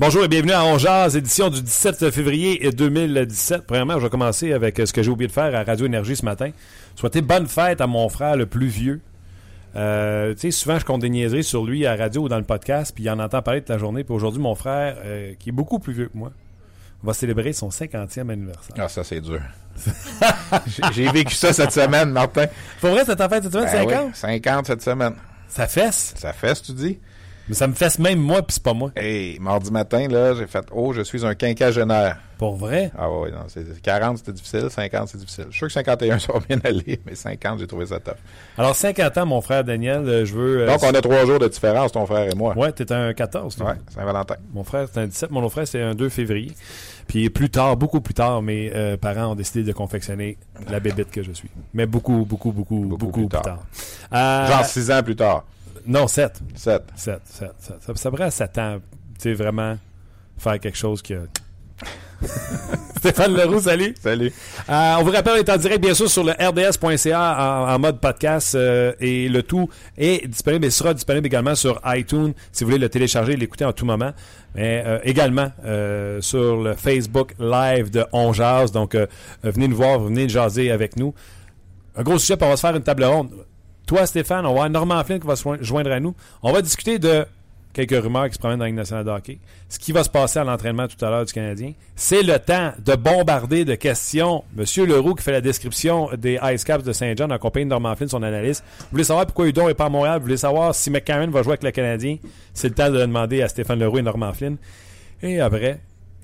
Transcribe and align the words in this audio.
Bonjour 0.00 0.22
et 0.22 0.28
bienvenue 0.28 0.52
à 0.52 0.64
On 0.64 0.78
Jazz, 0.78 1.16
édition 1.16 1.48
du 1.50 1.60
17 1.60 2.10
février 2.12 2.70
2017. 2.70 3.62
Premièrement, 3.66 3.98
je 3.98 4.04
vais 4.04 4.10
commencer 4.10 4.52
avec 4.52 4.78
ce 4.78 4.92
que 4.92 5.02
j'ai 5.02 5.10
oublié 5.10 5.26
de 5.26 5.32
faire 5.32 5.52
à 5.56 5.64
Radio 5.64 5.86
Énergie 5.86 6.14
ce 6.14 6.24
matin. 6.24 6.52
Souhaiter 6.94 7.20
bonne 7.20 7.48
fête 7.48 7.80
à 7.80 7.88
mon 7.88 8.08
frère 8.08 8.36
le 8.36 8.46
plus 8.46 8.68
vieux. 8.68 9.00
Euh, 9.74 10.34
tu 10.34 10.40
sais, 10.42 10.50
souvent, 10.52 10.78
je 10.78 10.84
compte 10.84 11.00
des 11.00 11.10
niaiseries 11.10 11.42
sur 11.42 11.64
lui 11.64 11.84
à 11.84 11.96
la 11.96 12.04
radio 12.04 12.22
ou 12.22 12.28
dans 12.28 12.38
le 12.38 12.44
podcast, 12.44 12.92
puis 12.94 13.02
il 13.04 13.10
en 13.10 13.18
entend 13.18 13.42
parler 13.42 13.60
toute 13.60 13.70
la 13.70 13.78
journée. 13.78 14.04
Puis 14.04 14.14
aujourd'hui, 14.14 14.40
mon 14.40 14.54
frère, 14.54 14.98
euh, 15.04 15.34
qui 15.36 15.48
est 15.48 15.52
beaucoup 15.52 15.80
plus 15.80 15.94
vieux 15.94 16.06
que 16.06 16.16
moi, 16.16 16.30
va 17.02 17.12
célébrer 17.12 17.52
son 17.52 17.68
50e 17.70 18.30
anniversaire. 18.30 18.76
Ah, 18.78 18.88
ça, 18.88 19.02
c'est 19.02 19.20
dur. 19.20 19.40
j'ai 20.92 21.10
vécu 21.10 21.34
ça 21.34 21.52
cette 21.52 21.72
semaine, 21.72 22.10
Martin. 22.10 22.46
Pour 22.80 22.90
vrai, 22.90 23.02
c'est 23.04 23.16
ta 23.16 23.28
cette 23.28 23.50
semaine, 23.50 23.64
Ben 23.64 23.88
50? 23.88 24.04
oui, 24.06 24.10
50 24.14 24.66
cette 24.66 24.82
semaine. 24.82 25.14
Ça 25.48 25.66
fesse? 25.66 26.14
Ça 26.16 26.32
fesse, 26.32 26.62
tu 26.62 26.72
dis? 26.72 26.98
Mais 27.48 27.54
ça 27.54 27.66
me 27.66 27.72
fesse 27.72 27.98
même 27.98 28.18
moi, 28.18 28.42
puis 28.42 28.54
c'est 28.54 28.62
pas 28.62 28.74
moi. 28.74 28.90
Hey, 28.94 29.38
mardi 29.40 29.70
matin, 29.70 30.06
là, 30.08 30.34
j'ai 30.34 30.46
fait 30.46 30.66
Oh, 30.72 30.92
je 30.92 31.00
suis 31.02 31.24
un 31.24 31.34
quinquagénaire. 31.34 32.18
Pour 32.36 32.54
vrai? 32.56 32.92
Ah 32.96 33.10
oui, 33.10 33.32
non, 33.32 33.38
c'est 33.48 33.80
40, 33.82 34.18
c'était 34.18 34.32
difficile, 34.32 34.66
50, 34.70 35.08
c'est 35.08 35.18
difficile. 35.18 35.46
Je 35.48 35.52
suis 35.52 35.58
sûr 35.58 35.66
que 35.68 35.72
51, 35.72 36.18
ça 36.20 36.32
va 36.32 36.38
bien 36.40 36.58
aller, 36.62 37.00
mais 37.04 37.14
50, 37.16 37.58
j'ai 37.58 37.66
trouvé 37.66 37.86
ça 37.86 37.98
tough. 37.98 38.14
Alors, 38.56 38.76
50 38.76 39.18
ans, 39.18 39.26
mon 39.26 39.40
frère 39.40 39.64
Daniel, 39.64 40.06
euh, 40.08 40.24
je 40.24 40.34
veux... 40.34 40.60
euh, 40.60 40.66
Donc, 40.66 40.82
on 40.84 40.90
a 40.94 41.00
trois 41.00 41.24
jours 41.26 41.38
de 41.40 41.48
différence, 41.48 41.90
ton 41.92 42.06
frère 42.06 42.30
et 42.30 42.34
moi. 42.36 42.56
Ouais, 42.56 42.70
t'es 42.70 42.92
un 42.92 43.12
14, 43.12 43.56
toi. 43.56 43.66
Ouais, 43.70 43.76
Saint-Valentin. 43.92 44.36
Mon 44.52 44.62
frère, 44.62 44.86
c'est 44.92 45.00
un 45.00 45.06
17. 45.06 45.30
Mon 45.32 45.40
autre 45.40 45.52
frère, 45.52 45.66
c'est 45.66 45.82
un 45.82 45.94
2 45.96 46.08
février. 46.10 46.52
Puis 47.08 47.28
plus 47.30 47.50
tard, 47.50 47.76
beaucoup 47.76 48.00
plus 48.00 48.14
tard, 48.14 48.40
mes 48.42 48.70
euh, 48.74 48.96
parents 48.96 49.32
ont 49.32 49.34
décidé 49.34 49.64
de 49.64 49.72
confectionner 49.72 50.36
la 50.70 50.78
bébête 50.78 51.10
que 51.10 51.22
je 51.24 51.32
suis. 51.32 51.48
Mais 51.74 51.86
beaucoup, 51.86 52.24
beaucoup, 52.24 52.52
beaucoup, 52.52 52.84
beaucoup, 52.96 53.26
plus 53.26 53.40
tard. 53.40 53.64
Euh, 54.12 54.46
Genre 54.46 54.64
6 54.64 54.90
ans 54.92 55.02
plus 55.02 55.16
tard. 55.16 55.44
Non, 55.88 56.06
7. 56.06 56.40
7. 56.54 56.82
7, 56.94 57.20
7, 57.24 57.52
7. 57.58 57.74
Ça, 57.80 57.94
ça 57.94 58.10
prend 58.10 58.30
7 58.30 58.58
ans, 58.58 58.78
tu 59.14 59.22
sais, 59.22 59.32
vraiment 59.32 59.78
faire 60.36 60.60
quelque 60.60 60.76
chose 60.76 61.00
que... 61.00 61.26
Stéphane 62.98 63.34
Leroux, 63.34 63.60
salut. 63.60 63.94
Salut. 63.98 64.32
Euh, 64.68 64.94
on 64.98 65.04
vous 65.04 65.12
rappelle, 65.12 65.34
on 65.34 65.36
est 65.36 65.48
en 65.48 65.56
direct, 65.56 65.80
bien 65.80 65.94
sûr, 65.94 66.10
sur 66.10 66.24
le 66.24 66.32
rds.ca 66.32 67.36
en, 67.38 67.74
en 67.74 67.78
mode 67.78 68.00
podcast 68.00 68.54
euh, 68.54 68.92
et 69.00 69.28
le 69.30 69.42
tout 69.42 69.70
est 69.96 70.26
disponible 70.26 70.66
et 70.66 70.70
sera 70.70 70.92
disponible 70.92 71.26
également 71.26 71.54
sur 71.54 71.80
iTunes 71.86 72.34
si 72.52 72.64
vous 72.64 72.70
voulez 72.70 72.80
le 72.80 72.88
télécharger 72.88 73.32
et 73.32 73.36
l'écouter 73.36 73.64
en 73.64 73.72
tout 73.72 73.86
moment. 73.86 74.12
Mais 74.56 74.82
euh, 74.84 74.98
également 75.04 75.50
sur 76.20 76.56
le 76.60 76.74
Facebook 76.74 77.34
Live 77.38 77.90
de 77.90 78.04
On 78.12 78.32
Jazz. 78.34 78.72
Donc, 78.72 78.94
venez 79.42 79.68
nous 79.68 79.76
voir, 79.76 80.00
venez 80.00 80.28
jaser 80.28 80.70
avec 80.70 80.96
nous. 80.96 81.14
Un 81.96 82.02
gros 82.02 82.18
sujet, 82.18 82.36
puis 82.36 82.46
on 82.46 82.50
va 82.50 82.56
se 82.56 82.60
faire 82.60 82.76
une 82.76 82.82
table 82.82 83.04
ronde. 83.04 83.30
Toi, 83.88 84.06
Stéphane, 84.06 84.44
on 84.44 84.50
va 84.50 84.64
avoir 84.64 84.70
Normand 84.70 85.02
Flynn 85.02 85.18
qui 85.18 85.26
va 85.26 85.34
se 85.34 85.42
join- 85.42 85.58
joindre 85.62 85.90
à 85.90 85.98
nous. 85.98 86.14
On 86.42 86.52
va 86.52 86.60
discuter 86.62 86.98
de 86.98 87.24
quelques 87.72 88.02
rumeurs 88.02 88.28
qui 88.28 88.34
se 88.34 88.38
promènent 88.38 88.58
dans 88.58 88.64
la 88.64 88.68
Ligue 88.68 88.76
nationale 88.76 89.04
de 89.04 89.10
hockey. 89.10 89.38
Ce 89.70 89.78
qui 89.78 89.92
va 89.92 90.04
se 90.04 90.10
passer 90.10 90.38
à 90.38 90.44
l'entraînement 90.44 90.86
tout 90.88 91.02
à 91.02 91.08
l'heure 91.08 91.24
du 91.24 91.32
Canadien. 91.32 91.72
C'est 91.96 92.22
le 92.22 92.38
temps 92.38 92.72
de 92.78 92.94
bombarder 92.96 93.64
de 93.64 93.74
questions. 93.76 94.44
Monsieur 94.54 94.84
Leroux 94.84 95.14
qui 95.14 95.24
fait 95.24 95.32
la 95.32 95.40
description 95.40 96.10
des 96.18 96.38
Ice 96.52 96.64
Caps 96.64 96.84
de 96.84 96.92
Saint-Jean 96.92 97.30
en 97.30 97.38
de 97.38 97.64
Norman 97.64 97.96
Flynn, 97.96 98.10
son 98.10 98.22
analyste. 98.22 98.62
Vous 98.78 98.86
voulez 98.92 99.04
savoir 99.04 99.24
pourquoi 99.24 99.46
Udon 99.48 99.68
n'est 99.68 99.74
pas 99.74 99.86
à 99.86 99.88
Montréal? 99.88 100.18
Vous 100.18 100.24
voulez 100.26 100.36
savoir 100.36 100.74
si 100.74 100.90
McCarron 100.90 101.30
va 101.30 101.42
jouer 101.42 101.52
avec 101.52 101.62
le 101.62 101.70
Canadien? 101.70 102.18
C'est 102.52 102.68
le 102.68 102.74
temps 102.74 102.88
de 102.90 102.94
le 102.98 103.00
demander 103.00 103.40
à 103.40 103.48
Stéphane 103.48 103.78
Leroux 103.78 103.98
et 103.98 104.02
Norman 104.02 104.34
Flynn. 104.34 104.58
Et 105.22 105.40
après, 105.40 105.80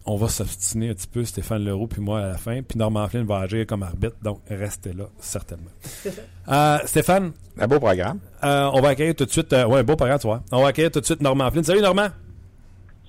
on 0.06 0.16
va 0.16 0.28
s'obstiner 0.28 0.90
un 0.90 0.94
petit 0.94 1.06
peu, 1.06 1.24
Stéphane 1.24 1.64
Leroux 1.64 1.86
puis 1.86 2.00
moi 2.02 2.20
à 2.20 2.26
la 2.28 2.34
fin. 2.36 2.60
Puis 2.62 2.78
Norman 2.78 3.08
Flynn 3.08 3.24
va 3.26 3.38
agir 3.38 3.66
comme 3.66 3.82
arbitre. 3.82 4.16
Donc, 4.22 4.40
restez 4.48 4.92
là, 4.92 5.04
certainement. 5.18 5.70
Euh, 6.46 6.76
Stéphane, 6.84 7.32
Un 7.58 7.66
beau 7.66 7.80
programme. 7.80 8.18
euh, 8.42 8.68
on 8.74 8.82
va 8.82 8.88
accueillir 8.90 9.14
tout 9.14 9.24
de 9.24 9.30
suite. 9.30 9.50
euh, 9.54 9.64
ouais, 9.66 9.82
beau 9.82 9.96
programme, 9.96 10.18
tu 10.18 10.26
vois. 10.26 10.42
On 10.52 10.60
va 10.60 10.68
accueillir 10.68 10.90
tout 10.90 11.00
de 11.00 11.06
suite 11.06 11.22
Normand 11.22 11.50
Flynn. 11.50 11.64
Salut 11.64 11.80
Normand. 11.80 12.08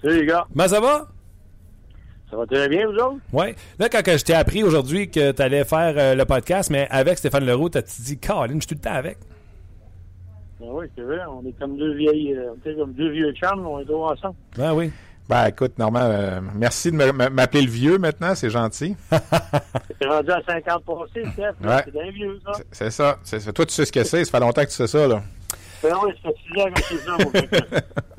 Salut 0.02 0.22
les 0.22 0.26
gars, 0.26 0.48
Comment 0.54 0.68
ça 0.70 0.80
va? 0.80 1.08
ça 2.32 2.38
va 2.38 2.46
très 2.46 2.70
bien 2.70 2.88
vous 2.88 2.94
autres? 2.96 3.18
Ouais. 3.34 3.56
Là, 3.78 3.90
quand 3.90 4.02
je 4.06 4.24
t'ai 4.24 4.34
appris 4.34 4.64
aujourd'hui 4.64 5.10
que 5.12 5.32
tu 5.34 5.42
allais 5.42 5.66
faire 5.66 5.94
euh, 5.98 6.16
le 6.16 6.24
podcast, 6.24 6.70
mais 6.70 6.88
avec 6.90 7.18
Stéphane 7.18 7.46
Leroux, 7.46 7.68
t'as 7.68 7.82
dit, 7.82 8.18
Caroline, 8.18 8.62
je 8.62 8.68
suis 8.68 8.76
tout 8.76 8.82
le 8.82 8.90
temps 8.90 8.96
avec? 8.96 9.18
Ben 10.62 10.68
oui, 10.72 10.86
c'est 10.96 11.02
vrai, 11.04 11.20
on 11.30 11.46
est 11.46 11.52
comme 11.60 11.76
deux 11.78 11.94
vieilles, 11.96 12.34
euh, 12.34 12.52
on 12.66 12.70
est 12.70 12.76
comme 12.76 12.94
deux 12.94 13.12
vieux 13.12 13.34
chums, 13.34 13.68
on 13.68 13.80
est 13.82 13.86
tous 13.86 14.02
ensemble. 14.02 14.36
Ben 14.58 14.74
oui. 14.74 14.92
Ben, 15.28 15.48
écoute, 15.48 15.80
Normand, 15.80 16.02
euh, 16.04 16.40
merci 16.54 16.92
de 16.92 16.98
m'appeler 17.30 17.64
le 17.64 17.72
vieux 17.72 17.98
maintenant, 17.98 18.36
c'est 18.36 18.52
gentil. 18.52 18.96
T'es 19.10 20.08
rendu 20.08 20.30
à 20.32 20.40
50 20.48 20.84
passés, 20.86 21.26
Steph, 21.34 21.68
Ouais. 21.68 21.82
c'est 21.86 21.92
bien 21.92 22.12
vieux 22.12 22.40
ça. 22.46 22.52
C'est- 22.72 22.92
ça. 22.92 23.52
Toi, 23.52 23.66
tu 23.66 23.74
sais 23.74 23.86
ce 23.86 23.92
que 23.92 24.04
c'est. 24.04 24.24
Ça 24.24 24.32
fait 24.32 24.40
longtemps 24.40 24.62
que 24.62 24.70
tu 24.70 24.76
sais 24.76 24.86
ça, 24.88 25.08
là. 25.08 25.24
Ben 25.82 25.94
oui, 26.04 26.12
ça 26.24 26.30
fait 26.30 26.96
6 26.96 27.10
ans 27.10 27.18
gars. 27.18 27.70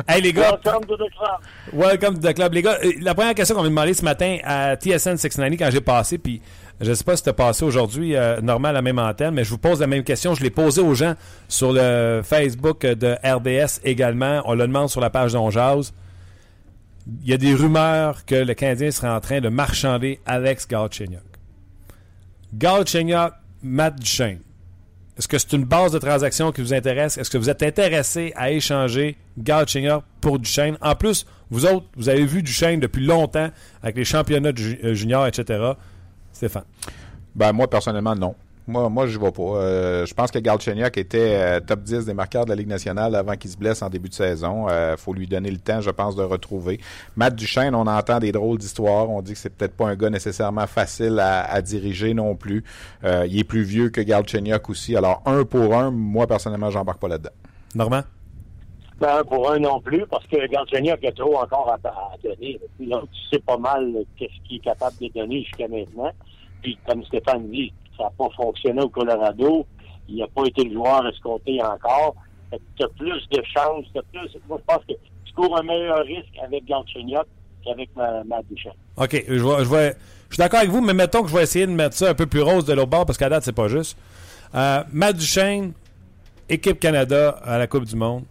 Hey 0.08 0.20
les 0.22 0.32
gars, 0.32 0.58
Welcome 0.64 0.84
to 0.86 0.96
the 0.96 1.10
club. 1.10 1.40
welcome 1.72 2.14
to 2.20 2.28
the 2.28 2.34
club. 2.34 2.52
Les 2.54 2.62
gars, 2.62 2.78
euh, 2.84 2.92
la 3.00 3.14
première 3.14 3.34
question 3.34 3.54
qu'on 3.56 3.62
m'a 3.62 3.68
demandé 3.68 3.94
ce 3.94 4.04
matin 4.04 4.38
à 4.44 4.74
TSN 4.76 5.16
690 5.16 5.56
quand 5.56 5.70
j'ai 5.70 5.80
passé, 5.80 6.18
puis 6.18 6.40
je 6.80 6.92
sais 6.92 7.02
pas 7.04 7.16
si 7.16 7.22
t'as 7.24 7.32
passé 7.32 7.64
aujourd'hui, 7.64 8.14
euh, 8.14 8.40
normal 8.40 8.74
la 8.74 8.82
même 8.82 8.98
antenne, 8.98 9.34
mais 9.34 9.42
je 9.44 9.50
vous 9.50 9.58
pose 9.58 9.80
la 9.80 9.86
même 9.88 10.04
question. 10.04 10.34
Je 10.34 10.42
l'ai 10.44 10.50
posée 10.50 10.80
aux 10.80 10.94
gens 10.94 11.14
sur 11.48 11.72
le 11.72 12.20
Facebook 12.24 12.82
de 12.82 13.16
RDS 13.24 13.80
également. 13.84 14.42
On 14.44 14.54
le 14.54 14.66
demande 14.66 14.88
sur 14.88 15.00
la 15.00 15.10
page 15.10 15.32
d'Onjaz. 15.32 15.92
Il 17.06 17.28
y 17.28 17.32
a 17.32 17.38
des 17.38 17.54
rumeurs 17.54 18.24
que 18.24 18.34
le 18.34 18.54
Canadien 18.54 18.90
serait 18.90 19.08
en 19.08 19.20
train 19.20 19.40
de 19.40 19.48
marchander 19.48 20.20
Alex 20.26 20.66
Galchenyuk. 20.66 21.22
Galchenyuk, 22.54 23.32
Matt 23.62 23.98
Duchesne. 24.00 24.40
Est-ce 25.16 25.28
que 25.28 25.38
c'est 25.38 25.52
une 25.52 25.64
base 25.64 25.92
de 25.92 25.98
transaction 25.98 26.52
qui 26.52 26.60
vous 26.60 26.74
intéresse? 26.74 27.16
Est-ce 27.16 27.30
que 27.30 27.38
vous 27.38 27.48
êtes 27.48 27.62
intéressé 27.62 28.32
à 28.36 28.50
échanger 28.50 29.16
Galchenyuk 29.38 30.02
pour 30.20 30.38
Duchesne? 30.38 30.76
En 30.80 30.94
plus, 30.94 31.26
vous 31.50 31.64
autres, 31.64 31.86
vous 31.96 32.08
avez 32.08 32.24
vu 32.24 32.42
Duchesne 32.42 32.80
depuis 32.80 33.06
longtemps 33.06 33.50
avec 33.82 33.96
les 33.96 34.04
championnats 34.04 34.50
euh, 34.50 34.94
juniors, 34.94 35.26
etc. 35.26 35.72
Stéphane. 36.32 36.64
Ben, 37.34 37.52
moi, 37.52 37.70
personnellement, 37.70 38.14
non. 38.14 38.34
Moi, 38.66 38.88
moi 38.88 39.06
je 39.06 39.18
vais 39.18 39.30
pas. 39.30 39.42
Euh, 39.42 40.06
je 40.06 40.14
pense 40.14 40.30
que 40.30 40.38
Galchenyuk 40.38 40.96
était 40.96 41.36
euh, 41.36 41.60
top 41.60 41.82
10 41.82 42.06
des 42.06 42.14
marqueurs 42.14 42.44
de 42.44 42.50
la 42.50 42.56
Ligue 42.56 42.68
nationale 42.68 43.14
avant 43.14 43.36
qu'il 43.36 43.50
se 43.50 43.56
blesse 43.56 43.82
en 43.82 43.88
début 43.88 44.08
de 44.08 44.14
saison. 44.14 44.68
Il 44.68 44.96
faut 44.96 45.14
lui 45.14 45.26
donner 45.26 45.50
le 45.50 45.58
temps, 45.58 45.80
je 45.80 45.90
pense, 45.90 46.16
de 46.16 46.22
retrouver. 46.22 46.80
Matt 47.16 47.36
Duchesne, 47.36 47.74
on 47.74 47.86
entend 47.86 48.18
des 48.18 48.32
drôles 48.32 48.58
d'histoires. 48.58 49.08
On 49.08 49.22
dit 49.22 49.32
que 49.32 49.38
c'est 49.38 49.54
peut-être 49.56 49.76
pas 49.76 49.86
un 49.86 49.96
gars 49.96 50.10
nécessairement 50.10 50.66
facile 50.66 51.18
à, 51.20 51.44
à 51.44 51.62
diriger 51.62 52.14
non 52.14 52.34
plus. 52.34 52.64
Euh, 53.04 53.26
il 53.28 53.38
est 53.38 53.44
plus 53.44 53.62
vieux 53.62 53.90
que 53.90 54.00
Galchenyuk 54.00 54.68
aussi. 54.68 54.96
Alors, 54.96 55.22
un 55.26 55.44
pour 55.44 55.74
un, 55.74 55.90
moi, 55.90 56.26
personnellement, 56.26 56.70
j'embarque 56.70 57.00
pas 57.00 57.08
là-dedans. 57.08 57.30
Normand? 57.74 58.02
Ben, 58.98 59.22
pour 59.24 59.50
un 59.50 59.58
non 59.58 59.80
plus, 59.80 60.06
parce 60.06 60.26
que 60.26 60.46
Galchenyuk 60.46 61.04
a 61.04 61.12
trop 61.12 61.36
encore 61.36 61.70
à, 61.70 61.88
à 61.88 62.16
donner. 62.22 62.58
Là, 62.80 63.02
tu 63.12 63.36
sais 63.36 63.42
pas 63.42 63.58
mal 63.58 63.92
euh, 63.94 64.04
qu'est-ce 64.16 64.48
qu'il 64.48 64.56
est 64.56 64.60
capable 64.60 64.96
de 65.00 65.08
donner 65.14 65.42
jusqu'à 65.42 65.68
maintenant. 65.68 66.10
Puis, 66.62 66.78
comme 66.86 67.04
Stéphane 67.04 67.48
dit, 67.50 67.72
ça 67.96 68.04
n'a 68.04 68.10
pas 68.18 68.28
fonctionné 68.36 68.82
au 68.82 68.88
Colorado. 68.88 69.66
Il 70.08 70.16
n'a 70.18 70.26
pas 70.28 70.44
été 70.46 70.64
le 70.64 70.72
joueur 70.74 71.06
escompté 71.08 71.60
encore. 71.62 72.14
Tu 72.76 72.84
as 72.84 72.88
plus 72.96 73.28
de 73.32 73.42
chances, 73.54 73.84
t'as 73.92 74.02
plus. 74.12 74.28
Moi, 74.48 74.58
je 74.60 74.64
pense 74.74 74.84
que 74.86 74.92
tu 75.24 75.32
cours 75.34 75.58
un 75.58 75.62
meilleur 75.62 75.98
risque 76.04 76.36
avec 76.44 76.64
Galchenyuk 76.64 77.26
qu'avec 77.64 77.90
ma, 77.96 78.22
ma 78.24 78.40
Duchamp. 78.48 78.70
OK, 78.96 79.24
je, 79.28 79.32
vais, 79.34 79.64
je, 79.64 79.68
vais- 79.70 79.96
je 80.28 80.34
suis 80.34 80.38
d'accord 80.40 80.60
avec 80.60 80.70
vous, 80.70 80.80
mais 80.80 80.94
mettons 80.94 81.22
que 81.22 81.28
je 81.28 81.34
vais 81.36 81.42
essayer 81.42 81.66
de 81.66 81.72
mettre 81.72 81.96
ça 81.96 82.10
un 82.10 82.14
peu 82.14 82.26
plus 82.26 82.40
rose 82.42 82.64
de 82.64 82.72
l'autre 82.72 82.90
bord 82.90 83.04
parce 83.06 83.18
qu'à 83.18 83.28
date, 83.28 83.42
c'est 83.42 83.52
pas 83.52 83.68
juste. 83.68 83.98
Euh, 84.54 84.82
Matt 84.92 85.16
Duchesne, 85.16 85.72
équipe 86.48 86.78
Canada 86.78 87.30
à 87.44 87.58
la 87.58 87.66
Coupe 87.66 87.84
du 87.84 87.96
Monde. 87.96 88.22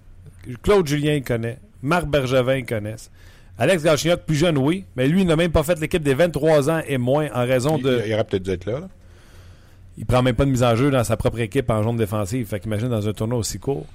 Claude 0.64 0.88
Julien 0.88 1.14
il 1.16 1.24
connaît. 1.24 1.58
Marc 1.82 2.06
Bergevin 2.06 2.56
il 2.56 2.66
connaissent. 2.66 3.12
Alex 3.58 3.84
Galchenyuk, 3.84 4.22
plus 4.22 4.36
jeune, 4.36 4.58
oui, 4.58 4.86
mais 4.96 5.08
lui, 5.08 5.22
il 5.22 5.28
n'a 5.28 5.36
même 5.36 5.52
pas 5.52 5.64
fait 5.64 5.80
l'équipe 5.80 6.02
des 6.04 6.14
23 6.14 6.70
ans 6.70 6.82
et 6.88 6.98
moins 6.98 7.28
en 7.34 7.46
raison 7.46 7.78
Il, 7.78 7.84
de. 7.84 8.02
il 8.06 8.14
aurait 8.14 8.24
peut-être 8.24 8.44
dû 8.44 8.52
être 8.52 8.66
là. 8.66 8.80
là. 8.82 8.88
Il 9.98 10.06
prend 10.06 10.22
même 10.22 10.36
pas 10.36 10.46
de 10.46 10.52
mise 10.52 10.64
en 10.64 10.76
jeu 10.76 10.92
dans 10.92 11.04
sa 11.04 11.16
propre 11.18 11.40
équipe 11.40 11.70
en 11.70 11.82
zone 11.84 11.98
défensive. 11.98 12.48
Fait 12.48 12.60
qu'imagine 12.60 12.90
dans 12.90 13.08
un 13.08 13.14
tournoi 13.14 13.40
aussi 13.40 13.60
court. 13.60 13.86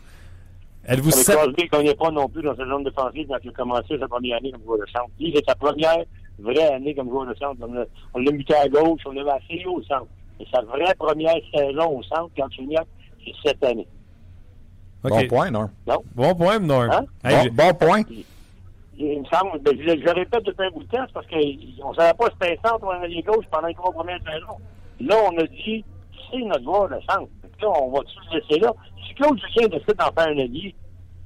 Êtes-vous 0.86 1.12
Avec 1.12 1.24
sat- 1.24 1.36
Crosby, 1.36 1.68
qu'on 1.68 1.82
n'est 1.82 1.94
pas 1.94 2.10
non 2.10 2.28
plus 2.28 2.42
dans 2.42 2.56
sa 2.56 2.64
zone 2.66 2.84
défensive 2.84 3.26
quand 3.28 3.36
il 3.44 3.50
a 3.50 3.52
commencé 3.52 3.98
sa 3.98 4.08
première 4.08 4.38
année 4.38 4.50
comme 4.52 4.62
joueur 4.64 4.78
de 4.78 4.86
centre. 4.86 5.10
Lui, 5.20 5.32
c'est 5.36 5.44
sa 5.46 5.54
première 5.54 5.98
vraie 6.38 6.72
année 6.72 6.94
comme 6.94 7.08
joueur 7.10 7.26
de 7.26 7.34
centre. 7.34 7.56
On 8.14 8.18
l'a- 8.18 8.32
muté 8.32 8.54
à 8.54 8.66
gauche, 8.66 9.00
on 9.04 9.10
l'a 9.12 9.34
assez 9.34 9.62
haut 9.66 9.76
au 9.78 9.82
centre. 9.82 10.06
Et 10.40 10.46
sa 10.50 10.62
vraie 10.62 10.94
première 10.98 11.34
saison 11.54 11.98
au 11.98 12.02
centre, 12.02 12.30
Galchenyuk, 12.34 12.80
c'est 13.24 13.32
cette 13.50 13.62
année. 13.62 13.86
Bon 15.02 15.26
point, 15.28 15.50
non? 15.50 15.68
Non. 15.86 16.02
Bon 16.14 16.34
point, 16.34 16.58
Norm. 16.58 16.90
Hein? 16.90 17.04
Hey, 17.24 17.50
bon, 17.50 17.68
bon 17.68 17.74
point. 17.74 18.02
Il 18.98 19.20
me 19.20 19.24
semble, 19.26 19.58
ben, 19.60 19.74
je, 19.78 19.82
je 19.98 20.04
le 20.04 20.12
répète 20.12 20.44
depuis 20.44 20.66
un 20.66 20.70
bout 20.70 20.82
de 20.82 20.88
temps, 20.88 21.04
c'est 21.06 21.12
parce 21.14 21.26
qu'on 21.26 21.36
ne 21.38 21.94
savait 21.94 22.12
pas 22.18 22.26
si 22.26 22.32
c'était 22.40 22.58
centre 22.66 22.84
ou 22.86 22.90
un 22.90 23.00
allié 23.00 23.22
gauche 23.22 23.44
pendant 23.50 23.68
les 23.68 23.74
trois 23.74 23.92
premières 23.92 24.18
saisons. 24.20 24.58
Là, 25.00 25.16
on 25.30 25.38
a 25.38 25.44
dit, 25.46 25.84
c'est 26.30 26.38
notre 26.38 26.62
joueur 26.64 26.88
de 26.88 26.96
centre. 27.08 27.28
Là, 27.62 27.68
on 27.68 27.90
va-tu 27.90 28.14
le 28.32 28.38
laisser 28.38 28.60
là? 28.60 28.72
Si 29.06 29.14
Claude 29.14 29.38
Julien 29.38 29.68
décide 29.68 29.96
d'en 29.98 30.12
faire 30.12 30.28
un 30.28 30.38
allié, 30.38 30.74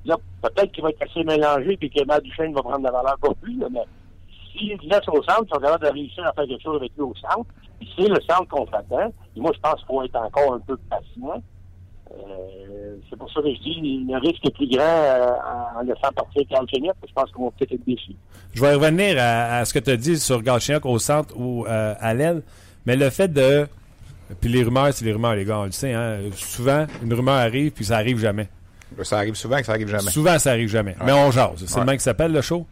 là, 0.04 0.16
peut-être 0.42 0.72
qu'il 0.72 0.82
va 0.82 0.90
être 0.90 1.02
assez 1.02 1.22
mélangé 1.24 1.78
et 1.80 1.88
que 1.90 2.04
Matt 2.04 2.22
Duchesne 2.22 2.52
va 2.54 2.62
prendre 2.62 2.82
la 2.82 2.90
valeur 2.90 3.16
pour 3.20 3.36
lui, 3.42 3.56
là, 3.56 3.66
mais 3.70 3.84
s'il 4.52 4.78
laisse 4.88 5.08
au 5.08 5.22
centre, 5.22 5.44
ils 5.46 5.54
sont 5.54 5.60
capables 5.60 5.84
de 5.84 5.90
réussir 5.90 6.26
à 6.26 6.32
faire 6.32 6.46
quelque 6.46 6.62
chose 6.62 6.76
avec 6.76 6.92
lui 6.96 7.02
au 7.02 7.14
centre. 7.14 7.46
Puis 7.78 7.88
c'est 7.96 8.08
le 8.08 8.20
centre 8.28 8.48
qu'on 8.48 8.66
s'attend. 8.66 9.12
Et 9.36 9.40
moi, 9.40 9.50
je 9.54 9.60
pense 9.60 9.76
qu'il 9.76 9.86
faut 9.86 10.02
être 10.02 10.16
encore 10.16 10.54
un 10.54 10.60
peu 10.60 10.76
patient. 10.88 11.42
Euh, 12.12 12.96
c'est 13.08 13.16
pour 13.16 13.30
ça 13.32 13.40
que 13.40 13.48
je 13.52 13.60
dis 13.60 14.04
le 14.08 14.18
risque 14.18 14.46
est 14.46 14.54
plus 14.54 14.68
grand 14.68 14.82
euh, 14.84 15.30
en 15.76 15.80
laissant 15.82 16.12
partir 16.14 16.42
Carl 16.48 16.66
Chenyok, 16.68 16.94
Je 17.08 17.12
pense 17.12 17.30
qu'on 17.32 17.46
va 17.46 17.50
peut-être 17.58 17.72
être 17.72 17.84
déçus. 17.86 18.14
Je 18.52 18.60
vais 18.60 18.74
revenir 18.74 19.16
à, 19.18 19.58
à 19.58 19.64
ce 19.64 19.74
que 19.74 19.78
tu 19.78 19.90
as 19.90 19.96
dit 19.96 20.18
sur 20.18 20.42
Galchenyuk 20.42 20.84
au 20.86 20.98
centre 20.98 21.34
ou 21.36 21.66
euh, 21.66 21.94
à 21.98 22.14
l'aile, 22.14 22.42
mais 22.86 22.96
le 22.96 23.10
fait 23.10 23.28
de. 23.32 23.66
Puis 24.40 24.50
les 24.50 24.62
rumeurs, 24.64 24.92
c'est 24.92 25.04
les 25.04 25.12
rumeurs, 25.12 25.34
les 25.34 25.44
gars, 25.44 25.58
on 25.58 25.64
le 25.64 25.72
sait. 25.72 25.92
Hein? 25.92 26.18
Souvent, 26.34 26.86
une 27.02 27.12
rumeur 27.12 27.34
arrive, 27.34 27.72
puis 27.72 27.84
ça 27.84 27.96
arrive 27.96 28.18
jamais. 28.18 28.48
Ça 29.02 29.18
arrive 29.18 29.34
souvent 29.34 29.58
que 29.58 29.66
ça 29.66 29.72
arrive 29.72 29.88
jamais. 29.88 30.10
Souvent, 30.10 30.38
ça 30.38 30.50
arrive 30.52 30.68
jamais. 30.68 30.96
Mais 31.04 31.12
on 31.12 31.30
jase. 31.30 31.50
C'est 31.66 31.74
Ouais. 31.74 31.80
le 31.80 31.86
même 31.86 31.96
qui 31.96 32.02
s'appelle 32.04 32.32
le 32.32 32.40
show. 32.40 32.66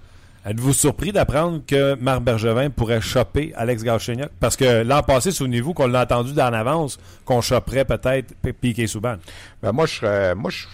Êtes-vous 0.45 0.73
surpris 0.73 1.13
d'apprendre 1.13 1.61
que 1.67 1.95
Marc 2.01 2.23
Bergevin 2.23 2.69
pourrait 2.71 3.01
choper 3.01 3.53
Alex 3.57 3.85
Galchenyuk? 3.85 4.29
Parce 4.41 4.57
que 4.57 4.83
l'an 4.83 5.03
passé, 5.03 5.31
souvenez-vous 5.31 5.73
qu'on 5.73 5.87
l'a 5.87 6.03
entendu 6.03 6.33
d'en 6.33 6.53
avance 6.53 6.99
qu'on 7.25 7.41
choperait 7.41 7.85
peut-être 7.85 8.35
Piqué 8.61 8.87
Souban. 8.89 9.17
Ben, 9.63 9.71
moi, 9.73 9.87
je 9.87 9.95
serais- 9.95 10.35
moi, 10.35 10.51
je- 10.51 10.67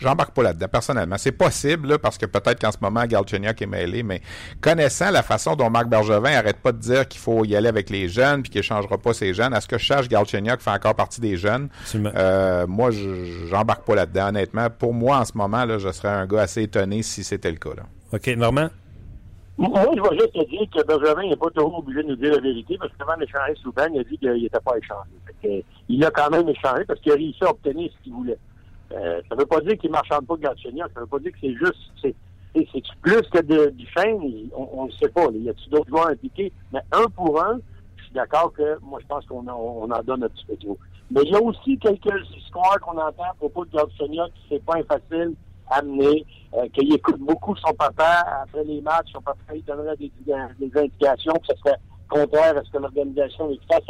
j'embarque 0.00 0.34
pas 0.34 0.42
là-dedans, 0.42 0.66
personnellement. 0.70 1.16
C'est 1.18 1.32
possible, 1.32 1.88
là, 1.88 1.98
parce 1.98 2.18
que 2.18 2.26
peut-être 2.26 2.60
qu'en 2.60 2.70
ce 2.72 2.78
moment, 2.80 3.04
Galchenyuk 3.06 3.60
est 3.62 3.66
mêlé, 3.66 4.02
mais 4.02 4.20
connaissant 4.60 5.10
la 5.10 5.22
façon 5.22 5.56
dont 5.56 5.70
Marc 5.70 5.88
Bergevin 5.88 6.32
arrête 6.36 6.58
pas 6.58 6.72
de 6.72 6.78
dire 6.78 7.06
qu'il 7.08 7.20
faut 7.20 7.44
y 7.44 7.56
aller 7.56 7.68
avec 7.68 7.90
les 7.90 8.08
jeunes 8.08 8.42
puis 8.42 8.50
qu'il 8.50 8.62
changera 8.62 8.98
pas 8.98 9.12
ses 9.14 9.34
jeunes, 9.34 9.54
à 9.54 9.60
ce 9.60 9.68
que 9.68 9.78
je 9.78 9.84
cherche, 9.84 10.08
Galchenyuk 10.08 10.60
fait 10.60 10.70
encore 10.70 10.94
partie 10.94 11.20
des 11.20 11.36
jeunes. 11.36 11.68
Euh, 12.16 12.66
moi, 12.66 12.90
je- 12.90 13.46
j'embarque 13.48 13.84
pas 13.86 13.94
là-dedans, 13.94 14.28
honnêtement. 14.28 14.68
Pour 14.70 14.92
moi, 14.94 15.18
en 15.18 15.24
ce 15.24 15.36
moment, 15.36 15.64
là, 15.64 15.78
je 15.78 15.90
serais 15.92 16.08
un 16.08 16.26
gars 16.26 16.42
assez 16.42 16.62
étonné 16.62 17.02
si 17.02 17.24
c'était 17.24 17.50
le 17.50 17.56
cas. 17.58 17.70
Là. 17.76 17.82
OK, 18.12 18.26
Normand? 18.36 18.68
Moi, 19.60 19.84
je 19.96 20.00
vais 20.00 20.16
juste 20.20 20.32
te 20.34 20.48
dire 20.50 20.68
que 20.72 20.86
Benjamin 20.86 21.28
n'est 21.30 21.36
pas 21.36 21.50
toujours 21.50 21.78
obligé 21.78 22.04
de 22.04 22.08
nous 22.10 22.16
dire 22.16 22.30
la 22.30 22.40
vérité, 22.40 22.76
parce 22.78 22.92
que 22.92 23.02
avant 23.02 23.16
d'échanger 23.18 23.54
souvent, 23.60 23.86
il 23.92 23.98
a 23.98 24.04
dit 24.04 24.16
qu'il 24.16 24.30
n'était 24.32 24.60
pas 24.60 24.76
échangé. 24.78 25.10
Fait 25.26 25.48
que, 25.48 25.64
il 25.88 26.04
a 26.04 26.10
quand 26.12 26.30
même 26.30 26.48
échangé 26.48 26.84
parce 26.86 27.00
qu'il 27.00 27.10
a 27.10 27.16
réussi 27.16 27.42
à 27.42 27.50
obtenir 27.50 27.90
ce 27.98 28.04
qu'il 28.04 28.12
voulait. 28.12 28.38
Euh, 28.92 29.20
ça 29.28 29.34
ne 29.34 29.40
veut 29.40 29.46
pas 29.46 29.60
dire 29.60 29.76
qu'il 29.76 29.90
ne 29.90 29.96
marchande 29.96 30.26
pas 30.26 30.36
de 30.36 30.42
Galchenyuk, 30.42 30.88
ça 30.94 31.00
ne 31.00 31.04
veut 31.04 31.06
pas 31.06 31.18
dire 31.18 31.32
que 31.32 31.38
c'est 31.40 31.54
juste, 31.54 31.92
c'est, 32.00 32.14
plus 33.02 33.22
que 33.30 33.42
de, 33.42 33.70
du 33.70 33.86
chaîne, 33.96 34.20
on 34.56 34.86
ne 34.86 34.90
sait 34.92 35.08
pas. 35.08 35.26
Il 35.32 35.44
y 35.44 35.50
a-t-il 35.50 35.70
d'autres 35.70 35.88
joueurs 35.88 36.08
impliqués? 36.08 36.52
Mais 36.72 36.80
un 36.92 37.04
pour 37.10 37.40
un, 37.40 37.60
je 37.96 38.04
suis 38.04 38.14
d'accord 38.14 38.52
que 38.52 38.78
moi, 38.82 38.98
je 39.00 39.06
pense 39.06 39.24
qu'on 39.26 39.46
en, 39.46 39.56
on 39.56 39.90
en 39.90 40.02
donne 40.02 40.24
un 40.24 40.28
petit 40.28 40.46
peu 40.46 40.56
trop. 40.56 40.78
Mais 41.10 41.20
il 41.24 41.30
y 41.30 41.36
a 41.36 41.42
aussi 41.42 41.78
quelques 41.78 42.28
histoires 42.36 42.80
qu'on 42.80 42.98
entend 42.98 43.30
à 43.30 43.34
propos 43.34 43.64
de 43.66 43.70
Galchenyuk, 43.70 44.32
qui 44.34 44.40
c'est 44.48 44.64
pas 44.64 44.82
facile 44.84 45.34
à 45.70 45.82
mener, 45.82 46.24
euh, 46.54 46.66
qu'il 46.72 46.92
écoute 46.92 47.18
beaucoup 47.20 47.54
son 47.56 47.74
papa 47.74 48.24
après 48.42 48.64
les 48.64 48.80
matchs, 48.80 49.12
son 49.12 49.20
papa 49.20 49.38
il 49.54 49.62
donnerait 49.64 49.96
des, 49.96 50.10
des 50.26 50.80
indications 50.80 51.34
que 51.34 51.46
ce 51.54 51.56
serait 51.58 51.76
contraire 52.08 52.56
à 52.56 52.64
ce 52.64 52.70
que 52.70 52.78
l'organisation 52.78 53.50
est 53.50 53.60
fasse. 53.70 53.82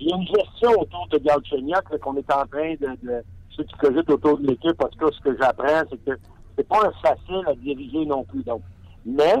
Il 0.00 0.08
y 0.08 0.12
a 0.12 0.16
une 0.16 0.26
gestion 0.26 0.70
autour 0.80 1.08
de 1.10 1.18
Galchenyuk 1.18 1.98
qu'on 2.00 2.16
est 2.16 2.32
en 2.32 2.46
train 2.46 2.74
de, 2.74 2.96
de 3.02 3.24
ceux 3.58 3.64
qui 3.64 3.74
cogitent 3.74 4.10
autour 4.10 4.38
de 4.38 4.46
l'équipe, 4.46 4.78
tout 4.78 4.98
cas, 4.98 5.12
ce 5.12 5.20
que 5.20 5.36
j'apprends, 5.36 5.82
c'est 5.90 6.04
que 6.04 6.18
c'est 6.56 6.68
pas 6.68 6.90
facile 7.02 7.42
à 7.46 7.54
diriger 7.54 8.06
non 8.06 8.24
plus. 8.24 8.42
Donc, 8.44 8.62
mais 9.04 9.34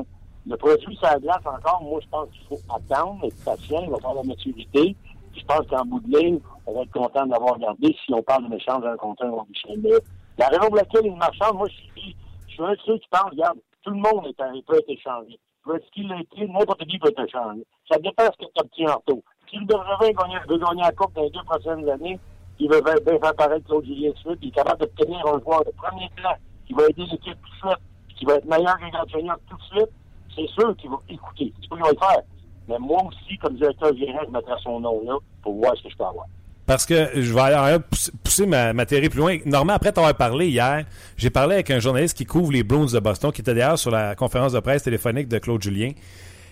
le 0.46 0.56
produit 0.56 0.98
la 1.02 1.18
glace 1.18 1.44
encore, 1.44 1.82
moi, 1.82 2.00
je 2.02 2.08
pense 2.08 2.28
qu'il 2.30 2.46
faut 2.46 2.74
attendre, 2.74 3.24
être 3.24 3.44
patient, 3.44 3.82
il 3.84 3.90
va 3.90 3.98
faire 3.98 4.14
la 4.14 4.22
maturité. 4.22 4.96
Je 5.36 5.44
pense 5.44 5.66
qu'en 5.68 5.84
bout 5.84 6.00
de 6.00 6.18
ligne, 6.18 6.40
on 6.66 6.74
va 6.74 6.82
être 6.82 6.92
content 6.92 7.26
de 7.26 7.32
l'avoir 7.32 7.54
regardé 7.54 7.94
si 8.04 8.12
on 8.12 8.22
parle 8.22 8.48
d'un 8.48 8.56
échange 8.56 8.82
d'un 8.82 8.96
contre 8.96 9.24
un 9.24 9.30
ou. 9.30 9.46
Mais 9.68 9.90
la 10.38 10.48
raison 10.48 10.66
pour 10.68 10.76
laquelle 10.76 11.06
il 11.06 11.16
marchande, 11.16 11.56
moi, 11.56 11.68
je 11.68 11.74
suis, 11.74 12.16
je 12.48 12.52
suis 12.54 12.62
un 12.62 12.72
de 12.72 12.78
ceux 12.86 12.98
qui 12.98 13.08
pense, 13.10 13.30
regarde, 13.30 13.58
tout 13.82 13.90
le 13.90 13.96
monde 13.96 14.26
est, 14.26 14.66
peut 14.66 14.78
être 14.78 14.90
échangé. 14.90 15.38
Être 15.74 15.90
qu'il 15.90 16.10
a 16.10 16.20
été, 16.20 16.48
n'importe 16.48 16.84
qui 16.86 16.98
peut 16.98 17.08
être 17.08 17.24
échangé. 17.24 17.62
Ça 17.90 17.98
dépend 17.98 18.24
de 18.24 18.30
ce 18.32 18.46
que 18.46 18.52
tu 18.52 18.60
obtiens 18.60 18.90
en 18.90 18.96
retour. 18.96 19.22
Si 19.50 19.56
le 19.56 19.66
gagner 19.66 20.82
la 20.82 20.92
Coupe 20.92 21.14
dans 21.14 21.22
les 21.22 21.30
deux 21.30 21.42
prochaines 21.44 21.88
années, 21.88 22.18
il 22.58 22.68
veut 22.70 22.80
bien 22.80 23.18
faire 23.18 23.34
paraître 23.34 23.66
Claude 23.66 23.84
Julien 23.84 24.10
puis 24.24 24.36
il 24.42 24.48
est 24.48 24.52
capable 24.52 24.80
d'obtenir 24.80 25.26
un 25.26 25.40
joueur 25.40 25.64
de 25.64 25.70
premier 25.76 26.08
plan 26.16 26.34
qui 26.66 26.74
va 26.74 26.84
aider 26.88 27.02
l'équipe 27.10 27.38
tout 27.40 27.66
de 27.66 27.70
suite, 27.70 27.82
qui 28.18 28.24
va 28.24 28.34
être 28.34 28.44
meilleur 28.46 28.76
que 28.78 29.48
tout 29.48 29.56
de 29.56 29.62
suite, 29.62 29.90
c'est 30.34 30.48
sûr 30.48 30.76
qu'il 30.76 30.90
va 30.90 30.96
écouter. 31.08 31.52
C'est 31.60 31.68
pas 31.68 31.76
qu'il 31.76 31.84
va 31.84 31.90
le 31.90 31.98
faire. 31.98 32.22
Mais 32.68 32.78
moi 32.78 33.02
aussi, 33.04 33.38
comme 33.38 33.56
directeur 33.56 33.96
général, 33.96 34.26
je 34.26 34.32
mettrai 34.32 34.52
son 34.62 34.80
nom 34.80 35.02
là 35.04 35.16
pour 35.42 35.54
voir 35.54 35.76
ce 35.76 35.84
que 35.84 35.90
je 35.90 35.96
peux 35.96 36.04
avoir. 36.04 36.26
Parce 36.66 36.84
que 36.84 37.08
je 37.14 37.32
vais 37.32 37.40
aller 37.40 37.78
pousser, 38.22 38.44
ma, 38.44 38.84
théorie 38.84 39.08
plus 39.08 39.20
loin. 39.20 39.38
Normand, 39.46 39.72
après 39.72 39.90
t'avoir 39.90 40.14
parlé 40.14 40.48
hier, 40.48 40.84
j'ai 41.16 41.30
parlé 41.30 41.54
avec 41.54 41.70
un 41.70 41.78
journaliste 41.78 42.14
qui 42.14 42.26
couvre 42.26 42.52
les 42.52 42.62
Bruins 42.62 42.92
de 42.92 42.98
Boston, 42.98 43.32
qui 43.32 43.40
était 43.40 43.54
d'ailleurs 43.54 43.78
sur 43.78 43.90
la 43.90 44.14
conférence 44.14 44.52
de 44.52 44.60
presse 44.60 44.82
téléphonique 44.82 45.28
de 45.28 45.38
Claude 45.38 45.62
Julien. 45.62 45.92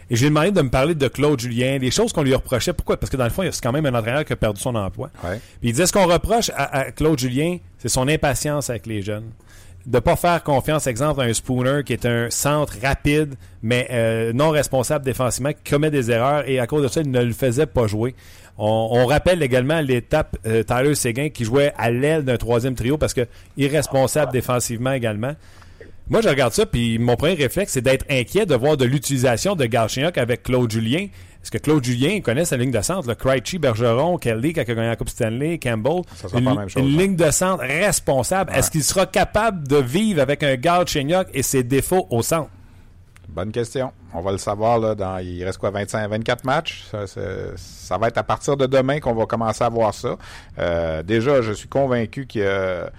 Et 0.08 0.16
j'ai 0.16 0.26
demandé 0.28 0.52
de 0.52 0.62
me 0.62 0.70
parler 0.70 0.94
de 0.94 1.08
Claude 1.08 1.40
Julien, 1.40 1.78
des 1.78 1.90
choses 1.90 2.12
qu'on 2.12 2.22
lui 2.22 2.34
reprochait. 2.34 2.72
Pourquoi? 2.72 2.96
Parce 2.96 3.10
que 3.10 3.16
dans 3.16 3.24
le 3.24 3.30
fond, 3.30 3.42
c'est 3.50 3.62
quand 3.62 3.72
même 3.72 3.86
un 3.86 3.94
entraîneur 3.94 4.24
qui 4.24 4.32
a 4.32 4.36
perdu 4.36 4.60
son 4.60 4.74
emploi. 4.74 5.10
Ouais. 5.24 5.40
Puis 5.60 5.70
il 5.70 5.72
disait 5.72 5.86
ce 5.86 5.92
qu'on 5.92 6.06
reproche 6.06 6.50
à, 6.50 6.78
à 6.78 6.90
Claude 6.92 7.18
Julien, 7.18 7.58
c'est 7.78 7.88
son 7.88 8.06
impatience 8.06 8.70
avec 8.70 8.86
les 8.86 9.02
jeunes. 9.02 9.30
De 9.84 10.00
pas 10.00 10.16
faire 10.16 10.42
confiance, 10.42 10.88
exemple, 10.88 11.20
à 11.20 11.24
un 11.24 11.32
Spooner 11.32 11.82
qui 11.84 11.92
est 11.92 12.06
un 12.06 12.28
centre 12.30 12.74
rapide, 12.82 13.34
mais 13.62 13.86
euh, 13.90 14.32
non 14.32 14.50
responsable 14.50 15.04
défensivement, 15.04 15.52
qui 15.52 15.70
commet 15.70 15.90
des 15.92 16.10
erreurs 16.10 16.48
et 16.48 16.58
à 16.58 16.66
cause 16.66 16.82
de 16.82 16.88
ça, 16.88 17.02
il 17.02 17.10
ne 17.10 17.22
le 17.22 17.32
faisait 17.32 17.66
pas 17.66 17.86
jouer. 17.86 18.16
On, 18.58 18.88
on 18.90 19.06
rappelle 19.06 19.42
également 19.42 19.80
l'étape 19.80 20.36
euh, 20.46 20.64
Tyler 20.64 20.94
Seguin 20.96 21.28
qui 21.28 21.44
jouait 21.44 21.72
à 21.78 21.90
l'aile 21.90 22.24
d'un 22.24 22.36
troisième 22.36 22.74
trio 22.74 22.98
parce 22.98 23.14
que 23.14 23.26
irresponsable 23.56 24.32
défensivement 24.32 24.92
également. 24.92 25.34
Moi, 26.08 26.20
je 26.20 26.28
regarde 26.28 26.52
ça, 26.52 26.66
puis 26.66 27.00
mon 27.00 27.16
premier 27.16 27.34
réflexe, 27.34 27.72
c'est 27.72 27.80
d'être 27.80 28.04
inquiet 28.08 28.46
de 28.46 28.54
voir 28.54 28.76
de 28.76 28.84
l'utilisation 28.84 29.56
de 29.56 29.66
Galchenyuk 29.66 30.16
avec 30.18 30.44
Claude 30.44 30.70
Julien. 30.70 31.08
Est-ce 31.46 31.50
que 31.52 31.58
Claude 31.58 31.84
Julien 31.84 32.20
connaît 32.20 32.44
sa 32.44 32.56
ligne 32.56 32.72
de 32.72 32.80
centre? 32.80 33.08
Le 33.08 33.14
Krejci, 33.14 33.58
Bergeron, 33.58 34.18
Kelly, 34.18 34.52
qui 34.52 34.58
a 34.58 34.64
gagné 34.64 34.88
la 34.88 34.96
Coupe 34.96 35.08
Stanley, 35.08 35.58
Campbell? 35.58 36.02
Ça 36.16 36.28
sera 36.28 36.40
une, 36.40 36.44
pas 36.44 36.54
la 36.54 36.60
même 36.60 36.68
chose, 36.68 36.82
une 36.82 36.94
hein. 36.94 37.02
ligne 37.02 37.14
de 37.14 37.30
centre 37.30 37.62
responsable. 37.62 38.52
Est-ce 38.52 38.70
qu'il 38.70 38.82
sera 38.82 39.06
capable 39.06 39.66
de 39.68 39.76
vivre 39.76 40.20
avec 40.20 40.42
un 40.42 40.56
Galchenyuk 40.56 41.28
et 41.32 41.42
ses 41.42 41.62
défauts 41.62 42.08
au 42.10 42.22
centre? 42.22 42.50
Bonne 43.28 43.52
question. 43.52 43.92
On 44.12 44.22
va 44.22 44.32
le 44.32 44.38
savoir 44.38 44.78
là, 44.78 44.94
dans 44.96 45.18
il 45.18 45.44
reste 45.44 45.58
quoi 45.58 45.70
25 45.70 46.08
24 46.08 46.44
matchs? 46.44 46.84
Ça, 47.06 47.98
va 47.98 48.08
être 48.08 48.18
à 48.18 48.24
partir 48.24 48.56
de 48.56 48.66
demain 48.66 48.98
qu'on 48.98 49.14
va 49.14 49.26
commencer 49.26 49.62
à 49.62 49.68
voir 49.68 49.94
ça. 49.94 50.16
Euh, 50.58 51.02
déjà, 51.02 51.42
je 51.42 51.52
suis 51.52 51.68
convaincu 51.68 52.26
qu'il 52.26 52.42
a, 52.42 52.90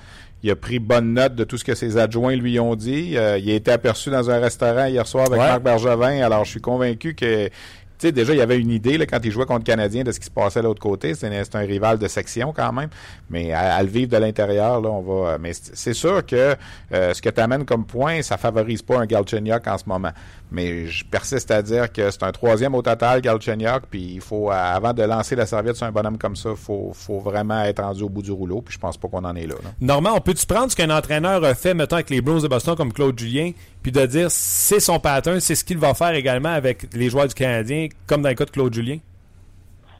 il 0.43 0.51
a 0.51 0.55
pris 0.55 0.79
bonne 0.79 1.13
note 1.13 1.35
de 1.35 1.43
tout 1.43 1.57
ce 1.57 1.63
que 1.63 1.73
ses 1.75 1.97
adjoints 1.97 2.35
lui 2.35 2.59
ont 2.59 2.75
dit. 2.75 3.17
Euh, 3.17 3.37
il 3.39 3.49
a 3.49 3.55
été 3.55 3.71
aperçu 3.71 4.09
dans 4.11 4.29
un 4.29 4.39
restaurant 4.39 4.85
hier 4.85 5.07
soir 5.07 5.25
avec 5.25 5.39
Ouais. 5.39 5.47
Marc 5.47 5.63
Bergevin. 5.63 6.21
Alors, 6.23 6.45
je 6.45 6.51
suis 6.51 6.61
convaincu 6.61 7.15
que 7.15 7.49
sais, 7.99 8.11
déjà, 8.11 8.33
il 8.33 8.37
y 8.37 8.41
avait 8.41 8.59
une 8.59 8.71
idée 8.71 8.97
là, 8.97 9.05
quand 9.05 9.19
il 9.23 9.31
jouait 9.31 9.45
contre 9.45 9.59
le 9.59 9.65
Canadien 9.65 10.03
de 10.03 10.11
ce 10.11 10.19
qui 10.19 10.25
se 10.25 10.31
passait 10.31 10.59
de 10.59 10.65
l'autre 10.65 10.81
côté. 10.81 11.13
C'est 11.15 11.55
un, 11.55 11.59
rival 11.59 11.97
de 11.97 12.07
section 12.07 12.53
quand 12.55 12.71
même. 12.71 12.89
Mais 13.29 13.51
à, 13.51 13.75
à 13.75 13.83
le 13.83 13.89
vivre 13.89 14.11
de 14.11 14.17
l'intérieur, 14.17 14.81
là, 14.81 14.89
on 14.89 15.01
va. 15.01 15.37
Mais 15.37 15.51
c'est 15.53 15.93
sûr 15.93 16.25
que 16.25 16.55
euh, 16.93 17.13
ce 17.13 17.21
que 17.21 17.29
tu 17.29 17.41
amènes 17.41 17.65
comme 17.65 17.85
point, 17.85 18.21
ça 18.21 18.37
favorise 18.37 18.81
pas 18.81 18.99
un 18.99 19.05
Galchenyuk 19.05 19.67
en 19.67 19.77
ce 19.77 19.83
moment. 19.87 20.11
Mais 20.51 20.87
je 20.87 21.03
persiste 21.03 21.51
à 21.51 21.61
dire 21.61 21.91
que 21.91 22.09
c'est 22.09 22.23
un 22.23 22.31
troisième 22.31 22.75
au 22.75 22.81
total, 22.81 23.21
Galchenyuk. 23.21 23.83
Puis 23.89 24.13
il 24.15 24.21
faut, 24.21 24.49
avant 24.51 24.93
de 24.93 25.03
lancer 25.03 25.35
la 25.35 25.45
serviette 25.45 25.75
sur 25.75 25.85
un 25.85 25.91
bonhomme 25.91 26.17
comme 26.17 26.35
ça, 26.35 26.51
faut, 26.55 26.91
faut 26.93 27.19
vraiment 27.19 27.63
être 27.63 27.83
rendu 27.83 28.03
au 28.03 28.09
bout 28.09 28.21
du 28.21 28.31
rouleau. 28.31 28.61
Puis 28.61 28.75
je 28.75 28.79
pense 28.79 28.97
pas 28.97 29.07
qu'on 29.07 29.25
en 29.25 29.35
est 29.35 29.47
là. 29.47 29.55
là. 29.63 29.71
Normand, 29.81 30.13
on 30.15 30.21
peut-tu 30.21 30.45
prendre 30.45 30.71
ce 30.71 30.75
qu'un 30.75 30.89
entraîneur 30.89 31.43
a 31.43 31.53
fait, 31.55 31.73
mettons, 31.73 31.95
avec 31.95 32.09
les 32.09 32.21
Bruins 32.21 32.41
de 32.41 32.47
Boston 32.47 32.75
comme 32.75 32.93
Claude 32.93 33.17
Julien, 33.17 33.51
puis 33.91 34.01
de 34.01 34.05
dire 34.05 34.29
c'est 34.29 34.81
son 34.81 34.99
pattern, 34.99 35.39
c'est 35.39 35.55
ce 35.55 35.63
qu'il 35.63 35.77
va 35.77 35.93
faire 35.93 36.11
également 36.13 36.49
avec 36.49 36.93
les 36.93 37.09
joueurs 37.09 37.27
du 37.27 37.33
Canadien, 37.33 37.87
comme 38.05 38.21
dans 38.21 38.27
le 38.29 38.35
cas 38.35 38.43
de 38.43 38.49
Claude 38.49 38.73
Julien? 38.73 38.97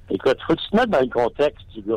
Écoute, 0.09 0.37
faut 0.45 0.55
que 0.55 0.59
tu 0.61 0.69
te 0.71 0.75
mettre 0.75 0.89
dans 0.89 0.99
le 0.99 1.07
contexte 1.07 1.65
du 1.73 1.81
gars. 1.83 1.95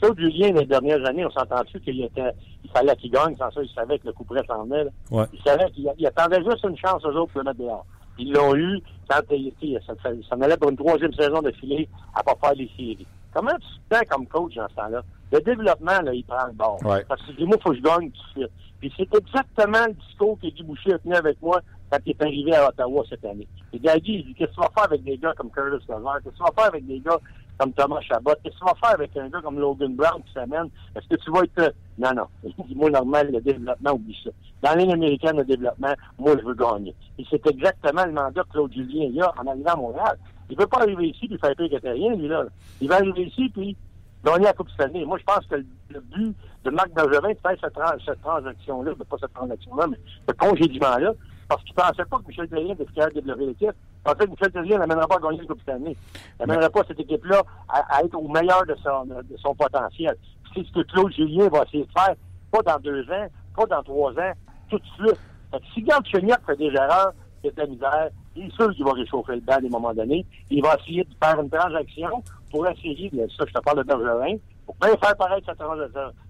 Claude 0.00 0.18
Julien, 0.18 0.52
les 0.52 0.64
dernières 0.66 1.04
années, 1.08 1.24
on 1.26 1.30
s'entend-tu 1.30 1.80
qu'il 1.80 2.02
était, 2.04 2.30
il 2.64 2.70
fallait 2.70 2.94
qu'il 2.96 3.10
gagne, 3.10 3.36
sans 3.36 3.50
ça, 3.50 3.60
il 3.62 3.68
savait 3.74 3.98
que 3.98 4.06
le 4.06 4.12
coup 4.12 4.22
près 4.22 4.44
s'en 4.46 4.62
venait. 4.64 4.84
Ouais. 5.10 5.24
Il 5.32 5.40
savait 5.42 5.70
qu'il 5.72 5.88
il 5.98 6.06
attendait 6.06 6.42
juste 6.44 6.64
une 6.64 6.76
chance 6.76 7.04
aux 7.04 7.08
autres 7.16 7.32
pour 7.32 7.40
le 7.40 7.46
mettre 7.46 7.58
dehors. 7.58 7.86
Ils 8.18 8.32
l'ont 8.32 8.54
eu 8.54 8.78
quand 9.08 9.20
il, 9.32 9.52
il- 9.60 9.80
ça, 9.84 9.94
ça, 10.04 10.10
ça 10.28 10.36
allait 10.40 10.56
pour 10.56 10.70
une 10.70 10.76
troisième 10.76 11.12
saison 11.14 11.42
de 11.42 11.50
filet 11.52 11.88
à 12.14 12.22
pas 12.22 12.36
faire 12.40 12.54
les 12.54 12.70
séries. 12.76 13.06
Comment 13.34 13.50
tu 13.54 13.66
te 13.90 13.96
sens 13.96 14.04
comme 14.08 14.26
coach 14.28 14.54
dans 14.54 14.68
ce 14.68 14.74
temps-là? 14.76 15.02
Le 15.32 15.40
développement, 15.40 16.00
là, 16.02 16.12
il 16.12 16.24
prend 16.24 16.46
le 16.46 16.52
bord. 16.52 16.78
Ouais. 16.84 17.04
Parce 17.08 17.22
que 17.22 17.42
moi, 17.44 17.56
il 17.58 17.62
faut 17.62 17.70
que 17.70 17.76
je 17.76 17.82
gagne 17.82 18.10
tout 18.10 18.20
de 18.40 18.40
suite. 18.44 18.52
Puis 18.80 18.92
c'est 18.96 19.14
exactement 19.14 19.86
le 19.86 19.94
discours 19.94 20.38
que 20.40 20.48
Guy 20.48 20.62
Boucher 20.62 20.94
a 20.94 20.98
tenu 20.98 21.14
avec 21.14 21.40
moi 21.40 21.60
quand 21.90 21.98
il 22.04 22.10
est 22.10 22.22
arrivé 22.22 22.54
à 22.54 22.68
Ottawa 22.68 23.02
cette 23.08 23.24
année. 23.24 23.46
Et 23.72 23.78
Gaggy, 23.78 24.14
il 24.20 24.24
dit, 24.26 24.34
qu'est-ce 24.34 24.50
que 24.50 24.54
tu 24.56 24.60
vas 24.60 24.70
faire 24.74 24.84
avec 24.84 25.04
des 25.04 25.16
gars 25.18 25.32
comme 25.36 25.50
Curtis 25.50 25.86
Lazar? 25.88 26.16
Qu'est-ce 26.22 26.30
que 26.34 26.36
tu 26.36 26.42
vas 26.42 26.52
faire 26.56 26.66
avec 26.66 26.86
des 26.86 26.98
gars 27.00 27.18
comme 27.58 27.72
Thomas 27.72 28.00
Chabot? 28.00 28.32
Qu'est-ce 28.42 28.54
que 28.54 28.58
tu 28.58 28.64
vas 28.64 28.74
faire 28.74 28.94
avec 28.94 29.16
un 29.16 29.28
gars 29.28 29.40
comme 29.40 29.58
Logan 29.58 29.94
Brown 29.94 30.22
qui 30.26 30.32
s'amène? 30.32 30.68
Est-ce 30.96 31.06
que 31.08 31.22
tu 31.22 31.30
vas 31.30 31.40
être... 31.44 31.58
euh, 31.60 31.70
Non, 31.98 32.10
non. 32.14 32.26
Dis-moi 32.66 32.90
normal, 32.90 33.30
le 33.32 33.40
développement, 33.40 33.92
oublie 33.92 34.18
ça. 34.24 34.30
Dans 34.62 34.76
ligne 34.78 34.92
américaine, 34.92 35.36
le 35.36 35.44
développement, 35.44 35.94
moi, 36.18 36.34
je 36.38 36.44
veux 36.44 36.54
gagner. 36.54 36.94
Et 37.18 37.24
c'est 37.30 37.46
exactement 37.46 38.04
le 38.04 38.12
mandat 38.12 38.42
que 38.42 38.50
Claude 38.52 38.72
Julien 38.72 39.06
il 39.12 39.22
a 39.22 39.32
en 39.40 39.46
arrivant 39.46 39.70
à 39.72 39.76
Montréal. 39.76 40.18
Il 40.50 40.58
veut 40.58 40.66
pas 40.66 40.78
arriver 40.80 41.08
ici 41.08 41.28
puis 41.28 41.38
faire 41.38 41.54
pire 41.56 41.80
que 41.80 41.86
rien, 41.88 42.14
lui, 42.16 42.26
là. 42.28 42.44
Il 42.80 42.88
va 42.88 42.96
arriver 42.96 43.22
ici 43.22 43.48
puis 43.48 43.76
gagner 44.24 44.44
la 44.44 44.52
Coupe 44.52 44.70
Stanley. 44.70 45.04
Moi, 45.04 45.18
je 45.18 45.24
pense 45.24 45.46
que 45.46 45.56
le, 45.56 46.00
but 46.00 46.34
de 46.64 46.70
Marc 46.70 46.90
Bergevin 46.90 47.30
de 47.30 47.38
faire 47.38 47.56
cette, 47.60 47.72
trans- 47.74 47.98
cette 48.04 48.22
transaction-là, 48.22 48.92
ben, 48.96 49.04
pas 49.04 49.16
cette 49.20 49.32
transaction-là, 49.34 49.86
mais 49.88 49.98
ce 50.28 50.34
congédiement-là, 50.34 51.12
parce 51.48 51.62
qu'il 51.64 51.74
pensait 51.74 52.04
pas 52.04 52.18
que 52.18 52.28
Michel 52.28 52.48
Terrien 52.48 52.74
était 52.74 52.86
capable 52.86 53.14
de 53.14 53.20
développer 53.20 53.46
l'équipe. 53.46 53.72
Pensait 54.04 54.24
que 54.24 54.30
Michel 54.30 54.52
Terrien 54.52 54.78
n'amènerait 54.78 55.06
pas 55.06 55.16
à 55.16 55.20
gagner 55.20 55.38
la 55.38 55.46
Coupe 55.46 55.62
Stanley. 55.62 55.96
Il 56.14 56.46
n'amènerait 56.46 56.70
pas 56.70 56.82
cette 56.86 57.00
équipe-là 57.00 57.42
à, 57.68 58.02
être 58.02 58.14
au 58.14 58.28
meilleur 58.28 58.64
de 58.66 58.74
son, 58.76 59.54
potentiel. 59.54 60.16
C'est 60.54 60.64
ce 60.64 60.72
que 60.72 60.80
Claude 60.80 61.12
Julien 61.12 61.48
va 61.48 61.62
essayer 61.62 61.84
de 61.84 61.90
faire, 61.92 62.14
pas 62.50 62.62
dans 62.62 62.78
deux 62.78 63.02
ans, 63.10 63.26
pas 63.56 63.66
dans 63.66 63.82
trois 63.82 64.12
ans, 64.12 64.32
tout 64.70 64.78
de 64.78 64.84
suite. 64.98 65.20
Fait 65.50 65.58
que 65.58 65.64
si 65.74 65.82
Gard 65.82 66.04
Cheniak 66.06 66.40
fait 66.46 66.56
des 66.56 66.72
erreurs, 66.72 67.12
c'est 67.42 67.54
de 67.54 67.60
la 67.60 67.66
misère, 67.66 68.08
il 68.36 68.46
est 68.46 68.54
sûr 68.54 68.72
qu'il 68.72 68.84
va 68.84 68.92
réchauffer 68.92 69.34
le 69.34 69.40
banc 69.40 69.54
à 69.54 69.58
un 69.58 69.68
moment 69.68 69.92
donné. 69.92 70.24
Il 70.50 70.62
va 70.62 70.76
essayer 70.76 71.04
de 71.04 71.14
faire 71.22 71.40
une 71.40 71.50
transaction 71.50 72.22
pour 72.52 72.68
essayer, 72.68 73.10
de, 73.10 73.26
ça 73.36 73.44
je 73.48 73.52
te 73.52 73.58
parle 73.60 73.78
de 73.78 73.82
Bergerin, 73.82 74.36
pour 74.66 74.76
bien 74.80 74.90
faire 74.90 75.16
paraître 75.16 75.50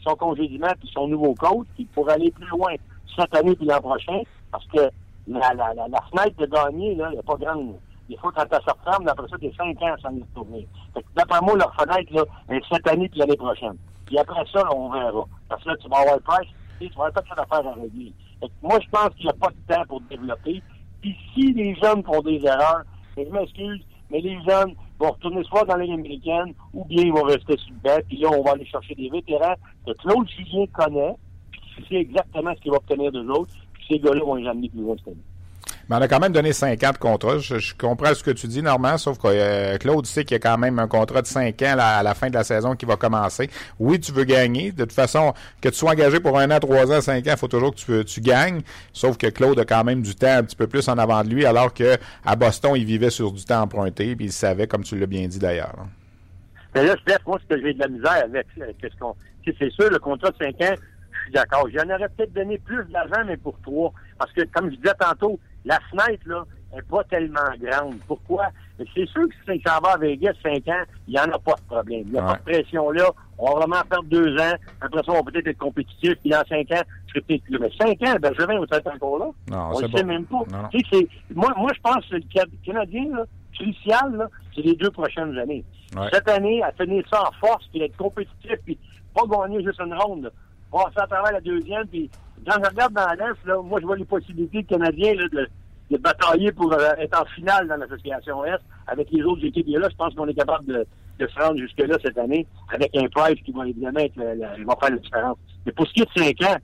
son 0.01 0.15
congédiement 0.15 0.73
puis 0.79 0.89
son 0.95 1.09
nouveau 1.09 1.35
coach, 1.35 1.67
puis 1.75 1.85
pour 1.87 2.09
aller 2.09 2.31
plus 2.31 2.47
loin 2.47 2.75
cette 3.19 3.37
année 3.37 3.57
puis 3.57 3.67
l'an 3.67 3.81
prochain, 3.81 4.23
parce 4.51 4.65
que 4.69 4.89
la, 5.27 5.53
la, 5.55 5.75
la, 5.75 5.89
la 5.89 6.01
fenêtre 6.11 6.37
de 6.39 6.47
gagner, 6.47 6.95
là, 6.95 7.09
il 7.11 7.15
n'y 7.15 7.19
a 7.19 7.23
pas 7.23 7.37
grande. 7.37 7.75
Des 8.09 8.17
fois, 8.17 8.33
quand 8.35 8.45
ça 8.51 8.61
se 8.61 8.71
referme, 8.71 9.05
d'après 9.05 9.29
ça, 9.29 9.37
t'es 9.39 9.53
cinq 9.57 9.81
ans 9.83 9.95
sans. 10.03 10.11
Fait 10.95 11.03
que 11.03 11.07
d'après 11.15 11.41
moi, 11.41 11.57
leur 11.57 11.75
fenêtre, 11.75 12.13
là, 12.13 12.25
est 12.51 12.61
cette 12.71 12.87
année 12.89 13.09
puis 13.09 13.19
l'année 13.19 13.37
prochaine. 13.37 13.77
Puis 14.07 14.19
après 14.19 14.45
ça, 14.53 14.61
là, 14.61 14.75
on 14.75 14.91
verra. 14.91 15.25
Parce 15.49 15.63
que 15.63 15.69
là, 15.71 15.77
tu 15.77 15.89
vas 15.89 15.99
avoir 15.99 16.21
Price, 16.21 16.49
tu 16.81 16.89
vas 16.89 17.07
avoir 17.07 17.13
pas 17.13 17.23
de 17.23 17.41
affaires 17.41 17.69
à 17.69 17.75
régler. 17.75 18.13
Fait 18.41 18.49
que 18.49 18.53
moi, 18.63 18.79
je 18.83 18.89
pense 18.91 19.15
qu'il 19.15 19.25
n'y 19.25 19.31
a 19.31 19.35
pas 19.35 19.49
de 19.49 19.75
temps 19.75 19.85
pour 19.89 20.01
développer. 20.03 20.63
Puis 21.01 21.17
si 21.35 21.53
les 21.53 21.75
jeunes 21.77 22.03
font 22.05 22.21
des 22.21 22.45
erreurs, 22.45 22.83
et 23.17 23.25
je 23.25 23.31
m'excuse, 23.31 23.83
mais 24.11 24.21
les 24.21 24.39
jeunes 24.43 24.75
vont 25.03 25.13
retourner 25.13 25.43
soit 25.45 25.65
dans 25.65 25.77
la 25.77 25.85
américaine, 25.85 26.55
ou 26.73 26.85
bien 26.85 27.03
ils 27.05 27.13
vont 27.13 27.23
rester 27.23 27.57
sur 27.57 27.73
le 27.73 27.81
banc, 27.83 27.99
puis 28.09 28.19
là, 28.19 28.31
on 28.31 28.43
va 28.43 28.53
aller 28.53 28.67
chercher 28.67 28.95
des 28.95 29.09
vétérans 29.09 29.55
que 29.87 29.93
Claude 29.93 30.29
Julien 30.29 30.67
connaît, 30.73 31.15
puis 31.51 31.61
qui 31.61 31.89
sait 31.89 32.01
exactement 32.01 32.55
ce 32.55 32.61
qu'il 32.61 32.71
va 32.71 32.79
obtenir 32.79 33.11
d'eux 33.11 33.29
autres, 33.31 33.53
puis 33.73 33.85
ces 33.89 33.99
gars-là 33.99 34.25
vont 34.25 34.37
les 34.37 34.47
amener 34.47 34.69
plus 34.69 34.81
loin. 34.81 34.97
Mais 35.89 35.97
on 35.97 36.01
a 36.01 36.09
quand 36.09 36.21
même 36.21 36.33
donné 36.33 36.53
5 36.53 36.83
ans 36.85 36.91
de 36.93 36.99
contrat. 36.99 37.39
Je, 37.39 37.59
je 37.59 37.75
comprends 37.75 38.15
ce 38.15 38.23
que 38.23 38.31
tu 38.31 38.47
dis, 38.47 38.63
Normand, 38.63 38.99
sauf 38.99 39.19
que 39.19 39.27
euh, 39.29 39.77
Claude 39.79 40.07
sait 40.07 40.25
qu'il 40.25 40.35
y 40.35 40.37
a 40.37 40.39
quand 40.39 40.59
même 40.59 40.79
un 40.79 40.89
contrat 40.89 41.23
de 41.23 41.27
5 41.27 41.61
ans 41.63 41.77
à 41.79 42.03
la 42.03 42.15
fin 42.15 42.29
de 42.29 42.35
la 42.35 42.45
saison 42.45 42.75
qui 42.77 42.87
va 42.87 42.97
commencer. 42.97 43.51
Oui, 43.79 43.99
tu 44.01 44.13
veux 44.13 44.25
gagner. 44.25 44.73
De 44.73 44.85
toute 44.85 44.93
façon, 44.93 45.35
que 45.61 45.69
tu 45.69 45.75
sois 45.77 45.91
engagé 45.93 46.21
pour 46.21 46.39
un 46.39 46.51
an, 46.51 46.59
trois 46.61 46.91
ans, 46.93 47.01
cinq 47.01 47.27
ans, 47.27 47.33
il 47.33 47.37
faut 47.39 47.49
toujours 47.49 47.75
que 47.75 48.03
tu, 48.03 48.05
tu 48.05 48.21
gagnes. 48.21 48.63
Sauf 48.93 49.17
que 49.17 49.27
Claude 49.29 49.59
a 49.59 49.65
quand 49.65 49.85
même 49.85 50.03
du 50.03 50.15
temps 50.15 50.29
un 50.39 50.43
petit 50.45 50.57
peu 50.57 50.67
plus 50.67 50.89
en 50.89 50.99
avant 50.99 51.23
de 51.25 51.29
lui, 51.31 51.45
alors 51.45 51.73
que 51.75 51.97
à 52.25 52.37
Boston, 52.37 52.73
il 52.77 52.85
vivait 52.85 53.11
sur 53.11 53.33
du 53.33 53.45
temps 53.45 53.63
emprunté, 53.63 54.15
puis 54.17 54.27
il 54.27 54.33
savait, 54.33 54.67
comme 54.67 54.85
tu 54.85 54.99
l'as 54.99 55.07
bien 55.07 55.27
dit 55.27 55.39
d'ailleurs. 55.39 55.75
hein. 55.79 55.89
Mais 56.75 56.87
là, 56.87 56.95
Steph, 57.03 57.19
moi, 57.27 57.39
ce 57.43 57.55
que 57.55 57.61
j'ai 57.61 57.75
de 57.75 57.79
la 57.81 57.89
misère 57.89 58.25
avec, 58.25 58.47
avec 58.61 58.77
ce 58.81 58.99
qu'on. 58.99 59.15
C'est 59.45 59.71
sûr, 59.73 59.91
le 59.91 59.99
contrat 59.99 60.31
de 60.31 60.37
5 60.39 60.49
ans, 60.63 60.75
je 61.11 61.23
suis 61.25 61.33
d'accord. 61.33 61.69
J'en 61.75 61.85
aurais 61.95 62.09
peut-être 62.09 62.33
donné 62.33 62.57
plus 62.59 62.85
d'argent, 62.87 63.25
mais 63.27 63.37
pour 63.37 63.59
trois. 63.63 63.93
Parce 64.19 64.33
que, 64.33 64.43
comme 64.55 64.71
je 64.71 64.77
disais 64.77 64.95
tantôt, 64.99 65.39
la 65.65 65.79
fenêtre, 65.91 66.23
là, 66.27 66.45
n'est 66.75 66.83
pas 66.83 67.05
tellement 67.05 67.51
grande. 67.61 67.97
Pourquoi? 68.09 68.47
C'est 68.95 69.07
sûr 69.07 69.29
que 69.29 69.53
si 69.55 69.63
ça 69.65 69.79
va 69.83 69.93
à 69.93 69.97
Vegas 69.99 70.33
5 70.43 70.67
ans, 70.69 70.83
il 71.07 71.15
n'y 71.15 71.21
en 71.21 71.25
a 71.31 71.39
pas 71.39 71.55
de 71.55 71.61
problème. 71.69 72.03
Il 72.07 72.13
n'y 72.13 72.19
a 72.19 72.23
pas 72.23 72.37
de 72.37 72.43
pression 72.43 72.91
là. 72.91 73.11
On 73.39 73.47
va 73.53 73.61
vraiment 73.67 73.83
perdre 73.89 74.09
deux 74.09 74.37
ans. 74.39 74.55
Après 74.81 75.03
ça, 75.05 75.13
on 75.13 75.23
va 75.23 75.31
peut-être 75.31 75.47
être 75.49 75.59
compétitif. 75.59 76.15
Puis 76.21 76.31
dans 76.31 76.43
5 76.49 76.71
ans, 76.73 76.83
je 77.07 77.13
serai 77.13 77.21
peut-être 77.21 77.43
plus. 77.45 77.59
Mais 77.59 77.71
5 77.79 78.03
ans, 78.09 78.17
Bergevin 78.21 78.59
va 78.65 78.77
être 78.79 78.95
encore 78.95 79.19
là. 79.19 79.27
Non, 79.51 79.71
on 79.75 79.81
ne 79.81 79.89
sait 79.97 80.05
même 80.05 80.25
pas. 80.25 80.37
Non, 80.51 80.63
non. 80.63 80.69
Tu 80.71 80.79
sais, 80.81 80.87
c'est- 80.93 81.35
moi, 81.35 81.53
moi, 81.57 81.71
je 81.75 81.81
pense 81.81 82.07
que 82.07 82.17
le 82.17 82.23
Ca- 82.35 82.45
Canadien, 82.65 83.05
là, 83.17 83.25
crucial, 83.55 84.17
là, 84.17 84.29
c'est 84.55 84.63
les 84.63 84.75
deux 84.77 84.91
prochaines 84.91 85.37
années. 85.39 85.65
Ouais. 85.97 86.09
Cette 86.13 86.29
année, 86.31 86.63
à 86.63 86.73
tenir 86.73 87.05
ça 87.13 87.23
en 87.29 87.33
force, 87.47 87.67
puis 87.71 87.83
être 87.83 87.97
compétitif, 87.99 88.57
puis 88.65 88.79
pas 89.15 89.23
gagner 89.27 89.63
juste 89.63 89.81
une 89.81 89.95
ronde. 89.95 90.25
là. 90.25 90.31
Passer 90.73 90.97
à 91.01 91.07
travers 91.07 91.33
la 91.33 91.41
deuxième, 91.43 91.87
puis 91.87 92.11
quand 92.47 92.63
je 92.63 92.69
regarde 92.71 92.93
dans 92.95 93.09
l'Est, 93.13 93.63
moi, 93.65 93.81
je 93.81 93.87
vois 93.87 93.97
les 93.97 94.05
possibilités 94.05 94.63
de 94.63 94.67
Canadiens 94.69 95.15
là, 95.15 95.29
de, 95.29 95.49
de 95.91 95.97
batailler 95.99 96.53
pour 96.53 96.73
euh, 96.73 96.91
être 96.99 97.21
en 97.21 97.25
finale 97.27 97.69
dans 97.69 97.77
l'association 97.77 98.45
Est 98.45 98.59
avec 98.87 99.11
les 99.11 99.23
autres 99.23 99.45
équipes. 99.45 99.69
Et 99.69 99.79
là, 99.79 99.89
je 99.91 99.97
pense 99.97 100.15
qu'on 100.15 100.27
est 100.29 100.35
capable 100.35 100.67
de, 100.67 100.87
de 101.19 101.27
se 101.27 101.39
rendre 101.41 101.59
jusque-là 101.59 101.97
cette 102.03 102.19
année 102.19 102.47
avec 102.73 102.95
un 102.97 103.07
Price 103.09 103.41
qui 103.45 103.53
va 103.53 103.67
évidemment 103.69 104.01
être, 104.01 104.17
le- 104.17 104.41
il 104.59 104.65
va 104.65 104.77
faire 104.77 104.91
la 104.91 104.97
différence. 104.97 105.37
Mais 105.67 105.73
pour 105.73 105.87
ce 105.87 105.93
qui 105.93 106.03
est 106.03 106.15
de 106.19 106.23
5 106.25 106.43
ans, 106.51 106.57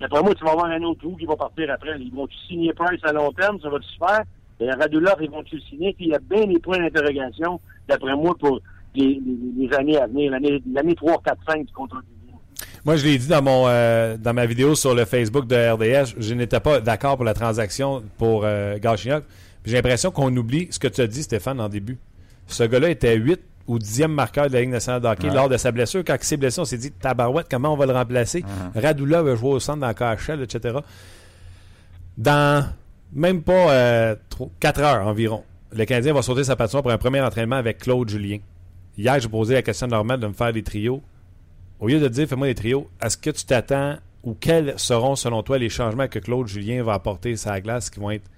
d'après 0.00 0.22
moi, 0.22 0.34
tu 0.34 0.44
vas 0.44 0.52
avoir 0.52 0.66
un 0.66 0.82
autre 0.82 1.00
trou 1.00 1.16
qui 1.16 1.26
va 1.26 1.36
partir 1.36 1.70
après. 1.70 1.98
Ils 2.00 2.12
vont-tu 2.14 2.36
signer 2.48 2.72
Price 2.72 3.00
à 3.04 3.12
long 3.12 3.30
terme? 3.32 3.60
Ça 3.60 3.68
va 3.70 3.78
se 3.80 3.96
faire? 3.98 4.22
Et 4.60 4.70
Radulov, 4.70 5.16
ils 5.20 5.30
vont-tu 5.30 5.56
le 5.56 5.62
signer? 5.62 5.92
Puis 5.94 6.06
il 6.06 6.10
y 6.10 6.14
a 6.14 6.18
bien 6.18 6.46
des 6.46 6.58
points 6.58 6.78
d'interrogation, 6.78 7.60
d'après 7.88 8.14
moi, 8.14 8.34
pour 8.38 8.60
les, 8.94 9.20
les- 9.56 9.74
années 9.74 9.96
à 9.98 10.06
venir, 10.06 10.32
l'année 10.32 10.62
l'année 10.72 10.94
3, 10.94 11.20
4, 11.24 11.38
5 11.48 11.64
du 11.66 11.72
contrat 11.72 12.00
du 12.00 12.06
Moi, 12.84 12.96
je 12.96 13.04
l'ai 13.04 13.18
dit 13.18 13.26
dans 13.26 13.42
mon 13.42 13.64
euh, 13.68 14.16
dans 14.16 14.32
ma 14.32 14.46
vidéo 14.46 14.74
sur 14.74 14.94
le 14.94 15.04
Facebook 15.04 15.46
de 15.46 15.54
RDS, 15.54 16.14
je 16.18 16.34
n'étais 16.34 16.60
pas 16.60 16.80
d'accord 16.80 17.16
pour 17.16 17.24
la 17.24 17.34
transaction 17.34 18.02
pour 18.16 18.42
euh, 18.44 18.78
J'ai 19.64 19.74
l'impression 19.76 20.10
qu'on 20.10 20.34
oublie 20.36 20.68
ce 20.70 20.78
que 20.78 20.88
tu 20.88 21.00
as 21.02 21.06
dit, 21.06 21.22
Stéphane, 21.22 21.60
en 21.60 21.68
début. 21.68 21.98
Ce 22.46 22.62
gars-là 22.64 22.88
était 22.90 23.14
8 23.16 23.40
ou 23.66 23.78
10e 23.78 24.08
marqueur 24.08 24.48
de 24.48 24.54
la 24.54 24.60
Ligue 24.60 24.70
nationale 24.70 25.02
de 25.02 25.06
hockey 25.06 25.28
Ouais. 25.28 25.34
lors 25.34 25.48
de 25.48 25.56
sa 25.56 25.70
blessure. 25.70 26.02
Quand 26.06 26.16
il 26.20 26.24
s'est 26.24 26.36
blessé, 26.38 26.58
on 26.60 26.64
s'est 26.64 26.78
dit, 26.78 26.90
tabarouette, 26.90 27.46
comment 27.50 27.72
on 27.72 27.76
va 27.76 27.86
le 27.86 27.92
remplacer? 27.92 28.42
Radula 28.74 29.22
va 29.22 29.36
jouer 29.36 29.50
au 29.50 29.60
centre 29.60 29.80
dans 29.80 29.88
le 29.88 29.94
KHL, 29.94 30.42
etc. 30.42 30.78
Dans 32.16 32.66
même 33.12 33.42
pas 33.42 34.16
4 34.58 34.80
heures 34.80 35.06
environ, 35.06 35.44
le 35.72 35.84
Canadien 35.84 36.12
va 36.14 36.22
sauter 36.22 36.44
sa 36.44 36.56
patinoire 36.56 36.82
pour 36.82 36.92
un 36.92 36.98
premier 36.98 37.20
entraînement 37.20 37.56
avec 37.56 37.78
Claude 37.78 38.08
Julien. 38.08 38.38
Hier, 38.96 39.18
j'ai 39.20 39.28
posé 39.28 39.54
la 39.54 39.62
question 39.62 39.86
normale 39.86 40.18
de 40.20 40.26
me 40.26 40.32
faire 40.32 40.52
des 40.52 40.62
trios. 40.62 41.02
Au 41.80 41.88
lieu 41.88 41.98
de 41.98 42.08
dire 42.08 42.28
fais-moi 42.28 42.46
des 42.46 42.54
trios, 42.54 42.90
est-ce 43.02 43.16
que 43.16 43.30
tu 43.30 43.44
t'attends 43.46 43.96
ou 44.22 44.34
quels 44.34 44.78
seront 44.78 45.16
selon 45.16 45.42
toi 45.42 45.56
les 45.56 45.70
changements 45.70 46.08
que 46.08 46.18
Claude 46.18 46.46
Julien 46.46 46.82
va 46.82 46.92
apporter 46.92 47.36
sur 47.36 47.50
la 47.50 47.62
glace 47.62 47.88
qui 47.88 47.98
vont 47.98 48.10
être 48.10 48.30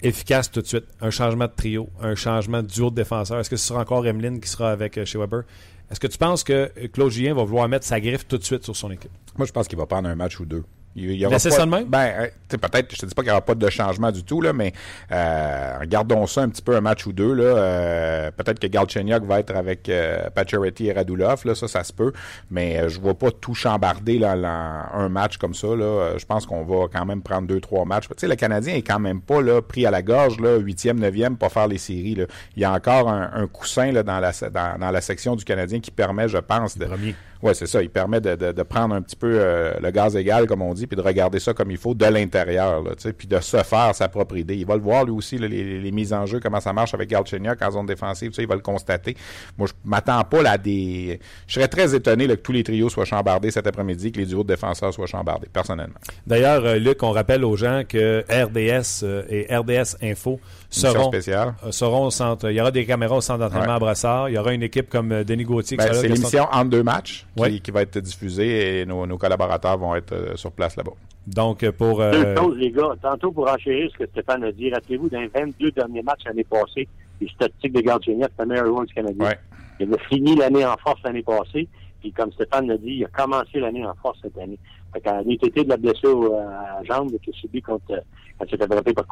efficaces 0.00 0.50
tout 0.50 0.62
de 0.62 0.66
suite? 0.66 0.86
Un 1.02 1.10
changement 1.10 1.44
de 1.44 1.52
trio, 1.54 1.90
un 2.00 2.14
changement 2.14 2.62
de 2.62 2.66
duo 2.66 2.88
de 2.88 2.94
défenseurs. 2.94 3.38
Est-ce 3.38 3.50
que 3.50 3.56
ce 3.56 3.66
sera 3.66 3.82
encore 3.82 4.06
Emeline 4.06 4.40
qui 4.40 4.48
sera 4.48 4.70
avec 4.70 4.96
euh, 4.96 5.04
chez 5.04 5.18
Weber? 5.18 5.42
Est-ce 5.90 6.00
que 6.00 6.06
tu 6.06 6.16
penses 6.16 6.42
que 6.42 6.70
euh, 6.78 6.88
Claude 6.90 7.10
Julien 7.10 7.34
va 7.34 7.44
vouloir 7.44 7.68
mettre 7.68 7.84
sa 7.84 8.00
griffe 8.00 8.26
tout 8.26 8.38
de 8.38 8.44
suite 8.44 8.64
sur 8.64 8.74
son 8.74 8.90
équipe? 8.90 9.12
Moi, 9.36 9.46
je 9.46 9.52
pense 9.52 9.68
qu'il 9.68 9.76
va 9.76 9.84
prendre 9.84 10.08
un 10.08 10.14
match 10.14 10.40
ou 10.40 10.46
deux. 10.46 10.64
Il, 10.96 11.10
il 11.10 11.16
y 11.16 11.26
aura 11.26 11.34
Laisser 11.34 11.48
pas- 11.50 11.56
ça 11.56 11.64
de 11.66 11.70
même? 11.70 11.84
Ben, 11.86 12.12
euh, 12.18 12.56
peut-être, 12.56 12.94
je 12.94 12.98
te 13.00 13.06
dis 13.06 13.14
pas 13.14 13.22
qu'il 13.22 13.30
n'y 13.30 13.36
aura 13.36 13.44
pas 13.44 13.54
de 13.54 13.68
changement 13.70 14.12
du 14.12 14.22
tout, 14.22 14.40
là, 14.40 14.52
mais 14.52 14.72
euh, 15.10 15.78
regardons 15.80 16.26
ça 16.26 16.42
un 16.42 16.48
petit 16.48 16.62
peu 16.62 16.76
un 16.76 16.80
match 16.80 17.06
ou 17.06 17.12
deux. 17.12 17.32
Là, 17.34 17.42
euh, 17.44 18.30
peut-être 18.30 18.58
que 18.60 18.66
Galchenyuk 18.66 19.24
va 19.24 19.40
être 19.40 19.54
avec 19.54 19.88
euh, 19.88 20.28
Pacioretty 20.34 20.86
et 20.86 20.92
Radulov, 20.92 21.42
là, 21.44 21.54
ça, 21.54 21.68
ça 21.68 21.82
se 21.84 21.92
peut, 21.92 22.12
mais 22.50 22.78
euh, 22.78 22.88
je 22.88 23.00
vois 23.00 23.14
pas 23.14 23.30
tout 23.30 23.54
chambarder 23.54 24.18
là, 24.18 24.36
là, 24.36 24.88
un 24.94 25.08
match 25.08 25.36
comme 25.38 25.54
ça. 25.54 25.66
Là. 25.68 25.84
Euh, 25.84 26.18
Je 26.18 26.26
pense 26.26 26.46
qu'on 26.46 26.64
va 26.64 26.86
quand 26.92 27.04
même 27.04 27.22
prendre 27.22 27.46
deux, 27.48 27.60
trois 27.60 27.84
matchs. 27.84 28.06
Tu 28.08 28.14
sais, 28.16 28.28
le 28.28 28.36
Canadien 28.36 28.74
est 28.74 28.82
quand 28.82 29.00
même 29.00 29.20
pas 29.20 29.42
là, 29.42 29.60
pris 29.62 29.86
à 29.86 29.90
la 29.90 30.02
gorge, 30.02 30.38
là, 30.40 30.56
huitième, 30.58 31.00
neuvième, 31.00 31.36
pas 31.36 31.48
faire 31.48 31.66
les 31.66 31.78
séries. 31.78 32.14
Là. 32.14 32.24
Il 32.56 32.62
y 32.62 32.64
a 32.64 32.72
encore 32.72 33.08
un, 33.08 33.30
un 33.34 33.46
coussin 33.46 33.90
là, 33.92 34.02
dans, 34.02 34.20
la, 34.20 34.30
dans 34.78 34.90
la 34.90 35.00
section 35.00 35.34
du 35.36 35.44
Canadien 35.44 35.80
qui 35.80 35.90
permet, 35.90 36.28
je 36.28 36.38
pense, 36.38 36.78
de, 36.78 36.84
Premier. 36.86 37.14
Oui, 37.44 37.54
c'est 37.54 37.66
ça. 37.66 37.82
Il 37.82 37.90
permet 37.90 38.22
de, 38.22 38.52
de, 38.52 38.62
prendre 38.62 38.94
un 38.94 39.02
petit 39.02 39.16
peu 39.16 39.34
euh, 39.34 39.74
le 39.78 39.90
gaz 39.90 40.16
égal, 40.16 40.46
comme 40.46 40.62
on 40.62 40.72
dit, 40.72 40.86
puis 40.86 40.96
de 40.96 41.02
regarder 41.02 41.38
ça 41.38 41.52
comme 41.52 41.70
il 41.70 41.76
faut 41.76 41.92
de 41.92 42.06
l'intérieur, 42.06 42.82
puis 43.18 43.28
de 43.28 43.38
se 43.38 43.62
faire 43.62 43.94
sa 43.94 44.08
propre 44.08 44.38
idée. 44.38 44.56
Il 44.56 44.64
va 44.64 44.76
le 44.76 44.80
voir, 44.80 45.04
lui 45.04 45.12
aussi, 45.12 45.36
les, 45.36 45.78
les 45.78 45.92
mises 45.92 46.14
en 46.14 46.24
jeu, 46.24 46.40
comment 46.40 46.60
ça 46.60 46.72
marche 46.72 46.94
avec 46.94 47.10
Galchenyuk 47.10 47.60
en 47.60 47.70
zone 47.70 47.84
défensive, 47.84 48.32
il 48.38 48.46
va 48.46 48.54
le 48.54 48.62
constater. 48.62 49.14
Moi, 49.58 49.68
je 49.68 49.74
m'attends 49.84 50.24
pas 50.24 50.42
là, 50.42 50.52
à 50.52 50.58
des... 50.58 51.20
Je 51.46 51.52
serais 51.52 51.68
très 51.68 51.94
étonné 51.94 52.26
que 52.26 52.32
tous 52.32 52.52
les 52.52 52.64
trios 52.64 52.88
soient 52.88 53.04
chambardés 53.04 53.50
cet 53.50 53.66
après-midi, 53.66 54.10
que 54.10 54.20
les 54.20 54.26
duos 54.26 54.42
de 54.42 54.48
défenseurs 54.48 54.94
soient 54.94 55.06
chambardés, 55.06 55.48
personnellement. 55.52 55.98
D'ailleurs, 56.26 56.64
euh, 56.64 56.76
Luc, 56.76 57.02
on 57.02 57.10
rappelle 57.10 57.44
aux 57.44 57.56
gens 57.56 57.82
que 57.86 58.24
RDS 58.30 59.04
euh, 59.04 59.22
et 59.28 59.54
RDS 59.54 59.98
Info 60.02 60.40
seront, 60.80 61.08
spéciale. 61.08 61.54
euh, 61.64 61.70
seront 61.72 62.06
au 62.06 62.10
centre. 62.10 62.50
Il 62.50 62.56
y 62.56 62.60
aura 62.60 62.70
des 62.70 62.84
caméras 62.86 63.16
au 63.16 63.20
centre 63.20 63.40
d'entraînement 63.40 63.68
Ouais. 63.68 63.76
à 63.76 63.78
Brassard. 63.78 64.28
Il 64.28 64.34
y 64.34 64.38
aura 64.38 64.52
une 64.52 64.62
équipe 64.62 64.88
comme 64.88 65.12
euh, 65.12 65.24
Denis 65.24 65.44
Gauthier. 65.44 65.76
qui 65.76 65.84
Ben, 65.84 65.92
c'est 65.94 66.08
l'émission 66.08 66.44
entre 66.52 66.70
deux 66.70 66.82
matchs 66.82 67.26
qui, 67.36 67.42
Ouais. 67.42 67.58
qui 67.60 67.70
va 67.70 67.82
être 67.82 67.98
diffusée 67.98 68.80
et 68.80 68.86
nos, 68.86 69.06
nos 69.06 69.18
collaborateurs 69.18 69.78
vont 69.78 69.94
être 69.94 70.12
euh, 70.12 70.36
sur 70.36 70.52
place 70.52 70.76
là-bas. 70.76 70.92
Donc, 71.26 71.68
pour... 71.70 72.00
euh, 72.02 72.12
Deux 72.12 72.36
choses, 72.36 72.56
les 72.58 72.70
gars. 72.70 72.94
Tantôt, 73.00 73.32
pour 73.32 73.50
enchérir 73.50 73.90
ce 73.92 73.98
que 74.04 74.10
Stéphane 74.10 74.44
a 74.44 74.52
dit, 74.52 74.70
rappelez-vous, 74.72 75.08
dans 75.08 75.20
les 75.20 75.28
22 75.28 75.70
derniers 75.70 76.02
matchs 76.02 76.20
l'année 76.26 76.44
passée, 76.44 76.86
les 77.20 77.28
statistiques 77.28 77.72
de 77.72 77.80
Gardien, 77.80 78.14
c'est 78.20 78.42
le 78.42 78.48
meilleur 78.48 78.66
joueur 78.66 78.84
du 78.84 78.92
Canadien. 78.94 79.24
Ouais. 79.24 79.38
Il 79.80 79.92
a 79.92 79.98
fini 80.08 80.36
l'année 80.36 80.64
en 80.66 80.76
force 80.76 81.00
l'année 81.04 81.22
passée, 81.22 81.66
puis 82.00 82.12
comme 82.12 82.30
Stéphane 82.32 82.68
l'a 82.68 82.76
dit, 82.76 82.96
il 82.98 83.04
a 83.04 83.08
commencé 83.08 83.58
l'année 83.58 83.84
en 83.86 83.94
force 84.02 84.18
cette 84.22 84.36
année. 84.38 84.58
Fait 84.92 85.00
qu'en 85.00 85.20
été 85.28 85.64
de 85.64 85.68
la 85.68 85.76
blessure 85.76 86.32
à 86.34 86.80
la 86.80 86.84
jambe 86.84 87.10
qu'il 87.22 87.32
a 87.34 87.36
subi 87.38 87.60
contre, 87.62 87.82
euh, 87.90 87.96
quand 88.38 88.44
il 88.46 88.56
s'est 88.58 88.62
attrapé 88.62 88.92
par 88.92 89.06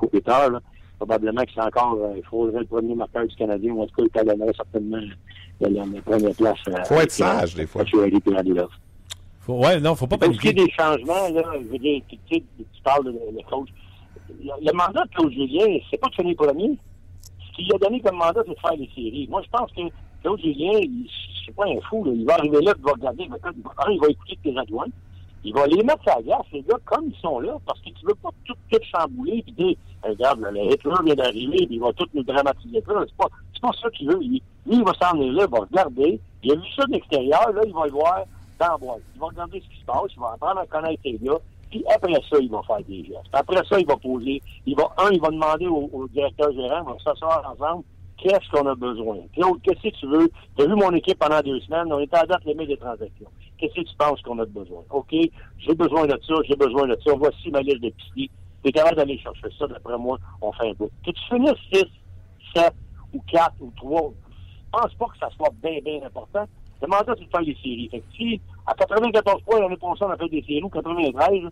là, 0.50 0.60
probablement 1.06 1.42
que 1.42 1.50
c'est 1.54 1.60
encore, 1.60 1.98
euh, 2.00 2.14
il 2.16 2.22
faudrait 2.24 2.60
le 2.60 2.66
premier 2.66 2.94
marqueur 2.94 3.26
du 3.26 3.34
Canadien, 3.34 3.72
ou 3.72 3.82
en 3.82 3.86
tout 3.86 3.94
cas, 3.96 4.02
il 4.04 4.10
talonnerait 4.10 4.52
certainement 4.56 4.98
la, 5.60 5.68
la, 5.68 5.84
la 5.84 6.00
première 6.02 6.34
place. 6.36 6.58
Il 6.66 6.84
faut 6.84 7.00
être 7.00 7.10
sage, 7.10 7.54
des 7.54 7.66
fois. 7.66 7.84
Faut, 9.40 9.58
ouais, 9.58 9.80
non, 9.80 9.96
faut 9.96 10.06
pas 10.06 10.18
paniquer. 10.18 10.52
des 10.52 10.70
changements, 10.70 11.28
là, 11.30 11.42
je 11.60 11.66
veux 11.72 11.78
dire, 11.78 12.00
tu, 12.08 12.16
tu, 12.30 12.40
tu 12.40 12.82
parles 12.84 13.04
de 13.06 13.10
le 13.10 13.50
coach. 13.50 13.68
Le, 14.40 14.50
le 14.64 14.72
mandat 14.72 15.04
de 15.04 15.10
Claude 15.10 15.32
Julien, 15.32 15.78
c'est 15.90 15.98
pas 15.98 16.08
de 16.08 16.14
finir 16.14 16.36
premier. 16.36 16.78
Ce 17.48 17.56
qu'il 17.56 17.74
a 17.74 17.78
donné 17.78 18.00
comme 18.00 18.16
mandat, 18.16 18.42
c'est 18.46 18.54
de 18.54 18.60
faire 18.60 18.76
les 18.78 18.88
séries. 18.94 19.26
Moi, 19.28 19.42
je 19.44 19.50
pense 19.50 19.70
que 19.72 19.82
Claude 20.22 20.40
Julien, 20.40 20.78
c'est 21.44 21.54
pas 21.56 21.64
un 21.66 21.80
fou, 21.88 22.04
là. 22.04 22.12
Il 22.14 22.24
va 22.24 22.34
arriver 22.34 22.60
là, 22.62 22.72
il 22.78 22.84
va 22.84 22.92
regarder, 22.92 23.24
il 23.24 23.30
va, 23.30 23.36
il 23.90 24.00
va 24.00 24.06
écouter 24.08 24.38
tes 24.44 24.56
adjoints. 24.56 24.86
Il 25.44 25.54
va 25.54 25.66
les 25.66 25.82
mettre 25.82 26.08
à 26.08 26.16
la 26.16 26.22
glace, 26.22 26.46
les 26.52 26.62
gars, 26.62 26.76
comme 26.84 27.06
ils 27.08 27.20
sont 27.20 27.40
là, 27.40 27.56
parce 27.66 27.80
que 27.80 27.90
tu 27.90 28.06
veux 28.06 28.14
pas 28.14 28.30
tout, 28.44 28.54
tout 28.70 28.78
chambouler 28.94 29.42
puis 29.42 29.52
dire, 29.52 29.76
regarde, 30.04 30.40
le 30.40 30.72
Hitler 30.72 30.94
vient 31.04 31.14
d'arriver, 31.14 31.66
puis 31.66 31.76
il 31.76 31.80
va 31.80 31.92
tout 31.94 32.06
nous 32.14 32.22
dramatiser. 32.22 32.82
C'est 32.86 33.16
pas, 33.16 33.28
c'est 33.52 33.60
pas 33.60 33.70
ça 33.82 33.90
qu'il 33.90 34.08
veut. 34.08 34.20
lui, 34.20 34.42
il 34.66 34.84
va 34.84 34.92
s'en 34.94 35.18
aller 35.18 35.30
là, 35.30 35.46
il 35.48 35.50
va 35.50 35.58
regarder. 35.60 36.20
Il 36.44 36.52
a 36.52 36.54
vu 36.54 36.68
ça 36.76 36.84
de 36.86 36.92
l'extérieur, 36.92 37.52
là, 37.52 37.62
il 37.66 37.72
va 37.72 37.86
le 37.86 37.92
voir 37.92 38.24
dans 38.58 38.68
la 38.68 38.76
boîte. 38.76 39.02
Il 39.14 39.20
va 39.20 39.26
regarder 39.26 39.60
ce 39.60 39.68
qui 39.74 39.80
se 39.80 39.84
passe, 39.84 40.12
il 40.14 40.20
va 40.20 40.32
apprendre 40.34 40.60
à 40.60 40.66
connaître 40.66 41.02
les 41.04 41.18
gars, 41.18 41.38
puis 41.70 41.84
après 41.92 42.14
ça, 42.28 42.38
il 42.40 42.50
va 42.50 42.62
faire 42.62 42.82
des 42.86 43.04
gestes. 43.04 43.28
Après 43.32 43.62
ça, 43.68 43.80
il 43.80 43.86
va 43.86 43.96
poser, 43.96 44.42
il 44.66 44.76
va, 44.76 44.92
un, 44.98 45.10
il 45.10 45.20
va 45.20 45.28
demander 45.28 45.66
au, 45.66 45.90
au 45.92 46.08
directeur 46.08 46.52
gérant, 46.52 46.82
on 46.86 46.92
va 46.92 46.98
s'asseoir 47.02 47.52
ensemble, 47.52 47.84
qu'est-ce 48.18 48.48
qu'on 48.50 48.66
a 48.66 48.74
besoin? 48.74 49.18
Claude, 49.34 49.60
qu'est-ce 49.62 49.82
que 49.82 49.96
tu 49.96 50.06
veux? 50.06 50.30
Tu 50.56 50.62
as 50.62 50.66
vu 50.66 50.74
mon 50.74 50.92
équipe 50.92 51.18
pendant 51.18 51.40
deux 51.40 51.60
semaines, 51.60 51.92
on 51.92 52.00
était 52.00 52.16
à 52.16 52.26
date 52.26 52.44
limite 52.44 52.68
des 52.68 52.76
transactions. 52.76 53.28
Qu'est-ce 53.62 53.74
que 53.74 53.88
tu 53.88 53.96
penses 53.96 54.20
qu'on 54.22 54.40
a 54.40 54.44
besoin? 54.44 54.82
OK, 54.90 55.14
j'ai 55.58 55.74
besoin 55.76 56.04
de 56.06 56.18
ça, 56.26 56.34
j'ai 56.48 56.56
besoin 56.56 56.88
de 56.88 56.98
ça, 57.06 57.12
voici 57.16 57.48
ma 57.52 57.60
liste 57.60 57.80
de 57.80 57.90
pistes. 57.90 58.32
Tu 58.64 58.68
es 58.68 58.72
capable 58.72 58.96
d'aller 58.96 59.16
chercher 59.18 59.46
ça, 59.56 59.68
d'après 59.68 59.96
moi, 59.96 60.18
on 60.40 60.50
fait 60.50 60.70
un 60.70 60.72
bout. 60.72 60.90
Que 61.06 61.12
tu 61.12 61.22
finisses 61.28 61.52
6, 61.72 61.84
7 62.56 62.74
ou 63.12 63.22
4 63.30 63.54
ou 63.60 63.72
3, 63.76 64.12
je 64.64 64.80
pense 64.80 64.94
pas 64.94 65.06
que 65.06 65.18
ça 65.18 65.28
soit 65.36 65.52
bien, 65.62 65.78
bien 65.84 66.04
important. 66.04 66.44
C'est 66.80 66.88
de 66.88 67.30
faire 67.30 67.44
des 67.44 67.56
séries. 67.62 67.88
Si, 68.16 68.40
à 68.66 68.74
94 68.74 69.42
points, 69.42 69.60
l'année 69.60 69.76
prochaine, 69.76 70.08
on 70.08 70.10
a 70.10 70.16
fait 70.16 70.28
des 70.28 70.42
séries, 70.42 70.64
ou 70.64 70.68
93, 70.68 71.44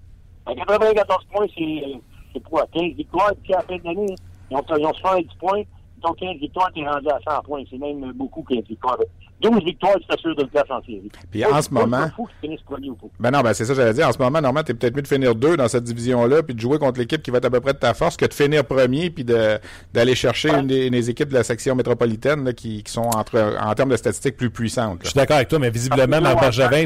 à 0.46 0.54
94 0.56 1.24
points, 1.32 1.46
c'est, 1.56 2.00
c'est 2.32 2.42
quoi, 2.42 2.66
15 2.72 2.94
victoires, 2.94 3.30
puis 3.40 3.54
à 3.54 3.58
la 3.58 3.62
fin 3.62 3.76
de 3.76 3.84
l'année, 3.84 4.16
ils 4.50 4.56
ont, 4.56 4.64
ils 4.76 4.84
ont 4.84 4.94
70 4.94 5.28
points, 5.38 5.62
donc 6.02 6.16
15 6.18 6.36
victoires, 6.38 6.70
t'es 6.74 6.86
rendu 6.86 7.08
à 7.08 7.18
100 7.36 7.42
points. 7.42 7.62
C'est 7.70 7.78
même 7.78 8.12
beaucoup 8.12 8.42
15 8.42 8.64
victoires. 8.68 8.98
12 9.40 9.64
victoires, 9.64 9.94
tu 10.00 10.06
t'assures 10.06 10.36
de 10.36 10.42
le 10.42 10.48
place 10.48 10.70
en 10.70 10.80
série. 10.82 11.10
Puis 11.30 11.44
en 11.44 11.62
ce 11.62 11.72
moment. 11.72 12.08
Fou 12.14 12.28
que 12.42 12.46
tu 12.46 12.64
premier 12.64 12.90
ou 12.90 12.94
pas. 12.94 13.06
Ben 13.18 13.30
non, 13.30 13.40
ben 13.40 13.54
c'est 13.54 13.64
ça, 13.64 13.74
j'allais 13.74 13.94
dire. 13.94 14.06
En 14.06 14.12
ce 14.12 14.18
moment, 14.18 14.40
normalement, 14.40 14.62
t'es 14.62 14.74
peut-être 14.74 14.94
mieux 14.94 15.02
de 15.02 15.08
finir 15.08 15.34
deux 15.34 15.56
dans 15.56 15.68
cette 15.68 15.84
division-là, 15.84 16.42
puis 16.42 16.54
de 16.54 16.60
jouer 16.60 16.78
contre 16.78 17.00
l'équipe 17.00 17.22
qui 17.22 17.30
va 17.30 17.38
être 17.38 17.46
à 17.46 17.50
peu 17.50 17.60
près 17.60 17.72
de 17.72 17.78
ta 17.78 17.94
force, 17.94 18.16
que 18.16 18.26
de 18.26 18.34
finir 18.34 18.64
premier, 18.64 19.08
puis 19.08 19.24
de, 19.24 19.58
d'aller 19.94 20.14
chercher 20.14 20.50
une, 20.50 20.66
des, 20.66 20.86
une, 20.86 20.92
des, 20.92 21.08
équipes 21.08 21.30
de 21.30 21.34
la 21.34 21.42
section 21.42 21.74
métropolitaine 21.74 22.44
là, 22.44 22.52
qui, 22.52 22.82
qui, 22.82 22.92
sont 22.92 23.08
entre, 23.16 23.56
en 23.60 23.74
termes 23.74 23.90
de 23.90 23.96
statistiques 23.96 24.36
plus 24.36 24.50
puissantes. 24.50 24.98
Là. 24.98 25.04
Je 25.04 25.08
suis 25.08 25.16
d'accord 25.16 25.36
avec 25.36 25.48
toi, 25.48 25.58
mais 25.58 25.70
visiblement, 25.70 26.20
Marc 26.20 26.40
Bergevin. 26.40 26.84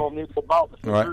Ouais. 0.85 1.05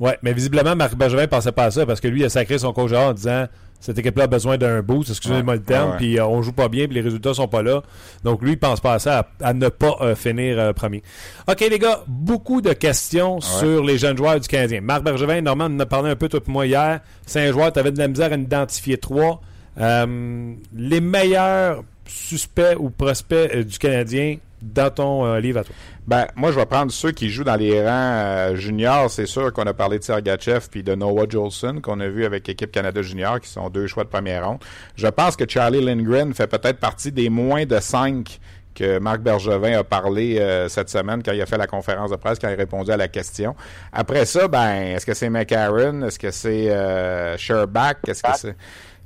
ouais, 0.00 0.18
mais 0.22 0.32
visiblement, 0.32 0.74
Marc 0.74 0.96
Bergevin 0.96 1.28
pensait 1.28 1.52
pas 1.52 1.64
à 1.64 1.70
ça 1.70 1.86
parce 1.86 2.00
que 2.00 2.08
lui, 2.08 2.20
il 2.20 2.24
a 2.24 2.30
sacré 2.30 2.58
son 2.58 2.72
coach 2.72 2.92
en 2.92 3.12
disant 3.12 3.46
cette 3.80 3.98
équipe-là 3.98 4.24
a 4.24 4.26
besoin 4.26 4.58
d'un 4.58 4.82
boost, 4.82 5.10
excusez-moi 5.10 5.54
ouais, 5.54 5.58
le 5.58 5.64
terme, 5.64 5.90
ouais. 5.92 5.96
puis 5.96 6.18
euh, 6.18 6.26
on 6.26 6.42
joue 6.42 6.52
pas 6.52 6.68
bien, 6.68 6.86
puis 6.86 6.94
les 6.94 7.00
résultats 7.02 7.34
sont 7.34 7.46
pas 7.48 7.62
là. 7.62 7.82
Donc 8.24 8.42
lui, 8.42 8.52
il 8.52 8.58
pense 8.58 8.80
pas 8.80 8.94
à 8.94 8.98
ça, 8.98 9.28
à, 9.40 9.48
à 9.48 9.52
ne 9.54 9.68
pas 9.68 9.96
euh, 10.00 10.14
finir 10.16 10.58
euh, 10.58 10.72
premier. 10.72 11.02
OK, 11.48 11.60
les 11.60 11.78
gars, 11.78 12.00
beaucoup 12.06 12.60
de 12.60 12.72
questions 12.72 13.36
Ouais. 13.36 13.40
sur 13.40 13.84
les 13.84 13.98
jeunes 13.98 14.16
joueurs 14.16 14.40
du 14.40 14.48
Canadien. 14.48 14.80
Marc 14.80 15.02
Bergevin, 15.04 15.40
Normand, 15.40 15.66
on 15.70 15.76
en 15.76 15.80
a 15.80 15.86
parlé 15.86 16.10
un 16.10 16.16
peu, 16.16 16.28
toi 16.28 16.40
et 16.46 16.50
moi, 16.50 16.66
hier. 16.66 17.00
C'est 17.26 17.46
un 17.46 17.52
joueur, 17.52 17.72
tu 17.72 17.78
avais 17.78 17.92
de 17.92 17.98
la 17.98 18.08
misère 18.08 18.32
à 18.32 18.36
en 18.36 18.40
identifier 18.40 18.98
trois. 18.98 19.40
Euh, 19.78 20.54
les 20.74 21.00
meilleurs 21.00 21.84
suspects 22.06 22.76
ou 22.78 22.90
prospects 22.90 23.56
du 23.66 23.78
Canadien 23.78 24.38
dans 24.62 24.90
ton 24.90 25.34
livre 25.36 25.60
à 25.60 25.64
toi? 25.64 25.74
Ben, 26.06 26.26
moi, 26.36 26.52
je 26.52 26.56
vais 26.56 26.66
prendre 26.66 26.92
ceux 26.92 27.10
qui 27.10 27.30
jouent 27.30 27.44
dans 27.44 27.56
les 27.56 27.80
rangs 27.80 27.88
euh, 27.90 28.54
juniors. 28.54 29.10
C'est 29.10 29.26
sûr 29.26 29.52
qu'on 29.52 29.66
a 29.66 29.74
parlé 29.74 29.98
de 29.98 30.04
Sergachev 30.04 30.68
puis 30.70 30.84
de 30.84 30.94
Noah 30.94 31.26
Jolson, 31.28 31.80
qu'on 31.82 31.98
a 31.98 32.08
vu 32.08 32.24
avec 32.24 32.46
l'équipe 32.46 32.70
Canada 32.70 33.02
Junior, 33.02 33.40
qui 33.40 33.48
sont 33.48 33.68
deux 33.70 33.88
choix 33.88 34.04
de 34.04 34.08
première 34.08 34.46
ronde. 34.46 34.58
Je 34.94 35.08
pense 35.08 35.34
que 35.34 35.44
Charlie 35.48 35.84
Lindgren 35.84 36.32
fait 36.32 36.46
peut-être 36.46 36.78
partie 36.78 37.10
des 37.10 37.28
moins 37.28 37.66
de 37.66 37.80
cinq 37.80 38.38
que 38.76 38.98
Marc 38.98 39.20
Bergevin 39.20 39.78
a 39.78 39.84
parlé 39.84 40.38
euh, 40.38 40.68
cette 40.68 40.90
semaine 40.90 41.22
quand 41.22 41.32
il 41.32 41.40
a 41.40 41.46
fait 41.46 41.56
la 41.56 41.66
conférence 41.66 42.10
de 42.10 42.16
presse, 42.16 42.38
quand 42.38 42.48
il 42.48 42.54
a 42.54 42.56
répondu 42.56 42.90
à 42.92 42.96
la 42.96 43.08
question. 43.08 43.56
Après 43.92 44.26
ça, 44.26 44.46
ben, 44.46 44.94
est-ce 44.94 45.06
que 45.06 45.14
c'est 45.14 45.30
McCarron? 45.30 46.02
Est-ce 46.02 46.18
que 46.18 46.30
c'est 46.30 46.70
euh, 46.70 47.36
Sherbach? 47.38 47.96
Est-ce 48.06 48.22
que 48.22 48.28
c'est... 48.36 48.56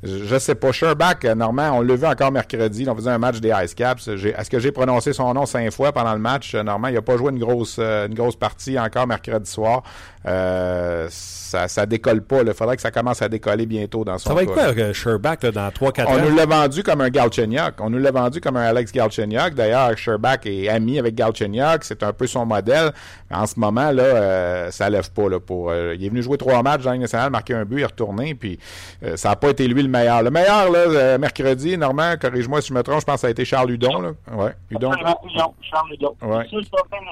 Je, 0.03 0.39
sais 0.39 0.55
pas. 0.55 0.73
Sherbach, 0.73 1.19
euh, 1.25 1.35
Normand, 1.35 1.73
on 1.75 1.81
l'a 1.83 1.95
vu 1.95 2.07
encore 2.07 2.33
mercredi. 2.33 2.87
On 2.89 2.95
faisait 2.95 3.11
un 3.11 3.19
match 3.19 3.41
des 3.41 3.53
Ice 3.65 3.75
Caps. 3.75 4.09
Est-ce 4.09 4.49
que 4.49 4.59
j'ai 4.59 4.73
prononcé 4.73 5.13
son 5.13 5.35
nom 5.35 5.45
cinq 5.45 5.71
fois 5.71 5.93
pendant 5.93 6.15
le 6.15 6.19
match? 6.19 6.55
Euh, 6.55 6.63
Normand, 6.63 6.89
il 6.89 6.97
a 6.97 7.03
pas 7.03 7.17
joué 7.17 7.33
une 7.33 7.39
grosse 7.39 7.77
euh, 7.79 8.07
une 8.07 8.15
grosse 8.15 8.37
partie 8.37 8.79
encore 8.79 9.07
mercredi 9.07 9.51
soir. 9.51 9.83
Euh, 10.27 11.07
ça, 11.11 11.67
ça 11.67 11.87
décolle 11.87 12.23
pas. 12.23 12.43
Il 12.43 12.53
faudrait 12.53 12.77
que 12.77 12.83
ça 12.83 12.91
commence 12.91 13.23
à 13.23 13.29
décoller 13.29 13.65
bientôt 13.65 14.05
dans 14.05 14.19
son 14.19 14.31
Ça 14.31 14.35
va 14.35 14.43
être 14.43 14.53
quoi, 14.53 14.65
euh, 14.65 14.93
Sherbach, 14.93 15.39
là, 15.43 15.51
dans 15.51 15.69
3-4 15.69 16.07
ans? 16.07 16.11
On 16.11 16.29
nous 16.29 16.37
l'a 16.37 16.47
vendu 16.47 16.83
comme 16.83 17.01
un 17.01 17.09
Galchenyuk. 17.09 17.75
On 17.81 17.89
nous 17.89 17.99
l'a 17.99 18.11
vendu 18.11 18.41
comme 18.41 18.57
un 18.57 18.65
Alex 18.65 18.93
Galchenyuk. 18.93 19.55
D'ailleurs, 19.55 19.97
Sherbach 19.97 20.41
est 20.45 20.69
ami 20.69 20.99
avec 20.99 21.15
Galchenyuk. 21.15 21.85
C'est 21.85 22.03
un 22.03 22.13
peu 22.13 22.27
son 22.27 22.45
modèle. 22.45 22.93
Mais 23.31 23.37
en 23.37 23.47
ce 23.47 23.59
moment, 23.59 23.93
là, 23.93 24.03
euh, 24.03 24.71
ça 24.71 24.91
lève 24.91 25.11
pas. 25.13 25.29
Là, 25.29 25.39
pour, 25.39 25.71
euh, 25.71 25.95
il 25.95 26.05
est 26.05 26.09
venu 26.09 26.23
jouer 26.23 26.37
trois 26.37 26.63
matchs 26.63 26.83
dans 26.83 26.91
la 26.91 26.99
nationale, 26.99 27.31
marquer 27.31 27.55
un 27.55 27.65
but, 27.65 27.77
il 27.79 27.83
est 27.83 27.87
retourné. 27.87 28.35
Puis 28.35 28.59
euh, 29.03 29.17
ça 29.17 29.31
n'a 29.31 29.37
pas 29.37 29.51
été 29.51 29.69
lui 29.69 29.83
le 29.83 29.89
meilleur. 29.89 30.23
Le 30.23 30.31
meilleur, 30.31 30.71
là, 30.71 30.79
euh, 30.79 31.19
mercredi, 31.19 31.79
Normand, 31.79 32.15
corrige-moi 32.21 32.61
si 32.61 32.69
je 32.69 32.75
me 32.75 32.83
trompe, 32.83 33.01
je 33.01 33.07
pense 33.07 33.15
que 33.17 33.21
ça 33.21 33.27
a 33.29 33.31
été 33.31 33.45
Charles 33.45 33.71
Hudon. 33.71 34.01
Là. 34.01 34.11
Ouais, 34.33 34.55
Hudon. 34.71 34.91
Charles 34.93 35.93
Hudon. 35.93 36.17
Ouais. 36.23 36.45
De 36.45 36.61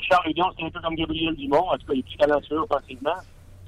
Charles 0.09 0.31
Hudon, 0.31 0.47
c'est 0.59 0.65
un 0.65 0.71
peu 0.71 0.81
comme 0.81 0.95
Gabriel 0.97 1.37
Dumont. 1.37 1.69
En 1.71 1.79
tout 1.79 1.87
cas, 1.87 1.93
il 1.95 2.01
est 2.01 2.03
plus 2.03 2.17
talentueux 2.17 2.61
offensivement. 2.61 3.17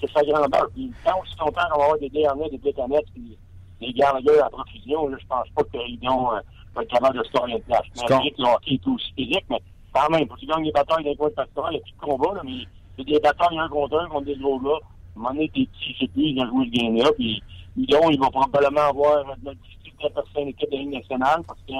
C'est 0.01 0.11
sa 0.11 0.23
grandeur. 0.23 0.69
Puis 0.75 0.93
tant 1.05 1.21
aussi 1.21 1.37
longtemps 1.39 1.63
qu'on 1.71 1.79
va 1.79 1.85
avoir 1.85 1.99
des 1.99 2.09
derniers, 2.09 2.51
des 2.51 2.59
décanettes, 2.59 3.07
puis 3.15 3.39
des 3.81 3.93
gardiens 3.93 4.45
à 4.45 4.51
profusion, 4.51 5.09
là, 5.09 5.17
je 5.21 5.27
pense 5.27 5.47
pas 5.55 5.63
que 5.63 5.89
Hudon 5.89 6.33
euh, 6.33 6.41
va 6.75 6.83
être 6.83 6.91
capable 6.91 7.19
de 7.19 7.25
scorer 7.25 7.53
une 7.53 7.61
place. 7.61 7.83
Le 7.97 8.15
hockey 8.45 8.75
est 8.75 8.89
aussi 8.89 9.13
physique, 9.17 9.45
mais 9.51 9.61
quand 9.92 10.09
même, 10.11 10.26
pour 10.26 10.37
qu'il 10.37 10.48
gagne 10.48 10.64
des 10.64 10.72
batailles 10.72 11.05
d'un 11.05 11.14
coin 11.14 11.29
de 11.29 11.35
pastoral, 11.35 11.72
il 11.72 11.76
n'y 11.76 11.81
a 11.81 11.83
plus 11.83 11.92
de 11.92 11.98
combat, 12.00 12.35
là, 12.35 12.40
mais 12.44 12.64
c'est 12.98 13.05
des 13.05 13.20
batailles 13.20 13.59
un 13.59 13.68
contre 13.68 13.98
un 14.00 14.09
contre 14.09 14.26
des 14.26 14.37
gros 14.37 14.59
gars. 14.61 14.68
À 14.70 15.18
un 15.18 15.22
moment 15.22 15.31
donné, 15.35 15.48
t'es 15.55 15.66
petit, 15.66 15.96
c'est 15.98 16.09
plus, 16.12 16.22
il 16.24 16.40
a 16.40 16.46
joué 16.46 16.66
ce 16.66 16.70
game-là, 16.81 17.11
puis 17.16 17.42
Hudon, 17.76 18.11
il 18.11 18.20
va 18.20 18.31
probablement 18.31 18.81
avoir 18.88 19.24
de 19.37 19.44
la 19.46 19.55
difficulté 19.55 20.07
à 20.07 20.11
passer 20.11 20.29
une 20.42 20.48
équipe 20.48 20.70
de 20.70 20.76
Ligue 20.76 20.92
nationale, 20.94 21.42
parce 21.46 21.61
que 21.61 21.72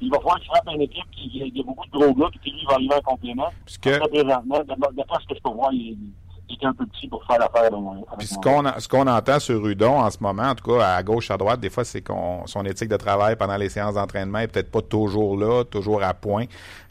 il 0.00 0.10
va 0.10 0.18
falloir 0.18 0.36
qu'il 0.38 0.46
frappe 0.48 0.68
une 0.74 0.82
équipe 0.82 1.10
qui 1.10 1.30
il 1.34 1.56
y 1.56 1.60
a 1.60 1.62
beaucoup 1.64 1.86
de 1.86 1.98
gros 1.98 2.12
gars, 2.14 2.28
puis 2.40 2.50
lui, 2.50 2.60
il 2.62 2.66
va 2.68 2.74
arriver 2.74 2.94
en 2.94 3.00
complément. 3.00 3.48
Puisque- 3.64 3.98
Parce 3.98 4.10
que 4.10 4.22
présentement, 4.22 4.60
d'après 4.92 5.22
ce 5.22 5.26
que 5.28 5.34
je 5.36 5.40
peux 5.42 5.50
voir, 5.50 5.72
il, 5.72 5.96
il 6.48 6.56
est 6.62 6.64
un 6.66 6.74
peu 6.74 6.86
petit 6.86 7.08
pour 7.08 7.24
faire 7.24 7.38
l'affaire. 7.40 7.70
Puis 8.18 8.26
ce 8.28 8.38
qu'on 8.38 8.64
a- 8.66 8.78
ce 8.78 8.86
qu'on 8.88 9.06
entend 9.06 9.40
sur 9.40 9.66
Hudon 9.66 9.98
en 9.98 10.10
ce 10.10 10.18
moment, 10.20 10.44
en 10.50 10.54
tout 10.54 10.70
cas 10.70 10.94
à 10.96 11.02
gauche, 11.02 11.30
à 11.30 11.36
droite, 11.38 11.60
des 11.60 11.70
fois, 11.70 11.84
c'est 11.84 12.02
qu'on 12.02 12.46
son 12.46 12.64
éthique 12.66 12.88
de 12.90 12.96
travail 12.96 13.36
pendant 13.36 13.56
les 13.56 13.68
séances 13.70 13.94
d'entraînement 13.94 14.38
est 14.40 14.48
peut-être 14.48 14.70
pas 14.70 14.82
toujours 14.82 15.36
là, 15.38 15.64
toujours 15.64 16.02
à 16.02 16.12
point. 16.14 16.44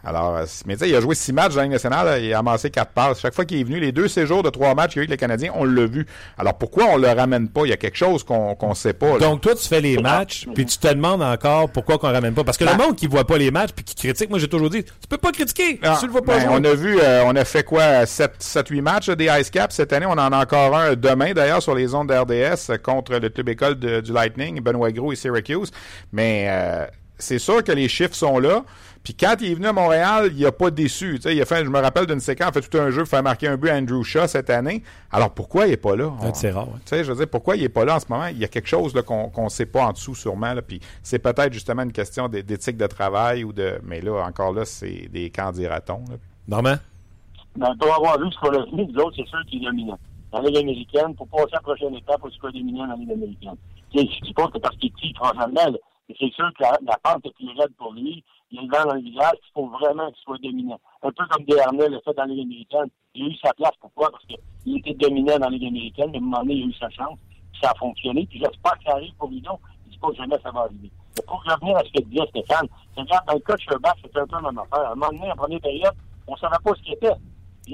Alors, 0.05 0.35
euh, 0.37 0.45
mais 0.67 0.75
tu 0.75 0.81
sais, 0.81 0.89
il 0.89 0.95
a 0.95 1.01
joué 1.01 1.15
six 1.15 1.33
matchs 1.33 1.51
dans 1.53 1.57
la 1.57 1.63
Ligue 1.63 1.71
nationale, 1.73 2.23
il 2.23 2.31
a 2.33 2.39
amassé 2.39 2.69
quatre 2.69 2.91
passes. 2.91 3.19
Chaque 3.19 3.33
fois 3.33 3.43
qu'il 3.43 3.59
est 3.59 3.63
venu, 3.63 3.79
les 3.79 3.91
deux 3.91 4.07
séjours 4.07 4.43
de 4.43 4.49
trois 4.49 4.75
matchs 4.75 4.91
qu'il 4.93 4.97
y 4.97 4.99
a 4.99 5.03
eu 5.03 5.07
avec 5.07 5.11
les 5.11 5.17
Canadiens, 5.17 5.51
on 5.55 5.63
l'a 5.65 5.85
vu. 5.85 6.05
Alors 6.37 6.57
pourquoi 6.57 6.85
on 6.91 6.97
le 6.97 7.07
ramène 7.07 7.49
pas? 7.49 7.61
Il 7.65 7.69
y 7.69 7.73
a 7.73 7.77
quelque 7.77 7.97
chose 7.97 8.23
qu'on 8.23 8.53
qu'on 8.55 8.73
sait 8.75 8.93
pas. 8.93 9.13
là. 9.13 9.17
Donc, 9.19 9.41
toi, 9.41 9.55
tu 9.55 9.67
fais 9.67 9.81
les 9.81 9.97
matchs, 9.97 10.45
puis 10.53 10.65
tu 10.65 10.77
te 10.77 10.87
demandes 10.87 11.23
encore 11.23 11.69
pourquoi 11.69 11.97
qu'on 11.97 12.11
ramène 12.11 12.33
pas? 12.33 12.43
Parce 12.43 12.57
que 12.57 12.65
le 12.65 12.71
Ben- 12.75 12.85
monde 12.85 12.95
qui 12.95 13.07
voit 13.07 13.25
pas 13.25 13.37
les 13.37 13.49
matchs 13.51 13.71
puis 13.75 13.83
qui 13.83 13.95
critique, 13.95 14.29
moi, 14.29 14.37
j'ai 14.39 14.47
toujours 14.47 14.69
dit, 14.69 14.83
tu 14.83 15.07
peux 15.09 15.17
pas 15.17 15.31
critiquer. 15.31 15.79
Ah, 15.81 15.97
tu 15.99 16.05
le 16.05 16.11
vois 16.11 16.21
pas 16.21 16.37
ben, 16.37 16.49
on 16.51 16.63
a 16.63 16.73
vu, 16.75 16.99
euh, 17.01 17.23
on 17.25 17.35
a 17.35 17.43
fait 17.45 17.63
quoi, 17.63 18.05
7-8 18.05 18.81
matchs 18.81 19.07
là, 19.09 19.15
des 19.15 19.29
Ice 19.39 19.49
Caps 19.49 19.75
cette 19.75 19.91
année. 19.91 20.05
On 20.05 20.11
en 20.11 20.17
a 20.31 20.37
encore 20.41 20.75
un 20.75 20.95
demain, 20.95 21.33
d'ailleurs, 21.33 21.63
sur 21.63 21.73
les 21.73 21.95
ondes 21.95 22.09
d'RDS 22.09 22.69
euh, 22.69 22.77
contre 22.77 23.13
le 23.17 23.29
club 23.29 23.49
école 23.49 23.75
de- 23.79 24.01
du 24.01 24.11
Lightning, 24.13 24.59
Benoît 24.61 24.91
Gros 24.91 25.11
et 25.11 25.15
Syracuse. 25.15 25.71
Mais 26.11 26.45
euh, 26.49 26.85
c'est 27.17 27.39
sûr 27.39 27.63
que 27.63 27.71
les 27.71 27.87
chiffres 27.87 28.13
sont 28.15 28.37
là. 28.39 28.63
Puis 29.05 29.13
quand 29.13 29.35
il 29.39 29.51
est 29.51 29.53
venu 29.53 29.67
à 29.67 29.71
Montréal, 29.73 30.31
il 30.35 30.45
a 30.45 30.51
pas 30.51 30.71
déçu. 30.71 31.15
Tu 31.17 31.21
sais, 31.21 31.35
il 31.35 31.41
a 31.41 31.45
fait, 31.45 31.63
je 31.63 31.69
me 31.69 31.79
rappelle 31.79 32.07
d'une 32.07 32.19
séquence, 32.19 32.49
il 32.55 32.57
a 32.57 32.61
fait 32.63 32.67
tout 32.67 32.77
un 32.79 32.89
jeu 32.89 33.01
pour 33.03 33.07
faire 33.09 33.21
marquer 33.23 33.47
un 33.47 33.55
but 33.55 33.69
à 33.69 33.77
Andrew 33.77 34.03
Shaw 34.03 34.25
cette 34.27 34.49
année. 34.49 34.81
Alors 35.11 35.29
pourquoi 35.31 35.67
il 35.67 35.73
est 35.73 35.77
pas 35.77 35.95
là? 35.95 36.11
On- 36.19 36.33
C'est 36.33 36.49
rare, 36.51 36.67
ouais. 36.67 36.79
tu 36.83 36.87
sais, 36.89 37.03
je 37.03 37.11
veux 37.11 37.17
dire, 37.17 37.29
pourquoi 37.29 37.55
il 37.55 37.63
est 37.63 37.69
pas 37.69 37.85
là 37.85 37.95
en 37.95 37.99
ce 37.99 38.07
moment? 38.09 38.25
Il 38.25 38.39
y 38.39 38.43
a 38.43 38.47
quelque 38.47 38.67
chose 38.67 38.93
là, 38.95 39.03
qu'on 39.03 39.29
qu'on 39.29 39.47
sait 39.47 39.67
pas 39.67 39.85
en 39.85 39.91
dessous 39.93 40.15
sûrement. 40.15 40.53
Là, 40.53 40.61
puis 40.63 40.79
c'est 41.03 41.19
peut-être 41.19 41.53
justement 41.53 41.83
une 41.83 41.93
question 41.93 42.27
d'é- 42.27 42.41
d'éthique 42.43 42.77
de 42.77 42.87
travail 42.87 43.43
ou 43.43 43.53
de. 43.53 43.79
Mais 43.83 44.01
là, 44.01 44.25
encore 44.25 44.51
là, 44.53 44.65
c'est 44.65 45.07
des 45.11 45.29
candidatons. 45.29 46.03
là. 46.09 46.15
Normand? 46.47 46.75
Ben, 47.55 47.73
pour 47.79 47.93
avoir 47.95 48.19
vu 48.19 48.25
ce 48.31 48.37
qu'on 48.39 48.49
a 48.59 48.65
vu, 48.65 48.85
nous 48.91 48.99
autres, 49.01 49.15
c'est 49.17 49.27
sûr 49.27 49.39
qu'il 49.47 49.61
est 49.61 49.65
dominant. 49.67 49.99
Dans 50.31 50.41
la 50.41 50.49
Ligue 50.49 50.57
américaine, 50.57 51.15
pour 51.15 51.27
passer 51.27 51.53
à 51.53 51.57
la 51.57 51.61
prochaine 51.61 51.93
étape, 51.95 52.19
il 52.25 52.39
faut 52.41 52.51
dominant 52.51 52.85
dans 52.87 52.93
la 52.93 52.95
Ligue 52.95 53.11
américaine. 53.11 53.55
Tu 53.91 53.99
sais, 53.99 54.09
je 54.13 54.25
dis 54.25 54.33
pas 54.33 54.47
que 54.47 54.57
parce 54.57 54.75
qu'il 54.77 54.89
est 54.89 54.93
petit, 54.93 55.13
franchement, 55.13 55.45
là, 55.55 55.69
mais 56.09 56.15
c'est 56.19 56.33
sûr 56.33 56.49
que 56.57 56.63
la, 56.63 56.77
la 56.85 56.97
pente 57.01 57.25
est 57.25 57.33
plus 57.35 57.47
raide 57.57 57.71
pour 57.77 57.93
lui. 57.93 58.23
Il 58.51 58.59
a 58.59 58.61
le 58.61 58.67
vent 58.69 58.85
dans 58.85 58.95
le 58.95 59.01
visage, 59.01 59.33
il 59.41 59.51
faut 59.53 59.67
vraiment 59.67 60.07
qu'il 60.11 60.23
soit 60.23 60.37
dominant. 60.37 60.79
Un 61.03 61.11
peu 61.11 61.25
comme 61.29 61.45
Desharnais 61.45 61.89
l'a 61.89 61.99
fait 62.01 62.13
dans 62.13 62.23
la 62.23 62.33
Ligue 62.33 62.45
américaine. 62.45 62.89
Il 63.13 63.23
a 63.23 63.27
eu 63.27 63.35
sa 63.43 63.53
place. 63.53 63.73
Pourquoi? 63.81 64.11
Parce 64.11 64.25
qu'il 64.25 64.77
était 64.77 64.93
dominant 64.93 65.37
dans 65.39 65.49
la 65.49 65.57
Ligue 65.57 65.67
américaine, 65.67 66.09
mais 66.11 66.17
à 66.17 66.21
un 66.21 66.23
moment 66.23 66.39
donné, 66.41 66.53
il 66.55 66.63
a 66.63 66.67
eu 66.67 66.73
sa 66.73 66.89
chance. 66.89 67.17
Ça 67.61 67.71
a 67.71 67.75
fonctionné. 67.75 68.27
Puis 68.29 68.39
j'espère 68.39 68.77
que 68.77 68.83
ça 68.85 68.91
arrive 68.91 69.13
pour 69.15 69.29
lui. 69.29 69.41
donc. 69.41 69.59
Je 69.85 69.91
dis 69.91 69.97
pas 69.97 70.09
que 70.09 70.15
jamais 70.15 70.37
ça 70.43 70.51
va 70.51 70.61
arriver. 70.61 70.91
Mais 71.15 71.23
pour 71.25 71.43
revenir 71.43 71.77
à 71.77 71.83
ce 71.83 71.91
que 71.91 72.03
disait 72.05 72.27
Stéphane, 72.29 72.67
regarde, 72.97 73.25
dans 73.27 73.33
le 73.33 73.39
cas 73.39 73.55
de 73.55 73.61
Sherbach, 73.61 73.95
c'était 74.03 74.19
un 74.19 74.27
peu 74.27 74.35
la 74.35 74.41
même 74.51 74.59
affaire. 74.59 74.87
À 74.87 74.91
un 74.91 74.95
moment 74.95 75.11
donné, 75.11 75.31
en 75.31 75.35
première 75.35 75.61
période, 75.61 75.93
on 76.27 76.33
ne 76.33 76.37
savait 76.37 76.55
pas 76.63 76.71
ce 76.75 76.81
qu'il 76.83 76.93
était. 76.93 77.13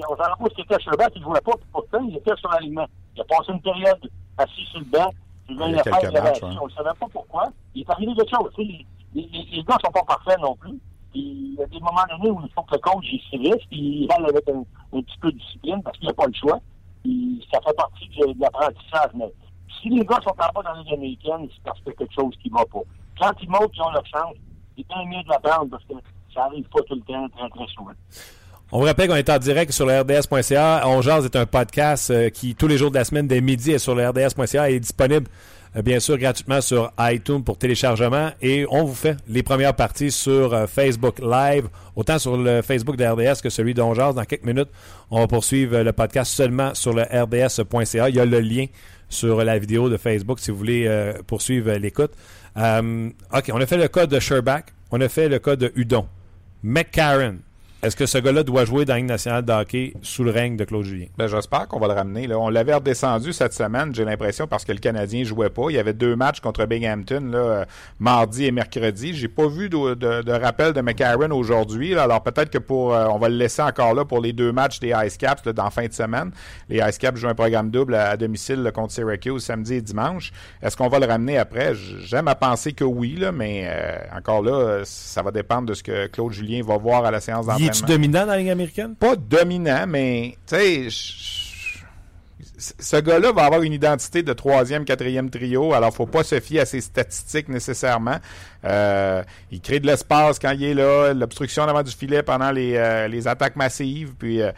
On 0.08 0.12
ne 0.12 0.16
savait 0.16 0.34
pas 0.38 0.44
ce 0.48 0.54
qu'il 0.54 0.64
était 0.64 0.80
Sherbach, 0.80 1.08
il 1.14 1.20
ne 1.20 1.24
jouait 1.24 1.40
pas, 1.40 1.52
pourtant, 1.72 2.04
il 2.08 2.16
était 2.16 2.36
sur 2.36 2.50
l'alignement. 2.50 2.86
Il 3.16 3.20
a 3.20 3.24
passé 3.24 3.52
une 3.52 3.60
période 3.60 4.10
assis 4.38 4.64
sur 4.70 4.80
le 4.80 4.86
banc, 4.86 5.10
il 5.48 5.56
y 5.56 5.78
a 5.78 5.82
quelques 5.82 6.12
matchs, 6.12 6.38
On 6.42 6.66
ne 6.66 6.72
savait 6.72 6.98
pas 6.98 7.06
pourquoi. 7.12 7.44
Il 7.74 7.82
est 7.82 7.90
arrivé 7.90 8.14
quelque 8.14 8.30
chose. 8.30 8.52
Les, 9.14 9.24
gars 9.24 9.76
ne 9.76 9.84
sont 9.84 9.92
pas 9.92 10.04
parfaits 10.06 10.38
non 10.40 10.56
plus. 10.56 10.78
Il 11.14 11.54
y 11.54 11.62
a 11.62 11.66
des 11.66 11.80
moments 11.80 12.04
donnés 12.08 12.30
où 12.30 12.40
il 12.42 12.52
faut 12.52 12.62
que 12.62 12.74
le 12.74 12.80
coach 12.80 13.04
il 13.12 13.20
se 13.20 13.66
puis 13.66 14.02
il 14.02 14.06
va 14.08 14.14
avec 14.14 14.48
un, 14.48 14.64
un, 14.96 15.02
petit 15.02 15.18
peu 15.20 15.30
de 15.30 15.38
discipline 15.38 15.82
parce 15.82 15.98
qu'il 15.98 16.08
n'a 16.08 16.14
pas 16.14 16.26
le 16.26 16.32
choix. 16.32 16.58
Puis, 17.02 17.46
ça 17.52 17.60
fait 17.60 17.76
partie 17.76 18.08
de, 18.08 18.40
l'apprentissage. 18.40 19.10
Mais 19.14 19.32
si 19.80 19.90
les 19.90 20.04
gars 20.04 20.20
sont 20.22 20.30
en 20.30 20.34
bas 20.34 20.62
dans 20.62 20.82
les 20.82 20.92
américaines, 20.92 21.48
c'est 21.54 21.62
parce 21.62 21.78
qu'il 21.80 21.88
y 21.88 21.90
a 21.90 21.98
quelque 21.98 22.14
chose 22.14 22.34
qui 22.42 22.50
ne 22.50 22.54
va 22.54 22.64
pas. 22.64 22.80
Quand 23.20 23.32
ils 23.42 23.50
montent, 23.50 23.72
ils 23.74 23.82
ont 23.82 23.90
leur 23.90 24.06
chance, 24.06 24.34
c'est 24.76 24.86
bien 24.86 25.04
mieux 25.04 25.22
de 25.22 25.28
la 25.28 25.38
prendre 25.38 25.70
parce 25.70 25.84
que 25.84 25.94
ça 26.34 26.44
arrive 26.44 26.66
pas 26.68 26.80
tout 26.82 26.94
le 26.94 27.02
temps, 27.02 27.28
très, 27.36 27.48
très 27.50 27.66
souvent. 27.74 27.92
On 28.74 28.78
vous 28.78 28.86
rappelle 28.86 29.06
qu'on 29.06 29.16
est 29.16 29.28
en 29.28 29.38
direct 29.38 29.70
sur 29.70 29.84
le 29.84 30.00
RDS.ca. 30.00 30.82
On 30.86 31.02
est 31.02 31.36
un 31.36 31.44
podcast 31.44 32.10
euh, 32.10 32.30
qui, 32.30 32.54
tous 32.54 32.68
les 32.68 32.78
jours 32.78 32.90
de 32.90 32.94
la 32.94 33.04
semaine, 33.04 33.28
dès 33.28 33.42
midi, 33.42 33.72
est 33.72 33.78
sur 33.78 33.94
le 33.94 34.08
RDS.ca 34.08 34.70
et 34.70 34.76
est 34.76 34.80
disponible 34.80 35.28
bien 35.80 36.00
sûr 36.00 36.18
gratuitement 36.18 36.60
sur 36.60 36.92
iTunes 37.00 37.42
pour 37.42 37.56
téléchargement 37.56 38.30
et 38.42 38.66
on 38.68 38.84
vous 38.84 38.94
fait 38.94 39.16
les 39.26 39.42
premières 39.42 39.74
parties 39.74 40.10
sur 40.10 40.52
euh, 40.52 40.66
Facebook 40.66 41.18
Live, 41.20 41.68
autant 41.96 42.18
sur 42.18 42.36
le 42.36 42.60
Facebook 42.60 42.96
de 42.96 43.04
RDS 43.04 43.40
que 43.42 43.48
celui 43.48 43.72
d'Ongeaz. 43.72 44.14
Dans 44.14 44.24
quelques 44.24 44.44
minutes, 44.44 44.68
on 45.10 45.20
va 45.20 45.26
poursuivre 45.26 45.80
le 45.80 45.92
podcast 45.92 46.32
seulement 46.32 46.74
sur 46.74 46.92
le 46.92 47.02
RDS.ca. 47.02 48.10
Il 48.10 48.16
y 48.16 48.20
a 48.20 48.26
le 48.26 48.40
lien 48.40 48.66
sur 49.08 49.42
la 49.42 49.58
vidéo 49.58 49.88
de 49.88 49.96
Facebook 49.96 50.40
si 50.40 50.50
vous 50.50 50.58
voulez 50.58 50.84
euh, 50.86 51.14
poursuivre 51.26 51.72
l'écoute. 51.72 52.12
OK, 52.54 53.50
on 53.52 53.60
a 53.60 53.66
fait 53.66 53.78
le 53.78 53.88
cas 53.88 54.06
de 54.06 54.20
Sherbach, 54.20 54.64
on 54.90 55.00
a 55.00 55.08
fait 55.08 55.28
le 55.30 55.38
cas 55.38 55.56
de 55.56 55.72
Udon. 55.74 56.06
McCarron, 56.62 57.38
est-ce 57.82 57.96
que 57.96 58.06
ce 58.06 58.18
gars-là 58.18 58.44
doit 58.44 58.64
jouer 58.64 58.84
dans 58.84 58.92
la 58.92 59.00
Ligue 59.00 59.08
nationale 59.08 59.44
de 59.44 59.52
hockey 59.52 59.94
sous 60.02 60.22
le 60.22 60.30
règne 60.30 60.56
de 60.56 60.62
Claude 60.62 60.84
Julien? 60.84 61.06
Ben, 61.18 61.26
j'espère 61.26 61.66
qu'on 61.66 61.80
va 61.80 61.88
le 61.88 61.94
ramener. 61.94 62.28
Là. 62.28 62.38
On 62.38 62.48
l'avait 62.48 62.74
redescendu 62.74 63.32
cette 63.32 63.54
semaine, 63.54 63.92
j'ai 63.92 64.04
l'impression, 64.04 64.46
parce 64.46 64.64
que 64.64 64.70
le 64.70 64.78
Canadien 64.78 65.24
jouait 65.24 65.50
pas. 65.50 65.64
Il 65.68 65.74
y 65.74 65.78
avait 65.80 65.92
deux 65.92 66.14
matchs 66.14 66.38
contre 66.38 66.64
Binghamton, 66.64 67.32
là, 67.32 67.38
euh, 67.38 67.64
mardi 67.98 68.44
et 68.44 68.52
mercredi. 68.52 69.14
J'ai 69.14 69.26
pas 69.26 69.48
vu 69.48 69.68
de, 69.68 70.30
rappel 70.30 70.74
de 70.74 70.80
McCarron 70.80 71.32
aujourd'hui. 71.32 71.98
Alors 71.98 72.22
peut-être 72.22 72.50
que 72.50 72.58
pour 72.58 72.94
euh, 72.94 73.06
on 73.08 73.18
va 73.18 73.28
le 73.28 73.34
laisser 73.34 73.62
encore 73.62 73.94
là 73.94 74.04
pour 74.04 74.20
les 74.20 74.32
deux 74.32 74.52
matchs 74.52 74.78
des 74.78 74.94
Ice 75.04 75.16
Caps 75.16 75.44
là, 75.44 75.52
dans 75.52 75.68
fin 75.70 75.86
de 75.86 75.92
semaine. 75.92 76.30
Les 76.68 76.78
Ice 76.88 76.98
Caps 76.98 77.18
jouent 77.18 77.30
un 77.30 77.34
programme 77.34 77.72
double 77.72 77.96
à, 77.96 78.10
à 78.10 78.16
domicile 78.16 78.62
là, 78.62 78.70
contre 78.70 78.92
Syracuse 78.92 79.42
samedi 79.42 79.74
et 79.74 79.82
dimanche. 79.82 80.30
Est-ce 80.62 80.76
qu'on 80.76 80.88
va 80.88 81.00
le 81.00 81.06
ramener 81.06 81.36
après? 81.36 81.74
J'aime 81.74 82.28
à 82.28 82.36
penser 82.36 82.74
que 82.74 82.84
oui, 82.84 83.16
là, 83.16 83.32
mais 83.32 83.64
euh, 83.66 83.96
encore 84.16 84.42
là, 84.42 84.82
ça 84.84 85.22
va 85.22 85.32
dépendre 85.32 85.66
de 85.66 85.74
ce 85.74 85.82
que 85.82 86.06
Claude 86.06 86.30
Julien 86.30 86.62
va 86.62 86.76
voir 86.76 87.04
à 87.04 87.10
la 87.10 87.20
séance 87.20 87.46
d'entraînement 87.46 87.71
es-tu 87.72 87.84
dominant 87.84 88.26
dans 88.26 88.32
la 88.32 88.38
Ligue 88.38 88.50
américaine? 88.50 88.94
Pas 88.94 89.16
dominant, 89.16 89.84
mais 89.86 90.36
tu 90.46 90.56
sais, 90.56 91.52
ce 92.78 92.96
gars-là 93.00 93.32
va 93.32 93.44
avoir 93.44 93.62
une 93.62 93.72
identité 93.72 94.22
de 94.22 94.32
troisième, 94.32 94.84
quatrième 94.84 95.30
trio, 95.30 95.72
alors 95.72 95.92
faut 95.92 96.06
pas 96.06 96.22
se 96.22 96.38
fier 96.38 96.60
à 96.60 96.64
ses 96.64 96.80
statistiques 96.80 97.48
nécessairement. 97.48 98.18
Euh, 98.64 99.22
il 99.50 99.60
crée 99.60 99.80
de 99.80 99.86
l'espace 99.86 100.38
quand 100.38 100.52
il 100.52 100.62
est 100.62 100.74
là, 100.74 101.12
l'obstruction 101.12 101.66
devant 101.66 101.82
du 101.82 101.90
filet 101.90 102.22
pendant 102.22 102.52
les, 102.52 102.76
euh, 102.76 103.08
les 103.08 103.26
attaques 103.26 103.56
massives, 103.56 104.14
puis 104.16 104.40
euh, 104.42 104.52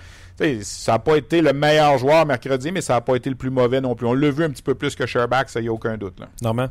ça 0.63 0.93
n'a 0.93 0.99
pas 0.99 1.17
été 1.17 1.41
le 1.41 1.53
meilleur 1.53 1.97
joueur 1.99 2.27
mercredi, 2.27 2.73
mais 2.73 2.81
ça 2.81 2.95
n'a 2.95 3.01
pas 3.01 3.17
été 3.17 3.31
le 3.31 3.37
plus 3.37 3.51
mauvais 3.51 3.81
non 3.81 3.95
plus. 3.95 4.07
On 4.07 4.15
l'a 4.15 4.31
vu 4.31 4.45
un 4.45 4.51
petit 4.51 4.63
peu 4.63 4.75
plus 4.75 4.95
que 4.95 5.07
Sherbach, 5.07 5.49
ça 5.49 5.61
y 5.61 5.69
a 5.69 5.73
aucun 5.73 5.97
doute. 5.97 6.21
Là. 6.21 6.29
Normand? 6.43 6.69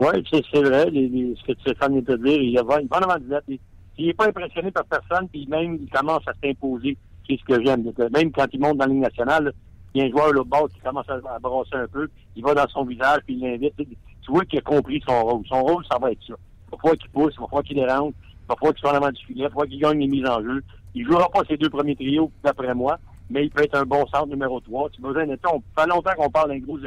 Oui, 0.00 0.24
c'est 0.30 0.62
vrai, 0.62 0.88
les, 0.90 1.08
les, 1.08 1.34
ce 1.38 1.52
que 1.52 1.60
Stéphane 1.60 1.92
vient 2.00 2.16
de 2.16 2.22
dire, 2.22 2.40
il, 2.40 2.58
va, 2.64 2.80
il 2.80 2.88
va 2.88 2.98
en 2.98 3.02
avant 3.02 3.18
du 3.18 3.58
il 4.00 4.06
n'est 4.06 4.14
pas 4.14 4.28
impressionné 4.28 4.70
par 4.70 4.84
personne, 4.86 5.28
puis 5.28 5.46
même, 5.46 5.78
il 5.80 5.88
commence 5.90 6.26
à 6.26 6.32
s'imposer. 6.42 6.96
C'est 7.28 7.38
ce 7.38 7.44
que 7.44 7.62
j'aime. 7.62 7.84
Même 8.14 8.32
quand 8.32 8.46
il 8.52 8.60
monte 8.60 8.78
dans 8.78 8.86
la 8.86 8.92
Ligue 8.92 9.02
nationale, 9.02 9.52
il 9.94 10.00
y 10.00 10.04
a 10.04 10.06
un 10.06 10.10
joueur 10.10 10.32
là 10.32 10.42
bas 10.44 10.62
qui 10.72 10.80
commence 10.80 11.08
à, 11.08 11.38
brasser 11.38 11.74
un 11.74 11.86
peu, 11.86 12.08
il 12.34 12.42
va 12.42 12.54
dans 12.54 12.68
son 12.68 12.84
visage, 12.84 13.20
puis 13.26 13.34
il 13.34 13.40
l'invite. 13.40 13.74
Tu 13.76 14.30
vois 14.30 14.44
qu'il 14.46 14.58
a 14.58 14.62
compris 14.62 15.02
son 15.06 15.22
rôle. 15.22 15.46
Son 15.46 15.62
rôle, 15.62 15.84
ça 15.90 15.98
va 15.98 16.12
être 16.12 16.22
ça. 16.26 16.34
Il 16.34 16.70
va 16.70 16.78
falloir 16.78 16.98
qu'il 16.98 17.10
pousse, 17.10 17.34
il 17.34 17.40
va 17.40 17.46
falloir 17.46 17.62
qu'il 17.62 17.76
dérange, 17.76 18.12
il 18.22 18.48
va 18.48 18.54
falloir 18.56 18.72
qu'il 18.72 18.80
soit 18.80 18.92
en 18.92 18.96
avant 18.96 19.10
du 19.10 19.24
filet, 19.24 19.40
il 19.40 19.42
va 19.42 19.48
falloir 19.50 19.66
qu'il 19.66 19.80
gagne 19.80 19.98
les 19.98 20.06
mises 20.06 20.26
en 20.26 20.42
jeu. 20.42 20.62
Il 20.94 21.04
jouera 21.04 21.28
pas 21.28 21.42
ses 21.46 21.56
deux 21.56 21.68
premiers 21.68 21.94
trios, 21.94 22.32
d'après 22.42 22.74
moi, 22.74 22.98
mais 23.28 23.44
il 23.44 23.50
peut 23.50 23.64
être 23.64 23.76
un 23.76 23.84
bon 23.84 24.06
centre 24.06 24.28
numéro 24.28 24.60
3. 24.60 24.90
Tu 24.90 25.02
besoin 25.02 25.26
d'être 25.26 25.46
on 25.52 25.62
fait 25.78 25.86
longtemps 25.86 26.14
qu'on 26.16 26.30
parle 26.30 26.50
d'un 26.50 26.58
gros, 26.58 26.78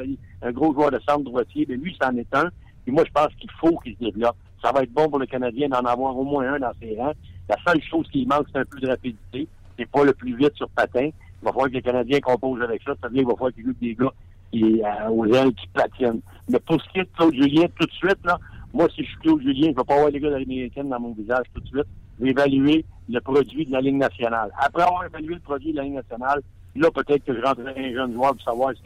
un 0.42 0.52
gros 0.52 0.74
joueur 0.74 0.90
de 0.90 1.00
centre 1.08 1.24
droitier, 1.24 1.66
mais 1.70 1.76
lui, 1.76 1.96
c'en 2.02 2.16
est 2.18 2.36
un. 2.36 2.50
Et 2.88 2.92
moi, 2.92 3.04
je 3.06 3.12
pense 3.12 3.34
qu'il 3.36 3.52
faut 3.52 3.78
qu'il 3.80 3.94
se 3.94 4.00
développe 4.00 4.36
ça 4.64 4.72
va 4.72 4.84
être 4.84 4.94
bon 4.94 5.10
pour 5.10 5.20
le 5.20 5.26
Canadien 5.26 5.68
d'en 5.68 5.80
avoir 5.80 6.18
au 6.18 6.24
moins 6.24 6.54
un 6.54 6.60
dans 6.60 6.72
ses 6.82 6.96
rangs. 6.98 7.14
La 7.50 7.58
seule 7.68 7.82
chose 7.84 8.08
qui 8.12 8.26
manque, 8.26 8.48
c'est 8.52 8.60
un 8.60 8.66
peu 8.66 8.80
de 8.80 8.88
rapidité. 8.88 9.48
C'est 9.78 9.90
pas 9.90 10.04
le 10.04 10.14
plus 10.14 10.36
vite 10.36 10.56
sur 10.56 10.70
patin. 10.70 11.10
Il 11.10 11.46
va 11.46 11.52
falloir 11.52 11.68
que 11.68 11.74
les 11.74 11.82
Canadiens 11.82 12.20
composent 12.22 12.62
avec 12.62 12.82
ça. 12.84 12.94
Ça 13.02 13.10
veut 13.10 13.16
dire 13.16 13.24
qu'il 13.24 13.28
va 13.28 13.34
falloir 13.34 13.54
qu'ils 13.54 13.66
jouent 13.66 13.74
des 13.82 13.96
gars 13.96 14.14
qui, 14.52 14.82
euh, 14.82 15.10
aux 15.10 15.26
ailes 15.26 15.54
qui 15.54 15.68
platinent. 15.68 16.22
Mais 16.48 16.60
pour 16.60 16.82
ce 16.82 16.90
qui 16.90 17.00
est 17.00 17.04
de 17.04 17.10
Claude 17.18 17.34
Julien, 17.34 17.66
tout 17.78 17.86
de 17.86 17.92
suite, 17.92 18.20
là, 18.24 18.40
moi, 18.74 18.88
si 18.96 19.04
je 19.04 19.10
suis 19.10 19.18
Claude 19.20 19.42
Julien, 19.42 19.68
je 19.68 19.72
ne 19.72 19.76
vais 19.76 19.84
pas 19.84 19.96
avoir 19.96 20.10
les 20.10 20.20
gars 20.20 20.30
de 20.30 20.36
l'américaine 20.36 20.90
dans 20.90 21.00
mon 21.00 21.14
visage 21.14 21.46
tout 21.54 21.60
de 21.60 21.68
suite. 21.68 21.88
Je 22.20 22.24
vais 22.24 22.32
évaluer 22.32 22.86
le 23.10 23.20
produit 23.20 23.66
de 23.66 23.72
la 23.72 23.82
Ligue 23.82 23.98
nationale. 23.98 24.52
Après 24.58 24.84
avoir 24.84 25.06
évalué 25.06 25.34
le 25.34 25.42
produit 25.42 25.72
de 25.74 25.78
la 25.78 25.84
Ligue 25.84 25.96
nationale, 25.96 26.42
là, 26.76 26.90
peut-être 26.92 27.26
que 27.26 27.36
je 27.36 27.42
rentrerai 27.42 27.90
un 27.90 27.94
jeune 27.94 28.14
joueur 28.14 28.32
pour 28.32 28.42
savoir 28.44 28.74
ce 28.78 28.82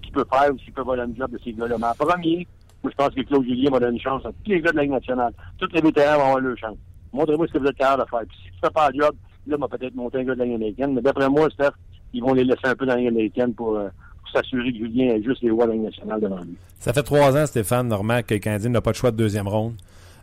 qu'il 0.00 0.12
peut 0.12 0.26
faire 0.32 0.52
ou 0.52 0.58
s'il 0.58 0.72
peut 0.72 0.82
voler 0.82 1.06
le 1.06 1.14
job 1.14 1.30
de 1.30 1.38
ces 1.44 1.52
gars-là. 1.52 1.76
Mais 1.78 1.86
premier, 2.04 2.46
moi, 2.82 2.90
je 2.90 2.96
pense 2.96 3.14
que 3.14 3.20
Claude 3.22 3.44
Julien 3.44 3.70
va 3.70 3.80
donner 3.80 3.92
une 3.92 4.00
chance 4.00 4.24
à 4.24 4.28
tous 4.28 4.50
les 4.50 4.60
gars 4.60 4.70
de 4.70 4.76
la 4.76 4.82
Ligue 4.82 4.92
nationale. 4.92 5.32
Tous 5.58 5.68
les 5.72 5.80
vétérans 5.80 6.16
vont 6.16 6.24
avoir 6.24 6.40
leur 6.40 6.58
chance. 6.58 6.78
Montrez-moi 7.12 7.46
ce 7.46 7.52
que 7.52 7.58
vous 7.58 7.66
êtes 7.66 7.76
capable 7.76 8.04
de 8.04 8.08
faire. 8.08 8.20
Puis 8.26 8.38
si 8.38 8.50
tu 8.50 8.58
fais 8.62 8.70
pas 8.70 8.90
le 8.90 9.00
job, 9.00 9.14
là, 9.46 9.56
on 9.58 9.60
va 9.60 9.68
peut-être 9.68 9.94
monter 9.94 10.18
un 10.18 10.24
gars 10.24 10.34
de 10.34 10.38
la 10.38 10.44
Ligue 10.46 10.54
américaine. 10.54 10.94
Mais 10.94 11.02
d'après 11.02 11.28
moi, 11.28 11.48
Steph, 11.50 11.72
ils 12.12 12.22
vont 12.22 12.32
les 12.32 12.44
laisser 12.44 12.64
un 12.64 12.74
peu 12.74 12.86
dans 12.86 12.94
la 12.94 12.98
Ligue 12.98 13.08
américaine 13.08 13.54
pour, 13.54 13.76
euh, 13.76 13.88
s'assurer 14.32 14.72
que 14.72 14.78
Julien 14.78 15.14
ait 15.14 15.22
juste 15.22 15.42
les 15.42 15.50
rois 15.50 15.64
de 15.64 15.70
la 15.70 15.76
Ligue 15.76 15.86
nationale 15.86 16.20
devant 16.20 16.40
lui. 16.40 16.56
Ça 16.78 16.92
fait 16.92 17.02
trois 17.02 17.36
ans, 17.36 17.46
Stéphane, 17.46 17.88
normal 17.88 18.24
que 18.24 18.34
le 18.34 18.68
n'a 18.68 18.80
pas 18.80 18.92
de 18.92 18.96
choix 18.96 19.10
de 19.10 19.16
deuxième 19.16 19.48
ronde. 19.48 19.74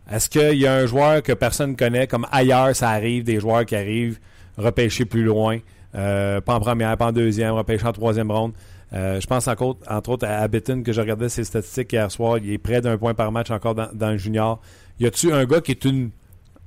Est-ce 0.10 0.30
qu'il 0.30 0.58
y 0.58 0.66
a 0.66 0.74
un 0.74 0.86
joueur 0.86 1.22
que 1.22 1.34
personne 1.34 1.72
ne 1.72 1.76
connaît, 1.76 2.08
comme 2.08 2.26
ailleurs, 2.32 2.74
ça 2.76 2.90
arrive, 2.90 3.24
des 3.24 3.40
joueurs 3.40 3.66
qui 3.66 3.76
arrivent 3.76 4.20
repêcher 4.58 5.06
plus 5.06 5.24
loin, 5.24 5.60
euh, 5.96 6.42
pas 6.42 6.56
en 6.56 6.60
première, 6.60 6.96
pas 6.98 7.08
en 7.08 7.12
deuxième, 7.12 7.54
repêcher 7.54 7.86
en 7.86 7.92
troisième 7.92 8.32
ronde? 8.32 8.54
Euh, 8.94 9.20
je 9.20 9.28
pense 9.28 9.48
entre 9.48 10.10
autres 10.10 10.26
à 10.26 10.38
Abitton, 10.38 10.82
que 10.82 10.94
je 10.94 11.02
regardais 11.02 11.30
ses 11.30 11.44
statistiques 11.44 11.94
hier 11.94 12.10
soir. 12.12 12.38
Il 12.38 12.52
est 12.52 12.58
près 12.58 12.82
d'un 12.82 12.98
point 12.98 13.14
par 13.14 13.32
match 13.32 13.52
encore 13.52 13.76
dans, 13.76 14.12
le 14.12 14.18
junior. 14.18 14.62
Y 15.00 15.08
a-tu 15.08 15.34
un 15.34 15.46
gars 15.46 15.62
qui 15.62 15.72
est 15.72 15.86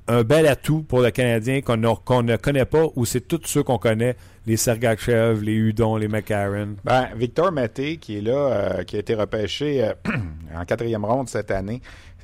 un 0.08 0.22
bel 0.22 0.46
atout 0.46 0.82
pour 0.82 1.00
le 1.00 1.10
Canadien 1.10 1.60
qu'on 1.60 1.76
ne 1.76 2.36
connaît 2.36 2.64
pas 2.64 2.86
ou 2.96 3.04
c'est 3.04 3.20
tous 3.20 3.40
ceux 3.44 3.62
qu'on 3.62 3.78
connaît, 3.78 4.16
les 4.46 4.56
Sergachev, 4.56 5.42
les 5.42 5.54
Hudon, 5.54 5.96
les 5.96 6.08
McCarron? 6.08 6.76
Ben, 6.84 7.08
Victor 7.16 7.52
Mété, 7.52 7.96
qui 7.96 8.18
est 8.18 8.20
là, 8.20 8.32
euh, 8.32 8.82
qui 8.82 8.96
a 8.96 8.98
été 8.98 9.14
repêché 9.14 9.84
euh, 9.84 9.92
en 10.56 10.64
quatrième 10.64 11.04
ronde 11.04 11.28
cette 11.28 11.50
année, 11.50 11.80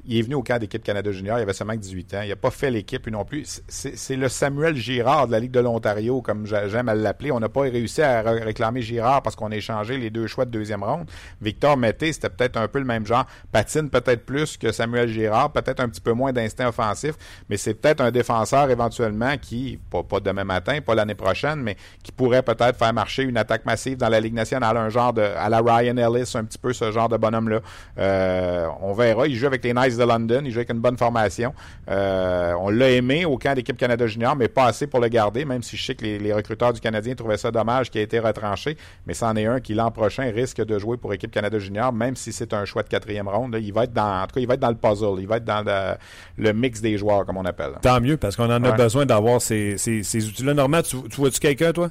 il 0.07 0.19
est 0.19 0.23
venu 0.23 0.35
au 0.37 0.42
camp 0.42 0.59
d'équipe 0.59 0.83
Canada 0.83 1.11
Junior, 1.11 1.38
il 1.38 1.42
avait 1.42 1.53
seulement 1.53 1.75
18 1.75 2.14
ans. 2.14 2.21
Il 2.23 2.29
n'a 2.29 2.37
pas 2.37 2.51
fait 2.51 2.71
l'équipe 2.71 3.07
non 3.09 3.25
plus. 3.25 3.62
C'est 3.69 4.16
le 4.16 4.29
Samuel 4.29 4.77
Girard 4.77 5.27
de 5.27 5.33
la 5.33 5.40
Ligue 5.40 5.51
de 5.51 5.61
l'Ontario, 5.61 6.23
comme 6.23 6.47
j'aime 6.47 6.88
à 6.88 6.95
l'appeler. 6.95 7.33
On 7.33 7.40
n'a 7.40 7.49
pas 7.49 7.62
réussi 7.62 8.03
à 8.03 8.23
réclamer 8.23 8.83
Girard 8.83 9.23
parce 9.23 9.35
qu'on 9.35 9.51
a 9.51 9.57
échangé 9.57 9.99
les 9.99 10.11
deux 10.11 10.27
choix 10.27 10.45
de 10.45 10.51
deuxième 10.51 10.85
ronde. 10.85 11.11
Victor 11.40 11.77
Mété, 11.77 12.12
c'était 12.12 12.31
peut-être 12.31 12.57
un 12.57 12.69
peu 12.69 12.79
le 12.79 12.85
même 12.85 13.07
genre. 13.07 13.27
Patine 13.51 13.90
peut-être 13.90 14.25
plus 14.25 14.57
que 14.57 14.73
Samuel 14.73 15.09
Girard, 15.09 15.53
peut-être 15.53 15.81
un 15.81 15.88
petit 15.88 16.01
peu 16.01 16.12
moins 16.12 16.33
d'instinct 16.33 16.69
offensif, 16.69 17.14
mais 17.49 17.57
c'est 17.57 17.75
peut-être 17.75 18.01
un 18.01 18.11
défenseur 18.11 18.71
éventuellement 18.71 19.37
qui, 19.40 19.79
pas, 19.90 20.03
pas 20.03 20.21
demain 20.21 20.45
matin, 20.45 20.81
pas 20.81 20.95
l'année 20.95 21.14
prochaine, 21.14 21.61
mais 21.61 21.77
qui 22.03 22.12
pourrait 22.12 22.42
peut-être 22.42 22.79
faire 22.79 22.92
marcher 22.92 23.23
une 23.25 23.37
attaque 23.37 23.64
massive 23.66 23.97
dans 23.97 24.09
la 24.09 24.21
Ligue 24.21 24.35
nationale, 24.35 24.77
un 24.77 24.88
genre 24.88 25.12
de, 25.12 25.23
à 25.23 25.49
la 25.49 25.61
Ryan 25.61 25.97
Ellis, 25.97 26.33
un 26.35 26.45
petit 26.45 26.59
peu 26.59 26.73
ce 26.73 26.92
genre 26.92 27.09
de 27.09 27.16
bonhomme-là. 27.16 27.61
Euh, 27.99 28.69
on 28.81 28.92
verra. 28.92 29.27
Il 29.27 29.35
joue 29.37 29.47
avec 29.47 29.64
les 29.64 29.73
De 29.97 30.05
London. 30.05 30.43
Il 30.45 30.51
joue 30.51 30.59
avec 30.59 30.71
une 30.71 30.81
bonne 30.81 30.97
formation. 30.97 31.55
Euh, 31.89 32.55
on 32.61 32.71
l'a 32.71 32.91
aimé 32.91 33.25
au 33.25 33.39
camp 33.39 33.55
d'équipe 33.55 33.77
Canada 33.77 34.07
Junior, 34.07 34.37
mais 34.37 34.49
pas 34.49 34.67
assez 34.67 34.87
pour 34.87 35.01
le 35.01 35.09
garder, 35.09 35.45
même 35.45 35.63
si 35.63 35.77
je 35.77 35.85
sais 35.85 35.95
que 35.95 36.05
les, 36.05 36.33
recruteurs 36.33 36.73
du 36.73 36.81
Canadien 36.81 37.15
trouvaient 37.15 37.37
ça 37.37 37.51
dommage 37.51 37.91
qu'il 37.91 38.01
ait 38.01 38.05
été 38.05 38.19
retranché. 38.19 38.77
Mais 39.07 39.15
c'en 39.15 39.35
est 39.37 39.47
un 39.47 39.61
qui, 39.61 39.75
l'an 39.75 39.91
prochain, 39.91 40.31
risque 40.35 40.65
de 40.65 40.79
jouer 40.79 40.97
pour 40.97 41.13
équipe 41.13 41.31
Canada 41.31 41.59
Junior, 41.59 41.93
même 41.93 42.17
si 42.17 42.33
c'est 42.33 42.53
un 42.53 42.65
choix 42.65 42.83
de 42.83 42.89
quatrième 42.89 43.29
ronde. 43.29 43.57
il 43.61 43.73
va 43.73 43.85
être 43.85 43.93
dans, 43.93 44.23
en 44.23 44.27
tout 44.27 44.35
cas, 44.35 44.41
il 44.41 44.47
va 44.47 44.55
être 44.55 44.61
dans 44.61 44.71
le 44.71 44.77
puzzle. 44.77 45.21
Il 45.21 45.27
va 45.27 45.37
être 45.37 45.45
dans 45.45 45.65
le, 46.37 46.53
mix 46.53 46.81
des 46.81 46.97
joueurs, 46.99 47.27
comme 47.27 47.37
on 47.37 47.45
appelle. 47.45 47.73
Tant 47.83 48.01
mieux, 48.01 48.17
parce 48.17 48.37
qu'on 48.37 48.51
en 48.51 48.63
a 48.63 48.73
besoin 48.73 49.07
d'avoir 49.07 49.41
ces, 49.41 49.77
ces, 49.79 50.29
outils-là. 50.29 50.55
Normand, 50.55 50.83
tu, 50.83 50.97
vois-tu 51.17 51.41
quelqu'un, 51.41 51.73
toi? 51.73 51.91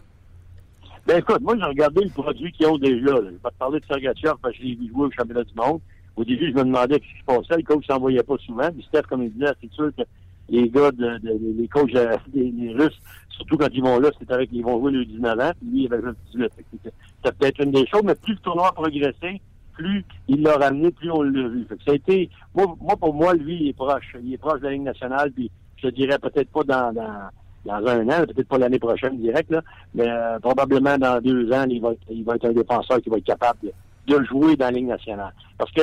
Ben 1.05 1.19
écoute, 1.19 1.39
moi 1.41 1.55
j'ai 1.55 1.65
regardé 1.65 2.03
le 2.03 2.09
produit 2.09 2.51
qu'ils 2.51 2.65
ont 2.65 2.79
déjà. 2.79 3.15
Je 3.15 3.29
vais 3.29 3.37
te 3.37 3.57
parler 3.59 3.79
de 3.79 3.85
Sergachev 3.85 4.33
parce 4.41 4.55
que 4.55 4.59
je 4.59 4.67
l'ai 4.67 4.75
vu 4.75 4.89
jouer 4.89 5.05
au 5.05 5.11
championnat 5.11 5.43
du 5.43 5.53
monde. 5.53 5.79
Au 6.15 6.23
début, 6.23 6.51
je 6.51 6.55
me 6.55 6.63
demandais 6.63 6.95
ce 6.95 6.99
qui 6.99 7.19
se 7.19 7.25
passait. 7.25 7.57
Le 7.57 7.63
coach 7.63 7.85
s'en 7.87 7.99
voyait 7.99 8.23
pas 8.23 8.37
souvent. 8.37 8.71
Puis 8.71 8.83
Steph, 8.83 9.03
comme 9.03 9.23
il 9.23 9.33
disait, 9.33 9.51
c'est 9.61 9.71
sûr 9.71 9.91
que 9.95 10.03
les 10.49 10.69
gars, 10.69 10.91
de, 10.91 11.17
de, 11.17 11.39
les 11.57 11.67
coachs 11.67 11.95
euh, 11.95 12.15
les, 12.33 12.73
Russes, 12.73 12.99
surtout 13.29 13.57
quand 13.57 13.67
ils 13.73 13.83
vont 13.83 13.99
là, 13.99 14.09
c'est 14.19 14.31
avec 14.31 14.49
ils 14.51 14.63
vont 14.63 14.79
jouer 14.79 14.91
le 14.91 15.05
19 15.05 15.39
ans, 15.39 15.51
puis 15.59 15.69
lui, 15.69 15.83
il 15.83 15.93
avait 15.93 16.03
juste 16.03 16.17
18. 16.33 16.51
C'était 16.83 17.35
peut-être 17.37 17.63
une 17.63 17.71
des 17.71 17.87
choses, 17.87 18.03
mais 18.03 18.15
plus 18.15 18.33
le 18.33 18.39
tournoi 18.39 18.69
a 18.69 18.71
progressé, 18.71 19.41
plus 19.73 20.05
il 20.27 20.41
l'a 20.41 20.57
ramené, 20.57 20.91
plus 20.91 21.11
on 21.11 21.21
l'a 21.21 21.47
vu. 21.47 21.67
Ça 21.85 21.91
a 21.91 21.95
été, 21.95 22.29
moi, 22.53 22.95
pour 22.99 23.13
moi, 23.13 23.33
lui, 23.33 23.57
il 23.61 23.67
est 23.69 23.73
proche. 23.73 24.15
Il 24.23 24.33
est 24.33 24.37
proche 24.37 24.59
de 24.59 24.65
la 24.65 24.71
Ligue 24.71 24.83
nationale, 24.83 25.31
puis 25.31 25.49
je 25.77 25.87
dirais 25.89 26.19
peut-être 26.19 26.49
pas 26.49 26.63
dans, 26.63 26.93
dans, 26.93 27.29
dans 27.65 27.87
un 27.87 28.07
an, 28.09 28.25
peut-être 28.25 28.47
pas 28.47 28.57
l'année 28.57 28.79
prochaine 28.79 29.19
direct, 29.19 29.49
là, 29.49 29.61
mais 29.93 30.07
euh, 30.07 30.39
probablement 30.39 30.97
dans 30.97 31.19
deux 31.19 31.51
ans, 31.51 31.65
il 31.67 31.81
va, 31.81 31.91
il 32.09 32.23
va 32.23 32.35
être 32.35 32.45
un 32.45 32.53
défenseur 32.53 33.01
qui 33.01 33.09
va 33.09 33.17
être 33.17 33.25
capable 33.25 33.71
de 34.07 34.23
jouer 34.23 34.55
dans 34.55 34.65
la 34.65 34.71
Ligue 34.71 34.87
nationale. 34.87 35.33
Parce 35.57 35.71
que 35.71 35.81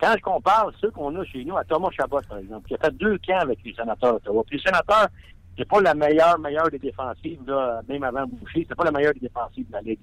quand 0.00 0.14
je 0.16 0.22
compare 0.22 0.70
ceux 0.80 0.90
qu'on 0.90 1.14
a 1.16 1.24
chez 1.24 1.44
nous 1.44 1.56
à 1.56 1.64
Thomas 1.64 1.90
Chabot, 1.92 2.20
par 2.28 2.38
exemple, 2.38 2.66
qui 2.66 2.74
a 2.74 2.78
fait 2.78 2.96
deux 2.96 3.18
camps 3.18 3.38
avec 3.38 3.58
les 3.64 3.72
sénateurs 3.72 4.14
d'Ottawa. 4.14 4.42
Puis 4.46 4.58
les 4.58 4.62
sénateurs, 4.64 5.06
c'est 5.56 5.68
pas 5.68 5.80
la 5.80 5.94
meilleure, 5.94 6.38
meilleure 6.40 6.70
des 6.70 6.78
défensives, 6.78 7.40
là, 7.46 7.82
même 7.88 8.02
avant 8.02 8.26
Boucher, 8.26 8.66
c'est 8.68 8.74
pas 8.74 8.84
la 8.84 8.90
meilleure 8.90 9.12
des 9.14 9.20
défensives 9.20 9.66
de 9.68 9.72
la 9.72 9.80
Ligue. 9.80 10.00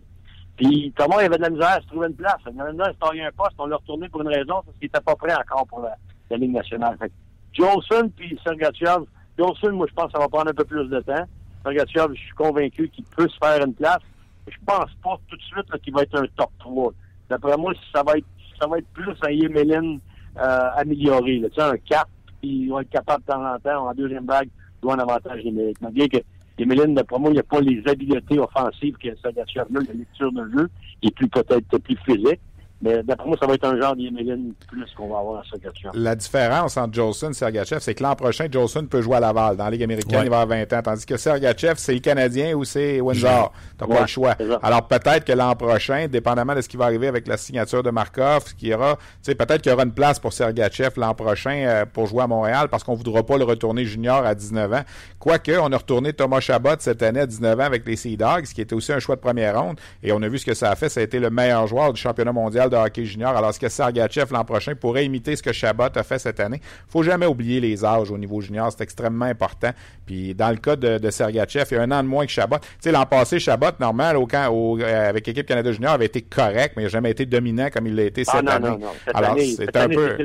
Puis 0.55 0.93
Thomas, 0.95 1.17
il 1.21 1.25
avait 1.25 1.37
de 1.37 1.41
la 1.41 1.49
misère 1.49 1.69
à 1.69 1.81
se 1.81 1.87
trouver 1.87 2.07
une 2.07 2.15
place. 2.15 2.37
Il 2.45 2.59
avait 2.61 2.71
de 2.71 2.77
la 2.77 2.87
misère 2.87 2.87
à 3.01 3.13
se 3.13 3.21
un 3.21 3.31
poste, 3.31 3.55
on 3.57 3.65
l'a 3.65 3.75
retourné 3.75 4.07
pour 4.09 4.21
une 4.21 4.29
raison, 4.29 4.61
parce 4.65 4.77
qu'il 4.77 4.87
était 4.87 5.01
pas 5.01 5.15
prêt 5.15 5.33
encore 5.33 5.67
pour 5.67 5.81
la, 5.81 6.37
Ligue 6.37 6.53
nationale. 6.53 6.95
Fait 6.99 7.11
Jolson 7.53 8.11
puis 8.15 8.39
Sergachev, 8.43 9.03
Jolson, 9.37 9.71
moi, 9.71 9.87
je 9.89 9.93
pense 9.95 10.05
que 10.05 10.11
ça 10.11 10.19
va 10.19 10.27
prendre 10.27 10.51
un 10.51 10.53
peu 10.53 10.63
plus 10.63 10.87
de 10.87 10.99
temps. 11.01 11.25
Sergachev, 11.63 12.13
je 12.13 12.21
suis 12.21 12.35
convaincu 12.35 12.87
qu'il 12.89 13.03
peut 13.05 13.27
se 13.27 13.37
faire 13.37 13.65
une 13.65 13.73
place. 13.73 13.99
Je 14.47 14.57
pense 14.65 14.91
pas 15.03 15.19
tout 15.27 15.35
de 15.35 15.41
suite 15.41 15.81
qu'il 15.83 15.93
va 15.93 16.03
être 16.03 16.15
un 16.15 16.25
top 16.37 16.51
3. 16.59 16.93
D'après 17.29 17.57
moi, 17.57 17.73
ça 17.93 18.03
va 18.03 18.17
être 18.17 18.25
ça 18.59 18.67
va 18.67 18.79
être 18.79 18.87
plus 18.93 19.13
un 19.21 19.31
Yemelin 19.31 19.97
euh, 20.37 20.69
amélioré. 20.75 21.41
Tu 21.45 21.55
sais, 21.55 21.61
un 21.61 21.77
4, 21.77 22.07
puis 22.41 22.49
il 22.63 22.69
va 22.69 22.81
être 22.81 22.89
capable 22.89 23.23
de 23.23 23.31
temps 23.31 23.45
en 23.45 23.57
temps, 23.59 23.87
en 23.87 23.93
deuxième 23.93 24.25
vague, 24.25 24.49
jouer 24.83 24.93
un 24.93 24.99
avantage 24.99 25.43
numérique. 25.45 25.77
Malgré 25.81 26.09
que 26.09 26.17
Yemelin, 26.57 26.89
d'après 26.89 27.19
moi, 27.19 27.29
il 27.29 27.33
n'y 27.33 27.39
a 27.39 27.43
pas 27.43 27.61
les 27.61 27.81
habiletés 27.87 28.37
offensives 28.37 28.97
que 28.97 29.15
Sergachev-là, 29.21 29.79
la 29.87 29.93
lecture 29.93 30.31
de 30.31 30.49
jeu, 30.51 30.69
il 31.01 31.09
est 31.09 31.15
plus 31.15 31.29
peut-être 31.29 31.77
plus 31.77 31.97
physique. 32.05 32.41
Mais 32.81 33.03
d'après 33.03 33.27
moi, 33.27 33.35
ça 33.39 33.45
va 33.45 33.55
être 33.55 33.65
un 33.65 33.79
genre 33.79 33.95
d'Yemelin 33.95 34.51
plus 34.67 34.85
qu'on 34.95 35.09
va 35.09 35.19
avoir 35.19 35.39
à 35.41 35.43
Sergachev. 35.43 35.89
La 35.93 36.15
différence 36.15 36.77
entre 36.77 36.93
Jolson 36.93 37.31
et 37.31 37.33
Sergachev, 37.33 37.79
c'est 37.81 37.93
que 37.93 38.03
l'an 38.03 38.15
prochain, 38.15 38.47
Jolson 38.49 38.85
peut 38.85 39.01
jouer 39.01 39.17
à 39.17 39.19
Laval. 39.19 39.57
Dans 39.57 39.65
la 39.65 39.71
Ligue 39.71 39.83
américaine, 39.83 40.19
Ouais. 40.19 40.25
il 40.25 40.29
va 40.29 40.41
avoir 40.41 40.57
20 40.59 40.71
ans. 40.73 40.81
Tandis 40.81 41.05
que 41.05 41.17
Sergachev, 41.17 41.73
c'est 41.77 41.93
le 41.93 41.99
Canadien 41.99 42.53
ou 42.55 42.63
c'est 42.63 43.01
Windsor. 43.01 43.51
T'as 43.77 43.85
pas 43.85 43.93
Ouais, 43.93 44.01
le 44.01 44.07
choix. 44.07 44.35
Alors 44.63 44.87
peut-être 44.87 45.25
que 45.25 45.33
l'an 45.33 45.55
prochain, 45.55 46.07
dépendamment 46.07 46.55
de 46.55 46.61
ce 46.61 46.69
qui 46.69 46.77
va 46.77 46.85
arriver 46.85 47.07
avec 47.07 47.27
la 47.27 47.35
signature 47.37 47.83
de 47.83 47.89
Markov, 47.89 48.45
ce 48.47 48.53
qu'il 48.53 48.69
y 48.69 48.73
aura, 48.73 48.95
tu 48.95 49.01
sais, 49.23 49.35
peut-être 49.35 49.61
qu'il 49.61 49.71
y 49.71 49.75
aura 49.75 49.83
une 49.83 49.91
place 49.93 50.19
pour 50.19 50.31
Sergachev 50.31 50.91
l'an 50.97 51.13
prochain 51.13 51.51
euh, 51.65 51.85
pour 51.85 52.05
jouer 52.07 52.23
à 52.23 52.27
Montréal 52.27 52.67
parce 52.69 52.83
qu'on 52.85 52.93
voudra 52.95 53.23
pas 53.23 53.37
le 53.37 53.43
retourner 53.43 53.83
junior 53.85 54.25
à 54.25 54.33
19 54.35 54.71
ans. 54.73 54.81
Quoique, 55.19 55.51
on 55.59 55.71
a 55.73 55.77
retourné 55.77 56.13
Thomas 56.13 56.39
Chabot 56.39 56.69
cette 56.79 57.03
année 57.03 57.19
à 57.21 57.25
19 57.25 57.59
ans 57.59 57.63
avec 57.63 57.85
les 57.85 57.97
Sea 57.97 58.15
Dogs, 58.15 58.45
qui 58.45 58.61
était 58.61 58.73
aussi 58.73 58.93
un 58.93 58.99
choix 58.99 59.15
de 59.17 59.21
première 59.21 59.61
ronde. 59.61 59.77
Et 60.01 60.11
on 60.13 60.21
a 60.21 60.27
vu 60.29 60.37
ce 60.37 60.45
que 60.45 60.53
ça 60.53 60.71
a 60.71 60.75
fait. 60.75 60.87
Ça 60.87 61.01
a 61.01 61.03
été 61.03 61.19
le 61.19 61.29
meilleur 61.29 61.67
joueur 61.67 61.91
du 61.91 61.99
championnat 61.99 62.31
mondial 62.31 62.68
de 62.69 62.75
hockey 62.75 63.05
junior. 63.05 63.35
Alors, 63.35 63.49
est-ce 63.49 63.59
que 63.59 63.69
Sergachev 63.69 64.31
l'an 64.31 64.43
prochain 64.45 64.73
pourrait 64.75 65.05
imiter 65.05 65.35
ce 65.35 65.43
que 65.43 65.51
Chabot 65.51 65.83
a 65.95 66.03
fait 66.03 66.19
cette 66.19 66.39
année? 66.39 66.61
Faut 66.87 67.03
jamais 67.03 67.25
oublier 67.25 67.59
les 67.59 67.83
âges 67.83 68.11
au 68.11 68.17
niveau 68.17 68.41
junior. 68.41 68.71
C'est 68.71 68.83
extrêmement 68.83 69.25
important. 69.25 69.71
Puis, 70.05 70.33
dans 70.35 70.49
le 70.49 70.57
cas 70.57 70.75
de, 70.75 70.97
de 70.97 71.09
Sergachev, 71.09 71.65
il 71.71 71.73
y 71.75 71.77
a 71.77 71.81
un 71.83 71.91
an 71.91 72.03
de 72.03 72.07
moins 72.07 72.25
que 72.25 72.31
Chabot. 72.31 72.57
Tu 72.59 72.65
sais, 72.81 72.91
l'an 72.91 73.05
passé, 73.05 73.39
Chabot, 73.39 73.67
normal, 73.79 74.17
au 74.17 74.25
camp, 74.27 74.49
au- 74.51 74.79
euh, 74.79 75.09
avec 75.09 75.25
l'équipe 75.27 75.45
Canada 75.45 75.71
junior, 75.71 75.91
avait 75.93 76.05
été 76.05 76.21
correct, 76.21 76.73
mais 76.75 76.83
il 76.83 76.85
n'a 76.85 76.89
jamais 76.89 77.11
été 77.11 77.25
dominant 77.25 77.69
comme 77.73 77.87
il 77.87 77.95
l'a 77.95 78.03
été 78.03 78.23
cette 78.23 78.35
Ah 78.37 78.41
non, 78.41 78.51
année. 78.51 78.69
non, 78.69 78.77
non. 78.79 78.87
Cette 79.05 79.15
Alors, 79.15 79.31
année, 79.31 79.45
c'est 79.55 79.65
cette 79.65 79.75
un 79.77 79.81
année, 79.81 79.95
peu... 79.95 80.17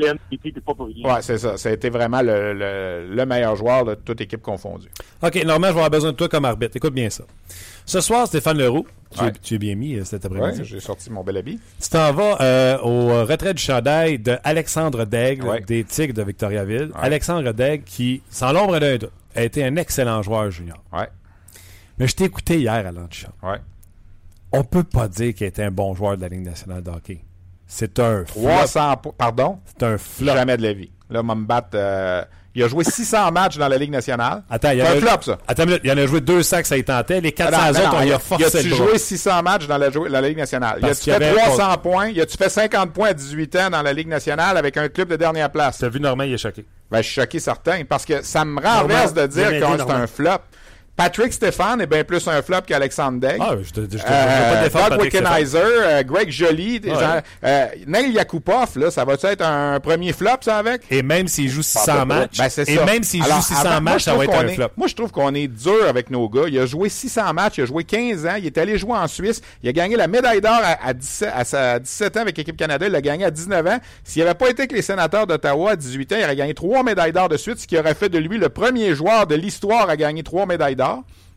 Ouais, 1.04 1.22
c'est 1.22 1.38
ça. 1.38 1.56
Ça 1.56 1.68
a 1.68 1.72
été 1.72 1.90
vraiment 1.90 2.22
le, 2.22 2.52
le, 2.52 3.06
le 3.14 3.26
meilleur 3.26 3.56
joueur 3.56 3.84
de 3.84 3.94
toute 3.94 4.20
équipe 4.20 4.42
confondue. 4.42 4.88
OK, 5.22 5.34
Normand, 5.44 5.68
je 5.68 5.72
vais 5.72 5.78
avoir 5.78 5.90
besoin 5.90 6.12
de 6.12 6.16
toi 6.16 6.28
comme 6.28 6.44
arbitre. 6.44 6.76
Écoute 6.76 6.94
bien 6.94 7.10
ça. 7.10 7.24
Ce 7.86 8.00
soir, 8.00 8.26
Stéphane 8.26 8.58
Leroux, 8.58 8.86
tu, 9.10 9.20
Ouais. 9.20 9.28
es, 9.28 9.32
tu 9.32 9.54
es 9.54 9.58
bien 9.58 9.74
mis 9.74 9.94
euh, 9.94 10.04
cet 10.04 10.24
Ouais, 10.24 10.36
après-midi. 10.38 10.64
j'ai 10.64 10.80
sorti 10.80 11.10
mon 11.10 11.22
bel 11.22 11.36
habit. 11.36 11.60
Tu 11.80 11.88
t'en 11.90 12.12
vas 12.12 12.40
euh, 12.40 12.78
au 12.80 13.10
euh, 13.10 13.24
retrait 13.24 13.54
du 13.54 13.62
chandail 13.62 14.18
de 14.18 14.36
Alexandre 14.42 15.04
Daigle 15.04 15.46
Ouais. 15.46 15.60
des 15.60 15.84
Tigres 15.84 16.14
de 16.14 16.22
Victoriaville. 16.22 16.90
Alexandre 16.94 17.52
Daigle 17.52 17.84
qui, 17.84 18.22
sans 18.30 18.52
l'ombre 18.52 18.78
d'un 18.80 18.96
doute, 18.96 19.12
a 19.36 19.42
été 19.44 19.64
un 19.64 19.76
excellent 19.76 20.22
joueur 20.22 20.50
junior. 20.50 20.78
Ouais, 20.92 21.08
Mais 21.98 22.06
je 22.08 22.14
t'ai 22.16 22.24
écouté 22.24 22.58
hier 22.58 22.72
à 22.72 22.90
l'antichambre. 22.90 23.34
ouais. 23.42 23.58
On 24.56 24.62
peut 24.64 24.84
pas 24.84 25.08
dire 25.08 25.34
qu'il 25.34 25.46
était 25.48 25.64
un 25.64 25.72
bon 25.72 25.94
joueur 25.94 26.16
de 26.16 26.22
la 26.22 26.28
Ligue 26.28 26.44
nationale 26.44 26.82
de 26.82 26.90
hockey. 26.90 27.24
C'est 27.66 27.98
un 27.98 28.24
flop. 28.24 28.42
300 28.42 28.96
po- 28.98 29.12
Pardon? 29.12 29.58
C'est 29.66 29.82
un 29.82 29.98
flop. 29.98 30.32
Jamais 30.32 30.56
de 30.56 30.62
la 30.62 30.72
vie. 30.72 30.90
Là, 31.10 31.22
on 31.22 31.26
va 31.26 31.34
me 31.34 31.44
battre. 31.44 31.70
euh, 31.74 32.24
il 32.54 32.62
a 32.62 32.68
joué 32.68 32.84
600 32.84 33.32
matchs 33.32 33.56
dans 33.56 33.66
la 33.68 33.76
Ligue 33.78 33.90
nationale. 33.90 34.42
Attends, 34.48 34.70
il 34.70 34.78
y 34.78 34.80
C'est 34.80 34.86
en 34.86 34.90
un 34.90 34.96
a, 34.96 35.00
flop, 35.00 35.22
ça. 35.22 35.38
Attends 35.48 35.64
il 35.82 35.88
y 35.88 35.92
en 35.92 35.98
a 35.98 36.06
joué 36.06 36.20
200 36.20 36.60
que 36.62 36.66
ça 36.68 36.76
y 36.76 36.84
tentait. 36.84 37.20
Les 37.20 37.32
400 37.32 37.58
Ah 37.60 37.72
non, 37.72 37.78
non, 37.78 37.84
autres, 37.84 37.92
non, 37.92 37.98
on 37.98 38.02
y 38.02 38.06
il 38.06 38.12
a 38.12 38.16
a- 38.16 38.18
forcé 38.20 38.44
il 38.44 38.46
a-tu 38.58 38.68
joué 38.68 38.98
600 38.98 39.42
matchs 39.42 39.66
dans 39.66 39.78
la, 39.78 39.88
Ligue 40.20 40.36
nationale? 40.38 40.78
Parce 40.80 41.04
Il 41.06 41.10
a-tu 41.12 41.22
fait 41.24 41.30
avait 41.30 41.40
un 41.40 41.44
300 41.56 41.78
points? 41.78 42.08
Il 42.08 42.20
a-tu 42.20 42.36
fait 42.36 42.48
50 42.48 42.92
points 42.92 43.08
à 43.08 43.14
18 43.14 43.56
ans 43.56 43.70
dans 43.70 43.82
la 43.82 43.92
Ligue 43.92 44.08
nationale 44.08 44.56
avec 44.56 44.76
un 44.76 44.88
club 44.88 45.08
de 45.08 45.16
dernière 45.16 45.50
place? 45.50 45.78
T'as 45.78 45.88
vu 45.88 45.98
Normand, 46.00 46.24
il 46.24 46.34
est 46.34 46.38
choqué. 46.38 46.64
Ben, 46.90 46.98
je 46.98 47.08
suis 47.08 47.20
choqué 47.20 47.40
certain 47.40 47.82
parce 47.88 48.04
que 48.04 48.22
ça 48.22 48.44
me 48.44 48.60
renverse 48.60 49.12
de 49.14 49.26
dire 49.26 49.50
que 49.50 49.58
c'est 49.60 49.90
un 49.90 50.06
flop. 50.06 50.38
Patrick 50.96 51.32
Stéphane 51.32 51.80
est 51.80 51.86
bien 51.88 52.04
plus 52.04 52.26
un 52.28 52.40
flop 52.40 52.60
qu'Alexandre 52.68 53.18
Degg. 53.18 53.38
Ah, 53.40 53.54
je 53.60 53.70
te, 53.72 53.80
je 53.80 53.86
te, 53.86 53.92
je 53.96 53.98
te- 53.98 54.06
je 54.06 54.12
Euh, 54.12 54.62
veux 54.64 54.70
pas 54.70 54.90
Doug. 54.90 55.00
Wickenheiser, 55.00 55.58
euh, 55.58 56.02
Greg 56.04 56.30
Ouais. 56.88 56.94
gens- 56.94 57.20
euh, 57.44 57.66
Neil 57.88 58.12
Yakupov, 58.12 58.78
là, 58.78 58.90
ça 58.92 59.04
va-tu 59.04 59.26
être 59.26 59.44
un 59.44 59.80
premier 59.80 60.12
flop, 60.12 60.36
ça, 60.42 60.58
avec? 60.58 60.82
Et 60.90 61.02
même 61.02 61.26
s'il 61.26 61.48
joue 61.48 61.62
600 61.62 62.06
matchs, 62.06 62.38
Ben, 62.38 62.46
et 62.46 62.76
ça. 62.76 62.84
même 62.84 63.02
s'il 63.02 63.24
joue 63.24 63.42
600 63.42 63.60
avant, 63.60 63.70
moi, 63.70 63.80
matchs, 63.80 63.98
je 64.00 64.04
ça 64.04 64.14
va 64.14 64.24
être 64.24 64.34
un 64.34 64.46
est- 64.46 64.54
flop. 64.54 64.68
Moi, 64.76 64.86
je 64.86 64.94
trouve 64.94 65.10
qu'on 65.10 65.34
est 65.34 65.48
dur 65.48 65.84
avec 65.88 66.10
nos 66.10 66.28
gars. 66.28 66.44
Il 66.46 66.56
a 66.60 66.66
joué 66.66 66.88
600 66.88 67.32
matchs, 67.34 67.54
il 67.58 67.62
a 67.62 67.66
joué 67.66 67.82
15 67.82 68.24
ans, 68.24 68.36
il 68.38 68.46
est 68.46 68.56
allé 68.56 68.78
jouer 68.78 68.92
en 68.96 69.08
Suisse, 69.08 69.40
il 69.64 69.68
a 69.68 69.72
gagné 69.72 69.96
la 69.96 70.06
médaille 70.06 70.40
d'or 70.40 70.60
à, 70.62 70.86
à 70.88 70.92
17, 70.92 71.30
à 71.34 71.44
sa- 71.44 71.78
17 71.80 72.16
ans 72.16 72.20
avec 72.20 72.38
l'équipe 72.38 72.56
Canada, 72.56 72.86
il 72.86 72.92
l'a 72.92 73.00
gagné 73.00 73.24
à 73.24 73.30
19 73.32 73.66
ans. 73.66 73.78
S'il 74.04 74.22
n'avait 74.22 74.34
pas 74.36 74.48
été 74.48 74.62
avec 74.62 74.72
les 74.72 74.82
sénateurs 74.82 75.26
d'Ottawa 75.26 75.72
à 75.72 75.76
18 75.76 76.12
ans, 76.12 76.16
il 76.20 76.24
aurait 76.24 76.36
gagné 76.36 76.54
trois 76.54 76.84
médailles 76.84 77.12
d'or 77.12 77.28
de 77.28 77.36
suite, 77.36 77.58
ce 77.58 77.66
qui 77.66 77.76
aurait 77.76 77.94
fait 77.94 78.08
de 78.08 78.18
lui 78.18 78.38
le 78.38 78.48
premier 78.48 78.94
joueur 78.94 79.26
de 79.26 79.34
l'histoire 79.34 79.88
à 79.90 79.96
gagner 79.96 80.22
trois 80.22 80.46
médailles 80.46 80.76
d'or. 80.76 80.83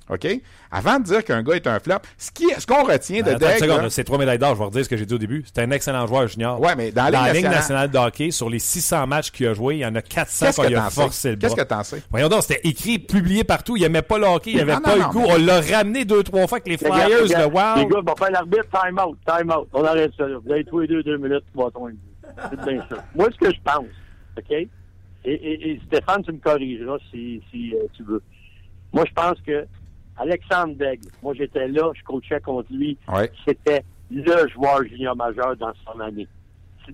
OK? 0.10 0.26
Avant 0.72 1.00
de 1.00 1.04
dire 1.04 1.22
qu'un 1.26 1.44
gars 1.44 1.56
est 1.56 1.68
un 1.68 1.80
flop, 1.82 1.96
ce 2.18 2.32
qui- 2.32 2.48
ce 2.58 2.66
qu'on 2.66 2.84
retient 2.86 3.20
de 3.24 3.34
Ben, 3.36 3.40
là- 3.68 3.90
c'est 3.90 4.06
trois 4.06 4.18
médailles 4.18 4.38
d'or, 4.40 4.54
je 4.54 4.60
vais 4.60 4.66
redire 4.66 4.86
ce 4.86 4.90
que 4.90 4.96
j'ai 4.96 5.06
dit 5.06 5.14
au 5.14 5.18
début. 5.18 5.44
C'est 5.46 5.62
un 5.62 5.70
excellent 5.72 6.08
joueur 6.08 6.28
junior. 6.30 6.62
Ouais, 6.62 6.76
mais 6.78 6.94
dans 6.94 7.10
la 7.10 7.34
Ligue 7.34 7.44
nationale- 7.44 7.52
nationale 7.56 7.92
de 7.92 7.98
hockey, 7.98 8.32
sur 8.32 8.50
les 8.50 8.60
600 8.60 9.06
matchs 9.06 9.32
qu'il 9.32 9.48
a 9.48 9.54
joué, 9.54 9.76
il 9.76 9.80
y 9.80 9.86
en 9.86 9.94
a 9.96 10.02
400 10.02 10.46
qu'est-ce 10.46 10.62
qu'on 10.62 10.76
a 10.78 10.90
forcé 10.90 11.32
le. 11.32 11.36
Qu'est-ce 11.36 11.56
que 11.58 11.62
t'en 11.62 11.84
sais? 11.84 12.02
Voyons 12.10 12.30
donc, 12.30 12.44
c'était 12.44 12.62
écrit, 12.66 13.00
publié 13.00 13.44
partout. 13.44 13.76
Il 13.76 13.84
aimait 13.84 14.02
pas 14.02 14.18
le 14.18 14.28
hockey, 14.28 14.52
il 14.54 14.62
avait 14.62 14.76
Non, 14.76 14.80
pas 14.80 14.90
non, 14.92 14.96
le 14.96 15.02
non, 15.04 15.10
goût. 15.10 15.22
mais- 15.24 15.32
On 15.34 15.46
l'a 15.46 15.62
ramené 15.78 16.06
deux, 16.06 16.24
trois 16.24 16.48
fois 16.48 16.60
avec 16.60 16.68
les 16.68 16.78
Les 16.78 16.90
gars, 16.90 17.04
Flyers, 17.04 17.18
les 17.18 17.24
le 17.24 17.28
gars, 17.28 17.40
Les 17.40 17.44
Wild. 17.82 17.92
gars, 17.92 18.00
on 18.00 18.04
va 18.04 18.16
faire 18.18 18.32
l'arbitre, 18.32 18.66
time 18.72 19.00
out, 19.06 19.18
time 19.28 19.52
out. 19.52 19.68
On 19.74 19.84
arrête 19.84 20.12
ça, 20.18 20.26
là. 20.26 20.38
Vous 20.42 20.52
avez 20.54 20.64
tous 20.64 20.80
les 20.80 20.88
deux, 20.88 21.04
deux 21.04 21.18
minutes, 21.18 21.44
tu 21.54 21.58
vas 21.62 21.70
ton 21.70 21.90
C'est 22.50 22.62
bien 22.66 22.82
ça. 22.90 23.04
Moi, 23.14 23.28
ce 23.34 23.38
que 23.46 23.54
je 23.54 23.60
pense, 23.62 23.86
OK? 24.38 24.52
Et, 24.52 24.70
et, 25.26 25.72
et 25.72 25.82
Stéphane, 25.88 26.24
tu 26.24 26.32
me 26.32 26.38
corrigeras 26.38 26.98
si, 27.12 27.42
si 27.52 27.74
euh, 27.74 27.80
tu 27.98 28.04
veux. 28.04 28.22
Moi, 28.94 29.04
je 29.08 29.14
pense 29.14 29.40
que 29.42 29.66
Alexandre 30.18 30.76
Daigle, 30.76 31.08
moi, 31.22 31.34
j'étais 31.36 31.68
là, 31.68 31.92
je 31.96 32.04
coachais 32.04 32.40
contre 32.42 32.72
lui. 32.72 32.98
Ouais. 33.08 33.32
C'était 33.48 33.84
le 34.10 34.48
joueur 34.50 34.84
junior 34.84 35.16
majeur 35.16 35.56
dans 35.58 35.74
son 35.86 36.00
année. 36.00 36.28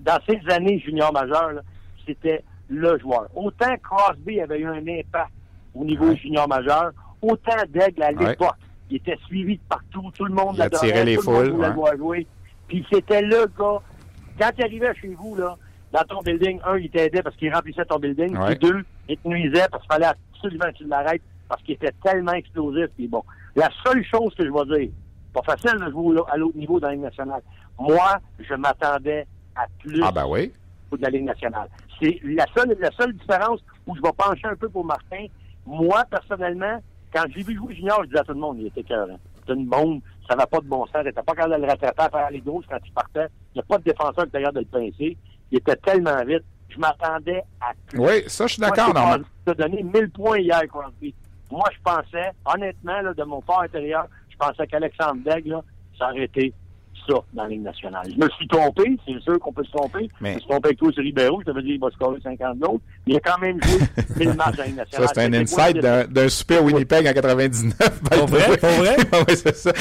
Dans 0.00 0.18
ses 0.28 0.40
années 0.52 0.78
junior 0.80 1.12
majeur, 1.12 1.60
c'était 2.06 2.42
le 2.68 2.98
joueur. 2.98 3.28
Autant 3.34 3.74
Crosby 3.82 4.40
avait 4.40 4.58
eu 4.60 4.66
un 4.66 4.78
impact 4.86 5.30
au 5.74 5.84
niveau 5.84 6.08
Ouais. 6.08 6.16
junior 6.16 6.48
majeur, 6.48 6.92
autant 7.22 7.56
Daigle, 7.68 8.02
à 8.02 8.12
Ouais. 8.12 8.30
l'époque, 8.30 8.56
il 8.90 8.96
était 8.96 9.16
suivi 9.26 9.56
de 9.56 9.62
partout, 9.68 10.10
tout 10.16 10.24
le 10.24 10.34
monde 10.34 10.56
Il 10.56 10.62
attirait 10.62 10.88
l'adorait, 10.88 11.04
les 11.04 11.16
tout 11.16 11.30
le 11.30 11.32
monde 11.36 11.46
foules, 11.46 11.62
le 11.66 11.72
voir 11.72 11.96
jouer. 11.96 12.26
Puis 12.68 12.84
c'était 12.92 13.22
le 13.22 13.46
gars, 13.58 13.80
quand 14.38 14.50
il 14.58 14.64
arrivait 14.64 14.94
chez 15.00 15.08
vous, 15.14 15.36
là, 15.36 15.56
dans 15.92 16.02
ton 16.02 16.20
building, 16.22 16.58
un, 16.66 16.76
il 16.76 16.90
t'aidait 16.90 17.22
parce 17.22 17.36
qu'il 17.36 17.54
remplissait 17.54 17.84
ton 17.84 17.98
building, 17.98 18.36
puis 18.46 18.56
deux, 18.58 18.84
il 19.08 19.16
te 19.16 19.28
nuisait 19.28 19.66
parce 19.70 19.82
qu'il 19.84 19.92
fallait 19.92 20.06
absolument 20.34 20.66
que 20.72 20.76
tu 20.78 20.84
l'arrêtes 20.86 21.22
parce 21.48 21.62
qu'il 21.62 21.74
était 21.74 21.92
tellement 22.02 22.32
explosif. 22.32 22.86
Puis 22.96 23.08
bon, 23.08 23.22
la 23.56 23.68
seule 23.84 24.04
chose 24.04 24.34
que 24.34 24.44
je 24.44 24.50
vais 24.50 24.78
dire, 24.78 24.90
pas 25.32 25.42
facile 25.42 25.78
de 25.78 25.90
jouer 25.90 26.20
à 26.30 26.36
l'autre 26.36 26.56
niveau 26.56 26.78
dans 26.80 26.88
la 26.88 26.94
Ligue 26.94 27.02
nationale. 27.04 27.42
Moi, 27.78 28.18
je 28.38 28.54
m'attendais 28.54 29.26
à 29.56 29.66
plus 29.80 30.00
Ah, 30.02 30.12
ben 30.12 30.26
oui. 30.28 30.52
de 30.92 31.02
la 31.02 31.10
Ligue 31.10 31.24
nationale. 31.24 31.68
C'est 32.00 32.20
la 32.24 32.46
seule, 32.56 32.76
la 32.78 32.90
seule 32.92 33.12
différence 33.14 33.60
où 33.86 33.96
je 33.96 34.00
vais 34.02 34.12
pencher 34.16 34.46
un 34.46 34.56
peu 34.56 34.68
pour 34.68 34.84
Martin. 34.84 35.26
Moi, 35.66 36.04
personnellement, 36.10 36.78
quand 37.12 37.24
j'ai 37.34 37.42
vu 37.42 37.56
jouer 37.56 37.74
Junior, 37.74 38.00
je 38.02 38.08
disais 38.08 38.20
à 38.20 38.24
tout 38.24 38.32
le 38.34 38.40
monde, 38.40 38.58
il 38.60 38.66
était 38.66 38.82
cœur. 38.82 39.08
C'était 39.40 39.54
une 39.54 39.66
bombe, 39.66 40.00
ça 40.28 40.36
n'a 40.36 40.46
pas 40.46 40.58
de 40.60 40.66
bon 40.66 40.84
sens. 40.86 40.96
Il 41.00 41.06
n'était 41.06 41.22
pas 41.22 41.34
capable 41.34 41.56
de 41.56 41.60
le 41.62 41.66
rattraper 41.68 42.02
à 42.02 42.10
faire 42.10 42.30
les 42.30 42.40
gauches 42.40 42.64
quand 42.68 42.78
il 42.84 42.92
partait. 42.92 43.26
Il 43.54 43.58
n'y 43.58 43.60
a 43.60 43.64
pas 43.64 43.78
de 43.78 43.84
défenseur 43.84 44.30
capable 44.30 44.54
de 44.54 44.60
le 44.60 44.66
pincer. 44.66 45.16
Il 45.50 45.58
était 45.58 45.76
tellement 45.76 46.24
vite. 46.24 46.42
Je 46.68 46.78
m'attendais 46.78 47.42
à 47.60 47.72
plus. 47.86 48.00
Oui, 48.00 48.22
ça, 48.26 48.46
je 48.46 48.54
suis 48.54 48.60
d'accord. 48.60 48.92
Tu 49.44 49.50
as 49.50 49.54
donné 49.54 49.82
1000 49.82 50.10
points 50.10 50.38
hier, 50.38 50.62
Crosby. 50.68 51.14
Moi, 51.54 51.64
je 51.72 51.78
pensais, 51.84 52.30
honnêtement, 52.44 53.00
là, 53.00 53.14
de 53.14 53.22
mon 53.24 53.40
fort 53.42 53.62
intérieur, 53.62 54.06
je 54.30 54.36
pensais 54.36 54.66
qu'Alexandre 54.66 55.20
Degg, 55.24 55.46
là, 55.46 55.60
ça 55.98 56.10
aurait 56.10 56.24
été 56.24 56.52
ça 57.06 57.14
dans 57.34 57.42
la 57.44 57.48
Ligue 57.50 57.62
nationale. 57.62 58.06
Je 58.10 58.16
me 58.24 58.28
suis 58.30 58.48
trompé, 58.48 58.96
c'est 59.06 59.20
sûr 59.22 59.38
qu'on 59.38 59.52
peut 59.52 59.62
se 59.64 59.70
tromper. 59.70 60.08
Mais- 60.20 60.30
Je 60.30 60.34
me 60.36 60.40
suis 60.40 60.48
trompé 60.48 60.68
avec 60.68 60.78
toi 60.78 60.90
sur 60.92 61.02
Ribeiro, 61.02 61.40
je 61.40 61.46
t'avais 61.46 61.62
dit 61.62 61.68
qu'il 61.72 61.80
va 61.80 61.90
scorer 61.90 62.18
50 62.22 62.58
d'autres. 62.58 62.80
Mais 63.06 63.12
il 63.14 63.16
a 63.16 63.20
quand 63.20 63.38
même 63.40 63.62
joué 63.62 63.78
1000 64.26 64.28
matchs 64.34 64.56
dans 64.56 64.62
la 64.62 64.66
Ligue 64.66 64.76
Ça, 64.90 65.00
nationale. 65.00 65.08
c'est 65.14 65.20
un 65.22 65.32
insight 65.34 65.78
d'un, 66.12 66.28
super 66.28 66.64
Winnipeg 66.64 67.06
en 67.06 67.12
99. 67.12 68.00
by 68.02 68.16
Pour 68.18 68.26
vrai? 68.26 68.56
Pour 68.56 68.68
vrai? 68.70 68.96
oui, 69.28 69.36
c'est 69.36 69.54
ça. 69.56 69.72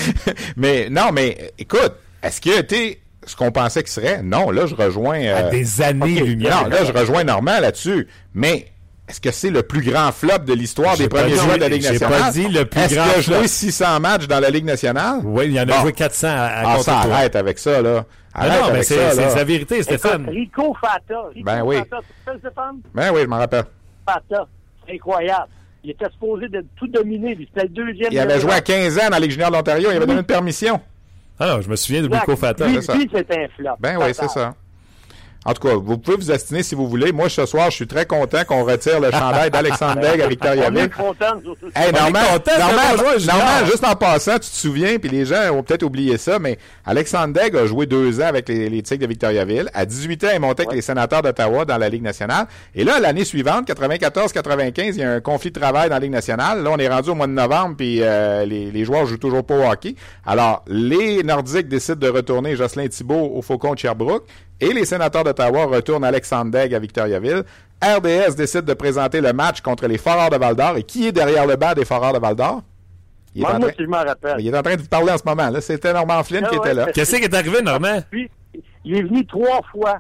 Mais 0.58 0.90
non, 0.90 1.12
mais 1.12 1.54
écoute, 1.58 1.94
est-ce 2.22 2.40
qu'il 2.42 2.52
a 2.54 2.60
été 2.60 3.02
ce 3.26 3.36
qu'on 3.36 3.52
pensait 3.52 3.82
qu'il 3.84 3.92
serait? 3.92 4.22
Non, 4.22 4.52
là, 4.52 4.66
je 4.66 4.76
rejoins. 4.76 5.20
À 5.22 5.46
euh, 5.46 5.50
des 5.50 5.82
années-lumière. 5.82 6.64
non, 6.64 6.70
là, 6.70 6.84
je 6.84 6.92
rejoins 6.92 7.24
Normand 7.24 7.60
là-dessus. 7.62 8.08
Mais 8.34 8.66
est-ce 9.10 9.20
que 9.20 9.32
c'est 9.32 9.50
le 9.50 9.64
plus 9.64 9.82
grand 9.82 10.12
flop 10.12 10.40
de 10.40 10.54
l'histoire 10.54 10.96
des 10.98 11.10
premiers 11.10 11.36
joueurs 11.36 11.56
de 11.56 11.62
la 11.62 11.70
Ligue 11.70 11.82
j'ai 11.82 11.92
nationale? 11.92 12.20
pas 12.22 12.32
dit 12.32 12.48
le 12.48 12.66
plus 12.66 12.80
Est-ce 12.82 12.96
grand 12.96 13.04
qu'il 13.06 13.20
a 13.20 13.22
flop. 13.22 13.38
joué 13.40 13.48
600 13.48 14.00
matchs 14.00 14.28
dans 14.28 14.40
la 14.40 14.50
Ligue 14.50 14.66
nationale? 14.66 15.20
Oui, 15.24 15.46
il 15.48 15.52
y 15.54 15.60
en 15.60 15.64
a 15.64 15.66
Bon. 15.66 15.82
joué 15.82 15.94
400 15.94 16.28
à, 16.28 16.32
à 16.32 16.74
Ah, 16.76 16.80
ça 16.80 16.98
arrête 17.00 17.36
avec 17.36 17.60
ça, 17.60 17.82
là. 17.82 18.06
Ah 18.34 18.40
Arrête 18.46 18.52
non, 18.62 18.66
mais 18.68 18.72
avec 18.72 18.84
c'est 18.86 18.96
ça, 18.96 19.12
c'est 19.12 19.22
là. 19.30 19.36
la 19.36 19.44
vérité, 19.44 19.76
Écoute, 19.76 19.84
Stéphane. 19.86 20.28
Rico 20.30 20.76
Fata. 20.82 21.22
Rico 21.36 21.46
Ben 21.46 21.62
oui. 21.64 21.76
Fata, 21.78 21.98
tu 21.98 22.08
te 22.08 22.30
rappelles, 22.30 22.40
Stéphane? 22.40 22.76
Ben 22.96 23.12
oui, 23.14 23.22
je 23.24 23.28
m'en 23.28 23.38
rappelle. 23.38 23.64
Fata. 24.08 24.48
C'est 24.88 24.94
incroyable. 24.96 25.48
Il 25.84 25.92
était 25.92 26.10
supposé 26.12 26.48
de 26.48 26.66
tout 26.78 26.88
dominer. 26.88 27.38
C'était 27.54 27.68
le 27.68 27.70
deuxième. 27.70 28.08
Il 28.12 28.20
avait 28.20 28.40
joué 28.40 28.54
à 28.54 28.62
15 28.62 28.98
ans 28.98 29.02
dans 29.04 29.10
la 29.10 29.20
Ligue 29.20 29.32
junior 29.32 29.52
de 29.52 29.56
l'Ontario. 29.58 29.90
Il 29.92 29.98
avait 29.98 30.06
donné 30.08 30.20
une 30.22 30.26
permission. 30.26 30.80
Ah 31.40 31.48
non, 31.48 31.62
je 31.62 31.70
me 31.70 31.76
souviens 31.76 32.02
de 32.02 32.10
Rico 32.14 32.36
Fata. 32.38 32.66
Lui, 32.68 32.76
c'est 32.76 32.82
ça. 32.84 32.96
lui, 32.96 33.10
c'était 33.14 33.44
un 33.44 33.48
flop. 33.56 33.76
Ben 33.80 33.98
oui, 34.00 34.14
c'est 34.14 34.30
ça. 34.30 34.54
En 35.46 35.54
tout 35.54 35.68
cas, 35.68 35.76
vous 35.76 35.98
pouvez 35.98 36.18
vous 36.18 36.32
astiner 36.32 36.64
si 36.64 36.74
vous 36.76 36.88
voulez. 36.88 37.12
Moi, 37.12 37.30
ce 37.30 37.46
soir, 37.46 37.70
je 37.70 37.76
suis 37.76 37.88
très 37.88 38.06
content 38.06 38.44
qu'on 38.48 38.64
retire 38.64 39.00
le 39.00 39.12
chandail 39.12 39.52
d'Alexandre 39.52 40.00
Degg 40.00 40.22
à 40.22 40.28
Victoriaville. 40.28 40.90
Hey, 41.76 41.92
Normand, 41.92 42.20
Normand, 43.28 43.66
juste 43.66 43.84
en 43.84 43.96
passant, 43.96 44.34
tu 44.34 44.50
te 44.50 44.56
souviens, 44.56 44.98
puis 45.00 45.10
les 45.10 45.26
gens 45.26 45.52
ont 45.54 45.64
peut-être 45.64 45.84
oublié 45.84 46.18
ça, 46.18 46.40
mais 46.40 46.58
Alexandre 46.86 47.34
Degg 47.34 47.56
a 47.56 47.66
joué 47.66 47.86
deux 47.86 48.22
ans 48.22 48.26
avec 48.26 48.48
les, 48.48 48.70
les 48.70 48.82
Tigres 48.82 49.02
de 49.02 49.08
Victoriaville. 49.08 49.70
À 49.74 49.86
18 49.86 50.24
ans, 50.24 50.28
il 50.34 50.40
montait 50.40 50.64
avec 50.64 50.76
les 50.76 50.82
sénateurs 50.82 51.22
d'Ottawa 51.22 51.66
dans 51.66 51.78
la 51.78 51.90
Ligue 51.90 52.04
nationale. 52.04 52.48
Et 52.74 52.84
là, 52.84 53.00
l'année 53.00 53.26
suivante, 53.26 53.68
94-95, 53.68 54.74
il 54.88 54.96
y 54.98 55.04
a 55.04 55.12
un 55.12 55.20
conflit 55.22 55.52
de 55.52 55.60
travail 55.60 55.90
dans 55.90 55.96
la 55.96 56.00
Ligue 56.00 56.12
nationale. 56.12 56.64
Là, 56.64 56.72
on 56.72 56.78
est 56.78 56.88
rendu 56.88 57.10
au 57.10 57.16
mois 57.16 57.28
de 57.28 57.34
novembre, 57.34 57.76
puis 57.78 57.98
euh, 58.02 58.46
les, 58.46 58.72
les 58.72 58.86
joueurs 58.86 59.06
jouent 59.06 59.18
toujours 59.18 59.46
pas 59.46 59.56
au 59.56 59.70
hockey. 59.72 59.96
Alors, 60.26 60.64
les 60.68 61.22
Nordiques 61.24 61.68
décident 61.68 62.00
de 62.00 62.10
retourner 62.10 62.56
Jocelyn 62.56 62.88
Thibault 62.88 63.32
au 63.36 63.42
Faucon 63.42 63.74
de 63.74 63.80
Sherbrooke, 63.80 64.26
et 64.70 64.74
les 64.74 64.86
sénateurs 64.86 65.24
d'Ottawa 65.24 65.66
retournent 65.66 66.04
Alexandre 66.06 66.52
Degg 66.52 66.74
à 66.74 66.80
Victoriaville. 66.80 67.44
RDS 67.84 68.36
décide 68.36 68.66
de 68.66 68.74
présenter 68.74 69.20
le 69.22 69.34
match 69.34 69.62
contre 69.62 69.88
les 69.88 69.98
Foreurs 69.98 70.30
de 70.30 70.38
Val-d'Or. 70.38 70.78
Et 70.78 70.84
qui 70.84 71.08
est 71.08 71.12
derrière 71.12 71.46
le 71.46 71.56
banc 71.56 71.74
des 71.74 71.86
Foreurs 71.86 72.14
de 72.14 72.20
Val-d'Or? 72.20 72.62
Il 73.36 73.42
est 73.44 73.46
en 73.46 73.60
Moi, 73.60 73.60
train- 73.60 73.70
si 73.78 73.84
je 73.84 73.90
m'en 73.90 73.98
rappelle. 74.04 74.36
il 74.40 74.48
est 74.48 74.58
en 74.58 74.62
train 74.62 74.76
de 74.76 74.82
vous 74.82 74.88
parler 74.88 75.12
en 75.12 75.18
ce 75.18 75.24
moment. 75.26 75.50
C'était 75.60 75.92
Norman 75.92 76.24
Flynn 76.24 76.44
Ah 76.46 76.50
qui 76.50 76.58
ouais, 76.58 76.66
était 76.68 76.74
là. 76.76 76.92
Qu'est-ce 76.94 77.16
qui 77.16 77.24
est 77.24 77.34
arrivé, 77.34 77.62
Normand? 77.62 78.00
Puis, 78.12 78.30
il 78.86 78.98
est 78.98 79.02
venu 79.04 79.26
trois 79.26 79.62
fois. 79.72 79.98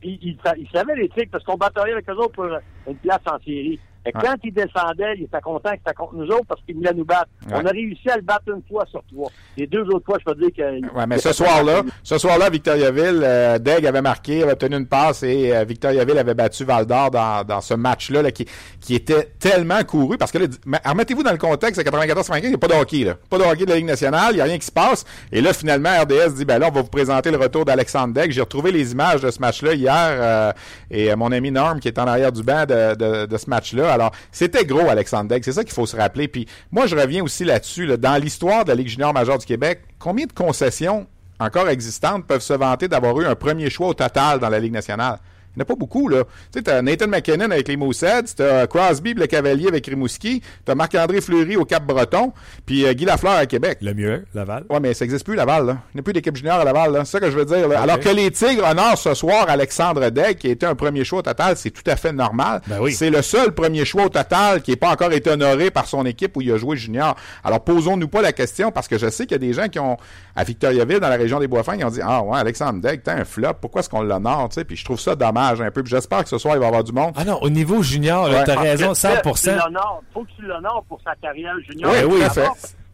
Puis, 0.00 0.18
il, 0.22 0.38
il 0.58 0.68
savait 0.72 0.94
les 0.96 1.08
Tigres 1.10 1.28
parce 1.32 1.44
qu'on 1.44 1.56
bataillait 1.56 1.92
avec 1.92 2.08
eux 2.08 2.14
autres 2.14 2.32
pour 2.32 2.46
une 2.46 2.96
place 2.96 3.20
en 3.26 3.38
série. 3.44 3.78
Et 4.06 4.12
Ouais. 4.14 4.22
quand 4.22 4.34
il 4.44 4.52
descendait, 4.54 5.14
il 5.16 5.24
était 5.24 5.40
content 5.40 5.70
que 5.70 5.76
c'était 5.84 5.94
contre 5.94 6.14
nous 6.14 6.26
autres 6.28 6.46
parce 6.48 6.60
qu'il 6.62 6.76
voulait 6.76 6.94
nous 6.94 7.04
battre. 7.04 7.26
Ouais. 7.48 7.54
On 7.56 7.66
a 7.66 7.70
réussi 7.70 8.08
à 8.08 8.16
le 8.16 8.22
battre 8.22 8.44
une 8.54 8.62
fois 8.68 8.84
sur 8.90 9.02
trois. 9.12 9.30
Les 9.56 9.66
deux 9.66 9.82
autres 9.82 10.04
fois, 10.06 10.16
je 10.20 10.24
peux 10.32 10.38
dire 10.40 10.50
que. 10.56 10.96
Ouais, 10.96 11.06
mais 11.06 11.18
ce 11.18 11.32
soir-là, 11.32 11.82
ce 12.02 12.16
soir-là, 12.18 12.48
Victoriaville, 12.50 13.20
euh, 13.24 13.58
Degg 13.58 13.84
avait 13.86 14.02
marqué, 14.02 14.42
avait 14.42 14.52
obtenu 14.52 14.76
une 14.76 14.86
passe 14.86 15.22
et 15.22 15.54
euh, 15.56 15.64
Victoriaville 15.64 16.18
avait 16.18 16.34
battu 16.34 16.64
Val 16.64 16.86
d'Or 16.86 17.10
dans, 17.10 17.44
dans 17.44 17.60
ce 17.60 17.74
match-là 17.74 18.22
là, 18.22 18.30
qui, 18.30 18.46
qui 18.80 18.94
était 18.94 19.32
tellement 19.38 19.82
couru. 19.84 20.16
Parce 20.18 20.30
que 20.30 20.38
là, 20.38 20.46
mais 20.64 20.78
remettez-vous 20.84 21.22
dans 21.22 21.32
le 21.32 21.38
contexte, 21.38 21.80
à 21.80 21.82
94-95, 21.82 22.40
il 22.44 22.48
n'y 22.50 22.54
a 22.54 22.58
pas 22.58 22.68
de 22.68 22.74
hockey. 22.74 23.04
Là. 23.04 23.14
Pas 23.28 23.38
de 23.38 23.42
hockey 23.44 23.64
de 23.64 23.70
la 23.70 23.76
Ligue 23.76 23.86
nationale, 23.86 24.28
il 24.32 24.36
n'y 24.36 24.40
a 24.40 24.44
rien 24.44 24.58
qui 24.58 24.66
se 24.66 24.72
passe. 24.72 25.04
Et 25.32 25.40
là, 25.40 25.52
finalement, 25.52 25.90
RDS 26.02 26.34
dit, 26.36 26.44
ben 26.44 26.58
là, 26.58 26.68
on 26.70 26.74
va 26.74 26.82
vous 26.82 26.88
présenter 26.88 27.30
le 27.30 27.38
retour 27.38 27.64
d'Alexandre 27.64 28.14
Degg. 28.14 28.30
J'ai 28.30 28.40
retrouvé 28.40 28.70
les 28.70 28.92
images 28.92 29.20
de 29.20 29.30
ce 29.30 29.40
match-là 29.40 29.74
hier 29.74 29.92
euh, 29.96 30.52
et 30.90 31.10
euh, 31.10 31.16
mon 31.16 31.32
ami 31.32 31.50
Norm 31.50 31.80
qui 31.80 31.88
est 31.88 31.98
en 31.98 32.06
arrière 32.06 32.30
du 32.32 32.42
banc 32.42 32.64
de, 32.66 32.94
de, 32.94 33.26
de 33.26 33.36
ce 33.36 33.50
match-là. 33.50 33.94
Alors, 33.96 34.12
c'était 34.30 34.64
gros, 34.64 34.88
Alexandre 34.88 35.28
Degg. 35.28 35.42
C'est 35.44 35.52
ça 35.52 35.64
qu'il 35.64 35.74
faut 35.74 35.86
se 35.86 35.96
rappeler. 35.96 36.28
Puis 36.28 36.46
moi, 36.70 36.86
je 36.86 36.96
reviens 36.96 37.22
aussi 37.22 37.44
là-dessus. 37.44 37.86
là. 37.86 37.96
Dans 37.96 38.16
l'histoire 38.16 38.64
de 38.64 38.70
la 38.70 38.76
Ligue 38.76 38.88
junior 38.88 39.12
majeure 39.12 39.38
du 39.38 39.46
Québec, 39.46 39.82
combien 39.98 40.26
de 40.26 40.32
concessions 40.32 41.06
encore 41.38 41.68
existantes 41.68 42.26
peuvent 42.26 42.40
se 42.40 42.52
vanter 42.54 42.88
d'avoir 42.88 43.20
eu 43.20 43.26
un 43.26 43.34
premier 43.34 43.68
choix 43.68 43.88
au 43.88 43.94
total 43.94 44.38
dans 44.38 44.48
la 44.48 44.58
Ligue 44.60 44.72
nationale? 44.72 45.18
Il 45.56 45.60
n'y 45.60 45.62
en 45.62 45.64
a 45.64 45.64
pas 45.64 45.74
beaucoup, 45.74 46.08
là. 46.08 46.24
Tu 46.52 46.58
sais, 46.58 46.62
t'as 46.62 46.82
Nathan 46.82 47.08
McKinnon 47.08 47.50
avec 47.50 47.66
les 47.68 47.78
Moussets, 47.78 48.24
t'as 48.36 48.66
Crosby, 48.66 49.14
le 49.14 49.26
Cavalier 49.26 49.68
avec 49.68 49.86
Rimouski, 49.86 50.42
t'as 50.66 50.74
Marc-André 50.74 51.22
Fleury 51.22 51.56
au 51.56 51.64
Cap-Breton, 51.64 52.32
puis 52.66 52.84
euh, 52.84 52.92
Guy 52.92 53.06
Lafleur 53.06 53.32
à 53.32 53.46
Québec. 53.46 53.78
Le 53.80 53.94
mieux, 53.94 54.26
Laval. 54.34 54.64
Ouais, 54.68 54.80
mais 54.80 54.92
ça 54.92 55.06
n'existe 55.06 55.24
plus, 55.24 55.34
Laval, 55.34 55.66
là. 55.66 55.78
Il 55.94 55.96
n'y 55.96 56.00
a 56.00 56.02
plus 56.02 56.12
d'équipe 56.12 56.36
junior 56.36 56.60
à 56.60 56.64
Laval, 56.64 56.92
là. 56.92 57.04
C'est 57.06 57.12
ça 57.12 57.20
que 57.20 57.30
je 57.30 57.38
veux 57.38 57.46
dire, 57.46 57.68
là. 57.68 57.80
Alors 57.80 57.98
que 57.98 58.10
les 58.10 58.30
Tigres 58.30 58.64
honorent 58.68 58.98
ce 58.98 59.14
soir 59.14 59.46
Alexandre 59.48 60.10
Degg, 60.10 60.36
qui 60.36 60.48
a 60.48 60.50
été 60.50 60.66
un 60.66 60.74
premier 60.74 61.04
choix 61.04 61.20
au 61.20 61.22
total, 61.22 61.56
c'est 61.56 61.70
tout 61.70 61.90
à 61.90 61.96
fait 61.96 62.12
normal. 62.12 62.60
Ben 62.66 62.78
oui. 62.80 62.92
C'est 62.92 63.08
le 63.08 63.22
seul 63.22 63.52
premier 63.52 63.86
choix 63.86 64.04
au 64.04 64.08
total 64.10 64.60
qui 64.60 64.72
n'est 64.72 64.76
pas 64.76 64.90
encore 64.90 65.12
été 65.12 65.30
honoré 65.30 65.70
par 65.70 65.86
son 65.86 66.04
équipe 66.04 66.36
où 66.36 66.42
il 66.42 66.52
a 66.52 66.58
joué 66.58 66.76
junior. 66.76 67.16
Alors, 67.42 67.64
posons-nous 67.64 68.08
pas 68.08 68.20
la 68.20 68.32
question, 68.32 68.72
parce 68.72 68.88
que 68.88 68.98
je 68.98 69.08
sais 69.08 69.24
qu'il 69.24 69.32
y 69.32 69.36
a 69.36 69.38
des 69.38 69.54
gens 69.54 69.68
qui 69.68 69.78
ont, 69.78 69.96
à 70.36 70.44
Victoriaville, 70.44 71.00
dans 71.00 71.08
la 71.08 71.16
région 71.16 71.40
des 71.40 71.46
Bois-Fins, 71.48 71.76
qui 71.78 71.84
ont 71.84 71.90
dit, 71.90 72.00
ah 72.02 72.22
ouais, 72.22 72.38
Alexandre 72.38 72.80
Degg, 72.80 73.02
t'es 73.02 73.10
un 73.10 73.24
flop, 73.24 73.54
pourquoi 73.60 73.80
est-ce 73.80 73.88
qu'on 73.88 74.02
l'honore, 74.02 74.50
tu 74.50 74.54
sais? 74.56 74.64
Puis 74.64 74.76
je 74.76 74.84
trouve 74.84 75.00
ça 75.00 75.16
dommage 75.16 75.60
un 75.60 75.70
peu. 75.70 75.82
Puis 75.82 75.90
j'espère 75.90 76.22
que 76.24 76.28
ce 76.28 76.38
soir, 76.38 76.54
il 76.56 76.58
va 76.58 76.66
y 76.66 76.68
avoir 76.68 76.84
du 76.84 76.92
monde. 76.92 77.14
Ah 77.16 77.24
non, 77.24 77.38
au 77.42 77.48
niveau 77.50 77.82
junior, 77.82 78.28
Ouais. 78.28 78.44
t'as 78.44 78.60
raison, 78.60 78.90
que 78.92 78.98
100%. 78.98 79.42
Tu 79.52 79.58
l'honores. 79.64 80.02
Faut 80.12 80.22
que 80.24 80.30
tu 80.36 80.42
l'honores 80.42 80.84
pour 80.88 81.00
sa 81.02 81.14
carrière 81.16 81.54
junior. 81.68 81.90
Oui, 81.90 82.04
oui, 82.04 82.20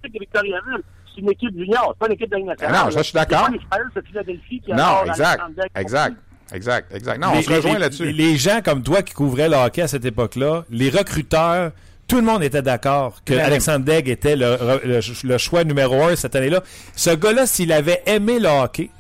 que 0.05 0.19
Victoriaville, 0.19 0.83
c'est 1.15 1.21
une 1.21 1.31
équipe 1.31 1.57
junior, 1.57 1.93
c'est 1.95 1.99
pas 1.99 2.07
une 2.07 2.13
équipe 2.15 2.31
de 2.31 2.37
nationale. 2.39 2.77
Ah 2.81 2.85
non, 2.87 2.91
ça, 2.91 2.99
je 2.99 3.03
suis 3.05 3.13
d'accord. 3.15 3.49
C'est 3.95 4.07
Philadelphie 4.07 4.61
qui 4.65 4.73
Non, 4.73 5.05
exact, 5.07 5.43
exact, 5.77 6.17
exact, 6.53 6.95
exact. 6.95 7.19
Non, 7.21 7.29
on 7.35 7.43
se 7.43 7.51
rejoint 7.53 7.75
les- 7.75 7.79
là-dessus. 7.79 8.05
Les, 8.07 8.13
les 8.13 8.37
gens 8.37 8.61
comme 8.65 8.83
toi 8.83 9.03
qui 9.03 9.15
couvraient 9.15 9.49
le 9.49 9.57
hockey 9.57 9.83
à 9.83 9.89
cette 9.89 10.05
époque-là, 10.05 10.65
les 10.71 10.91
recruteurs, 10.91 11.73
tout 12.13 12.19
le 12.21 12.27
monde 12.27 12.43
était 12.43 12.61
d'accord 12.61 13.15
que 13.25 13.33
Unanime. 13.33 13.53
Alexandre 13.53 13.85
Degg 13.87 14.07
était 14.11 14.37
le, 14.37 14.59
le- 14.85 15.01
le 15.25 15.39
choix 15.39 15.65
numéro 15.65 16.03
un 16.03 16.15
cette 16.15 16.37
année-là. 16.37 16.63
Ce 16.95 17.09
gars-là, 17.09 17.47
s'il 17.47 17.73
avait 17.73 18.03
aimé 18.05 18.39
le 18.39 18.49
hockey, 18.49 18.91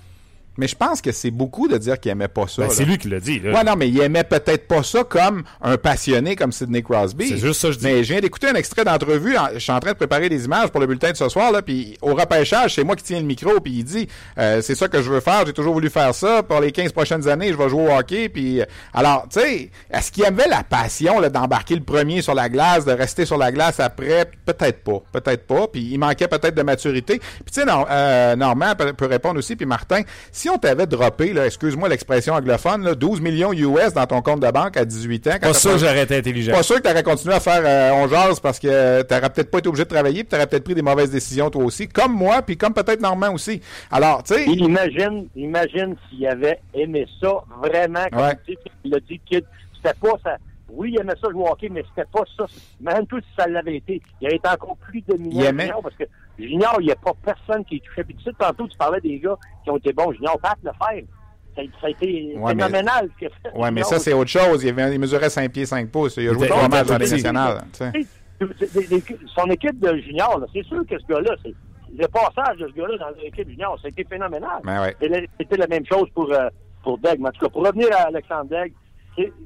Mais 0.58 0.68
je 0.68 0.76
pense 0.76 1.00
que 1.00 1.12
c'est 1.12 1.30
beaucoup 1.30 1.66
de 1.68 1.78
dire 1.78 1.98
qu'il 1.98 2.10
aimait 2.12 2.28
pas 2.28 2.46
ça. 2.46 2.62
ben, 2.62 2.70
c'est 2.70 2.84
lui 2.84 2.98
qui 2.98 3.08
l'a 3.08 3.20
dit. 3.20 3.40
là. 3.40 3.52
Ouais, 3.52 3.64
non, 3.64 3.74
mais 3.76 3.88
il 3.88 3.98
aimait 4.00 4.24
peut-être 4.24 4.68
pas 4.68 4.82
ça 4.82 5.02
comme 5.04 5.42
un 5.62 5.76
passionné 5.78 6.36
comme 6.36 6.52
Sidney 6.52 6.82
Crosby. 6.82 7.28
C'est 7.28 7.38
juste 7.38 7.60
ça 7.60 7.68
que 7.68 7.74
je 7.74 7.78
dis. 7.78 7.84
Mais 7.86 8.04
je 8.04 8.12
viens 8.12 8.20
d'écouter 8.20 8.48
un 8.48 8.54
extrait 8.54 8.84
d'entrevue. 8.84 9.36
en- 9.36 9.48
Je 9.54 9.58
suis 9.60 9.72
en 9.72 9.80
train 9.80 9.92
de 9.92 9.96
préparer 9.96 10.28
des 10.28 10.44
images 10.44 10.68
pour 10.68 10.80
le 10.80 10.86
bulletin 10.86 11.10
de 11.12 11.16
ce 11.16 11.28
soir, 11.28 11.52
là. 11.52 11.62
Puis 11.62 11.96
au 12.02 12.14
repêchage, 12.14 12.74
c'est 12.74 12.84
moi 12.84 12.96
qui 12.96 13.04
tiens 13.04 13.18
le 13.20 13.26
micro. 13.26 13.60
Puis 13.60 13.72
il 13.78 13.84
dit, 13.84 14.08
euh, 14.38 14.60
c'est 14.62 14.74
ça 14.74 14.88
que 14.88 15.00
je 15.00 15.10
veux 15.10 15.20
faire. 15.20 15.46
J'ai 15.46 15.52
toujours 15.54 15.72
voulu 15.74 15.88
faire 15.88 16.14
ça. 16.14 16.42
Pour 16.42 16.60
les 16.60 16.70
15 16.72 16.92
prochaines 16.92 17.26
années, 17.28 17.48
je 17.52 17.56
vais 17.56 17.68
jouer 17.70 17.86
au 17.88 17.90
hockey. 17.98 18.28
Puis 18.28 18.60
euh, 18.60 18.64
alors, 18.92 19.26
tu 19.32 19.40
sais, 19.40 19.70
est-ce 19.90 20.12
qu'il 20.12 20.24
avait 20.24 20.48
la 20.48 20.62
passion 20.62 21.20
d'embarquer 21.22 21.76
le 21.76 21.82
premier 21.82 22.20
sur 22.20 22.34
la 22.34 22.48
glace, 22.50 22.84
de 22.84 22.92
rester 22.92 23.24
sur 23.24 23.38
la 23.38 23.50
glace 23.52 23.80
après? 23.80 24.30
Peut-être 24.44 24.82
pas, 24.84 25.02
peut-être 25.12 25.46
pas. 25.46 25.66
Puis 25.68 25.88
il 25.92 25.98
manquait 25.98 26.28
peut-être 26.28 26.54
de 26.54 26.62
maturité. 26.62 27.18
Puis 27.18 27.52
tu 27.54 27.60
sais, 27.60 27.64
non, 27.64 27.86
euh, 27.90 28.36
Normand 28.36 28.74
peut, 28.76 28.92
peut 28.92 29.06
répondre 29.06 29.38
aussi. 29.38 29.56
Puis 29.56 29.66
Martin, 29.66 30.02
si 30.30 30.48
on 30.54 30.58
t'avait 30.58 30.86
droppé, 30.86 31.32
là, 31.32 31.46
excuse-moi 31.46 31.88
l'expression 31.88 32.34
anglophone, 32.34 32.84
là, 32.84 32.94
12 32.94 33.20
millions 33.20 33.52
US 33.52 33.92
dans 33.94 34.06
ton 34.06 34.22
compte 34.22 34.40
de 34.40 34.50
banque 34.50 34.76
à 34.76 34.84
18 34.84 35.26
ans, 35.26 35.30
quand 35.40 35.48
Pas 35.48 35.54
sûr 35.54 35.72
que 35.72 35.78
j'aurais 35.78 36.02
été 36.02 36.16
intelligent. 36.16 36.52
pas 36.52 36.62
sûr 36.62 36.76
que 36.76 36.82
tu 36.82 36.90
aurais 36.90 37.02
continué 37.02 37.34
à 37.34 37.40
faire 37.40 37.62
euh, 37.64 37.90
on 38.04 38.08
jase 38.08 38.40
parce 38.40 38.58
que 38.58 39.02
tu 39.02 39.06
peut-être 39.08 39.50
pas 39.50 39.58
été 39.58 39.68
obligé 39.68 39.84
de 39.84 39.88
travailler, 39.88 40.24
puis 40.24 40.28
tu 40.30 40.36
aurais 40.36 40.46
peut-être 40.46 40.64
pris 40.64 40.74
des 40.74 40.82
mauvaises 40.82 41.10
décisions 41.10 41.50
toi 41.50 41.64
aussi, 41.64 41.88
comme 41.88 42.12
moi, 42.12 42.42
puis 42.42 42.56
comme 42.56 42.74
peut-être 42.74 43.00
Normand 43.00 43.32
aussi. 43.32 43.60
Alors, 43.90 44.22
tu 44.22 44.34
sais, 44.34 44.44
imagine, 44.44 45.26
imagine 45.36 45.96
s'il 46.10 46.26
avait 46.26 46.60
aimé 46.74 47.06
ça 47.20 47.32
vraiment. 47.62 48.04
Comme 48.12 48.20
Ouais. 48.20 48.36
tu 48.46 48.52
sais, 48.54 48.58
il 48.84 48.94
a 48.94 49.00
dit 49.00 49.20
que 49.30 49.36
c'était 49.76 49.96
pas 50.00 50.14
ça. 50.22 50.36
Oui, 50.74 50.90
il 50.94 51.00
aimait 51.00 51.12
ça 51.22 51.30
jouer 51.30 51.42
au 51.42 51.48
hockey, 51.48 51.68
mais 51.68 51.84
c'était 51.88 52.08
pas 52.10 52.22
ça. 52.36 52.46
Même 52.80 53.06
tout 53.06 53.20
si 53.20 53.26
ça 53.38 53.46
l'avait 53.46 53.76
été, 53.76 54.00
il 54.20 54.26
aurait 54.26 54.36
été 54.36 54.48
encore 54.48 54.76
plus 54.78 55.02
dominant 55.02 55.30
Il 55.40 55.44
aimait. 55.44 55.64
junior 55.64 55.82
parce 55.82 55.94
que 55.96 56.04
junior, 56.38 56.76
il 56.80 56.86
n'y 56.86 56.92
a 56.92 56.96
pas 56.96 57.12
personne 57.22 57.64
qui 57.66 57.76
est 57.76 57.80
touché. 57.84 58.04
Puis 58.04 58.14
tu 58.16 58.24
sais, 58.24 58.30
tantôt, 58.38 58.66
tu 58.66 58.76
parlais 58.78 59.00
des 59.00 59.18
gars 59.18 59.36
qui 59.64 59.70
ont 59.70 59.76
été 59.76 59.92
bons 59.92 60.12
junior. 60.12 60.38
Pat 60.40 60.56
Lefebvre, 60.62 61.06
ça, 61.54 61.62
ça 61.80 61.86
a 61.86 61.90
été 61.90 62.34
Ouais, 62.38 62.54
mais- 62.54 62.62
phénoménal 62.64 63.10
ce 63.12 63.18
qu'il 63.18 63.28
a 63.28 63.30
fait. 63.50 63.58
ouais, 63.58 63.70
mais 63.70 63.82
ça, 63.82 63.98
c'est 63.98 64.12
autre 64.14 64.30
chose. 64.30 64.64
Il, 64.64 64.70
avait- 64.70 64.94
il 64.94 64.98
mesurait 64.98 65.28
5 65.30 65.52
pieds 65.52 65.66
5 65.66 65.90
pouces. 65.90 66.16
Il 66.16 66.28
a 66.28 66.32
joué 66.32 66.48
trois 66.48 66.68
matchs 66.68 66.86
dans 66.88 66.98
la 66.98 67.04
était 67.04 67.16
Ligue 67.16 67.24
petit. 67.24 67.32
nationale. 67.32 67.64
tu 67.72 67.78
sais. 67.78 67.92
Tu 67.92 68.66
sais, 68.66 68.88
des- 68.88 69.00
des- 69.00 69.18
son 69.36 69.44
équipe 69.50 69.78
de 69.78 69.96
junior, 69.98 70.44
c'est 70.52 70.64
sûr 70.64 70.84
que 70.88 70.98
ce 70.98 71.06
gars-là, 71.06 71.36
c'est 71.44 71.54
le 71.96 72.08
passage 72.08 72.56
de 72.56 72.66
ce 72.68 72.72
gars-là 72.72 72.96
dans 72.98 73.10
l'équipe 73.22 73.48
junior, 73.48 73.78
ça 73.80 73.86
a 73.86 73.90
été 73.90 74.04
phénoménal. 74.04 74.60
Ben 74.64 74.80
ouais. 74.82 74.96
C'était 75.38 75.58
la 75.58 75.66
même 75.66 75.84
chose 75.86 76.08
pour, 76.14 76.32
euh, 76.32 76.48
pour 76.82 76.96
Degg. 76.98 77.20
Mais 77.20 77.28
en 77.28 77.32
tout 77.32 77.44
cas, 77.44 77.50
pour 77.50 77.64
revenir 77.64 77.88
à 77.92 78.06
Alexandre 78.06 78.46
Degg, 78.46 78.72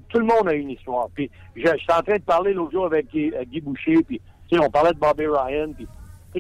tout 0.09 0.19
le 0.19 0.25
monde 0.25 0.49
a 0.49 0.55
une 0.55 0.71
histoire. 0.71 1.09
Puis, 1.15 1.31
suis 1.55 1.69
en 1.69 2.03
train 2.03 2.17
de 2.17 2.23
parler 2.23 2.53
l'autre 2.53 2.73
jour 2.73 2.87
avec 2.87 3.09
Guy, 3.11 3.33
euh, 3.35 3.45
Guy 3.45 3.61
Boucher, 3.61 4.03
puis, 4.03 4.21
tu 4.49 4.57
sais, 4.57 4.65
on 4.65 4.71
parlait 4.71 4.93
de 4.93 4.99
Bobby 4.99 5.27
Ryan, 5.27 5.73
puis, 5.75 5.87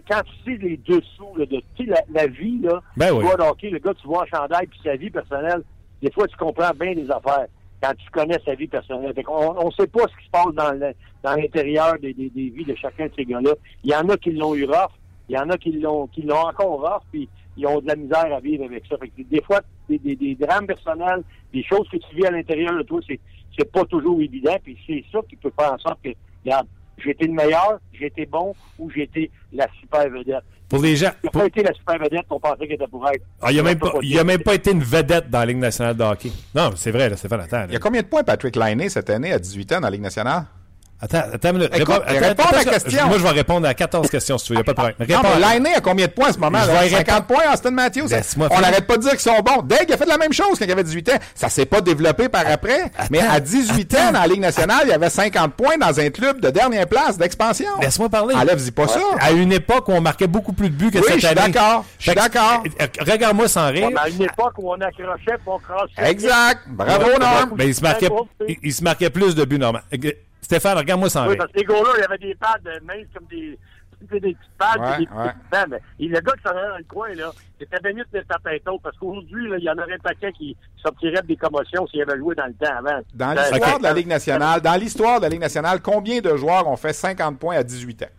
quand 0.08 0.20
tu 0.24 0.52
sais 0.52 0.58
les 0.62 0.76
dessous 0.76 1.34
là, 1.36 1.46
de 1.46 1.62
la, 1.86 2.02
la 2.12 2.26
vie, 2.26 2.58
là, 2.62 2.82
Ben 2.96 3.08
tu 3.08 3.14
oui. 3.14 3.24
vois 3.24 3.36
le 3.36 3.44
hockey, 3.44 3.70
le 3.70 3.78
gars, 3.78 3.94
tu 3.94 4.06
vois 4.06 4.22
en 4.22 4.26
chandail, 4.26 4.66
puis 4.66 4.78
sa 4.84 4.94
vie 4.96 5.10
personnelle, 5.10 5.62
des 6.02 6.10
fois, 6.10 6.26
tu 6.28 6.36
comprends 6.36 6.70
bien 6.78 6.92
les 6.92 7.10
affaires 7.10 7.46
quand 7.82 7.92
tu 7.96 8.10
connais 8.10 8.38
sa 8.44 8.54
vie 8.54 8.66
personnelle. 8.66 9.12
Fait 9.14 9.24
on 9.28 9.70
sait 9.70 9.86
pas 9.86 10.02
ce 10.02 10.16
qui 10.18 10.26
se 10.26 10.30
passe 10.30 10.54
dans 10.54 10.94
l'intérieur 11.36 11.98
des, 11.98 12.12
des, 12.12 12.30
des 12.30 12.50
vies 12.50 12.64
de 12.64 12.74
chacun 12.74 13.06
de 13.06 13.12
ces 13.16 13.24
gars-là. 13.24 13.52
Il 13.84 13.90
y 13.90 13.94
en 13.94 14.08
a 14.08 14.16
qui 14.16 14.32
l'ont 14.32 14.54
eu 14.54 14.64
rough, 14.64 14.92
il 15.28 15.36
y 15.36 15.38
en 15.38 15.48
a 15.50 15.56
qui 15.56 15.72
l'ont 15.72 16.06
qui 16.06 16.22
l'ont 16.22 16.46
encore 16.46 16.80
rough, 16.80 17.02
puis 17.10 17.28
ils 17.56 17.66
ont 17.66 17.80
de 17.80 17.86
la 17.86 17.96
misère 17.96 18.32
à 18.34 18.40
vivre 18.40 18.64
avec 18.64 18.84
ça. 18.88 18.96
Fait 18.98 19.08
que 19.08 19.22
des 19.22 19.42
fois, 19.42 19.60
des, 19.88 19.98
des, 19.98 20.16
des 20.16 20.34
drames 20.34 20.66
personnels, 20.66 21.22
des 21.52 21.62
choses 21.64 21.88
que 21.90 21.96
tu 21.96 22.16
vis 22.16 22.26
à 22.26 22.30
l'intérieur 22.30 22.76
de 22.76 22.82
toi, 22.82 23.00
c'est 23.06 23.18
c'est 23.58 23.72
pas 23.72 23.84
toujours 23.86 24.20
évident, 24.20 24.56
puis 24.62 24.76
c'est 24.86 25.02
ça 25.10 25.18
qui 25.28 25.36
peut 25.36 25.50
faire 25.58 25.72
en 25.72 25.78
sorte 25.78 25.98
que, 26.04 26.10
regarde, 26.44 26.66
j'ai 26.98 27.10
été 27.12 27.26
le 27.26 27.32
meilleur, 27.32 27.78
j'ai 27.94 28.06
été 28.06 28.26
bon 28.26 28.54
ou 28.78 28.90
j'ai 28.90 29.04
été 29.04 29.30
la 29.52 29.66
super 29.80 30.10
vedette. 30.10 30.42
Pour 30.68 30.82
les 30.82 30.94
gens. 30.96 31.10
Il 31.22 31.26
n'a 31.26 31.30
pour- 31.30 31.40
pas 31.42 31.46
été 31.46 31.62
la 31.62 31.72
super 31.72 31.98
vedette 31.98 32.26
qu'on 32.28 32.40
pensait 32.40 32.64
qu'il 32.66 32.72
était 32.72 32.86
pour 32.86 33.08
être. 33.08 33.22
Ah, 33.40 33.50
il 33.52 33.56
n'a 33.56 33.62
même, 33.62 33.78
pas- 33.78 33.92
il 34.02 34.18
a 34.18 34.24
même 34.24 34.34
été. 34.34 34.44
pas 34.44 34.54
été 34.56 34.72
une 34.72 34.82
vedette 34.82 35.30
dans 35.30 35.38
la 35.38 35.46
Ligue 35.46 35.56
nationale 35.58 35.96
de 35.96 36.02
hockey. 36.02 36.30
Non, 36.54 36.70
c'est 36.74 36.90
vrai, 36.90 37.08
là, 37.08 37.16
Stéphane, 37.16 37.40
attends. 37.40 37.58
là. 37.60 37.66
Il 37.68 37.72
y 37.72 37.76
a 37.76 37.78
combien 37.78 38.02
de 38.02 38.08
points 38.08 38.24
Patrick 38.24 38.56
Lainé 38.56 38.88
cette 38.90 39.08
année 39.08 39.32
à 39.32 39.38
18 39.38 39.72
ans 39.72 39.76
dans 39.76 39.86
la 39.86 39.90
Ligue 39.92 40.02
nationale? 40.02 40.44
Attends, 40.98 41.18
attends 41.32 41.48
une 41.50 41.56
minute. 41.58 41.70
Écoute, 41.76 41.88
Réponds- 41.88 42.02
attends, 42.06 42.26
réponds 42.26 42.42
à 42.42 42.46
attends, 42.48 42.58
je- 42.64 42.70
question. 42.70 43.06
Moi, 43.06 43.18
je 43.18 43.22
vais 43.22 43.28
répondre 43.30 43.68
à 43.68 43.74
14 43.74 44.08
questions 44.08 44.38
si 44.38 44.46
tu 44.46 44.52
veux. 44.54 44.60
Il 44.60 44.62
n'y 44.64 44.70
a 44.70 44.72
pas 44.74 44.88
de 44.88 44.92
problème. 44.94 45.08
Non, 45.10 45.16
Réponds 45.28 45.38
mais 45.38 45.44
à- 45.44 45.52
Lainé 45.54 45.74
a 45.74 45.80
combien 45.82 46.06
de 46.06 46.10
points 46.12 46.30
en 46.30 46.32
ce 46.32 46.38
moment? 46.38 46.58
Je 46.62 46.66
là? 46.72 46.80
vais 46.82 46.88
50 46.88 47.06
répondre. 47.06 47.26
points, 47.42 47.52
Austin 47.52 47.70
Matthews? 47.72 48.06
Laisse-moi 48.08 48.48
On 48.50 48.60
n'arrête 48.60 48.86
pas 48.86 48.96
de 48.96 49.02
dire 49.02 49.10
qu'ils 49.10 49.20
sont 49.20 49.38
bons. 49.40 49.60
Deg 49.62 49.92
a 49.92 49.96
fait 49.98 50.06
la 50.06 50.16
même 50.16 50.32
chose 50.32 50.58
quand 50.58 50.64
il 50.64 50.70
avait 50.72 50.84
18 50.84 51.08
ans. 51.10 51.18
Ça 51.34 51.50
s'est 51.50 51.66
pas 51.66 51.82
développé 51.82 52.30
par 52.30 52.44
après. 52.50 52.90
Mais 53.10 53.20
à 53.20 53.40
18 53.40 53.94
ans, 53.94 54.12
dans 54.12 54.20
la 54.20 54.26
Ligue 54.26 54.40
nationale, 54.40 54.80
il 54.84 54.88
y 54.88 54.92
avait 54.92 55.10
50 55.10 55.52
points 55.52 55.76
dans 55.76 56.00
un 56.00 56.08
club 56.08 56.40
de 56.40 56.48
dernière 56.48 56.86
place 56.86 57.18
d'expansion. 57.18 57.68
Laisse-moi 57.82 58.08
parler. 58.08 58.34
Enlève-y 58.34 58.70
pas 58.70 58.88
ça. 58.88 59.00
À 59.20 59.32
une 59.32 59.52
époque 59.52 59.88
où 59.88 59.92
on 59.92 60.00
marquait 60.00 60.26
beaucoup 60.26 60.54
plus 60.54 60.70
de 60.70 60.74
buts 60.76 60.90
que 60.90 60.98
Oui, 60.98 61.04
cette 61.06 61.14
je 61.20 61.26
suis 61.26 61.38
année. 61.38 61.52
d'accord. 61.52 61.84
Je 61.98 62.10
suis 62.10 62.14
d'accord. 62.14 62.62
euh, 62.80 62.86
Regarde-moi 63.00 63.48
sans 63.48 63.68
rire. 63.70 63.88
Ouais, 63.88 63.92
mais 63.94 64.00
à 64.00 64.08
une 64.08 64.22
époque 64.22 64.54
où 64.56 64.70
on 64.72 64.80
accrochait 64.80 65.32
et 65.32 65.34
on 65.46 65.58
crassait. 65.58 66.10
Exact. 66.10 66.60
Bravo, 66.68 67.18
Norm. 67.20 67.50
Mais 67.58 67.66
il 67.68 67.74
se 67.74 67.82
marquait, 67.82 68.08
il, 68.48 68.56
il 68.62 68.72
se 68.72 68.82
marquait 68.82 69.10
plus 69.10 69.34
de 69.34 69.44
buts, 69.44 69.58
normal. 69.58 69.82
Stéphane, 70.46 70.78
regarde-moi 70.78 71.10
sans 71.10 71.26
Oui, 71.28 71.36
parce 71.36 71.50
que 71.50 71.58
les 71.58 71.64
gars-là, 71.64 71.90
il 71.96 72.00
y 72.02 72.04
avait 72.04 72.18
des 72.18 72.34
pads 72.36 72.54
euh, 72.66 72.78
minces 72.84 73.08
comme 73.12 73.26
des. 73.26 73.58
des 74.00 74.06
petites 74.20 74.38
pads, 74.56 74.78
Ouais, 74.78 74.98
des 74.98 75.06
petits 75.06 75.18
ouais. 75.18 75.32
bancs, 75.50 75.66
mais 75.70 75.78
il- 75.98 76.10
le 76.12 76.20
gars 76.20 76.32
qui 76.34 76.42
s'en 76.44 76.50
allait 76.50 76.68
dans 76.68 76.76
le 76.78 76.84
coin, 76.84 77.14
là, 77.14 77.32
c'était 77.58 77.80
bien 77.80 77.92
mieux 77.94 78.04
de 78.04 78.16
mettre 78.16 78.28
sa 78.30 78.38
parce 78.80 78.96
qu'aujourd'hui, 78.98 79.48
il 79.58 79.64
y 79.64 79.68
en 79.68 79.76
aurait 79.76 79.94
un 79.94 79.98
paquet 79.98 80.30
qui 80.38 80.56
sortirait 80.80 81.22
des 81.22 81.34
commotions 81.36 81.84
s'il 81.88 82.00
avait 82.02 82.16
joué 82.18 82.36
dans 82.36 82.46
le 82.46 82.52
temps 82.54 82.76
avant. 82.78 83.00
Dans 83.12 83.34
Ça- 83.34 83.50
l'histoire 83.50 83.72
ça- 83.72 83.78
de 83.78 83.82
la 83.82 83.92
Ligue 83.92 84.06
nationale, 84.06 84.60
dans 84.60 84.76
l'histoire 84.76 85.16
de 85.18 85.22
la 85.24 85.28
Ligue 85.30 85.40
nationale, 85.40 85.80
combien 85.82 86.20
de 86.20 86.36
joueurs 86.36 86.68
ont 86.68 86.76
fait 86.76 86.92
50 86.92 87.40
points 87.40 87.56
à 87.56 87.64
18 87.64 88.04
ans? 88.04 88.12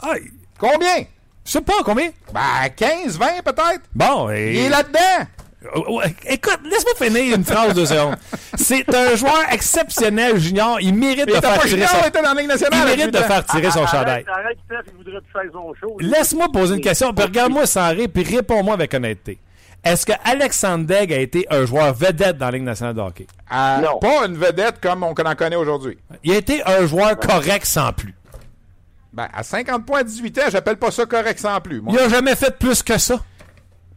Ah, 0.00 0.14
Combien? 0.60 0.98
je 1.44 1.50
sais 1.50 1.60
pas 1.62 1.82
combien? 1.84 2.10
Ben, 2.32 2.68
15, 2.76 3.18
20 3.18 3.42
peut-être? 3.44 3.82
Bon, 3.92 4.30
et... 4.30 4.52
Il 4.52 4.58
est 4.66 4.68
là-dedans! 4.68 5.26
Oh, 5.74 5.98
ouais, 5.98 6.14
Écoute, 6.26 6.58
laisse-moi 6.64 6.94
finir 7.08 7.36
une 7.36 7.44
phrase 7.44 7.74
de 7.74 7.84
secondes. 7.84 8.16
C'est 8.56 8.92
un 8.94 9.14
joueur 9.16 9.40
exceptionnel, 9.50 10.38
Junior. 10.38 10.78
Il 10.80 10.94
mérite 10.94 11.26
de 11.26 11.32
faire 11.32 11.60
tirer 11.62 11.86
son... 11.86 11.96
nationale. 11.98 12.70
Il 12.72 12.84
mérite 12.84 13.06
de 13.06 13.10
18 13.10 13.16
ans. 13.16 13.26
faire 13.28 13.44
tirer 13.46 13.70
son 13.70 13.86
chandail. 13.86 14.24
Arrête, 14.26 14.28
arrête, 14.28 14.58
Steph, 14.66 14.92
il 14.92 14.96
voudrait 14.98 15.20
plus 15.20 15.32
faire 15.32 15.50
son 15.52 15.74
show. 15.80 15.96
lui. 15.98 16.08
Laisse-moi 16.08 16.46
poser 16.52 16.74
une 16.74 16.80
question, 16.80 17.12
puis 17.14 17.24
regarde-moi 17.24 17.66
sans 17.66 17.88
rire, 17.90 18.08
puis 18.12 18.22
réponds-moi 18.24 18.74
avec 18.74 18.92
honnêteté. 18.94 19.38
Est-ce 19.84 20.06
que 20.06 20.12
Alexandre 20.24 20.86
Degg 20.86 21.12
a 21.12 21.18
été 21.18 21.44
un 21.50 21.66
joueur 21.66 21.92
vedette 21.92 22.38
dans 22.38 22.46
la 22.46 22.52
Ligue 22.52 22.62
nationale 22.62 22.94
de 22.94 23.00
hockey? 23.00 23.26
Ah, 23.50 23.80
Non. 23.82 23.98
Pas 23.98 24.26
une 24.26 24.36
vedette 24.36 24.80
comme 24.80 25.02
on 25.02 25.12
en 25.12 25.34
connaît 25.34 25.56
aujourd'hui. 25.56 25.98
Il 26.22 26.32
a 26.32 26.36
été 26.36 26.62
un 26.64 26.86
joueur 26.86 27.18
correct 27.18 27.66
sans 27.66 27.92
plus. 27.92 28.14
Ben, 29.12 29.28
à 29.34 29.42
50 29.42 29.84
points 29.84 30.00
à 30.00 30.04
18 30.04 30.38
ans, 30.38 30.42
j'appelle 30.50 30.76
pas 30.76 30.90
ça 30.90 31.04
correct 31.04 31.38
sans 31.38 31.60
plus. 31.60 31.80
moi. 31.82 31.92
Il 31.94 31.98
a 31.98 32.08
jamais 32.08 32.34
fait 32.36 32.56
plus 32.56 32.82
que 32.82 32.96
ça. 32.96 33.18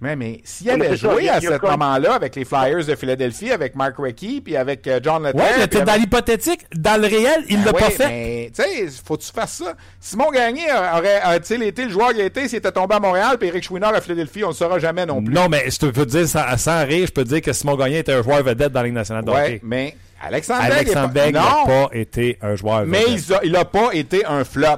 Mais, 0.05 0.15
mais 0.15 0.41
s'il 0.43 0.67
Mais 0.67 0.73
avait 0.73 0.97
ça, 0.97 1.11
joué 1.13 1.27
a- 1.29 1.35
à 1.35 1.41
ce 1.41 1.47
comme- 1.57 1.71
moment-là 1.71 2.13
avec 2.13 2.35
les 2.35 2.45
Flyers 2.45 2.85
de 2.85 2.95
Philadelphie, 2.95 3.51
avec 3.51 3.75
Mark 3.75 3.95
Recchi, 3.97 4.41
puis 4.41 4.55
avec 4.55 4.85
euh, 4.87 4.99
John 5.03 5.23
Lethal... 5.23 5.41
Ouais, 5.41 5.67
mais 5.73 5.81
dans 5.81 5.95
l'hypothétique. 5.95 6.61
Dans 6.75 7.01
le 7.01 7.07
réel, 7.07 7.43
il 7.49 7.57
Ben 7.57 7.65
l'a 7.65 7.71
oui, 7.73 7.79
pas 7.81 7.89
fait. 7.89 8.07
Mais, 8.07 8.51
tu 8.55 8.61
sais, 8.63 8.87
faut 9.05 9.17
que 9.17 9.23
tu 9.23 9.31
fasses 9.31 9.53
ça. 9.63 9.73
Simon 9.99 10.29
Gagné 10.31 10.63
aurait, 10.71 11.19
a-t-il 11.21 11.63
été 11.63 11.85
le 11.85 11.89
joueur 11.91 12.09
qu'il 12.11 12.21
a 12.21 12.25
été 12.25 12.47
s'il 12.47 12.59
était 12.59 12.71
tombé 12.71 12.95
à 12.95 12.99
Montréal, 12.99 13.37
puis 13.39 13.47
Eric 13.49 13.63
Chouinard 13.63 13.93
à 13.95 14.01
Philadelphie, 14.01 14.43
on 14.43 14.47
ne 14.47 14.53
le 14.53 14.57
saura 14.57 14.79
jamais 14.79 15.05
non 15.05 15.23
plus. 15.23 15.33
Non, 15.33 15.49
mais 15.49 15.69
je 15.69 15.77
te 15.79 15.85
peux 15.87 16.05
dire, 16.05 16.27
sans, 16.27 16.55
sans 16.57 16.85
rire, 16.85 17.07
je 17.07 17.11
peux 17.11 17.23
te 17.23 17.29
dire 17.29 17.41
que 17.41 17.51
Simon 17.53 17.75
Gagné 17.75 17.99
était 17.99 18.13
un 18.13 18.21
joueur 18.23 18.43
vedette 18.43 18.71
dans 18.71 18.81
la 18.81 18.85
Ligue 18.85 18.95
nationale 18.95 19.25
de 19.25 19.31
Ouais, 19.31 19.59
mais 19.63 19.95
Alexandre 20.21 20.61
Alexandre 20.63 21.13
n'a 21.31 21.41
pas 21.65 21.89
été 21.93 22.37
un 22.41 22.55
joueur 22.55 22.85
mais 22.85 23.01
vedette. 23.03 23.23
il 23.27 23.33
a, 23.33 23.39
il 23.43 23.55
a 23.55 23.65
pas 23.65 23.89
été 23.93 24.25
un 24.25 24.43
flop. 24.43 24.77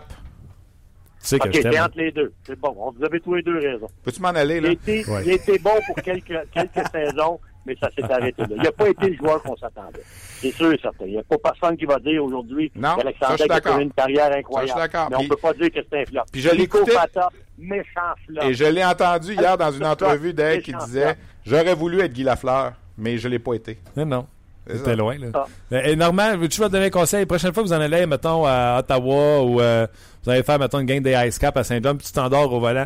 Tu 1.28 1.36
sais 1.36 1.40
que 1.40 1.48
OK, 1.48 1.54
je 1.56 1.62
c'est 1.62 1.70
t'aime. 1.70 1.84
entre 1.84 1.98
les 1.98 2.12
deux. 2.12 2.32
C'est 2.46 2.60
bon. 2.60 2.94
Vous 2.98 3.04
avez 3.06 3.20
tous 3.20 3.34
les 3.36 3.42
deux 3.44 3.58
raison. 3.60 3.88
Peux-tu 4.04 4.22
m'en 4.22 4.30
aller, 4.30 4.58
Il 4.58 4.64
là? 4.64 4.70
a 4.70 4.72
été, 4.72 5.06
Ouais. 5.10 5.22
il 5.26 5.32
a 5.32 5.34
été 5.34 5.60
bon 5.60 5.72
pour 5.86 5.96
quelques, 6.04 6.28
quelques 6.54 6.88
saisons, 6.92 7.40
mais 7.66 7.76
ça 7.82 7.90
s'est 7.96 8.04
arrêté 8.12 8.42
là. 8.44 8.48
Il 8.56 8.62
n'a 8.64 8.72
pas 8.72 8.88
été 8.90 9.10
le 9.10 9.16
joueur 9.18 9.42
qu'on 9.44 9.58
s'attendait. 9.58 10.02
C'est 10.06 10.52
sûr 10.52 10.72
et 10.72 10.80
certain. 10.82 11.06
Il 11.06 11.12
n'y 11.12 11.18
a 11.18 11.24
pas 11.24 11.38
personne 11.38 11.76
qui 11.76 11.86
va 11.86 12.00
dire 12.00 12.24
aujourd'hui 12.24 12.72
ça, 12.80 12.92
je 12.98 13.02
qu'Alexandre 13.02 13.52
a 13.52 13.62
fait 13.62 13.82
une 13.84 13.92
carrière 13.92 14.26
Ça, 14.28 14.32
je 14.34 14.38
incroyable. 14.40 14.70
suis 14.72 14.80
d'accord. 14.80 15.08
Mais 15.10 15.16
on 15.18 15.24
ne 15.24 15.28
peut 15.28 15.36
pas 15.36 15.54
dire 15.54 15.72
que 15.72 15.80
c'est 15.92 16.02
un 16.02 16.06
flop. 16.06 16.22
puis 16.32 16.42
je 16.42 16.50
l'écoutais- 16.50 16.94
Pata, 16.94 17.30
méchant 17.58 17.84
flop. 18.26 18.42
Et 18.44 18.54
je 18.54 18.64
l'ai 18.66 18.86
entendu 18.86 19.34
hier 19.34 19.58
dans 19.58 19.72
une 19.72 19.86
entrevue 19.86 20.34
d'elle 20.34 20.62
qui 20.62 20.72
disait. 20.74 21.16
J'aurais 21.46 21.76
voulu 21.76 22.00
être 22.02 22.14
Guy 22.14 22.24
Lafleur, 22.24 22.74
mais 22.98 23.18
je 23.18 23.28
l'ai 23.28 23.40
pas 23.40 23.54
été. 23.56 23.78
Non, 23.98 24.28
C'était 24.68 24.84
ça. 24.84 24.96
loin, 24.96 25.18
là. 25.18 25.28
Ah. 25.72 25.82
Et 25.88 25.96
Normand, 25.96 26.38
veux-tu 26.38 26.62
me 26.62 26.68
donner 26.68 26.86
un 26.88 26.90
conseil? 26.90 27.22
La 27.22 27.26
prochaine 27.26 27.54
fois 27.54 27.64
que 27.64 27.68
vous 27.70 27.74
en 27.74 27.80
allez, 27.82 28.06
mettons, 28.06 28.46
à 28.46 28.80
Ottawa 28.80 29.42
ou 29.44 29.62
euh, 29.62 29.88
vous 30.28 30.34
allez 30.34 30.44
faire, 30.44 30.60
mettons, 30.60 30.80
une 30.80 30.86
game 30.86 31.02
des 31.02 31.14
Ice 31.26 31.40
Cap 31.40 31.56
à 31.56 31.64
Saint-John, 31.64 31.98
puis 31.98 32.06
tu 32.06 32.12
t'endors 32.12 32.52
au 32.52 32.60
volant, 32.60 32.86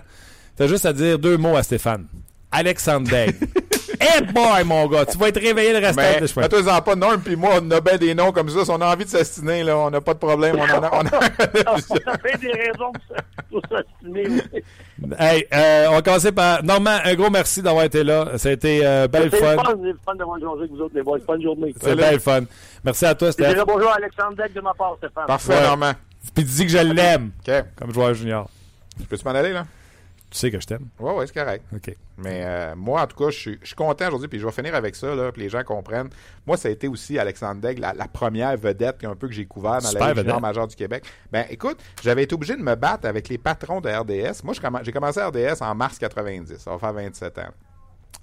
t'as 0.55 0.67
juste 0.67 0.85
à 0.85 0.93
dire 0.93 1.17
deux 1.17 1.37
mots 1.37 1.57
à 1.57 1.63
Stéphane. 1.63 2.05
Alexandre 2.51 3.09
Degg. 3.09 3.35
hey 3.99 4.21
boy, 4.31 4.63
mon 4.63 4.85
gars, 4.87 5.07
tu 5.07 5.17
vas 5.17 5.29
être 5.29 5.41
réveillé 5.41 5.71
le 5.73 5.79
restant 5.79 6.03
de 6.21 6.27
chemin. 6.27 6.43
fais-toi-en 6.47 6.81
pas, 6.83 6.95
Norm 6.95 7.19
puis 7.19 7.35
moi, 7.35 7.53
on 7.59 7.71
a 7.71 7.81
bien 7.81 7.97
des 7.97 8.13
noms 8.13 8.31
comme 8.31 8.47
ça. 8.49 8.63
Si 8.63 8.69
on 8.69 8.79
a 8.79 8.93
envie 8.93 9.05
de 9.05 9.09
s'astiner, 9.09 9.63
là, 9.63 9.75
on 9.75 9.89
n'a 9.89 10.01
pas 10.01 10.13
de 10.13 10.19
problème. 10.19 10.55
On 10.55 10.61
en 10.61 10.83
a, 10.83 10.89
on 10.93 11.07
a- 11.07 11.09
On 11.71 12.11
a 12.11 12.17
fait 12.19 12.37
des 12.39 12.51
raisons 12.51 12.91
pour 13.49 13.61
s'astiner. 13.71 14.43
Hey, 15.17 15.47
euh, 15.51 15.87
on 15.89 15.93
va 15.93 16.01
commencer 16.03 16.31
par... 16.31 16.63
Normand, 16.63 16.99
un 17.03 17.15
gros 17.15 17.31
merci 17.31 17.63
d'avoir 17.63 17.85
été 17.85 18.03
là. 18.03 18.37
Ça 18.37 18.49
a 18.49 18.51
été 18.51 18.81
euh, 18.85 19.07
belle 19.07 19.31
fun. 19.31 19.53
le 19.53 19.57
fun, 19.57 19.63
c'est 19.65 19.87
le 19.87 19.99
fun 20.05 20.15
d'avoir 20.15 20.39
joué 20.39 20.49
avec 20.59 20.69
vous 20.71 20.81
autres, 20.81 20.93
les 20.93 21.01
boys. 21.01 21.17
Bonne 21.25 21.41
journée. 21.41 21.73
C'est 21.81 21.95
belle 21.95 22.19
fun. 22.19 22.41
Merci 22.83 23.05
à 23.07 23.15
toi, 23.15 23.31
dirais 23.31 23.55
bonjour 23.65 23.89
à 23.89 23.95
Alexandre 23.95 24.35
Deck 24.35 24.53
de 24.53 24.61
ma 24.61 24.75
part, 24.75 24.95
Stéphane. 24.99 25.25
Parfait, 25.25 25.53
Ouais. 25.53 25.63
Normand. 25.63 25.93
Puis 26.35 26.43
dis 26.43 26.65
que 26.65 26.71
je 26.71 26.77
l'aime 26.77 27.31
OK. 27.47 27.53
comme 27.75 27.93
joueur 27.93 28.13
junior. 28.13 28.49
Peux-tu 29.09 29.25
m'en 29.25 29.31
aller, 29.31 29.53
là? 29.53 29.65
Tu 30.29 30.37
sais 30.37 30.49
que 30.49 30.61
je 30.61 30.65
t'aime. 30.65 30.87
Ouais, 30.97 31.11
ouais, 31.13 31.27
c'est 31.27 31.33
correct. 31.33 31.65
OK. 31.75 31.93
Mais 32.19 32.43
euh, 32.45 32.73
moi, 32.77 33.01
en 33.01 33.07
tout 33.07 33.17
cas, 33.17 33.31
je 33.31 33.37
suis, 33.37 33.59
je 33.61 33.67
suis 33.67 33.75
content 33.75 34.07
aujourd'hui, 34.07 34.29
puis 34.29 34.39
je 34.39 34.45
vais 34.45 34.51
finir 34.53 34.73
avec 34.75 34.95
ça, 34.95 35.13
là, 35.13 35.29
puis 35.31 35.41
les 35.41 35.49
gens 35.49 35.61
comprennent. 35.63 36.07
Moi, 36.47 36.55
ça 36.55 36.69
a 36.69 36.71
été 36.71 36.87
aussi 36.87 37.19
Alexandre 37.19 37.59
Daigle, 37.59 37.81
la, 37.81 37.93
la 37.93 38.07
première 38.07 38.55
vedette 38.55 39.03
un 39.03 39.15
peu 39.15 39.27
que 39.27 39.33
j'ai 39.33 39.45
couvert 39.45 39.81
dans 39.81 39.89
Super 39.89 40.07
la 40.07 40.13
vedette. 40.13 40.39
majeure 40.39 40.67
du 40.67 40.75
Québec. 40.77 41.03
Ben, 41.33 41.45
écoute, 41.49 41.79
j'avais 42.01 42.23
été 42.23 42.33
obligé 42.33 42.55
de 42.55 42.61
me 42.61 42.75
battre 42.75 43.07
avec 43.09 43.27
les 43.27 43.37
patrons 43.37 43.81
de 43.81 43.89
RDS. 43.89 44.41
Moi, 44.45 44.53
je 44.53 44.61
j'ai 44.83 44.91
commencé 44.93 45.19
à 45.19 45.27
RDS 45.27 45.61
en 45.61 45.75
mars 45.75 45.97
90. 45.99 46.57
Ça 46.59 46.71
va 46.71 46.77
faire 46.79 46.93
27 46.93 47.37
ans. 47.39 47.49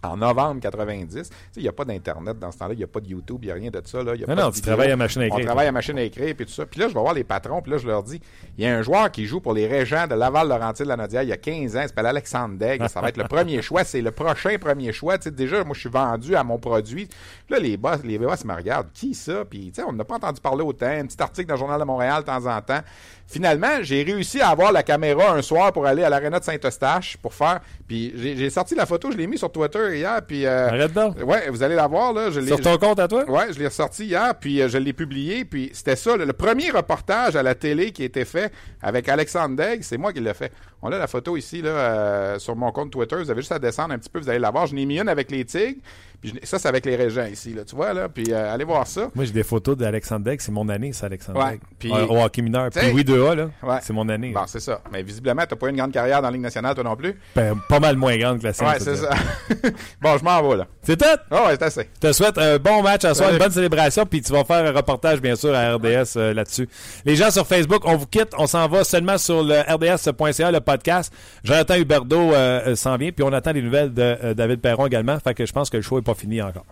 En 0.01 0.17
novembre 0.17 0.61
90, 0.61 1.13
tu 1.13 1.25
sais, 1.25 1.31
il 1.57 1.63
n'y 1.63 1.69
a 1.69 1.73
pas 1.73 1.85
d'Internet 1.85 2.39
dans 2.39 2.53
ce 2.53 2.59
temps-là, 2.59 2.75
il 2.75 2.79
n'y 2.79 2.85
a 2.85 2.87
pas 2.87 3.01
de 3.01 3.09
YouTube, 3.09 3.39
il 3.43 3.47
n'y 3.47 3.51
a 3.51 3.55
rien 3.55 3.71
de 3.71 3.83
ça. 3.85 4.01
Là, 4.01 4.15
y 4.15 4.23
a 4.23 4.27
Non, 4.29 4.37
pas 4.37 4.43
non, 4.43 4.51
de 4.51 4.55
tu 4.55 4.61
travailles 4.61 4.93
à 4.93 4.97
machine 4.97 5.23
à 5.23 5.27
écrire. 5.27 5.41
On 5.43 5.45
travaille 5.45 5.67
à 5.67 5.73
machine 5.73 5.99
à 5.99 6.03
écrire, 6.03 6.37
puis 6.37 6.47
tout 6.47 6.53
ça. 6.53 6.67
Puis 6.67 6.79
là, 6.79 6.89
je 6.89 6.95
vais 6.95 7.01
voir 7.01 7.15
les 7.15 7.25
patrons, 7.25 7.61
puis 7.63 7.73
là, 7.73 7.79
je 7.79 7.87
leur 7.89 8.05
dis, 8.05 8.21
il 8.57 8.65
y 8.65 8.67
a 8.69 8.77
un 8.77 8.83
joueur 8.83 9.11
qui 9.11 9.27
joue 9.27 9.41
pour 9.41 9.55
les 9.55 9.67
Régents 9.67 10.07
de 10.07 10.15
Laval-Laurentide-Lanaudière 10.15 11.25
il 11.25 11.31
y 11.31 11.33
a 11.33 11.37
15 11.37 11.77
ans, 11.77 11.81
il 11.83 11.89
s'appelle 11.89 12.07
Alexandre 12.07 12.57
Daigle. 12.57 12.89
Ça 12.89 13.01
va 13.01 13.09
être 13.09 13.17
le 13.17 13.25
premier 13.29 13.61
choix, 13.61 13.83
c'est 13.83 14.01
le 14.01 14.13
prochain 14.13 14.57
premier 14.61 14.93
choix. 14.93 15.19
Tu 15.19 15.25
sais, 15.25 15.31
déjà, 15.33 15.65
moi, 15.65 15.75
je 15.75 15.81
suis 15.81 15.89
vendu 15.89 16.37
à 16.37 16.45
mon 16.45 16.59
produit. 16.59 17.09
Là, 17.49 17.59
les 17.59 17.77
boss, 17.77 17.99
les 18.05 18.19
boss 18.19 18.45
me 18.45 18.55
regardent, 18.55 18.93
qui 18.93 19.15
ça? 19.15 19.45
Puis, 19.45 19.73
tu 19.73 19.81
sais, 19.81 19.83
on 19.89 19.93
n'a 19.93 20.05
pas 20.05 20.15
entendu 20.15 20.41
parler 20.41 20.63
autant. 20.63 20.87
Un 20.87 21.07
petit 21.07 21.21
article 21.21 21.49
dans 21.49 21.55
le 21.55 21.59
Journal 21.59 21.81
de 21.81 21.85
Montréal 21.85 22.21
de 22.23 22.27
temps 22.27 22.47
en 22.47 22.61
temps. 22.61 22.83
Finalement, 23.31 23.83
j'ai 23.83 24.03
réussi 24.05 24.41
à 24.41 24.49
avoir 24.49 24.73
la 24.73 24.83
caméra 24.83 25.33
un 25.35 25.43
soir 25.43 25.71
pour 25.71 25.85
aller 25.85 26.03
à 26.03 26.09
l'aréna 26.09 26.41
de 26.41 26.45
Saint-Eustache 26.45 27.19
pour 27.19 27.35
faire. 27.35 27.61
Puis 27.87 28.13
j'ai 28.17 28.49
sorti 28.49 28.75
la 28.75 28.87
photo, 28.87 29.13
je 29.13 29.19
l'ai 29.19 29.27
mis 29.27 29.37
sur 29.37 29.53
Twitter 29.53 29.99
hier. 29.99 30.21
Puis 30.27 30.47
euh, 30.47 30.69
Arrête 30.69 30.95
donc. 30.95 31.17
ouais, 31.23 31.51
vous 31.51 31.63
allez 31.63 31.75
la 31.75 31.87
voir 31.87 32.15
là. 32.15 32.31
Je 32.31 32.41
l'ai- 32.41 32.47
Sur 32.47 32.61
ton 32.61 32.79
compte 32.79 32.99
à 32.99 33.07
toi? 33.07 33.29
Ouais, 33.31 33.53
je 33.53 33.59
l'ai 33.59 33.67
ressorti 33.67 34.07
hier, 34.07 34.35
puis 34.41 34.63
euh, 34.63 34.69
je 34.71 34.79
l'ai 34.79 34.95
publié, 34.95 35.45
puis 35.45 35.69
c'était 35.75 35.95
ça, 35.97 36.17
le, 36.17 36.25
le 36.25 36.33
premier 36.33 36.71
reportage 36.71 37.37
à 37.37 37.43
la 37.43 37.55
télé 37.55 37.91
qui 37.93 38.03
a 38.03 38.07
été 38.07 38.25
fait 38.25 38.51
avec 38.81 39.07
Alexandre 39.11 39.57
Degg, 39.57 39.83
c'est 39.83 39.99
moi 39.99 40.15
qui 40.15 40.21
l'ai 40.21 40.33
fait. 40.33 40.51
On 40.81 40.91
a 40.91 40.97
la 40.97 41.07
photo 41.07 41.37
ici, 41.37 41.61
là, 41.61 41.69
euh, 41.71 42.39
sur 42.39 42.57
mon 42.57 42.73
compte 42.73 42.91
Twitter, 42.93 43.17
vous 43.17 43.31
avez 43.31 43.41
juste 43.43 43.53
à 43.53 43.59
descendre 43.59 43.93
un 43.93 43.99
petit 43.99 44.09
peu, 44.09 44.21
vous 44.21 44.31
allez 44.31 44.39
la 44.39 44.51
voir. 44.51 44.67
Je 44.67 44.75
n'ai 44.75 44.87
mis 44.87 44.99
une 44.99 45.09
avec 45.09 45.31
les 45.31 45.45
tigres, 45.45 45.81
puis 46.21 46.31
je 46.31 46.35
n'ai- 46.35 46.45
ça, 46.47 46.59
c'est 46.59 46.69
avec 46.69 46.85
les 46.87 46.97
régents 46.97 47.27
ici, 47.27 47.55
là, 47.55 47.65
tu 47.65 47.77
vois, 47.77 47.93
là, 47.93 48.09
puis 48.09 48.27
euh, 48.31 48.53
allez 48.53 48.65
voir 48.65 48.87
ça. 48.87 49.09
Moi, 49.15 49.25
j'ai 49.25 49.33
des 49.33 49.43
photos 49.43 49.77
d'Alexandre 49.77 50.25
Degg. 50.25 50.41
C'est 50.41 50.53
mon 50.53 50.69
année, 50.69 50.93
ça, 50.93 51.07
Alexandre 51.07 51.39
Ouais, 51.45 51.59
puis- 51.79 51.93
Euh, 51.93 52.07
au 52.07 52.21
hockey 52.23 52.43
mineur. 52.43 52.71
Puis 52.71 52.91
oui, 52.93 53.05
2A, 53.05 53.35
là. 53.35 53.49
Ouais. 53.63 53.79
C'est 53.83 53.93
mon 53.93 54.09
année. 54.09 54.31
Bon, 54.33 54.45
c'est 54.47 54.61
ça. 54.61 54.81
Mais 54.93 55.03
visiblement, 55.03 55.43
t'as 55.49 55.57
pas 55.57 55.67
eu 55.67 55.71
une 55.71 55.77
grande 55.77 55.93
carrière 55.93 56.21
dans 56.23 56.29
la 56.29 56.33
Ligue 56.33 56.43
nationale, 56.43 56.75
toi 56.75 56.85
non 56.85 56.97
plus. 56.97 57.15
Ben, 57.37 57.59
pas 57.69 57.81
mal 57.81 57.97
moins 57.97 58.17
grande 58.17 58.39
que 58.41 58.45
la 58.45 58.53
sienne. 58.53 58.69
Ouais, 58.69 58.79
c'est 58.81 58.97
ça. 58.97 59.11
bon, 60.01 60.17
je 60.19 60.25
m'en 60.25 60.43
vais, 60.49 60.57
là. 60.57 60.67
C'est 60.83 60.97
tout? 60.97 61.07
Ah 61.31 61.45
ouais, 61.47 61.51
c'est 61.53 61.63
assez. 61.63 61.89
Je 62.03 62.09
te 62.09 62.13
souhaite 62.13 62.39
un 62.39 62.59
bon 62.59 62.83
match 62.83 63.05
à 63.05 63.15
soir, 63.15 63.31
une 63.31 63.39
bonne 63.39 63.51
célébration, 63.51 64.07
puis 64.07 64.23
tu 64.23 64.33
vas 64.33 64.45
faire 64.45 64.65
un 64.65 64.73
reportage, 64.73 65.21
bien 65.21 65.37
sûr, 65.37 65.55
à 65.55 65.75
RDS 65.75 66.17
euh, 66.17 66.35
là-dessus. 66.35 66.69
Les 67.05 67.17
gens 67.17 67.31
sur 67.31 67.47
Facebook, 67.47 67.83
on 67.85 67.97
vous 67.97 68.07
quitte. 68.07 68.31
On 68.39 68.47
s'en 68.47 68.67
va 68.69 68.85
seulement 68.85 69.19
sur 69.19 69.43
le 69.43 69.61
rds.ca, 69.61 70.51
le 70.51 70.61
podcast. 70.61 71.13
Jonathan 71.45 71.75
Huberdeau 71.77 72.33
euh, 72.35 72.75
s'en 72.77 72.97
vient, 72.97 73.13
puis 73.13 73.25
on 73.25 73.33
attend 73.33 73.53
les 73.53 73.63
nouvelles 73.63 73.93
de 73.93 74.33
David 74.33 74.61
Perron 74.61 74.87
également. 74.87 75.19
Fait 75.21 75.35
que 75.35 75.47
je 75.47 75.53
pense 75.53 75.71
que 75.71 75.77
le 75.77 75.83
show 75.83 75.99
est 75.99 76.03
pas 76.09 76.15
fini 76.15 76.41
encore. 76.41 76.65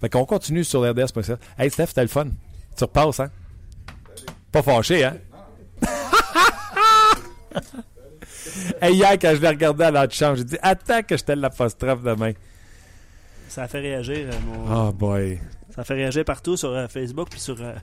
Fait 0.00 0.08
qu'on 0.10 0.24
continue 0.26 0.64
sur 0.64 0.82
le 0.82 0.90
rds.ca. 0.90 1.38
Hey, 1.58 1.70
Steph, 1.70 1.86
c'était 1.88 2.02
le 2.02 2.08
fun. 2.08 2.26
Tu 2.76 2.84
repasses, 2.84 3.20
hein? 3.20 3.30
Pas 4.52 4.62
fâché, 4.62 5.04
hein? 5.04 5.16
hey, 8.82 8.94
hier, 8.94 9.12
quand 9.18 9.34
je 9.34 9.40
l'ai 9.40 9.48
regardé 9.48 9.84
à 9.84 9.90
l'antichambre, 9.90 10.36
j'ai 10.36 10.44
dit 10.44 10.58
Attends 10.62 11.02
que 11.02 11.16
je 11.16 11.24
te 11.24 11.32
l'apostrophe 11.32 12.02
demain. 12.02 12.32
Ça 13.48 13.62
a 13.64 13.68
fait 13.68 13.80
réagir, 13.80 14.28
euh, 14.30 14.38
mon- 14.46 14.88
Oh 14.88 14.92
boy. 14.92 15.40
ça 15.74 15.80
a 15.80 15.84
fait 15.84 15.94
réagir 15.94 16.24
partout 16.24 16.56
sur 16.56 16.70
euh, 16.70 16.86
Facebook 16.88 17.28
puis 17.30 17.40
sur, 17.40 17.60
euh, 17.60 17.74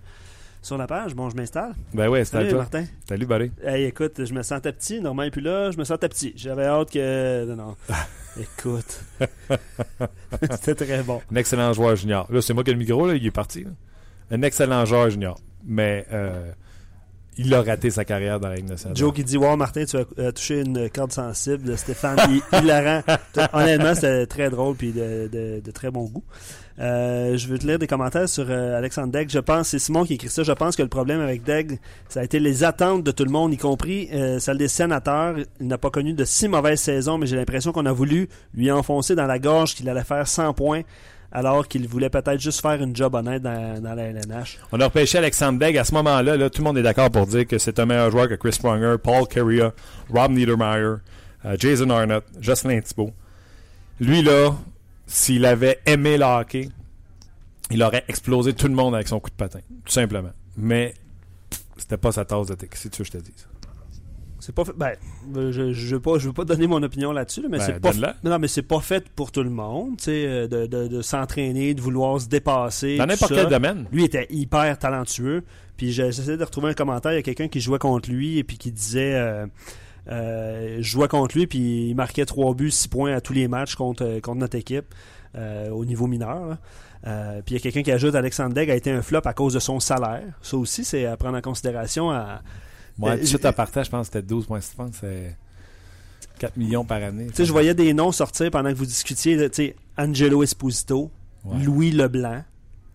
sur 0.61 0.77
la 0.77 0.87
page. 0.87 1.15
Bon, 1.15 1.29
je 1.29 1.35
m'installe. 1.35 1.73
Ben 1.93 2.09
ouais, 2.09 2.25
c'était 2.25 2.37
Salut. 2.43 2.55
Martin. 2.55 2.85
Salut, 3.07 3.25
buddy. 3.25 3.51
Hey, 3.63 3.85
écoute, 3.85 4.25
je 4.25 4.33
me 4.33 4.41
sentais 4.43 4.71
petit. 4.73 4.99
Normand 5.01 5.23
est 5.23 5.31
plus 5.31 5.41
là. 5.41 5.71
Je 5.71 5.77
me 5.77 5.83
sentais 5.83 6.09
petit. 6.09 6.33
J'avais 6.35 6.65
hâte 6.65 6.91
que. 6.91 7.45
Non, 7.45 7.55
non. 7.55 7.75
écoute. 8.41 9.01
C'était 10.61 10.75
très 10.85 11.03
bon. 11.03 11.21
Un 11.31 11.35
excellent 11.35 11.73
joueur 11.73 11.95
junior. 11.95 12.27
Là, 12.31 12.41
c'est 12.41 12.53
moi 12.53 12.63
qui 12.63 12.69
ai 12.71 12.73
le 12.73 12.79
micro, 12.79 13.07
là, 13.07 13.15
il 13.15 13.25
est 13.25 13.31
parti. 13.31 13.63
là. 13.63 13.71
Un 14.31 14.41
excellent 14.41 14.85
joueur 14.85 15.09
junior. 15.09 15.39
Mais 15.65 16.05
euh, 16.11 16.51
il 17.37 17.53
a 17.53 17.61
raté 17.61 17.89
sa 17.89 18.03
carrière 18.05 18.39
dans 18.39 18.49
la 18.49 18.55
Ligue 18.55 18.69
nationale. 18.69 18.97
Joe 18.97 19.13
qui 19.13 19.23
dit 19.23 19.37
Wow, 19.37 19.55
Martin, 19.57 19.85
tu 19.85 19.97
as 19.97 20.05
euh, 20.19 20.31
touché 20.31 20.61
une 20.61 20.89
corde 20.89 21.11
sensible 21.11 21.63
de 21.63 21.75
Stéphane. 21.75 22.17
Il, 22.29 22.41
hilarant. 22.63 23.01
Honnêtement, 23.53 23.95
c'était 23.95 24.25
très 24.25 24.49
drôle 24.49 24.75
puis 24.75 24.91
de, 24.91 25.29
de- 25.31 25.61
de 25.63 25.71
très 25.71 25.91
bon 25.91 26.05
goût. 26.05 26.23
Euh, 26.79 27.37
je 27.37 27.47
veux 27.47 27.57
te 27.57 27.65
lire 27.65 27.79
des 27.79 27.87
commentaires 27.87 28.29
sur 28.29 28.45
euh, 28.49 28.77
Alexandre 28.77 29.11
Degg. 29.11 29.29
Je 29.31 29.39
pense, 29.39 29.69
c'est 29.69 29.79
Simon 29.79 30.03
qui 30.05 30.13
écrit 30.13 30.29
ça. 30.29 30.43
Je 30.43 30.51
pense 30.51 30.75
que 30.75 30.83
le 30.83 30.89
problème 30.89 31.21
avec 31.21 31.43
Degg, 31.43 31.79
ça 32.07 32.19
a 32.19 32.23
été 32.23 32.39
les 32.39 32.63
attentes 32.63 33.03
de 33.03 33.09
tout 33.11 33.23
le 33.25 33.31
monde, 33.31 33.51
y 33.53 33.57
compris 33.57 34.09
euh, 34.13 34.37
celle 34.39 34.57
des 34.59 34.67
sénateurs. 34.67 35.35
Il 35.59 35.67
n'a 35.67 35.79
pas 35.79 35.89
connu 35.89 36.13
de 36.13 36.23
si 36.23 36.47
mauvaise 36.47 36.79
saison, 36.79 37.17
mais 37.17 37.25
j'ai 37.25 37.35
l'impression 37.35 37.71
qu'on 37.71 37.87
a 37.87 37.91
voulu 37.91 38.29
lui 38.53 38.71
enfoncer 38.71 39.15
dans 39.15 39.25
la 39.25 39.39
gorge 39.39 39.73
qu'il 39.73 39.89
allait 39.89 40.03
faire 40.03 40.27
100 40.27 40.53
points, 40.53 40.81
alors 41.31 41.67
qu'il 41.67 41.87
voulait 41.87 42.09
peut-être 42.09 42.39
juste 42.39 42.61
faire 42.61 42.81
une 42.81 42.95
job 42.95 43.15
honnête 43.15 43.41
dans, 43.41 43.81
la 43.83 44.03
LNH. 44.03 44.59
On 44.71 44.79
a 44.79 44.85
repêché 44.85 45.17
Alexandre 45.17 45.59
Begg. 45.59 45.77
À 45.77 45.83
ce 45.83 45.93
moment-là, 45.95 46.37
là, 46.37 46.49
tout 46.49 46.61
le 46.61 46.63
monde 46.63 46.77
est 46.77 46.83
d'accord 46.83 47.11
pour 47.11 47.27
dire 47.27 47.45
que 47.45 47.57
c'est 47.57 47.79
un 47.79 47.85
meilleur 47.85 48.11
joueur 48.11 48.29
que 48.29 48.35
Chris 48.35 48.57
Pronger, 48.59 48.95
Paul 49.01 49.27
Carrier, 49.27 49.69
Rob 50.09 50.31
Niedermeyer, 50.31 50.95
euh, 51.45 51.55
Jason 51.59 51.89
Arnott, 51.89 52.23
Jocelyn 52.39 52.79
Thibault. 52.81 53.11
Lui, 53.99 54.21
là, 54.21 54.55
s'il 55.05 55.45
avait 55.45 55.79
aimé 55.85 56.17
le 56.17 56.25
hockey, 56.25 56.69
il 57.71 57.83
aurait 57.83 58.05
explosé 58.07 58.53
tout 58.53 58.67
le 58.67 58.73
monde 58.73 58.95
avec 58.95 59.07
son 59.07 59.19
coup 59.19 59.29
de 59.29 59.35
patin. 59.35 59.59
Tout 59.83 59.91
simplement. 59.91 60.31
Mais 60.55 60.93
c'était 61.77 61.97
pas 61.97 62.11
sa 62.11 62.25
tasse 62.25 62.47
de 62.47 62.55
thé. 62.55 62.69
C'est 62.73 62.89
tu 62.89 62.99
veux 63.01 63.09
que 63.09 63.11
je 63.11 63.17
te 63.17 63.23
dise. 63.23 63.47
C'est 64.39 64.53
pas 64.53 64.65
fait. 64.65 64.73
Ben, 64.77 64.93
je, 65.51 65.73
je 65.73 65.95
veux 65.95 66.01
pas, 66.01 66.17
je 66.17 66.27
veux 66.27 66.33
pas 66.33 66.45
donner 66.45 66.67
mon 66.67 66.81
opinion 66.83 67.11
là-dessus, 67.11 67.41
là, 67.41 67.47
mais 67.49 67.57
Ben, 67.57 67.63
c'est 67.65 67.79
pas. 67.79 67.91
donne-la. 67.91 68.15
Non, 68.23 68.37
mais 68.39 68.47
c'est 68.47 68.61
pas 68.61 68.79
fait 68.79 69.09
pour 69.09 69.31
tout 69.31 69.43
le 69.43 69.49
monde, 69.49 69.97
tu 69.97 70.05
sais, 70.05 70.25
euh, 70.27 70.47
de, 70.47 70.65
de, 70.67 70.87
de 70.87 71.01
s'entraîner, 71.01 71.73
de 71.73 71.81
vouloir 71.81 72.21
se 72.21 72.27
dépasser. 72.27 72.97
Dans 72.97 73.05
n'importe 73.05 73.33
quel 73.33 73.47
domaine. 73.47 73.85
Lui 73.91 74.03
était 74.03 74.27
hyper 74.29 74.77
talentueux. 74.77 75.43
Puis 75.75 75.91
j'essayais 75.91 76.37
de 76.37 76.43
retrouver 76.43 76.69
un 76.69 76.73
commentaire. 76.73 77.11
Il 77.13 77.17
y 77.17 77.19
a 77.19 77.23
quelqu'un 77.23 77.47
qui 77.47 77.61
jouait 77.61 77.79
contre 77.79 78.09
lui 78.09 78.37
et 78.37 78.43
puis 78.43 78.57
qui 78.57 78.71
disait. 78.71 79.13
Euh, 79.15 79.45
euh, 80.09 80.77
je 80.77 80.89
jouais 80.89 81.09
contre 81.09 81.37
lui 81.37 81.47
puis 81.47 81.89
il 81.89 81.95
marquait 81.95 82.25
3 82.25 82.53
buts, 82.55 82.71
6 82.71 82.87
points 82.87 83.13
à 83.13 83.19
tous 83.19 83.33
les 83.33 83.49
matchs 83.49 83.75
contre, 83.75 84.03
euh, 84.05 84.19
contre 84.21 84.39
notre 84.39 84.55
équipe 84.55 84.95
euh, 85.35 85.69
au 85.71 85.83
niveau 85.83 86.07
mineur. 86.07 86.57
Euh, 87.05 87.41
puis 87.45 87.55
il 87.55 87.57
y 87.57 87.59
a 87.59 87.61
quelqu'un 87.61 87.83
qui 87.83 87.91
ajoute 87.91 88.15
Alexandre 88.15 88.53
Degg 88.55 88.71
a 88.71 88.75
été 88.75 88.89
un 88.89 89.01
flop 89.01 89.19
à 89.25 89.33
cause 89.33 89.53
de 89.53 89.59
son 89.59 89.79
salaire. 89.81 90.23
Ça 90.41 90.57
aussi, 90.57 90.85
c'est 90.85 91.05
à 91.05 91.17
prendre 91.17 91.37
en 91.37 91.41
considération. 91.41 92.09
À, 92.09 92.41
Moi, 92.97 93.11
Euh, 93.11 93.15
tout 93.15 93.21
de 93.21 93.25
suite 93.25 93.45
à 93.45 93.53
partage, 93.53 93.85
je 93.85 93.91
pense 93.91 94.07
que 94.09 94.13
c'était 94.13 94.27
12 94.27 94.45
points. 94.47 94.59
Je 94.59 94.75
pense 94.75 94.91
que 94.91 94.97
c'est 95.01 95.35
4 96.39 96.57
millions 96.57 96.83
par 96.85 97.01
année. 97.03 97.27
Tu 97.27 97.35
sais, 97.35 97.45
je 97.45 97.51
voyais 97.51 97.73
des 97.73 97.93
noms 97.93 98.11
sortir 98.11 98.49
pendant 98.51 98.69
que 98.71 98.75
vous 98.77 98.85
discutiez. 98.85 99.37
Tu 99.49 99.55
sais, 99.55 99.75
Angelo 99.97 100.43
Esposito, 100.43 101.11
Ouais. 101.45 101.63
Louis 101.63 101.91
Leblanc, 101.91 102.39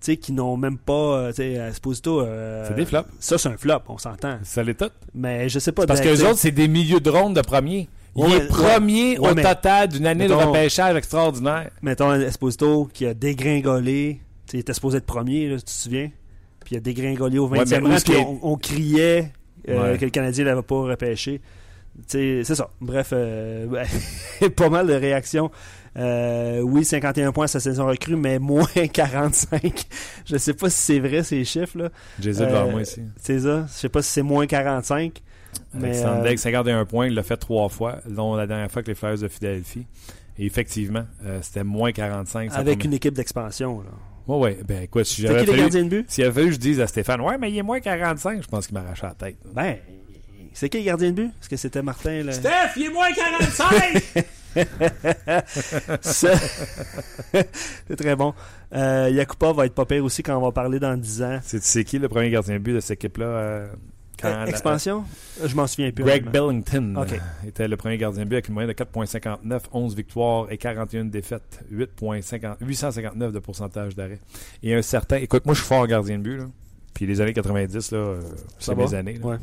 tu 0.01 0.07
sais, 0.13 0.17
qui 0.17 0.33
n'ont 0.33 0.57
même 0.57 0.77
pas. 0.79 0.93
euh, 0.93 1.29
Tu 1.31 1.37
sais, 1.37 1.53
Esposito. 1.53 2.21
euh, 2.21 2.67
C'est 2.69 2.75
des 2.75 2.85
flops. 2.85 3.09
Ça, 3.21 3.39
c'est 3.39 3.49
un 3.49 3.57
flop, 3.57 3.79
on 3.89 3.99
s'entend. 3.99 4.39
Ça 4.43 4.63
l'est 4.63 4.75
tout. 4.75 4.91
Mais 5.15 5.49
je 5.49 5.59
sais 5.59 5.73
pas. 5.73 5.87
Parce 5.87 6.01
de- 6.01 6.05
que 6.05 6.11
les 6.11 6.23
autres, 6.23 6.39
c'est 6.39 6.51
des 6.51 6.69
milieux 6.69 7.01
de 7.01 7.09
ronde 7.11 7.35
de 7.37 7.41
premier. 7.41 7.89
Il 8.15 8.25
Ouais, 8.25 8.33
est 8.37 8.47
premier 8.49 9.19
ouais, 9.19 9.31
au 9.31 9.35
mais- 9.35 9.43
total 9.43 9.89
d'une 9.89 10.07
année 10.07 10.27
de 10.29 10.35
repêchage 10.35 10.95
extraordinaire. 10.97 11.71
Mettons 11.81 12.13
Esposito 12.13 12.91
qui 12.93 13.07
a 13.07 13.15
dégringolé. 13.15 14.21
Tu 14.47 14.51
sais, 14.51 14.57
il 14.59 14.61
était 14.61 14.75
supposé 14.75 14.99
être 14.99 15.07
premier, 15.07 15.49
là, 15.49 15.57
si 15.59 15.65
tu 15.65 15.73
te 15.73 15.79
souviens. 15.79 16.11
Puis 16.65 16.75
il 16.75 16.79
a 16.79 16.81
dégringolé 16.81 17.39
au 17.39 17.47
20e 17.49 17.81
mais 17.83 17.89
où 17.89 17.93
rang. 17.93 17.99
Puis 18.05 18.39
on 18.43 18.57
criait 18.57 19.33
euh, 19.69 19.93
Ouais. 19.93 19.99
que 19.99 20.05
le 20.05 20.11
Canadien 20.11 20.45
l'avait 20.45 20.63
pas 20.63 20.75
repêché. 20.83 21.41
C'est 22.07 22.43
ça. 22.45 22.71
Bref, 22.81 23.11
euh, 23.13 23.67
pas 24.57 24.69
mal 24.71 24.87
de 24.87 24.95
réactions. 24.95 25.51
Euh, 25.99 26.61
oui, 26.61 26.87
51 26.87 27.33
points 27.33 27.47
sa 27.47 27.61
saison 27.61 27.87
recrue, 27.87 28.17
mais 28.17 28.39
moins 28.39 28.65
45. 28.93 29.85
Je 30.25 30.37
sais 30.39 30.55
pas 30.55 30.71
si 30.71 30.79
c'est 30.79 31.01
vrai 31.01 31.23
ces 31.23 31.45
chiffres-là. 31.45 31.91
J'ai 32.19 32.31
ai 32.31 32.43
Euh, 32.43 32.47
devant 32.47 32.71
moi 32.71 32.81
ici. 32.81 33.03
C'est 33.21 33.41
ça. 33.41 33.67
Je 33.69 33.73
sais 33.73 33.89
pas 33.91 34.01
si 34.01 34.11
c'est 34.11 34.23
moins 34.23 34.47
45. 34.47 35.21
Mais, 35.75 35.89
Alexandre 35.89 36.21
euh, 36.21 36.29
Degg, 36.31 36.39
51 36.39 36.85
points, 36.87 37.07
il 37.09 37.15
l'a 37.15 37.23
fait 37.23 37.37
trois 37.37 37.69
fois, 37.69 37.99
dont 38.09 38.35
la 38.37 38.47
dernière 38.47 38.71
fois 38.71 38.79
avec 38.79 38.89
les 38.89 38.95
Flyers 38.95 39.19
de 39.19 39.29
Philadelphie. 39.29 39.87
Et 40.39 40.47
effectivement, 40.47 41.05
c'était 41.43 41.63
moins 41.63 41.93
45. 41.93 42.53
sa 42.53 42.59
avec 42.59 42.85
une 42.85 42.95
équipe 42.95 43.13
d'expansion. 43.13 43.83
Là. 44.29 44.35
Ouais, 44.35 44.41
ouais. 44.41 44.59
Ben, 44.67 44.83
écoute, 44.83 45.05
si 45.05 45.23
C'est 45.23 45.29
j'avais 45.29 45.41
qui 45.41 45.47
les 45.47 45.51
fallu... 45.53 45.63
gardiens 45.63 45.85
de 45.85 45.89
but? 45.89 46.11
S'il 46.11 46.25
avait 46.25 46.33
fallu 46.33 46.47
que 46.49 46.53
je 46.55 46.59
dise 46.59 46.81
à 46.81 46.87
Stéphane, 46.87 47.21
ouais, 47.21 47.39
mais 47.39 47.51
il 47.51 47.59
est 47.59 47.63
moins 47.63 47.81
45, 47.81 48.43
je 48.43 48.49
pense 48.49 48.67
qu'il 48.67 48.75
m'arrachait 48.75 49.07
la 49.07 49.15
tête. 49.15 49.37
Ben, 49.55 49.77
c'est 50.53 50.69
qui 50.69 50.79
les 50.79 50.85
gardiens 50.85 51.11
de 51.11 51.23
but? 51.23 51.31
Est-ce 51.41 51.49
que 51.49 51.57
c'était 51.57 51.83
Martin? 51.83 52.23
Là? 52.25 52.33
Steph, 52.33 52.73
il 52.77 52.85
est 52.85 52.91
moins 52.91 53.09
45! 53.13 54.25
Ça- 56.03 56.35
c'est 57.89 57.97
très 57.97 58.17
bon. 58.17 58.35
Euh, 58.75 59.09
Yakupa 59.11 59.53
va 59.53 59.67
être 59.67 59.75
pas 59.75 59.87
pire 59.87 60.05
aussi 60.05 60.23
quand 60.23 60.37
on 60.37 60.43
va 60.43 60.53
parler 60.53 60.79
dans 60.79 60.95
10 60.97 61.23
ans. 61.23 61.39
c'est, 61.43 61.63
c'est 61.63 61.85
qui 61.85 61.99
le 61.99 62.09
premier 62.09 62.31
gardien 62.31 62.55
de 62.55 62.59
but 62.59 62.75
de 62.75 62.81
cette 62.81 62.93
équipe-là? 63.03 63.25
euh, 63.25 63.67
quand 64.23 64.29
la- 64.29 64.49
expansion? 64.49 65.05
Je 65.45 65.55
m'en 65.55 65.67
souviens 65.67 65.91
plus. 65.93 66.05
Greg. 66.05 66.31
Bellington 66.31 66.95
Ok. 66.97 67.13
euh, 67.13 67.49
était 67.49 67.69
le 67.69 67.77
premier 67.77 67.99
gardien 67.99 68.25
de 68.25 68.29
but 68.29 68.37
avec 68.37 68.49
une 68.49 68.55
moyenne 68.55 68.71
de 68.73 68.75
4,59, 68.75 69.63
11 69.73 69.95
victoires 69.97 70.47
et 70.51 70.57
41 70.59 71.05
défaites, 71.07 71.65
8,50 71.71 72.57
859 72.61 73.33
de 73.33 73.39
pourcentage 73.39 73.95
d'arrêt. 73.97 74.21
Et 74.63 74.75
un 74.75 74.83
certain, 74.83 75.17
écoute, 75.17 75.45
moi 75.47 75.55
je 75.55 75.61
suis 75.61 75.69
fort 75.69 75.87
gardien 75.87 76.19
de 76.19 76.23
but, 76.23 76.37
là. 76.39 76.47
puis 76.95 77.07
les 77.07 77.21
années 77.21 77.33
90, 77.35 77.91
là, 77.93 77.99
euh, 77.99 78.21
c'est 78.59 78.75
mes 78.75 78.95
années. 78.95 79.15
là. 79.15 79.27
Ouais. 79.27 79.37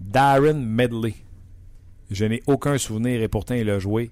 Darren 0.00 0.54
Medley. 0.54 1.14
Je 2.10 2.24
n'ai 2.24 2.42
aucun 2.46 2.78
souvenir 2.78 3.22
et 3.22 3.28
pourtant 3.28 3.54
il 3.54 3.68
a 3.70 3.78
joué 3.78 4.10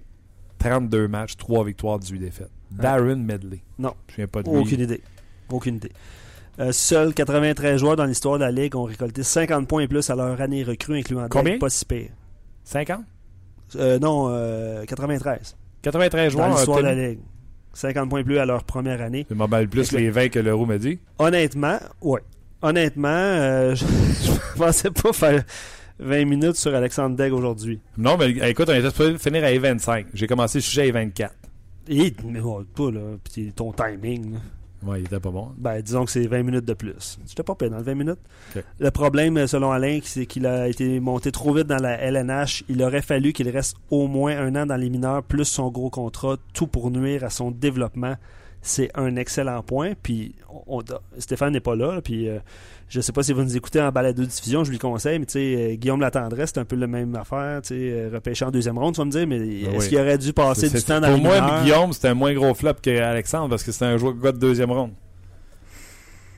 32 0.59 1.09
matchs, 1.09 1.37
3 1.37 1.65
victoires, 1.65 1.99
18 1.99 2.19
défaites. 2.19 2.51
Darren 2.71 3.17
Medley. 3.17 3.61
Non. 3.79 3.95
Je 4.17 4.23
ne 4.23 4.27
pas 4.27 4.43
de 4.43 4.51
lui. 4.51 4.57
Aucune 4.59 4.81
idée. 4.81 5.03
Aucune 5.51 5.77
idée. 5.77 5.93
Euh, 6.61 6.71
seuls 6.73 7.15
93 7.15 7.79
joueurs 7.81 7.97
dans 7.97 8.05
l'histoire 8.05 8.39
de 8.39 8.45
la 8.45 8.51
Ligue 8.51 8.77
ont 8.77 8.85
récolté 8.85 9.23
50 9.23 9.67
points 9.67 9.83
et 9.83 9.89
plus 9.89 10.11
à 10.11 10.15
leur 10.15 10.39
année 10.41 10.63
recrue, 10.65 10.99
incluant 10.99 11.27
Combien? 11.31 11.59
Pas 11.59 11.71
si 11.71 11.85
pire. 11.85 12.11
50? 12.65 13.01
Euh, 13.77 13.99
non, 13.99 14.27
euh, 14.29 14.85
93. 14.85 15.57
93 15.83 16.25
Dans 16.25 16.31
joueurs. 16.39 16.57
l'histoire 16.57 16.79
de 16.79 16.83
la. 16.85 16.95
Ligue. 17.09 17.21
50 17.75 18.11
points 18.11 18.21
et 18.21 18.25
plus 18.25 18.39
à 18.39 18.45
leur 18.45 18.65
première 18.65 19.01
année. 19.01 19.25
C'est 19.29 19.35
mal 19.35 19.67
plus 19.67 19.93
les 19.93 20.11
20 20.11 20.29
que 20.29 20.39
l'euro 20.39 20.67
m'a 20.67 20.77
dit. 20.77 20.99
Honnêtement, 21.19 21.79
ouais. 22.03 22.21
Honnêtement, 22.61 23.09
euh, 23.09 23.75
je, 23.75 23.85
je 23.87 24.59
pensais 24.59 24.91
pas 24.91 25.13
faire 25.15 25.43
20 25.99 26.25
minutes 26.27 26.57
sur 26.57 26.75
Alexandre 26.75 27.17
Degg 27.17 27.33
aujourd'hui. 27.33 27.81
Non, 27.97 28.19
mais 28.19 28.31
écoute, 28.51 28.69
on 28.69 28.75
était 28.75 28.91
supposé 28.91 29.17
finir 29.17 29.43
à 29.43 29.59
25. 29.59 30.07
J'ai 30.13 30.27
commencé 30.27 30.59
le 30.59 30.63
sujet 30.63 30.91
à 30.91 30.93
24. 30.93 31.35
Et, 31.89 32.15
mais 32.27 32.41
ouais, 32.41 32.63
pas 32.77 32.91
là. 32.91 33.01
Puis 33.33 33.53
ton 33.53 33.73
timing. 33.73 34.35
là. 34.35 34.39
Ouais, 34.85 35.01
il 35.01 35.07
était 35.07 35.21
pas 35.21 35.31
bon. 35.31 35.53
Ben, 35.57 35.81
disons 35.81 36.05
que 36.05 36.11
c'est 36.11 36.27
20 36.27 36.43
minutes 36.43 36.65
de 36.65 36.75
plus. 36.75 37.19
J'étais 37.27 37.43
pas 37.43 37.55
payé 37.55 37.71
dans 37.71 37.79
le 37.79 37.85
20 37.85 37.95
minutes. 37.95 38.19
Le 38.79 38.91
problème, 38.91 39.47
selon 39.47 39.71
Alain, 39.71 40.01
c'est 40.03 40.27
qu'il 40.27 40.47
a 40.47 40.69
été 40.69 40.99
monté 41.01 41.31
trop 41.31 41.55
vite 41.55 41.67
dans 41.67 41.81
la 41.81 42.01
LNH. 42.01 42.65
Il 42.69 42.83
aurait 42.83 43.03
fallu 43.03 43.33
qu'il 43.33 43.49
reste 43.49 43.77
au 43.91 44.09
moins 44.09 44.37
un 44.37 44.55
an 44.57 44.67
dans 44.67 44.77
les 44.77 44.91
mineurs, 44.91 45.23
plus 45.23 45.45
son 45.45 45.71
gros 45.71 45.91
contrat, 45.91 46.37
tout 46.53 46.67
pour 46.67 46.91
nuire 46.91 47.25
à 47.25 47.31
son 47.31 47.51
développement. 47.51 48.17
C'est 48.65 48.91
un 48.95 49.17
excellent 49.17 49.63
point. 49.63 49.93
Puis 50.01 50.37
on- 50.69 50.83
Stéphane 51.19 51.53
n'est 51.53 51.61
pas 51.61 51.75
là. 51.75 52.01
puis 52.01 52.29
euh, 52.29 52.39
je 52.89 53.01
sais 53.01 53.11
pas 53.13 53.23
si 53.25 53.33
vous 53.33 53.43
nous 53.43 53.57
écoutez 53.57 53.81
en 53.81 53.91
balado 53.91 54.23
diffusion, 54.25 54.63
je 54.65 54.71
lui 54.71 54.79
conseille, 54.79 55.19
mais 55.19 55.27
tu 55.27 55.33
sais, 55.33 55.73
euh, 55.73 55.75
Guillaume 55.75 56.01
Latendresse, 56.01 56.51
c'est 56.55 56.61
un 56.61 56.65
peu 56.65 56.77
la 56.77 56.87
même 56.87 57.15
affaire. 57.17 57.61
Tu 57.63 57.69
sais, 57.69 57.75
euh, 57.75 58.11
repêché 58.13 58.45
en 58.45 58.51
deuxième 58.51 58.79
ronde, 58.79 58.95
tu 58.95 58.99
vas 59.01 59.05
me 59.07 59.11
dire, 59.11 59.27
mais 59.27 59.37
est-ce 59.39 59.71
Ben 59.71 59.79
oui. 59.81 59.89
qu'il 59.89 59.99
aurait 59.99 60.19
dû 60.19 60.33
passer 60.33 60.69
du 60.71 60.83
temps 60.83 61.01
dans 61.01 61.09
Pour 61.09 61.19
moi? 61.19 61.63
Guillaume, 61.65 61.93
c'était 61.93 62.09
un 62.09 62.15
moins 62.15 62.35
gros 62.35 62.55
flop 62.55 62.75
qu'Alexandre 62.83 63.49
parce 63.49 63.65
que 63.65 63.73
c'était 63.73 63.87
un 63.87 63.97
joueur 63.97 64.15
de 64.15 64.31
deuxième 64.33 64.71
ronde. 64.71 64.93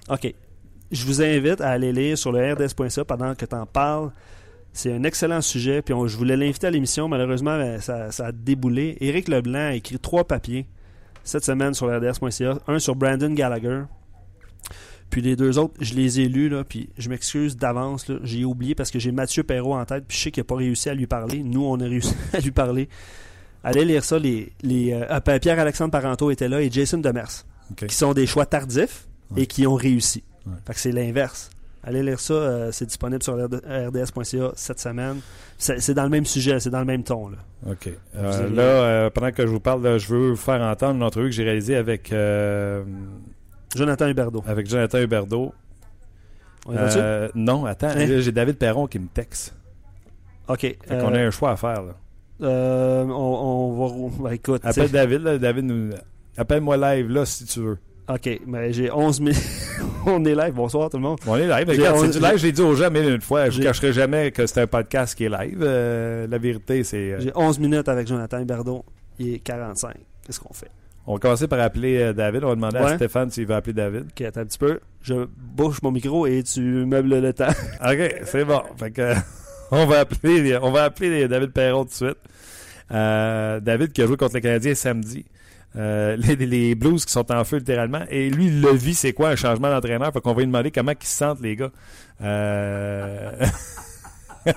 OK. 0.08 0.34
Je 0.92 1.04
vous 1.06 1.22
invite 1.22 1.60
à 1.60 1.70
aller 1.70 1.92
lire 1.92 2.16
sur 2.16 2.30
le 2.30 2.52
rds.ca 2.54 3.04
pendant 3.04 3.34
que 3.34 3.44
tu 3.44 3.54
en 3.54 3.66
parles. 3.66 4.10
C'est 4.72 4.92
un 4.92 5.02
excellent 5.04 5.40
sujet. 5.40 5.82
Puis 5.82 5.92
on- 5.94 6.06
je 6.06 6.16
voulais 6.16 6.36
l'inviter 6.36 6.66
à 6.66 6.70
l'émission. 6.70 7.08
Malheureusement, 7.08 7.56
ben, 7.58 7.80
ça, 7.80 8.10
ça 8.12 8.26
a 8.26 8.32
déboulé. 8.32 8.96
Éric 9.00 9.28
Leblanc 9.28 9.58
a 9.70 9.74
écrit 9.74 9.98
trois 9.98 10.24
papiers 10.24 10.66
cette 11.24 11.44
semaine 11.44 11.74
sur 11.74 11.88
rds.ca. 11.88 12.58
Un 12.68 12.78
sur 12.78 12.94
Brandon 12.94 13.32
Gallagher. 13.32 13.82
Puis 15.10 15.22
les 15.22 15.36
deux 15.36 15.58
autres, 15.58 15.74
je 15.80 15.94
les 15.94 16.20
ai 16.20 16.28
lus. 16.28 16.48
Là, 16.48 16.64
puis 16.64 16.90
je 16.98 17.08
m'excuse 17.08 17.56
d'avance. 17.56 18.10
J'ai 18.22 18.44
oublié 18.44 18.74
parce 18.74 18.90
que 18.90 18.98
j'ai 18.98 19.12
Mathieu 19.12 19.42
Perrault 19.42 19.74
en 19.74 19.84
tête. 19.84 20.04
Puis 20.06 20.16
je 20.18 20.22
sais 20.24 20.30
qu'il 20.30 20.40
n'a 20.42 20.44
pas 20.44 20.56
réussi 20.56 20.88
à 20.88 20.94
lui 20.94 21.06
parler. 21.06 21.42
Nous, 21.42 21.64
on 21.64 21.78
a 21.80 21.84
réussi 21.84 22.14
à 22.32 22.40
lui 22.40 22.50
parler. 22.50 22.88
Allez 23.62 23.84
lire 23.84 24.04
ça. 24.04 24.18
Les, 24.18 24.52
les, 24.62 24.92
euh, 24.92 25.04
euh, 25.10 25.38
Pierre-Alexandre 25.38 25.90
Parenteau 25.90 26.30
était 26.30 26.48
là 26.48 26.60
et 26.60 26.70
Jason 26.70 26.98
Demers. 26.98 27.44
Qui 27.76 27.94
sont 27.94 28.12
des 28.12 28.26
choix 28.26 28.44
tardifs 28.44 29.08
et 29.36 29.46
qui 29.46 29.66
ont 29.66 29.74
réussi. 29.74 30.22
Ouais. 30.46 30.52
Fait 30.66 30.74
que 30.74 30.80
c'est 30.80 30.92
l'inverse. 30.92 31.50
Allez 31.86 32.02
lire 32.02 32.18
ça, 32.18 32.32
euh, 32.34 32.72
c'est 32.72 32.86
disponible 32.86 33.22
sur 33.22 33.34
rds.ca 33.36 34.52
cette 34.56 34.80
semaine. 34.80 35.20
C'est 35.58 35.92
dans 35.94 36.04
le 36.04 36.08
même 36.08 36.24
sujet, 36.24 36.58
c'est 36.58 36.70
dans 36.70 36.78
le 36.80 36.84
même 36.86 37.02
ton. 37.02 37.28
Là. 37.28 37.36
OK. 37.70 37.90
Euh, 38.16 38.48
là, 38.50 38.62
euh, 38.62 39.10
pendant 39.10 39.30
que 39.32 39.42
je 39.46 39.50
vous 39.50 39.60
parle, 39.60 39.82
là, 39.82 39.98
je 39.98 40.08
veux 40.08 40.30
vous 40.30 40.36
faire 40.36 40.62
entendre 40.62 40.94
une 40.96 41.02
entrevue 41.02 41.26
que 41.28 41.34
j'ai 41.34 41.44
réalisée 41.44 41.76
avec, 41.76 42.12
Jonathan 43.76 44.08
Huberdeau. 44.08 44.42
avec 44.46 44.66
Jonathan 44.68 44.98
Huberdeau. 44.98 45.52
On 46.66 46.72
est 46.74 47.30
non, 47.34 47.66
attends, 47.66 47.88
Hein? 47.88 48.06
j'ai 48.20 48.32
David 48.32 48.56
Perron 48.56 48.86
qui 48.86 48.98
me 48.98 49.08
texte. 49.08 49.54
OK. 50.48 50.60
Fait 50.60 50.78
qu'on 50.88 51.14
a 51.14 51.18
un 51.20 51.30
choix 51.30 51.50
à 51.52 51.56
faire. 51.56 51.82
Là. 51.82 51.94
euh, 52.42 53.04
on, 53.04 53.10
on 53.10 54.08
va... 54.08 54.22
ben, 54.28 54.34
écoute, 54.34 54.62
Appelle 54.64 54.90
David, 54.90 55.20
là, 55.22 55.38
David 55.38 55.64
nous... 55.64 55.90
Appelle-moi 56.36 56.76
live 56.76 57.10
là 57.10 57.24
si 57.26 57.44
tu 57.44 57.60
veux. 57.60 57.78
OK, 58.08 58.40
mais 58.46 58.72
j'ai 58.72 58.90
11 58.90 59.20
minutes. 59.20 59.38
on 60.06 60.24
est 60.24 60.34
live. 60.34 60.52
Bonsoir 60.54 60.90
tout 60.90 60.96
le 60.96 61.02
monde. 61.02 61.18
On 61.26 61.36
est 61.36 61.46
live. 61.46 61.66
J'ai- 61.70 61.78
Regarde, 61.82 61.96
on- 61.98 62.00
c'est 62.12 62.18
du 62.18 62.24
live, 62.24 62.36
je 62.38 62.46
l'ai 62.46 62.52
dit 62.52 62.62
aux 62.62 62.74
gens 62.74 62.90
mille 62.90 63.08
une 63.08 63.20
fois. 63.20 63.44
Je 63.44 63.56
ne 63.58 63.62
J'ai- 63.62 63.62
cacherai 63.68 63.92
jamais 63.92 64.30
que 64.30 64.46
c'est 64.46 64.60
un 64.60 64.66
podcast 64.66 65.14
qui 65.16 65.24
est 65.24 65.28
live. 65.28 65.58
Euh, 65.62 66.26
la 66.26 66.38
vérité, 66.38 66.84
c'est. 66.84 67.12
euh, 67.12 67.20
J'ai 67.20 67.32
11 67.34 67.58
minutes 67.58 67.88
avec 67.88 68.06
Jonathan 68.06 68.38
Hiberdon. 68.40 68.84
Il 69.18 69.34
est 69.34 69.38
45. 69.38 69.94
Qu'est-ce 70.26 70.40
qu'on 70.40 70.52
fait? 70.54 70.70
on 71.06 71.14
va 71.14 71.18
commencer 71.20 71.46
par 71.48 71.60
appeler 71.60 71.98
euh, 72.00 72.12
David. 72.14 72.44
On 72.44 72.48
va 72.48 72.54
demander 72.54 72.78
à. 72.78 72.96
Stéphane 72.96 73.30
s'il 73.30 73.46
veut 73.46 73.54
appeler 73.54 73.74
David. 73.74 74.06
OK, 74.10 74.20
attends 74.22 74.40
un 74.40 74.46
petit 74.46 74.58
peu. 74.58 74.80
Je 75.02 75.26
bouche 75.36 75.82
mon 75.82 75.90
micro 75.92 76.26
et 76.26 76.42
tu 76.42 76.60
meubles 76.60 77.20
le 77.20 77.32
temps. 77.34 77.48
OK, 77.86 78.14
c'est 78.24 78.44
bon. 78.44 78.62
Fait 78.78 78.90
que, 78.90 79.12
on 79.70 79.84
va 79.86 80.00
appeler, 80.00 80.56
on 80.62 80.70
va 80.70 80.84
appeler 80.84 81.28
David 81.28 81.50
Perron 81.52 81.84
tout 81.84 81.90
de 81.90 81.94
suite. 81.94 82.18
David 82.90 83.92
qui 83.92 84.02
a 84.02 84.06
joué 84.06 84.16
contre 84.16 84.34
les 84.36 84.40
Canadiens 84.40 84.74
samedi. 84.74 85.24
Euh, 85.76 86.16
les, 86.16 86.74
Blues 86.74 87.04
qui 87.04 87.12
sont 87.12 87.30
en 87.32 87.44
feu 87.44 87.58
littéralement. 87.58 88.02
Et 88.10 88.30
lui, 88.30 88.46
il 88.46 88.60
le 88.60 88.72
vit, 88.72 88.94
c'est 88.94 89.12
quoi 89.12 89.30
un 89.30 89.36
changement 89.36 89.68
d'entraîneur? 89.68 90.12
Fait 90.12 90.20
qu'on 90.20 90.32
va 90.32 90.40
lui 90.40 90.46
demander 90.46 90.70
comment 90.70 90.92
ils 90.92 91.06
se 91.06 91.16
sentent, 91.16 91.40
les 91.40 91.56
gars. 91.56 91.70
Euh... 92.22 93.46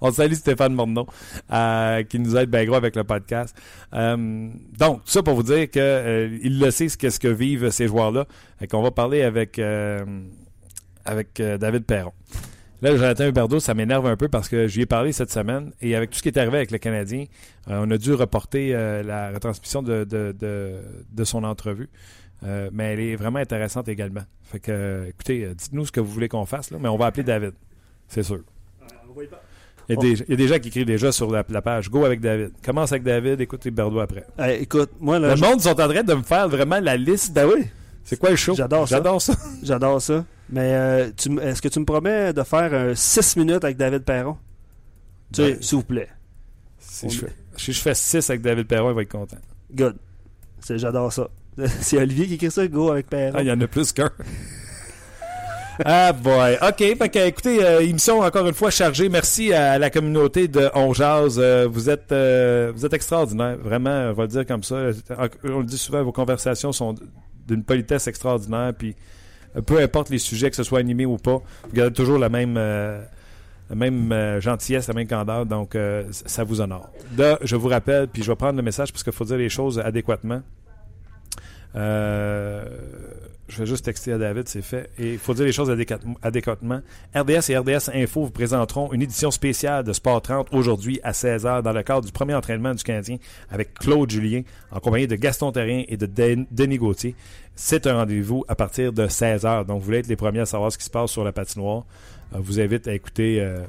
On 0.00 0.10
salue 0.10 0.32
Stéphane 0.32 0.74
Morneau, 0.74 1.06
euh, 1.52 2.02
qui 2.02 2.18
nous 2.18 2.36
aide 2.36 2.50
bien 2.50 2.64
gros 2.64 2.74
avec 2.74 2.96
le 2.96 3.04
podcast. 3.04 3.56
Euh, 3.94 4.48
donc, 4.76 5.04
tout 5.04 5.10
ça 5.12 5.22
pour 5.22 5.34
vous 5.34 5.44
dire 5.44 5.70
que 5.70 6.28
il 6.42 6.58
le 6.58 6.72
sait 6.72 6.88
ce 6.88 6.98
qu'est-ce 6.98 7.20
que 7.20 7.28
vivent 7.28 7.70
ces 7.70 7.86
joueurs-là. 7.86 8.26
Et 8.60 8.66
qu'on 8.66 8.82
va 8.82 8.90
parler 8.90 9.22
avec 9.22 9.60
avec 11.04 11.40
David 11.40 11.84
Perron. 11.84 12.12
Là, 12.82 12.96
Jonathan 12.96 13.26
Huberdeau, 13.26 13.60
ça 13.60 13.74
m'énerve 13.74 14.06
un 14.06 14.16
peu 14.16 14.28
parce 14.28 14.48
que 14.48 14.66
j'y 14.66 14.80
ai 14.82 14.86
parlé 14.86 15.12
cette 15.12 15.30
semaine 15.30 15.72
et 15.82 15.94
avec 15.94 16.10
tout 16.10 16.16
ce 16.18 16.22
qui 16.22 16.28
est 16.28 16.38
arrivé 16.38 16.56
avec 16.56 16.70
le 16.70 16.78
Canadien, 16.78 17.26
euh, 17.68 17.82
on 17.84 17.90
a 17.90 17.98
dû 17.98 18.14
reporter 18.14 18.70
euh, 18.74 19.02
la 19.02 19.30
retransmission 19.32 19.82
de, 19.82 20.04
de, 20.04 20.34
de, 20.38 20.76
de 21.12 21.24
son 21.24 21.44
entrevue. 21.44 21.88
Euh, 22.42 22.70
mais 22.72 22.94
elle 22.94 23.00
est 23.00 23.16
vraiment 23.16 23.38
intéressante 23.38 23.88
également. 23.88 24.22
Fait 24.44 24.60
que, 24.60 25.04
écoutez, 25.08 25.46
dites-nous 25.54 25.84
ce 25.86 25.92
que 25.92 26.00
vous 26.00 26.10
voulez 26.10 26.28
qu'on 26.30 26.46
fasse, 26.46 26.70
là, 26.70 26.78
mais 26.80 26.88
on 26.88 26.96
va 26.96 27.04
appeler 27.06 27.22
David. 27.22 27.52
C'est 28.08 28.22
sûr. 28.22 28.40
Il 29.88 29.94
y, 29.94 29.98
a 29.98 30.00
des, 30.00 30.12
il 30.22 30.30
y 30.30 30.32
a 30.32 30.36
des 30.36 30.48
gens 30.48 30.58
qui 30.58 30.68
écrivent 30.68 30.86
déjà 30.86 31.10
sur 31.12 31.30
la, 31.30 31.44
la 31.48 31.60
page 31.62 31.90
Go 31.90 32.04
avec 32.04 32.20
David. 32.20 32.52
Commence 32.64 32.92
avec 32.92 33.02
David, 33.02 33.40
écoute 33.40 33.64
Huberdeau 33.66 33.98
après. 33.98 34.24
Hey, 34.38 34.62
écoute, 34.62 34.90
moi, 35.00 35.18
là, 35.18 35.30
Le 35.30 35.36
je- 35.36 35.42
monde 35.44 35.60
sont 35.60 35.70
en 35.80 35.88
train 35.88 36.02
de 36.04 36.14
me 36.14 36.22
faire 36.22 36.48
vraiment 36.48 36.78
la 36.80 36.96
liste. 36.96 37.34
Ben 37.34 37.46
oui, 37.52 37.64
C'est 38.04 38.18
quoi 38.18 38.30
le 38.30 38.36
show? 38.36 38.54
J'adore 38.54 38.88
ça. 38.88 38.96
J'adore 38.96 39.20
ça. 39.20 39.34
j'adore 39.62 40.00
ça. 40.00 40.24
Mais 40.50 40.74
euh, 40.74 41.10
est-ce 41.42 41.62
que 41.62 41.68
tu 41.68 41.80
me 41.80 41.84
promets 41.84 42.32
de 42.32 42.42
faire 42.42 42.96
6 42.96 43.36
minutes 43.36 43.64
avec 43.64 43.76
David 43.76 44.02
Perron? 44.02 44.36
Ben, 45.36 45.62
s'il 45.62 45.78
vous 45.78 45.84
plaît. 45.84 46.08
Si 46.78 47.08
je, 47.08 47.18
fais, 47.18 47.32
si 47.56 47.72
je 47.72 47.80
fais 47.80 47.94
6 47.94 48.30
avec 48.30 48.42
David 48.42 48.66
Perron, 48.66 48.90
il 48.90 48.94
va 48.96 49.02
être 49.02 49.12
content. 49.12 49.36
Good. 49.72 49.96
J'adore 50.68 51.12
ça. 51.12 51.28
C'est 51.80 51.98
Olivier 51.98 52.26
qui 52.26 52.34
écrit 52.34 52.50
ça, 52.50 52.66
go 52.66 52.90
avec 52.90 53.08
Perron. 53.08 53.34
Ah, 53.36 53.42
il 53.42 53.48
y 53.48 53.52
en 53.52 53.60
a 53.60 53.66
plus 53.66 53.92
qu'un. 53.92 54.10
ah 55.84 56.12
boy. 56.12 56.58
OK. 56.62 56.78
Fait 56.78 57.08
que, 57.08 57.26
écoutez, 57.26 57.64
euh, 57.64 57.80
émission 57.80 58.20
encore 58.20 58.46
une 58.46 58.54
fois 58.54 58.70
chargée. 58.70 59.08
Merci 59.08 59.52
à 59.52 59.78
la 59.78 59.90
communauté 59.90 60.48
de 60.48 60.70
On 60.74 60.92
Jazz. 60.92 61.38
Euh, 61.38 61.68
vous 61.70 61.90
êtes 61.90 62.12
euh, 62.12 62.72
vous 62.74 62.86
êtes 62.86 62.92
extraordinaire. 62.92 63.56
Vraiment, 63.58 64.10
on 64.10 64.12
va 64.12 64.22
le 64.24 64.28
dire 64.28 64.46
comme 64.46 64.62
ça. 64.62 64.90
On 65.44 65.58
le 65.58 65.64
dit 65.64 65.78
souvent, 65.78 66.02
vos 66.02 66.12
conversations 66.12 66.72
sont 66.72 66.94
d'une 67.46 67.64
politesse 67.64 68.06
extraordinaire. 68.06 68.72
Puis 68.76 68.96
peu 69.66 69.80
importe 69.80 70.10
les 70.10 70.18
sujets, 70.18 70.50
que 70.50 70.56
ce 70.56 70.62
soit 70.62 70.78
animé 70.78 71.06
ou 71.06 71.16
pas, 71.16 71.42
vous 71.64 71.72
gardez 71.72 71.94
toujours 71.94 72.18
la 72.18 72.28
même 72.28 72.56
euh, 72.56 73.00
euh, 73.72 74.40
gentillesse, 74.40 74.88
la 74.88 74.94
même 74.94 75.06
candeur. 75.06 75.46
Donc, 75.46 75.74
euh, 75.74 76.04
ça 76.10 76.44
vous 76.44 76.60
honore. 76.60 76.90
Là, 77.16 77.38
je 77.42 77.56
vous 77.56 77.68
rappelle, 77.68 78.08
puis 78.08 78.22
je 78.22 78.30
vais 78.30 78.36
prendre 78.36 78.56
le 78.56 78.62
message 78.62 78.92
parce 78.92 79.02
qu'il 79.02 79.12
faut 79.12 79.24
dire 79.24 79.36
les 79.36 79.48
choses 79.48 79.78
adéquatement. 79.78 80.42
Euh, 81.76 82.64
je 83.50 83.58
vais 83.58 83.66
juste 83.66 83.84
texter 83.84 84.12
à 84.12 84.18
David, 84.18 84.48
c'est 84.48 84.62
fait. 84.62 84.90
Et 84.98 85.12
il 85.14 85.18
faut 85.18 85.34
dire 85.34 85.44
les 85.44 85.52
choses 85.52 85.70
adéquat- 85.70 85.98
adéquatement. 86.22 86.80
RDS 87.14 87.50
et 87.50 87.58
RDS 87.58 87.90
Info 87.94 88.24
vous 88.24 88.30
présenteront 88.30 88.92
une 88.92 89.02
édition 89.02 89.30
spéciale 89.30 89.84
de 89.84 89.92
Sport 89.92 90.22
30 90.22 90.48
aujourd'hui 90.52 91.00
à 91.02 91.12
16h 91.12 91.62
dans 91.62 91.72
le 91.72 91.82
cadre 91.82 92.06
du 92.06 92.12
premier 92.12 92.34
entraînement 92.34 92.72
du 92.74 92.82
Canadien 92.82 93.16
avec 93.50 93.74
Claude 93.74 94.10
Julien 94.10 94.42
en 94.70 94.80
compagnie 94.80 95.06
de 95.06 95.16
Gaston 95.16 95.52
Terrien 95.52 95.84
et 95.88 95.96
de 95.96 96.06
Den- 96.06 96.46
Denis 96.50 96.78
Gauthier. 96.78 97.14
C'est 97.54 97.86
un 97.86 97.94
rendez-vous 97.96 98.44
à 98.48 98.54
partir 98.54 98.92
de 98.92 99.06
16h. 99.06 99.66
Donc, 99.66 99.80
vous 99.80 99.84
voulez 99.84 99.98
être 99.98 100.08
les 100.08 100.16
premiers 100.16 100.40
à 100.40 100.46
savoir 100.46 100.72
ce 100.72 100.78
qui 100.78 100.84
se 100.84 100.90
passe 100.90 101.10
sur 101.10 101.24
la 101.24 101.32
patinoire. 101.32 101.84
Euh, 102.32 102.38
je 102.38 102.42
vous 102.42 102.60
invite 102.60 102.88
à 102.88 102.94
écouter, 102.94 103.40
euh, 103.40 103.64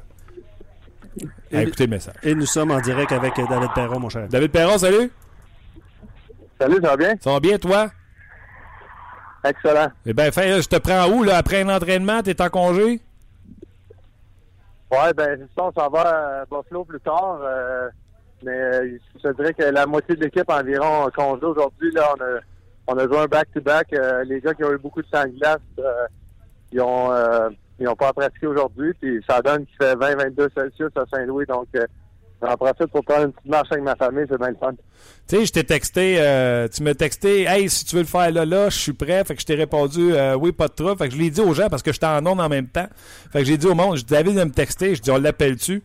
à 1.52 1.60
Et- 1.60 1.64
écouter 1.66 1.84
le 1.84 1.90
message. 1.90 2.14
Et 2.22 2.34
nous 2.34 2.46
sommes 2.46 2.70
en 2.70 2.80
direct 2.80 3.12
avec 3.12 3.38
euh, 3.38 3.44
David 3.50 3.70
Perron, 3.74 3.98
mon 4.00 4.08
cher. 4.08 4.28
David 4.28 4.50
Perron, 4.50 4.78
salut! 4.78 5.10
Salut, 6.58 6.76
ça 6.80 6.88
va 6.90 6.96
bien? 6.96 7.14
Ça 7.20 7.30
va 7.32 7.40
bien, 7.40 7.58
toi? 7.58 7.90
Excellent. 9.44 9.88
Eh 10.06 10.12
bien, 10.12 10.30
fin, 10.30 10.46
là, 10.46 10.60
je 10.60 10.68
te 10.68 10.76
prends 10.76 11.08
où, 11.10 11.22
là, 11.24 11.36
après 11.38 11.62
un 11.62 11.68
entraînement? 11.74 12.22
T'es 12.22 12.40
en 12.40 12.48
congé? 12.48 13.00
Ouais, 14.90 15.12
ben, 15.16 15.38
c'est 15.40 15.54
ça, 15.60 15.64
on 15.68 15.72
s'en 15.72 15.88
va 15.88 16.40
à 16.40 16.44
Buffalo 16.44 16.84
plus 16.84 17.00
tard. 17.00 17.38
euh, 17.42 17.88
mais 18.44 18.50
euh, 18.52 18.98
je 19.16 19.20
te 19.28 19.36
dirais 19.36 19.54
que 19.54 19.62
la 19.64 19.86
moitié 19.86 20.14
de 20.16 20.24
l'équipe 20.24 20.48
environ 20.50 21.04
en 21.04 21.10
congé 21.10 21.44
aujourd'hui. 21.46 21.90
Là, 21.92 22.12
on 22.16 22.20
a, 22.22 22.40
on 22.88 22.98
a 22.98 23.06
joué 23.06 23.18
un 23.18 23.26
back-to-back. 23.26 23.92
euh, 23.94 24.24
les 24.24 24.40
gars 24.40 24.52
qui 24.54 24.64
ont 24.64 24.72
eu 24.72 24.78
beaucoup 24.78 25.00
de 25.00 25.06
sang 25.12 25.24
glace, 25.38 25.58
euh, 25.78 26.06
ils 26.72 26.80
ont 26.80 27.10
ils 27.78 27.88
ont 27.88 27.96
pas 27.96 28.12
pratiqué 28.12 28.46
aujourd'hui. 28.46 28.92
Puis 29.00 29.24
ça 29.28 29.40
donne 29.40 29.64
qu'il 29.66 29.76
fait 29.76 29.94
20-22 29.96 30.48
Celsius 30.54 30.90
à 30.96 31.04
Saint-Louis. 31.12 31.46
Donc, 31.46 31.66
euh, 31.74 31.86
j'en 32.42 32.56
profite 32.56 32.86
pour 32.86 33.04
prendre 33.04 33.24
une 33.26 33.32
petite 33.32 33.50
marche 33.50 33.68
avec 33.70 33.84
ma 33.84 33.94
famille. 33.96 34.24
C'est 34.28 34.38
bien 34.38 34.50
le 34.50 34.56
fun. 34.56 34.72
Tu 35.28 35.36
sais, 35.36 35.46
je 35.46 35.52
t'ai 35.52 35.64
texté, 35.64 36.16
euh, 36.18 36.68
tu 36.68 36.82
m'as 36.82 36.94
texté, 36.94 37.44
hey, 37.44 37.68
si 37.70 37.84
tu 37.84 37.96
veux 37.96 38.02
le 38.02 38.08
faire 38.08 38.30
là, 38.30 38.44
là, 38.44 38.68
je 38.70 38.76
suis 38.78 38.92
prêt. 38.92 39.24
Fait 39.24 39.34
que 39.34 39.40
je 39.40 39.46
t'ai 39.46 39.54
répondu, 39.54 40.14
euh, 40.14 40.34
oui, 40.34 40.52
pas 40.52 40.68
de 40.68 40.74
trouble. 40.74 40.96
Fait 40.96 41.08
que 41.08 41.14
je 41.14 41.18
l'ai 41.20 41.30
dit 41.30 41.40
aux 41.40 41.54
gens 41.54 41.68
parce 41.68 41.82
que 41.82 41.92
j'étais 41.92 42.06
en 42.06 42.24
onde 42.26 42.40
en 42.40 42.48
même 42.48 42.66
temps. 42.66 42.88
Fait 43.32 43.40
que 43.40 43.44
j'ai 43.44 43.56
dit 43.56 43.66
au 43.66 43.74
monde, 43.74 43.96
je 43.96 44.02
dis, 44.02 44.12
David 44.12 44.36
de 44.36 44.44
me 44.44 44.50
texter. 44.50 44.94
Je 44.94 45.02
dis, 45.02 45.10
on 45.10 45.18
l'appelle-tu? 45.18 45.82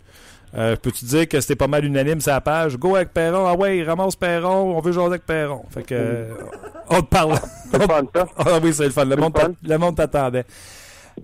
Euh, 0.55 0.75
Peux-tu 0.81 1.05
dire 1.05 1.27
que 1.27 1.39
c'était 1.41 1.55
pas 1.55 1.67
mal 1.67 1.83
unanime 1.85 2.21
sa 2.21 2.39
page? 2.41 2.77
Go 2.77 2.95
avec 2.95 3.13
Perron. 3.13 3.45
Ah 3.47 3.55
ouais, 3.55 3.83
ramasse 3.83 4.15
Perron. 4.15 4.75
On 4.77 4.79
veut 4.79 4.91
jouer 4.91 5.05
avec 5.05 5.25
Perron. 5.25 5.63
Fait 5.69 5.83
que, 5.83 5.93
euh, 5.95 6.33
on 6.89 7.01
te 7.01 7.07
parle. 7.07 7.35
C'est 7.71 7.77
le 7.79 7.85
fun, 7.85 8.01
ça. 8.15 8.25
Ah 8.37 8.59
oui, 8.63 8.73
c'est 8.73 8.85
le 8.85 8.91
fun. 8.91 9.03
Le 9.03 9.17
monde, 9.17 9.37
le 9.61 9.77
monde 9.77 9.97
t'attendait. 9.97 10.45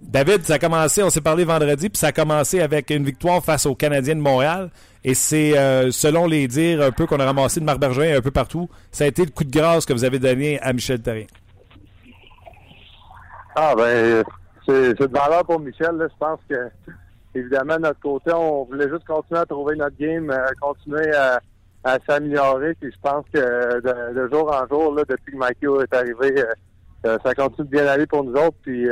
David, 0.01 0.43
ça 0.43 0.55
a 0.55 0.59
commencé, 0.59 1.03
on 1.03 1.09
s'est 1.09 1.21
parlé 1.21 1.43
vendredi, 1.43 1.89
puis 1.89 1.97
ça 1.97 2.07
a 2.07 2.11
commencé 2.11 2.61
avec 2.61 2.89
une 2.89 3.03
victoire 3.03 3.43
face 3.43 3.65
aux 3.65 3.75
Canadiens 3.75 4.15
de 4.15 4.21
Montréal. 4.21 4.69
Et 5.03 5.13
c'est, 5.13 5.57
euh, 5.57 5.91
selon 5.91 6.27
les 6.27 6.47
dires 6.47 6.81
un 6.81 6.91
peu 6.91 7.05
qu'on 7.05 7.19
a 7.19 7.25
ramassé 7.25 7.59
de 7.59 7.65
Marc 7.65 7.79
Bergevin 7.79 8.17
un 8.17 8.21
peu 8.21 8.31
partout, 8.31 8.69
ça 8.91 9.03
a 9.03 9.07
été 9.07 9.25
le 9.25 9.31
coup 9.31 9.43
de 9.43 9.51
grâce 9.51 9.85
que 9.85 9.93
vous 9.93 10.03
avez 10.03 10.19
donné 10.19 10.59
à 10.61 10.71
Michel 10.71 11.01
Terrien. 11.01 11.25
Ah 13.55 13.73
ben 13.75 14.23
c'est 14.65 14.97
de 14.97 15.07
valeur 15.07 15.45
pour 15.45 15.59
Michel. 15.59 15.95
Là. 15.97 16.07
Je 16.09 16.17
pense 16.17 16.39
que 16.49 16.55
évidemment 17.35 17.75
de 17.75 17.81
notre 17.81 17.99
côté, 17.99 18.31
on 18.33 18.63
voulait 18.63 18.89
juste 18.89 19.05
continuer 19.05 19.41
à 19.41 19.45
trouver 19.45 19.75
notre 19.75 19.97
game, 19.97 20.29
euh, 20.31 20.47
continuer 20.61 21.13
à, 21.13 21.39
à 21.83 21.97
s'améliorer. 22.07 22.73
Puis 22.75 22.91
je 22.91 22.99
pense 23.01 23.25
que 23.33 23.81
de, 23.81 24.29
jour 24.31 24.51
en 24.51 24.65
jour, 24.67 24.95
là, 24.95 25.03
depuis 25.07 25.33
que 25.33 25.37
Mikey 25.37 25.67
est 25.83 25.95
arrivé, 25.95 26.43
euh, 27.05 27.17
ça 27.23 27.35
continue 27.35 27.67
de 27.67 27.71
bien 27.71 27.87
aller 27.87 28.07
pour 28.07 28.23
nous 28.23 28.33
autres. 28.33 28.57
Puis 28.63 28.87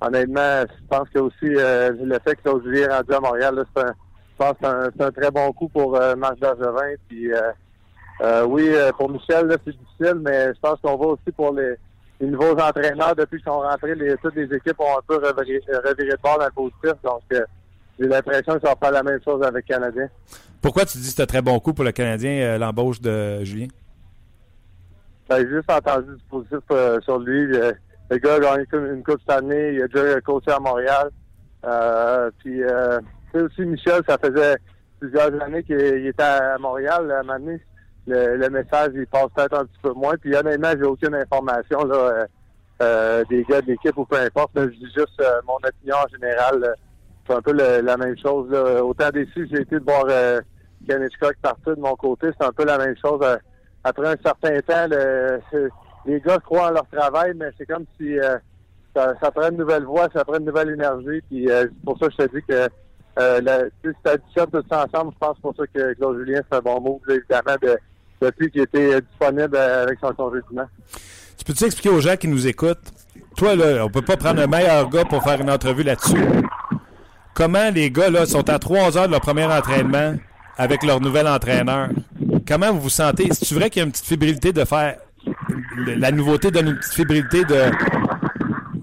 honnêtement, 0.00 0.62
je 0.62 0.86
pense 0.88 1.08
que 1.10 1.18
aussi 1.18 1.36
euh, 1.44 1.92
le 1.92 2.18
fait 2.24 2.36
que 2.36 2.42
Claude 2.42 2.64
Julien 2.64 2.88
est 2.88 2.96
rendu 2.96 3.14
à 3.14 3.20
Montréal, 3.20 3.64
c'est 3.74 3.82
un, 3.82 3.86
je 3.88 4.36
pense 4.36 4.52
que 4.52 4.56
c'est 4.60 4.66
un, 4.66 4.90
c'est 4.96 5.04
un 5.04 5.10
très 5.12 5.30
bon 5.30 5.52
coup 5.52 5.68
pour 5.68 5.96
euh, 5.96 6.14
Marc 6.16 6.38
Bergevin. 6.38 6.94
Puis 7.08 7.32
euh, 7.32 7.40
euh, 8.22 8.44
oui, 8.46 8.70
pour 8.98 9.10
Michel, 9.10 9.56
c'est 9.64 9.76
difficile, 9.76 10.20
mais 10.24 10.54
je 10.54 10.60
pense 10.60 10.78
qu'on 10.80 10.96
va 10.96 11.06
aussi 11.06 11.32
pour 11.36 11.54
les, 11.54 11.74
les 12.20 12.26
nouveaux 12.28 12.52
entraîneurs. 12.52 13.14
Depuis 13.16 13.38
qu'ils 13.38 13.52
sont 13.52 13.60
rentrés, 13.60 13.94
les, 13.94 14.16
toutes 14.18 14.34
les 14.34 14.54
équipes 14.54 14.80
ont 14.80 14.98
un 14.98 15.02
peu 15.06 15.16
reviré, 15.16 15.60
reviré 15.84 16.10
de 16.10 16.22
bord 16.22 16.38
dans 16.38 16.46
le 16.46 16.50
positif. 16.52 17.02
Donc, 17.02 17.22
j'ai 17.30 18.06
l'impression 18.06 18.54
que 18.54 18.60
ça 18.60 18.74
va 18.74 18.76
faire 18.76 18.92
la 18.92 19.02
même 19.02 19.20
chose 19.24 19.42
avec 19.42 19.68
le 19.68 19.74
Canadien. 19.74 20.08
Pourquoi 20.62 20.84
tu 20.84 20.98
dis 20.98 21.04
que 21.04 21.10
c'était 21.10 21.22
un 21.22 21.26
très 21.26 21.42
bon 21.42 21.58
coup 21.60 21.74
pour 21.74 21.84
le 21.84 21.92
Canadien, 21.92 22.58
l'embauche 22.58 23.00
de 23.00 23.44
Julien? 23.44 23.68
Ben, 25.28 25.38
j'ai 25.38 25.48
juste 25.48 25.70
entendu 25.70 26.14
du 26.14 26.22
positif 26.30 26.58
euh, 26.70 27.00
sur 27.00 27.18
lui. 27.18 27.52
Le 28.10 28.18
gars 28.18 28.34
a 28.34 28.40
gagné 28.40 28.66
une, 28.72 29.02
coupe 29.02 29.20
cette 29.20 29.38
année. 29.38 29.72
Il 29.74 29.82
a 29.82 29.88
déjà 29.88 30.20
coaché 30.20 30.50
à 30.50 30.60
Montréal. 30.60 31.10
Euh, 31.64 32.30
puis, 32.38 32.62
euh, 32.62 33.00
tu 33.32 33.38
sais 33.38 33.44
aussi, 33.44 33.60
Michel, 33.62 34.02
ça 34.08 34.16
faisait 34.18 34.56
plusieurs 35.00 35.42
années 35.42 35.62
qu'il 35.62 35.80
il 35.80 36.06
était 36.06 36.22
à 36.22 36.56
Montréal. 36.58 37.10
À 37.10 37.32
un 37.32 37.38
le, 38.08 38.36
le 38.36 38.50
message, 38.50 38.92
il 38.94 39.06
passe 39.08 39.26
peut-être 39.34 39.58
un 39.58 39.64
petit 39.64 39.80
peu 39.82 39.92
moins. 39.92 40.14
Puis, 40.20 40.34
honnêtement, 40.36 40.70
j'ai 40.78 40.84
aucune 40.84 41.14
information 41.14 41.84
là, 41.84 41.96
euh, 41.96 42.26
euh, 42.82 43.24
des 43.28 43.42
gars 43.44 43.60
de 43.62 43.66
l'équipe 43.66 43.96
ou 43.96 44.04
peu 44.04 44.16
importe. 44.16 44.54
là. 44.54 44.64
je 44.66 44.76
dis 44.76 44.92
juste 44.96 45.20
euh, 45.20 45.40
mon 45.46 45.56
opinion 45.56 45.96
en 45.96 46.08
général. 46.08 46.74
C'est 47.26 47.34
un 47.34 47.42
peu 47.42 47.52
le- 47.52 47.80
la 47.84 47.96
même 47.96 48.16
chose. 48.18 48.48
Là. 48.50 48.84
Autant 48.84 49.10
déçu, 49.10 49.48
j'ai 49.50 49.62
été 49.62 49.80
de 49.80 49.84
voir 49.84 50.04
euh, 50.08 50.40
Ken 50.86 51.02
Hitchcock 51.02 51.34
partir 51.42 51.74
de 51.74 51.80
mon 51.80 51.96
côté. 51.96 52.28
C'est 52.38 52.46
un 52.46 52.52
peu 52.52 52.64
la 52.64 52.78
même 52.78 52.94
chose. 53.04 53.20
après 53.82 54.06
un 54.08 54.16
certain 54.24 54.60
temps, 54.60 54.86
le- 54.88 55.40
les 56.06 56.20
gars 56.20 56.38
croient 56.38 56.68
en 56.68 56.70
leur 56.70 56.86
travail, 56.88 57.32
mais 57.36 57.46
c'est 57.58 57.66
comme 57.66 57.84
si 57.98 58.18
euh, 58.18 58.36
ça, 58.94 59.14
ça 59.20 59.30
prend 59.30 59.50
une 59.50 59.58
nouvelle 59.58 59.84
voix, 59.84 60.08
ça 60.12 60.24
prend 60.24 60.38
une 60.38 60.46
nouvelle 60.46 60.70
énergie. 60.70 61.20
Puis 61.28 61.50
euh, 61.50 61.64
c'est 61.64 61.84
pour 61.84 61.98
ça 61.98 62.06
que 62.06 62.12
je 62.18 62.26
te 62.26 62.36
dis 62.36 62.42
que 62.48 62.68
euh, 63.18 63.40
la, 63.40 63.64
si 63.64 63.90
tout 64.52 64.62
ça 64.70 64.86
ensemble, 64.86 65.12
je 65.14 65.18
pense 65.18 65.38
pour 65.40 65.54
ça 65.56 65.64
que 65.72 65.94
Claude 65.94 66.18
Julien 66.18 66.40
c'est 66.50 66.58
un 66.58 66.60
bon 66.60 66.80
mot, 66.80 67.00
évidemment, 67.08 67.56
de, 67.62 67.78
depuis 68.20 68.50
qu'il 68.50 68.62
était 68.62 68.94
euh, 68.94 69.00
disponible 69.00 69.56
euh, 69.56 69.84
avec 69.84 69.98
son 70.00 70.12
congédiement. 70.12 70.66
Tu 71.36 71.44
peux-tu 71.44 71.64
expliquer 71.64 71.90
aux 71.90 72.00
gens 72.00 72.16
qui 72.16 72.28
nous 72.28 72.46
écoutent, 72.46 72.92
toi, 73.36 73.54
là, 73.54 73.84
on 73.84 73.90
peut 73.90 74.02
pas 74.02 74.16
prendre 74.16 74.40
un 74.40 74.46
meilleur 74.46 74.88
gars 74.88 75.04
pour 75.04 75.22
faire 75.22 75.40
une 75.40 75.50
entrevue 75.50 75.82
là-dessus. 75.82 76.24
Comment 77.34 77.70
les 77.70 77.90
gars, 77.90 78.08
là, 78.08 78.24
sont 78.24 78.48
à 78.48 78.58
trois 78.58 78.96
heures 78.96 79.06
de 79.06 79.12
leur 79.12 79.20
premier 79.20 79.44
entraînement 79.44 80.14
avec 80.56 80.82
leur 80.82 81.00
nouvel 81.00 81.26
entraîneur? 81.26 81.90
Comment 82.48 82.72
vous 82.72 82.80
vous 82.80 82.88
sentez? 82.88 83.28
C'est 83.32 83.54
vrai 83.54 83.68
qu'il 83.68 83.80
y 83.80 83.82
a 83.82 83.86
une 83.86 83.92
petite 83.92 84.06
fébrilité 84.06 84.52
de 84.52 84.64
faire. 84.64 84.96
La 85.96 86.10
nouveauté 86.10 86.50
donne 86.50 86.68
une 86.68 86.76
petite 86.76 86.92
fébrilité 86.94 87.44
de. 87.44 87.56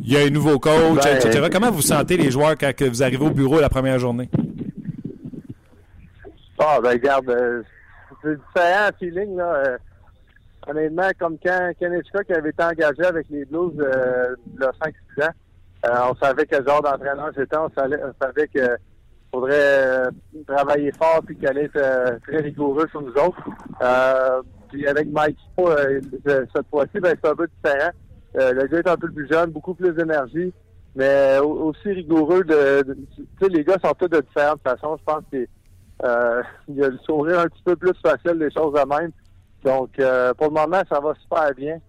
Il 0.02 0.12
y 0.12 0.18
a 0.18 0.26
un 0.26 0.30
nouveau 0.30 0.60
coach, 0.60 1.04
Ben, 1.04 1.16
etc. 1.18 1.48
Comment 1.52 1.72
vous 1.72 1.82
sentez 1.82 2.18
les 2.18 2.30
joueurs 2.30 2.56
quand 2.58 2.72
vous 2.82 3.04
arrivez 3.04 3.24
au 3.26 3.30
bureau 3.30 3.62
la 3.62 3.70
première 3.70 4.00
journée? 4.00 4.30
Ah, 6.60 6.80
ben, 6.82 6.92
regarde, 6.92 7.30
euh, 7.30 7.62
c'est 8.22 8.36
différent 8.36 8.90
feeling, 9.00 9.36
là. 9.38 9.54
euh, 9.56 9.78
honnêtement, 10.68 11.10
comme 11.20 11.38
quand 11.44 11.72
Ken 11.80 11.94
Hitchcock 11.94 12.30
avait 12.32 12.50
été 12.50 12.64
engagé 12.64 13.04
avec 13.04 13.28
les 13.30 13.46
Blues, 13.46 13.74
euh, 13.80 14.36
a 14.62 14.72
5-6 14.88 15.26
ans, 15.26 15.32
euh, 15.86 16.12
on 16.12 16.16
savait 16.16 16.46
quel 16.46 16.66
genre 16.66 16.82
d'entraîneur 16.82 17.32
c'était, 17.36 17.58
on 17.58 17.70
savait, 17.78 18.00
on 18.04 18.26
savait 18.26 18.48
que 18.48 18.78
faudrait 19.32 19.52
euh, 19.56 20.12
travailler 20.48 20.92
fort 20.94 21.22
puis 21.26 21.36
qu'il 21.36 21.48
allait 21.48 21.66
être 21.66 21.76
euh, 21.78 22.18
très 22.28 22.38
rigoureux 22.42 22.88
sur 22.92 23.02
nous 23.02 23.14
autres. 23.14 23.44
Euh, 24.76 24.90
avec 24.90 25.08
Mike, 25.12 25.38
euh, 25.60 26.02
cette 26.26 26.68
fois-ci, 26.70 27.00
ben, 27.00 27.16
c'est 27.22 27.30
un 27.30 27.36
peu 27.36 27.48
différent. 27.48 27.92
Euh, 28.36 28.54
le 28.54 28.68
gars 28.68 28.80
est 28.80 28.88
un 28.88 28.98
peu 28.98 29.12
plus 29.12 29.28
jeune, 29.28 29.52
beaucoup 29.52 29.74
plus 29.74 29.92
d'énergie, 29.94 30.54
mais 30.96 31.38
au- 31.40 31.70
aussi 31.70 31.92
rigoureux. 31.92 32.44
De, 32.44 32.84
les 33.48 33.64
gars 33.64 33.78
sont 33.84 33.94
tous 33.94 34.08
de 34.08 34.22
différentes 34.22 34.62
façons. 34.64 34.98
Je 34.98 35.04
pense 35.04 35.24
que 35.32 35.48
euh, 36.04 36.44
il 36.68 36.76
y 36.76 36.84
a 36.84 36.90
le 36.90 36.98
sourire 37.00 37.40
un 37.40 37.48
petit 37.48 37.64
peu 37.64 37.76
plus 37.76 37.94
facile, 38.02 38.40
les 38.40 38.52
choses 38.52 38.74
de 38.74 38.88
même. 38.88 39.12
Donc, 39.64 39.92
euh, 40.00 40.34
pour 40.34 40.48
le 40.48 40.54
moment, 40.54 40.82
ça 40.90 41.00
va 41.00 41.14
super 41.22 41.54
bien. 41.56 41.80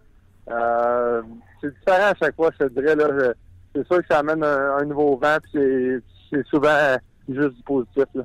Euh, 0.51 1.22
c'est 1.61 1.72
différent 1.74 2.12
à 2.12 2.14
chaque 2.14 2.37
fois, 2.37 2.51
je 2.61 2.66
te 2.66 2.80
dirais. 2.80 2.95
Là, 2.95 3.32
c'est 3.74 3.87
sûr 3.87 3.99
que 3.99 4.07
ça 4.09 4.18
amène 4.18 4.45
un, 4.45 4.85
nouveau 4.85 5.16
vent, 5.16 5.37
puis 5.43 6.01
c'est, 6.30 6.47
souvent 6.47 6.68
euh, 6.68 6.97
juste 7.28 7.57
du 7.57 7.62
positif. 7.62 8.05
Là. 8.14 8.24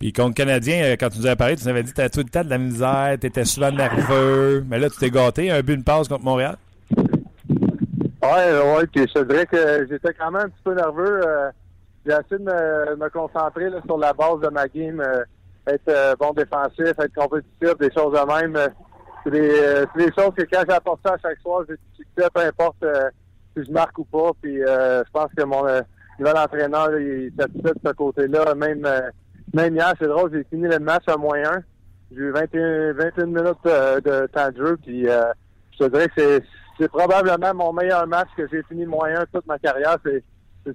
Puis 0.00 0.14
contre 0.14 0.34
Canadien, 0.34 0.82
euh, 0.82 0.96
quand 0.98 1.10
tu 1.10 1.18
nous 1.18 1.26
avais 1.26 1.36
parlé, 1.36 1.56
tu 1.56 1.64
nous 1.64 1.68
avais 1.68 1.82
dit 1.82 1.92
que 1.92 2.08
tout 2.08 2.20
le 2.20 2.30
temps 2.30 2.42
de 2.42 2.48
la 2.48 2.56
misère, 2.56 3.18
tu 3.20 3.26
étais 3.26 3.44
souvent 3.44 3.70
nerveux. 3.70 4.64
Mais 4.66 4.78
là, 4.78 4.88
tu 4.88 4.96
t'es 4.96 5.10
gâté. 5.10 5.50
Un 5.50 5.60
but, 5.60 5.74
une 5.74 5.84
passe 5.84 6.08
contre 6.08 6.24
Montréal. 6.24 6.56
Ouais, 6.96 8.22
ouais, 8.22 8.86
puis 8.86 9.06
te 9.06 9.22
dirais 9.24 9.44
que 9.44 9.86
j'étais 9.90 10.14
quand 10.14 10.30
même 10.30 10.44
un 10.46 10.48
petit 10.48 10.62
peu 10.64 10.74
nerveux. 10.74 11.20
euh, 11.26 11.50
j'ai 12.06 12.12
essayé 12.12 12.38
de 12.38 12.96
me, 12.96 13.10
concentrer 13.10 13.68
sur 13.84 13.98
la 13.98 14.14
base 14.14 14.40
de 14.40 14.48
ma 14.48 14.66
game, 14.68 15.00
euh, 15.00 15.22
être 15.66 16.16
bon 16.18 16.32
défensif, 16.32 16.98
être 16.98 17.14
compétitif, 17.14 17.76
des 17.78 17.92
choses 17.92 18.14
de 18.14 18.26
même. 18.26 18.56
c'est 19.22 19.30
des, 19.30 19.84
c'est 19.94 20.14
choses 20.14 20.32
que 20.34 20.44
quand 20.50 20.62
j'apporte 20.66 21.00
ça 21.04 21.12
à 21.12 21.18
chaque 21.18 21.40
soir, 21.40 21.64
j'ai 21.68 21.74
du 21.74 22.30
peu 22.34 22.40
importe 22.40 22.86
si 23.54 23.64
je 23.66 23.70
marque 23.70 23.98
ou 23.98 24.04
pas. 24.04 24.30
Puis 24.40 24.56
je 24.60 25.10
pense 25.12 25.28
que 25.36 25.44
mon 25.44 25.62
nouvel 26.18 26.38
entraîneur, 26.38 26.98
il 26.98 27.26
est 27.26 27.38
satisfait 27.38 27.74
de 27.74 27.88
ce 27.88 27.92
côté-là. 27.92 28.54
Même, 28.54 28.88
même 29.54 29.74
hier, 29.74 29.92
c'est 29.98 30.06
drôle, 30.06 30.30
j'ai 30.32 30.44
fini 30.44 30.68
le 30.68 30.78
match 30.78 31.04
à 31.08 31.14
1. 31.14 31.62
J'ai 32.12 32.16
eu 32.16 32.30
21, 32.32 32.92
21 32.94 33.26
minutes 33.26 33.64
de 33.64 34.26
temps 34.26 34.50
de 34.50 34.56
jeu, 34.56 34.76
puis 34.82 35.08
euh, 35.08 35.32
je 35.72 35.84
te 35.84 35.90
dirais 35.90 36.08
que 36.08 36.42
c'est, 36.78 36.88
probablement 36.88 37.54
mon 37.54 37.72
meilleur 37.72 38.06
match 38.06 38.28
que 38.36 38.48
j'ai 38.48 38.62
fini 38.64 38.84
1 38.84 39.26
toute 39.32 39.46
ma 39.46 39.58
carrière. 39.58 39.96
C'est, 40.04 40.22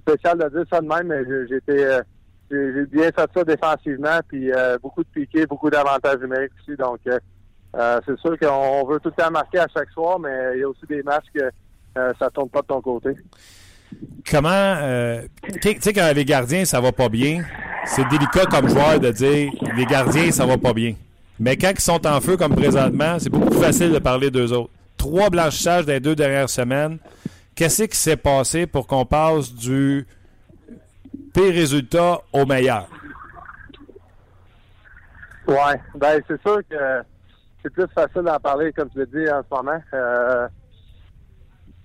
spécial 0.00 0.36
de 0.38 0.48
dire 0.48 0.64
ça 0.70 0.80
de 0.80 0.86
même, 0.86 1.06
mais 1.06 1.22
été, 1.56 1.86
euh, 1.86 2.02
j'ai, 2.50 2.86
bien 2.86 3.10
fait 3.12 3.30
ça 3.32 3.44
défensivement, 3.44 4.18
puis 4.26 4.52
euh, 4.52 4.78
beaucoup 4.82 5.04
de 5.04 5.08
piquets, 5.08 5.46
beaucoup 5.46 5.70
d'avantages 5.70 6.18
numériques 6.18 6.52
aussi. 6.60 6.76
Donc, 6.76 6.98
c'est 7.04 8.18
sûr 8.18 8.38
qu'on 8.38 8.86
veut 8.86 8.98
tout 9.00 9.10
le 9.16 9.22
temps 9.22 9.30
marquer 9.30 9.60
à 9.60 9.68
chaque 9.68 9.90
soir, 9.90 10.18
mais 10.18 10.52
il 10.54 10.60
y 10.60 10.62
a 10.64 10.68
aussi 10.68 10.86
des 10.88 11.02
matchs 11.02 11.26
que 11.34 11.50
ça 12.18 12.30
tourne 12.30 12.48
pas 12.48 12.62
de 12.62 12.66
ton 12.66 12.80
côté. 12.80 13.10
Comment. 14.28 14.48
euh, 14.50 15.22
tu 15.62 15.76
sais, 15.80 15.92
quand 15.92 16.12
les 16.14 16.24
gardiens, 16.24 16.64
ça 16.64 16.80
va 16.80 16.92
pas 16.92 17.08
bien, 17.08 17.44
c'est 17.84 18.06
délicat 18.08 18.46
comme 18.46 18.68
joueur 18.68 18.98
de 18.98 19.10
dire 19.10 19.52
les 19.76 19.86
gardiens, 19.86 20.30
ça 20.30 20.46
va 20.46 20.58
pas 20.58 20.72
bien. 20.72 20.94
Mais 21.38 21.56
quand 21.56 21.72
ils 21.74 21.80
sont 21.80 22.06
en 22.06 22.20
feu 22.20 22.36
comme 22.36 22.54
présentement, 22.54 23.18
c'est 23.18 23.30
beaucoup 23.30 23.50
plus 23.50 23.60
facile 23.60 23.92
de 23.92 23.98
parler 23.98 24.30
d'eux 24.30 24.52
autres. 24.52 24.70
Trois 24.96 25.30
blanchissages 25.30 25.86
les 25.86 26.00
deux 26.00 26.16
dernières 26.16 26.48
semaines. 26.48 26.98
Qu'est-ce 27.54 27.84
qui 27.84 27.96
s'est 27.96 28.16
passé 28.16 28.66
pour 28.66 28.86
qu'on 28.86 29.04
passe 29.04 29.52
du 29.54 30.06
pire 31.32 31.52
résultat 31.52 32.20
au 32.32 32.44
meilleur? 32.46 32.88
Ouais, 35.46 35.80
ben 35.94 36.20
c'est 36.26 36.40
sûr 36.42 36.58
que 36.68 37.02
c'est 37.62 37.72
plus 37.72 37.86
facile 37.94 38.22
d'en 38.22 38.38
parler, 38.40 38.72
comme 38.72 38.90
tu 38.90 38.98
l'as 38.98 39.06
dit 39.06 39.30
en 39.30 39.42
ce 39.42 39.54
moment. 39.54 39.80
Euh, 39.94 40.48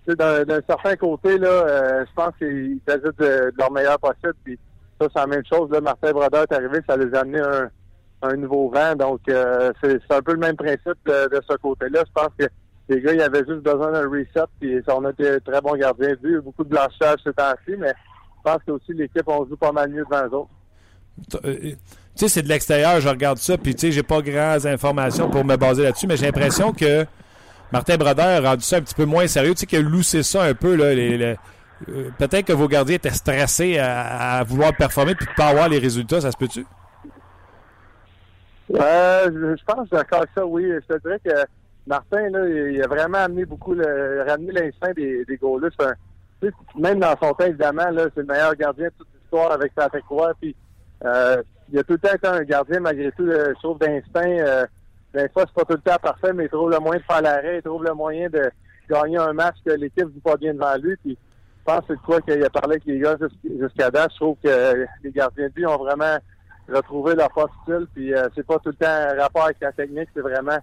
d'un, 0.07 0.61
certain 0.67 0.95
côté, 0.95 1.37
là, 1.37 1.47
euh, 1.47 2.05
je 2.07 2.13
pense 2.15 2.35
qu'ils 2.37 2.79
faisaient 2.87 2.99
de, 2.99 3.11
de 3.51 3.53
leur 3.57 3.71
meilleur 3.71 3.99
possible. 3.99 4.35
Puis 4.43 4.57
ça, 4.99 5.07
c'est 5.13 5.19
la 5.19 5.27
même 5.27 5.43
chose. 5.45 5.69
Martin 5.81 6.11
Brodeur 6.11 6.45
est 6.49 6.53
arrivé, 6.53 6.79
ça 6.87 6.97
les 6.97 7.13
a 7.15 7.21
amené 7.21 7.39
un, 7.39 7.69
un 8.21 8.35
nouveau 8.35 8.69
vent. 8.69 8.95
Donc, 8.95 9.21
euh, 9.29 9.71
c'est, 9.81 9.99
un 10.09 10.21
peu 10.21 10.33
le 10.33 10.39
même 10.39 10.55
principe 10.55 10.97
de, 11.05 11.41
ce 11.49 11.55
côté-là. 11.57 12.03
Je 12.05 12.11
pense 12.13 12.31
que 12.37 12.45
les 12.89 13.01
gars, 13.01 13.13
ils 13.13 13.21
avaient 13.21 13.45
juste 13.47 13.61
besoin 13.61 13.91
d'un 13.91 14.09
reset. 14.09 14.45
Puis 14.59 14.81
on 14.87 15.05
a 15.05 15.11
été 15.11 15.39
très 15.41 15.61
bons 15.61 15.75
gardiens 15.75 16.09
de 16.09 16.15
but. 16.15 16.39
Beaucoup 16.39 16.63
de 16.63 16.69
blanchage 16.69 17.19
ces 17.23 17.33
temps-ci, 17.33 17.75
mais 17.77 17.93
je 18.37 18.51
pense 18.51 18.59
que 18.65 18.71
aussi 18.71 18.93
l'équipe, 18.93 19.27
on 19.27 19.45
joue 19.45 19.57
pas 19.57 19.71
mal 19.71 19.89
mieux 19.89 20.05
devant 20.09 20.25
eux 20.25 20.35
autres. 20.35 21.45
Euh, 21.45 21.55
Tu 21.61 21.77
sais, 22.15 22.27
c'est 22.27 22.41
de 22.41 22.47
l'extérieur, 22.47 22.99
je 22.99 23.09
regarde 23.09 23.37
ça, 23.37 23.57
puis 23.57 23.75
tu 23.75 23.87
sais, 23.87 23.91
j'ai 23.91 24.03
pas 24.03 24.21
grandes 24.21 24.65
informations 24.65 25.29
pour 25.29 25.45
me 25.45 25.55
baser 25.55 25.83
là-dessus, 25.83 26.07
mais 26.07 26.17
j'ai 26.17 26.25
l'impression 26.25 26.73
que 26.73 27.05
Martin 27.71 27.95
Brodeur 27.97 28.45
a 28.45 28.49
rendu 28.49 28.63
ça 28.63 28.77
un 28.77 28.81
petit 28.81 28.95
peu 28.95 29.05
moins 29.05 29.27
sérieux. 29.27 29.53
Tu 29.53 29.61
sais, 29.61 29.65
qu'il 29.65 29.79
a 29.79 29.81
loussé 29.81 30.23
ça 30.23 30.43
un 30.43 30.53
peu, 30.53 30.77
euh, 30.79 31.35
Peut-être 32.17 32.45
que 32.45 32.53
vos 32.53 32.67
gardiens 32.67 32.95
étaient 32.95 33.09
stressés 33.09 33.79
à, 33.79 34.43
vouloir 34.43 34.75
performer 34.75 35.15
puis 35.15 35.25
de 35.25 35.31
pas 35.35 35.47
avoir 35.47 35.69
les 35.69 35.79
résultats, 35.79 36.21
ça 36.21 36.31
se 36.31 36.37
peut-tu? 36.37 36.65
Euh, 38.73 39.55
je, 39.57 39.63
pense 39.65 39.89
que 39.89 39.95
d'accord 39.95 40.19
avec 40.19 40.29
ça, 40.35 40.45
oui. 40.45 40.63
Je 40.69 40.95
te 40.95 41.01
dirais 41.01 41.19
que 41.23 41.31
Martin, 41.87 42.29
là, 42.29 42.47
il, 42.47 42.81
a 42.83 42.87
vraiment 42.87 43.17
amené 43.17 43.45
beaucoup 43.45 43.73
ramené 43.73 44.51
l'instinct 44.51 44.93
des, 44.93 45.25
des 45.25 45.39
même 46.77 46.99
dans 46.99 47.15
son 47.21 47.33
temps, 47.33 47.45
évidemment, 47.45 47.83
c'est 47.95 48.21
le 48.21 48.25
meilleur 48.25 48.55
gardien 48.55 48.85
de 48.85 48.93
toute 48.97 49.07
l'histoire 49.13 49.51
avec 49.51 49.73
Patrick 49.75 50.05
Roy. 50.07 50.33
Puis, 50.39 50.55
euh, 51.05 51.41
il 51.71 51.79
a 51.79 51.83
tout 51.83 51.93
le 51.93 51.99
temps 51.99 52.13
été 52.13 52.27
un 52.27 52.43
gardien, 52.43 52.79
malgré 52.79 53.11
tout, 53.11 53.27
trouve, 53.61 53.79
d'instinct. 53.79 54.65
Euh, 55.15 55.23
des 55.23 55.29
fois, 55.29 55.43
c'est 55.45 55.53
pas 55.53 55.65
tout 55.65 55.73
le 55.73 55.91
temps 55.91 55.97
parfait, 56.01 56.33
mais 56.33 56.45
il 56.45 56.49
trouve 56.49 56.71
le 56.71 56.79
moyen 56.79 56.99
de 56.99 57.05
faire 57.05 57.21
l'arrêt, 57.21 57.57
il 57.57 57.61
trouve 57.61 57.83
le 57.83 57.93
moyen 57.93 58.29
de 58.29 58.49
gagner 58.89 59.17
un 59.17 59.33
match 59.33 59.55
que 59.65 59.71
l'équipe 59.71 60.05
joue 60.13 60.21
pas 60.23 60.37
bien 60.37 60.53
devant 60.53 60.75
lui. 60.81 60.95
Puis, 60.97 61.17
je 61.59 61.63
pense 61.63 61.81
que 61.81 61.93
c'est 61.93 62.01
quoi 62.01 62.21
qu'il 62.21 62.43
a 62.43 62.49
parlé 62.49 62.75
avec 62.75 62.85
les 62.85 62.99
gars 62.99 63.17
jus- 63.19 63.59
jusqu'à 63.59 63.91
date. 63.91 64.11
Je 64.13 64.17
trouve 64.17 64.37
que 64.43 64.85
les 65.03 65.11
gardiens 65.11 65.47
de 65.47 65.53
but 65.53 65.65
ont 65.67 65.77
vraiment 65.77 66.17
retrouvé 66.69 67.15
leur 67.15 67.31
force 67.31 67.51
style. 67.63 67.87
Puis 67.93 68.13
euh, 68.13 68.27
c'est 68.35 68.45
pas 68.45 68.57
tout 68.59 68.69
le 68.69 68.75
temps 68.75 68.87
un 68.87 69.21
rapport 69.21 69.45
avec 69.45 69.57
la 69.61 69.71
technique, 69.71 70.09
c'est 70.13 70.21
vraiment 70.21 70.57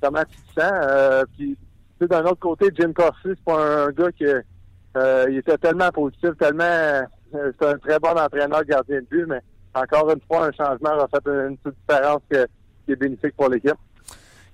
comment 0.00 0.22
tu 0.24 0.36
te 0.36 0.60
sens. 0.60 0.72
Euh, 0.72 1.24
puis 1.36 1.56
d'un 2.00 2.24
autre 2.24 2.40
côté, 2.40 2.68
Jim 2.74 2.92
Corsi, 2.92 3.20
c'est 3.24 3.44
pas 3.44 3.84
un, 3.84 3.90
gars 3.90 4.10
qui 4.12 4.26
euh, 4.26 5.26
il 5.30 5.38
était 5.38 5.56
tellement 5.56 5.90
positif, 5.90 6.30
tellement 6.38 6.64
euh, 6.64 7.02
c'est 7.32 7.66
un 7.66 7.78
très 7.78 7.98
bon 7.98 8.10
entraîneur 8.10 8.64
gardien 8.64 9.00
de 9.00 9.06
but, 9.06 9.26
mais 9.26 9.40
encore 9.74 10.10
une 10.10 10.20
fois, 10.26 10.46
un 10.48 10.52
changement 10.52 10.94
aura 10.96 11.06
fait 11.08 11.26
une 11.26 11.56
petite 11.56 11.78
différence 11.88 12.20
qui 12.28 12.92
est 12.92 12.96
bénéfique 12.96 13.36
pour 13.36 13.48
l'équipe. 13.48 13.76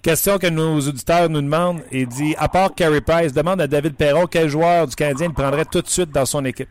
Question 0.03 0.39
que 0.39 0.49
nos 0.49 0.79
auditeurs 0.79 1.29
nous 1.29 1.43
demandent 1.43 1.83
et 1.91 2.07
dit 2.07 2.35
à 2.39 2.49
part 2.49 2.75
Carey 2.75 3.01
Price, 3.01 3.33
demande 3.33 3.61
à 3.61 3.67
David 3.67 3.97
Perron 3.97 4.27
quel 4.27 4.49
joueur 4.49 4.87
du 4.87 4.95
Canadien 4.95 5.29
il 5.29 5.35
prendrait 5.35 5.65
tout 5.65 5.83
de 5.83 5.89
suite 5.89 6.11
dans 6.11 6.25
son 6.25 6.45
équipe. 6.45 6.69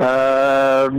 Euh, 0.00 0.90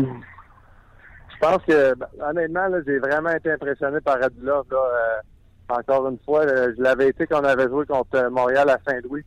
je 1.38 1.46
pense 1.46 1.64
que, 1.66 1.94
honnêtement, 2.20 2.68
j'ai 2.86 2.98
vraiment 2.98 3.30
été 3.30 3.52
impressionné 3.52 4.02
par 4.02 4.20
Radulov. 4.20 4.66
Là, 4.72 4.78
euh, 4.78 5.76
encore 5.76 6.08
une 6.08 6.18
fois, 6.26 6.42
euh, 6.46 6.74
je 6.76 6.82
l'avais 6.82 7.10
été 7.10 7.28
quand 7.28 7.42
on 7.42 7.44
avait 7.44 7.68
joué 7.68 7.86
contre 7.86 8.16
euh, 8.16 8.30
Montréal 8.30 8.70
à 8.70 8.80
Saint-Louis. 8.88 9.24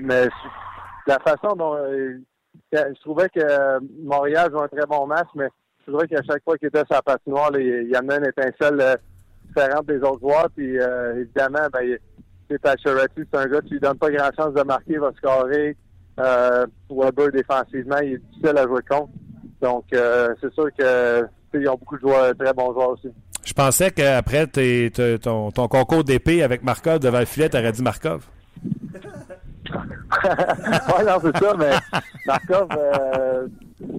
Mais 0.00 0.28
la 1.06 1.18
façon 1.20 1.54
dont 1.54 1.76
je 2.72 3.00
trouvais 3.00 3.28
que 3.28 3.78
Montréal 4.02 4.50
jouait 4.50 4.64
un 4.64 4.68
très 4.68 4.86
bon 4.86 5.06
match, 5.06 5.28
mais 5.36 5.48
je 5.86 5.90
trouvais 5.90 6.08
qu'à 6.08 6.22
chaque 6.22 6.42
fois 6.44 6.56
qu'il 6.58 6.68
était 6.68 6.84
sur 6.84 6.94
la 6.94 7.02
patinoire, 7.02 7.50
là, 7.50 7.60
il, 7.60 7.88
il 7.88 7.96
amenait 7.96 8.18
une 8.18 8.26
étincelle 8.26 8.80
euh, 8.80 8.96
différente 9.48 9.86
des 9.86 9.98
autres 9.98 10.20
joueurs. 10.20 10.48
Puis 10.56 10.78
euh, 10.78 11.20
évidemment, 11.20 11.66
ben, 11.72 11.96
c'est 12.50 12.58
Pacioretty, 12.60 13.22
c'est 13.32 13.38
un 13.38 13.46
gars 13.46 13.60
qui 13.62 13.70
lui 13.74 13.80
donne 13.80 13.98
pas 13.98 14.10
grand 14.10 14.30
chance 14.36 14.54
de 14.54 14.62
marquer, 14.62 14.92
il 14.94 15.00
va 15.00 15.10
scorer. 15.16 15.76
Euh, 16.20 16.66
Weber 16.90 17.30
défensivement, 17.32 17.98
il 18.02 18.14
est 18.14 18.18
difficile 18.18 18.58
à 18.58 18.62
jouer 18.66 18.82
contre. 18.88 19.08
Donc 19.60 19.84
euh, 19.94 20.34
c'est 20.40 20.52
sûr 20.52 20.68
que 20.78 21.24
ils 21.54 21.68
ont 21.68 21.76
beaucoup 21.76 21.96
de 21.96 22.00
joueurs, 22.00 22.34
très 22.38 22.52
bons 22.52 22.72
joueurs 22.72 22.90
aussi. 22.90 23.08
Je 23.44 23.52
pensais 23.52 23.90
qu'après 23.90 24.46
tes- 24.46 24.90
te- 24.90 25.16
ton, 25.16 25.50
ton 25.50 25.68
concours 25.68 26.04
d'épée 26.04 26.42
avec 26.42 26.62
Markov 26.62 26.98
devant 27.00 27.18
le 27.18 27.24
filet, 27.26 27.48
t'aurais 27.48 27.72
dit 27.72 27.82
Markov. 27.82 28.26
ouais, 29.74 31.04
non, 31.04 31.18
c'est 31.22 31.36
ça, 31.38 31.54
mais 31.58 31.70
Markov, 32.26 32.68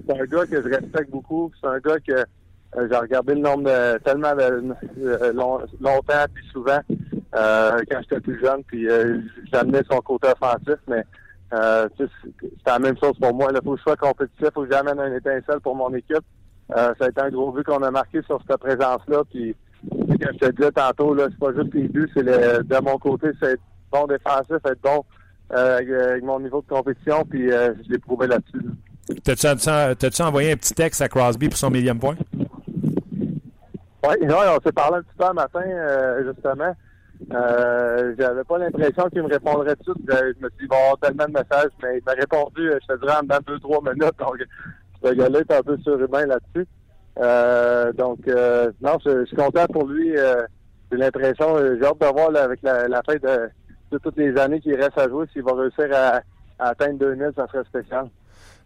c'est 0.06 0.20
un 0.20 0.24
gars 0.24 0.46
que 0.46 0.62
je 0.62 0.68
respecte 0.68 1.10
beaucoup. 1.10 1.50
C'est 1.60 1.66
un 1.68 1.78
gars 1.78 1.98
que 2.00 2.12
euh, 2.12 2.88
j'ai 2.90 2.96
regardé 2.96 3.34
le 3.34 3.40
nombre 3.40 3.64
de, 3.64 3.98
tellement 3.98 4.34
long- 5.32 5.60
longtemps 5.80 6.24
puis 6.32 6.44
souvent 6.52 6.80
euh, 7.36 7.80
quand 7.90 8.00
j'étais 8.02 8.20
plus 8.20 8.40
jeune, 8.40 8.62
puis 8.64 8.88
euh, 8.88 9.18
j'amenais 9.52 9.82
son 9.90 10.00
côté 10.00 10.28
offensif, 10.28 10.78
mais 10.88 11.04
euh, 11.52 11.88
c'est 11.98 12.08
la 12.66 12.78
même 12.78 12.96
chose 12.98 13.18
pour 13.20 13.34
moi. 13.34 13.50
Il 13.52 13.60
faut 13.62 13.72
que 13.72 13.78
je 13.78 13.82
sois 13.82 13.96
compétitif, 13.96 14.48
faut 14.54 14.64
que 14.64 14.72
j'amène 14.72 14.98
un 14.98 15.14
étincelle 15.14 15.60
pour 15.62 15.76
mon 15.76 15.92
équipe. 15.94 16.24
Euh, 16.76 16.94
ça 16.98 17.06
a 17.06 17.08
été 17.08 17.20
un 17.20 17.30
gros 17.30 17.52
but 17.52 17.64
qu'on 17.64 17.82
a 17.82 17.90
marqué 17.90 18.22
sur 18.22 18.40
cette 18.48 18.60
présence-là. 18.60 19.22
Puis, 19.30 19.54
comme 19.90 20.32
je 20.32 20.38
te 20.46 20.50
disais 20.52 20.72
tantôt, 20.72 21.16
c'est 21.18 21.38
pas 21.38 21.52
juste 21.52 21.74
les 21.74 21.88
buts, 21.88 22.10
c'est 22.14 22.24
de 22.24 22.84
mon 22.84 22.98
côté, 22.98 23.28
c'est 23.40 23.52
être 23.52 23.62
bon 23.92 24.06
défensif, 24.06 24.56
être 24.64 24.80
bon 24.82 25.04
euh, 25.52 25.78
avec, 25.78 26.22
mon 26.24 26.40
niveau 26.40 26.62
de 26.62 26.66
compétition, 26.74 27.24
puis 27.28 27.52
euh, 27.52 27.74
je 27.84 27.92
l'ai 27.92 27.98
prouvé 27.98 28.26
là-dessus. 28.26 28.66
T'as-tu 29.24 30.22
envoyé 30.22 30.52
un 30.52 30.56
petit 30.56 30.74
texte 30.74 31.00
à 31.02 31.08
Crosby 31.08 31.48
pour 31.48 31.58
son 31.58 31.70
millième 31.70 31.98
point? 31.98 32.16
Oui, 34.06 34.16
ouais, 34.20 34.28
on 34.28 34.60
s'est 34.64 34.72
parlé 34.72 34.98
un 34.98 35.02
petit 35.02 35.16
peu 35.18 35.24
un 35.24 35.32
matin, 35.32 35.62
euh, 35.64 36.24
justement. 36.32 36.74
Euh, 37.32 38.14
j'avais 38.18 38.44
pas 38.44 38.58
l'impression 38.58 39.08
qu'il 39.08 39.22
me 39.22 39.28
répondrait 39.28 39.76
tout. 39.76 39.94
de 39.94 40.00
suite. 40.00 40.10
Je, 40.10 40.32
je 40.38 40.44
me 40.44 40.50
suis 40.50 40.68
dit, 40.68 40.74
avoir 40.74 40.98
tellement 40.98 41.24
de 41.26 41.32
messages, 41.32 41.70
mais 41.82 41.98
il 41.98 42.04
m'a 42.04 42.12
répondu, 42.12 42.70
euh, 42.70 42.78
je 42.82 42.94
te 42.94 43.00
dirais, 43.00 43.14
en 43.16 43.38
deux, 43.46 43.58
trois 43.60 43.80
minutes. 43.82 44.18
Donc, 44.18 44.36
ce 45.02 45.12
gars-là 45.14 45.38
est 45.40 45.52
un 45.52 45.62
peu 45.62 45.78
surhumain 45.78 46.26
là-dessus. 46.26 46.66
Euh, 47.20 47.92
donc, 47.92 48.18
euh, 48.28 48.70
non, 48.82 48.98
je, 49.04 49.20
je 49.20 49.24
suis 49.26 49.36
content 49.36 49.66
pour 49.72 49.86
lui. 49.86 50.16
Euh, 50.18 50.42
J'ai 50.90 50.98
l'impression, 50.98 51.56
euh, 51.56 51.76
j'ai 51.80 51.86
hâte 51.86 52.00
de 52.00 52.06
voir 52.06 52.36
avec 52.36 52.60
la, 52.62 52.88
la 52.88 53.02
fin 53.02 53.14
de, 53.14 53.48
de 53.90 53.98
toutes 53.98 54.16
les 54.18 54.36
années 54.38 54.60
qu'il 54.60 54.74
reste 54.74 54.98
à 54.98 55.08
jouer, 55.08 55.26
s'il 55.32 55.42
va 55.44 55.54
réussir 55.54 55.86
à, 55.94 56.20
à 56.58 56.68
atteindre 56.70 56.98
2000, 56.98 57.30
ça 57.36 57.46
serait 57.46 57.64
spécial. 57.64 58.06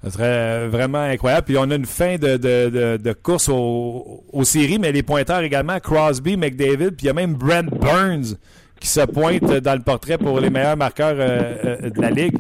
Ça 0.04 0.10
serait 0.10 0.24
euh, 0.26 0.68
vraiment 0.70 1.00
incroyable. 1.00 1.44
Puis 1.46 1.56
on 1.58 1.68
a 1.70 1.74
une 1.74 1.84
fin 1.86 2.16
de, 2.16 2.36
de, 2.36 2.96
de, 2.98 3.12
course 3.12 3.48
au- 3.48 4.22
aux 4.32 4.44
séries, 4.44 4.78
mais 4.78 4.92
les 4.92 5.02
pointeurs 5.02 5.40
également, 5.40 5.80
Crosby, 5.80 6.36
McDavid, 6.36 6.92
puis 6.92 7.04
il 7.04 7.06
y 7.06 7.10
a 7.10 7.14
même 7.14 7.34
Brent 7.34 7.68
Burns 7.80 8.36
qui 8.78 8.86
se 8.86 9.00
pointe 9.00 9.42
dans 9.44 9.74
le 9.74 9.82
portrait 9.82 10.16
pour 10.16 10.38
les 10.38 10.50
meilleurs 10.50 10.76
marqueurs 10.76 11.16
euh, 11.18 11.78
euh, 11.82 11.90
de 11.90 12.00
la 12.00 12.10
Ligue. 12.10 12.36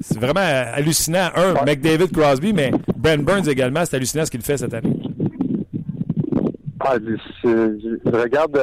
C'est 0.00 0.18
vraiment 0.18 0.40
hallucinant. 0.40 1.28
Un, 1.36 1.64
McDavid, 1.64 2.10
Crosby, 2.10 2.52
mais 2.52 2.72
Brent 2.96 3.22
Burns 3.24 3.48
également, 3.48 3.84
c'est 3.84 3.94
hallucinant 3.94 4.24
ce 4.24 4.30
qu'il 4.32 4.42
fait 4.42 4.56
cette 4.56 4.74
année. 4.74 4.92
Ah, 6.80 6.96
je, 6.98 8.10
regarde 8.10 8.58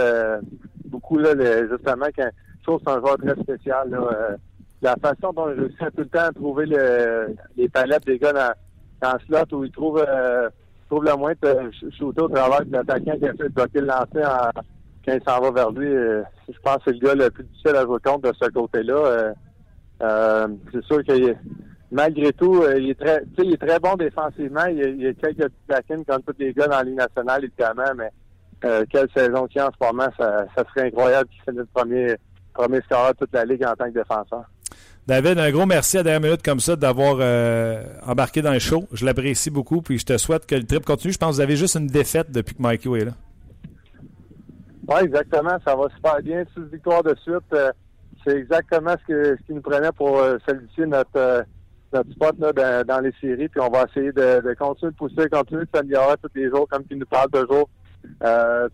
beaucoup 0.86 1.18
là, 1.20 1.30
justement 1.70 2.08
quand 2.14 2.30
je 2.60 2.64
trouve 2.66 2.80
que 2.80 2.84
c'est 2.86 2.92
un 2.92 3.00
joueur 3.00 3.18
très 3.18 3.42
spécial. 3.42 3.98
La 4.82 4.96
façon 4.96 5.34
dont 5.34 5.50
il 5.50 5.60
réussit 5.60 5.82
à 5.82 5.92
tout 5.92 5.98
le 6.00 6.06
temps 6.08 6.20
à 6.28 6.32
trouver 6.32 6.66
le, 6.66 7.36
les 7.58 7.68
palettes 7.70 8.06
des 8.06 8.18
gars 8.20 8.34
dans, 8.34 8.54
dans 9.02 9.14
le 9.14 9.20
slot 9.26 9.58
où 9.58 9.64
il 9.66 9.72
trouve, 9.72 10.04
euh, 10.08 10.50
trouve 10.90 11.04
le 11.04 11.16
moins 11.16 11.34
de 11.42 11.48
sh- 11.72 11.98
shooter 11.98 12.22
au 12.22 12.30
travers 12.30 12.66
de 12.66 12.72
l'attaquant 12.72 13.18
qui 13.18 13.28
a 13.28 13.34
fait 13.34 13.50
bloquer 13.50 13.82
le 13.82 13.88
lancer 13.88 14.24
en- 14.26 14.62
quand 15.06 15.14
il 15.14 15.22
s'en 15.28 15.40
va 15.42 15.52
vers 15.52 15.72
lui. 15.72 15.88
euh, 15.94 16.24
je 16.48 16.58
pense 16.64 16.78
que 16.78 16.82
c'est 16.88 16.92
le 16.94 17.00
gars 17.00 17.16
le 17.16 17.30
plus 17.30 17.44
difficile 17.44 17.76
à 17.76 17.84
jouer 17.84 18.00
contre 18.04 18.32
de 18.32 18.34
ce 18.42 18.50
côté-là. 18.50 18.94
Euh, 18.96 19.34
euh, 20.02 20.48
c'est 20.72 20.84
sûr 20.86 21.04
que 21.04 21.36
malgré 21.92 22.32
tout, 22.34 22.62
euh, 22.64 22.78
il 22.80 22.92
est 22.92 23.00
très, 23.00 23.24
il 23.40 23.54
est 23.54 23.58
très 23.68 23.80
bon 23.80 23.96
défensivement. 23.96 24.66
Il 24.66 24.80
il 24.80 25.02
y 25.02 25.08
a 25.08 25.14
quelques 25.14 25.52
lacunes 25.68 26.06
comme 26.06 26.22
tous 26.24 26.36
les 26.40 26.54
gars 26.54 26.68
dans 26.68 26.78
la 26.78 26.84
Ligue 26.84 26.98
nationale, 26.98 27.44
évidemment, 27.44 27.94
mais 27.98 28.10
euh, 28.66 28.86
quelle 28.90 29.10
saison 29.16 29.48
qu'il 29.48 29.58
y 29.60 29.62
a 29.62 29.68
en 29.68 29.72
ce 29.72 29.86
moment, 29.86 30.10
ça, 30.18 30.46
ça 30.56 30.64
serait 30.70 30.88
incroyable 30.88 31.30
qu'il 31.30 31.42
finisse 31.42 31.60
le 31.62 31.66
premier, 31.74 32.16
premier 32.54 32.82
scoreur 32.82 33.12
de 33.14 33.18
toute 33.20 33.34
la 33.34 33.46
Ligue 33.46 33.66
en 33.66 33.74
tant 33.74 33.86
que 33.86 33.98
défenseur. 33.98 34.44
David, 35.10 35.40
un 35.40 35.50
gros 35.50 35.66
merci 35.66 35.98
à 35.98 36.04
dernière 36.04 36.22
minute 36.22 36.44
comme 36.44 36.60
ça 36.60 36.76
d'avoir 36.76 37.18
euh, 37.20 37.82
embarqué 38.06 38.44
dans 38.44 38.54
le 38.54 38.60
show. 38.60 38.84
Je 38.94 39.04
l'apprécie 39.08 39.50
beaucoup, 39.50 39.82
puis 39.82 39.98
je 39.98 40.06
te 40.06 40.16
souhaite 40.20 40.46
que 40.46 40.54
le 40.54 40.66
trip 40.66 40.86
continue. 40.86 41.12
Je 41.12 41.18
pense 41.18 41.32
que 41.32 41.36
vous 41.38 41.42
avez 41.42 41.56
juste 41.56 41.78
une 41.78 41.88
défaite 41.88 42.30
depuis 42.30 42.54
que 42.54 42.62
Mikey 42.62 42.92
est 42.92 43.06
là. 43.06 43.14
Oui, 44.88 45.00
exactement. 45.02 45.58
Ça 45.66 45.76
va 45.76 45.88
super 45.96 46.22
bien. 46.22 46.44
Six 46.54 46.62
victoires 46.72 47.02
de 47.02 47.16
suite. 47.24 47.42
euh, 47.54 47.72
c'est 48.24 48.38
exactement 48.38 48.94
ce, 49.02 49.12
que, 49.12 49.38
ce 49.48 49.54
nous 49.54 49.62
prenait 49.62 49.92
pour 49.94 50.20
euh, 50.20 50.38
solidifier 50.48 50.86
notre, 50.86 51.10
euh, 51.16 51.42
notre 51.92 52.12
spot 52.12 52.36
là, 52.38 52.84
dans, 52.84 53.00
les 53.00 53.14
séries. 53.20 53.50
Puis 53.50 53.62
on 53.62 53.70
va 53.72 53.86
essayer 53.90 54.12
de, 54.12 54.54
continuer 54.60 54.92
de 54.92 54.96
pousser, 54.96 55.28
continuer 55.28 55.64
de 55.64 55.70
s'améliorer 55.74 56.18
tous 56.22 56.30
les 56.36 56.50
jours, 56.50 56.68
comme 56.70 56.84
tu 56.86 56.96
nous 56.96 57.08
parles 57.08 57.32
toujours. 57.32 57.68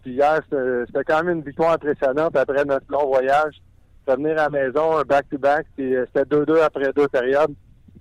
Puis 0.04 0.12
hier, 0.12 0.42
c'était 0.52 1.04
quand 1.06 1.24
même 1.24 1.38
une 1.38 1.46
victoire 1.46 1.72
impressionnante 1.72 2.36
après 2.36 2.66
notre 2.66 2.92
long 2.92 3.08
voyage. 3.08 3.56
Revenir 4.08 4.32
à 4.34 4.36
la 4.44 4.50
maison, 4.50 4.98
un 4.98 5.04
back-to-back, 5.04 5.66
puis 5.76 5.96
euh, 5.96 6.06
c'était 6.14 6.36
2-2 6.36 6.62
après 6.62 6.92
deux 6.94 7.08
périodes. 7.08 7.54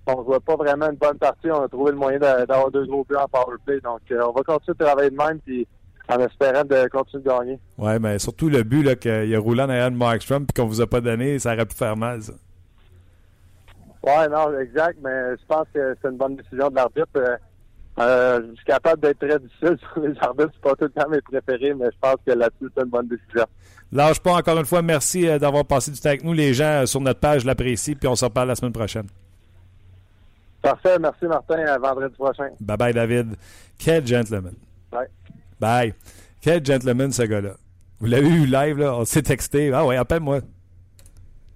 On 0.07 0.19
ne 0.19 0.23
voit 0.23 0.39
pas 0.39 0.55
vraiment 0.55 0.89
une 0.91 0.97
bonne 0.97 1.17
partie. 1.17 1.49
On 1.49 1.63
a 1.63 1.67
trouvé 1.67 1.91
le 1.91 1.97
moyen 1.97 2.19
d'a- 2.19 2.45
d'avoir 2.45 2.69
deux 2.69 2.85
gros 2.85 3.03
buts 3.09 3.15
en 3.15 3.27
powerplay. 3.27 3.79
Donc, 3.81 4.01
euh, 4.11 4.21
on 4.27 4.31
va 4.33 4.41
continuer 4.43 4.75
de 4.79 4.83
travailler 4.85 5.09
de 5.09 5.15
même, 5.15 5.39
puis 5.39 5.67
en 6.07 6.19
espérant 6.19 6.63
de 6.63 6.87
continuer 6.89 7.23
de 7.23 7.27
gagner. 7.29 7.59
Ouais, 7.79 7.97
mais 7.97 8.19
surtout 8.19 8.47
le 8.49 8.61
but 8.61 8.83
là, 8.83 8.95
qu'il 8.95 9.33
a 9.35 9.39
roulé 9.39 9.63
en 9.63 9.69
arrière 9.69 9.89
de 9.89 9.95
Markstrom 9.97 10.45
puis 10.45 10.53
qu'on 10.53 10.67
vous 10.67 10.79
a 10.81 10.85
pas 10.85 11.01
donné, 11.01 11.39
ça 11.39 11.53
aurait 11.53 11.65
pu 11.65 11.75
faire 11.75 11.97
mal, 11.97 12.21
ça. 12.21 12.33
Ouais, 14.03 14.27
non, 14.29 14.59
exact, 14.59 14.99
mais 15.03 15.31
je 15.35 15.45
pense 15.47 15.65
que 15.73 15.95
c'est 15.99 16.07
une 16.09 16.17
bonne 16.17 16.35
décision 16.35 16.69
de 16.69 16.75
l'arbitre. 16.75 17.39
Euh, 17.97 18.41
je 18.49 18.55
suis 18.55 18.65
capable 18.65 19.01
d'être 19.01 19.19
très 19.19 19.39
difficile 19.39 19.77
sur 19.93 20.01
les 20.01 20.13
arbitres, 20.19 20.51
c'est 20.53 20.61
pas 20.61 20.75
tout 20.75 20.83
le 20.83 20.89
temps 20.89 21.09
mes 21.09 21.21
préférés, 21.21 21.73
mais 21.73 21.85
je 21.85 21.97
pense 22.01 22.17
que 22.25 22.31
là-dessus, 22.31 22.69
c'est 22.75 22.83
une 22.83 22.89
bonne 22.89 23.07
décision. 23.07 23.45
Lâche 23.91 24.19
pas 24.19 24.33
encore 24.33 24.57
une 24.57 24.65
fois. 24.65 24.81
Merci 24.81 25.27
euh, 25.27 25.39
d'avoir 25.39 25.65
passé 25.65 25.91
du 25.91 25.99
temps 25.99 26.09
avec 26.09 26.23
nous. 26.23 26.33
Les 26.33 26.53
gens 26.53 26.81
euh, 26.81 26.85
sur 26.85 26.99
notre 26.99 27.19
page 27.19 27.45
l'apprécient, 27.45 27.95
puis 27.95 28.07
on 28.07 28.15
se 28.15 28.25
reparle 28.25 28.49
la 28.49 28.55
semaine 28.55 28.73
prochaine. 28.73 29.07
Parfait, 30.61 30.97
merci 30.99 31.25
Martin, 31.25 31.59
à 31.59 31.77
vendredi 31.77 32.15
prochain. 32.15 32.49
Bye 32.59 32.77
bye, 32.77 32.93
David. 32.93 33.35
Quel 33.77 34.05
gentleman. 34.05 34.55
Bye. 34.91 35.07
Bye. 35.59 35.93
Quel 36.41 36.65
gentleman, 36.65 37.11
ce 37.11 37.21
gars-là. 37.21 37.51
Vous 37.99 38.07
l'avez 38.07 38.27
eu 38.27 38.45
live, 38.45 38.79
là. 38.79 38.95
On 38.95 39.05
s'est 39.05 39.21
texté. 39.21 39.71
Ah 39.71 39.85
ouais, 39.85 39.95
appelle-moi. 39.95 40.41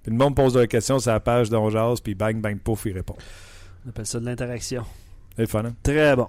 Puis 0.04 0.12
le 0.12 0.18
monde 0.18 0.36
pose 0.36 0.54
des 0.54 0.68
questions 0.68 1.00
sur 1.00 1.12
la 1.12 1.20
page 1.20 1.50
d'On 1.50 1.70
Jase, 1.70 2.00
puis 2.00 2.16
bang, 2.16 2.40
bang, 2.40 2.58
pouf, 2.60 2.86
il 2.86 2.94
répond. 2.94 3.16
On 3.86 3.90
appelle 3.90 4.06
ça 4.06 4.20
de 4.20 4.26
l'interaction. 4.26 4.86
C'est 5.40 5.44
le 5.44 5.48
fun, 5.48 5.64
hein? 5.64 5.74
Très 5.84 6.18
bon. 6.18 6.28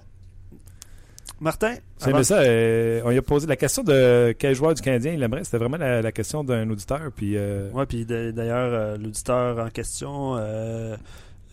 Martin, 1.41 1.75
C'est 1.97 2.23
ça, 2.23 2.39
euh, 2.39 3.01
on 3.03 3.09
lui 3.09 3.17
a 3.17 3.21
posé 3.21 3.45
la 3.45 3.57
question 3.57 3.83
de 3.83 4.33
quel 4.39 4.55
joueur 4.55 4.73
du 4.73 4.81
Canadien 4.81 5.11
il 5.11 5.21
aimerait. 5.21 5.43
C'était 5.43 5.57
vraiment 5.57 5.75
la, 5.75 6.01
la 6.01 6.11
question 6.13 6.45
d'un 6.45 6.69
auditeur. 6.69 7.11
Puis, 7.13 7.35
euh, 7.35 7.69
Ouais, 7.71 7.85
puis 7.85 8.05
d'ailleurs, 8.05 8.71
euh, 8.73 8.97
l'auditeur 8.97 9.59
en 9.59 9.69
question, 9.69 10.37
euh, 10.37 10.95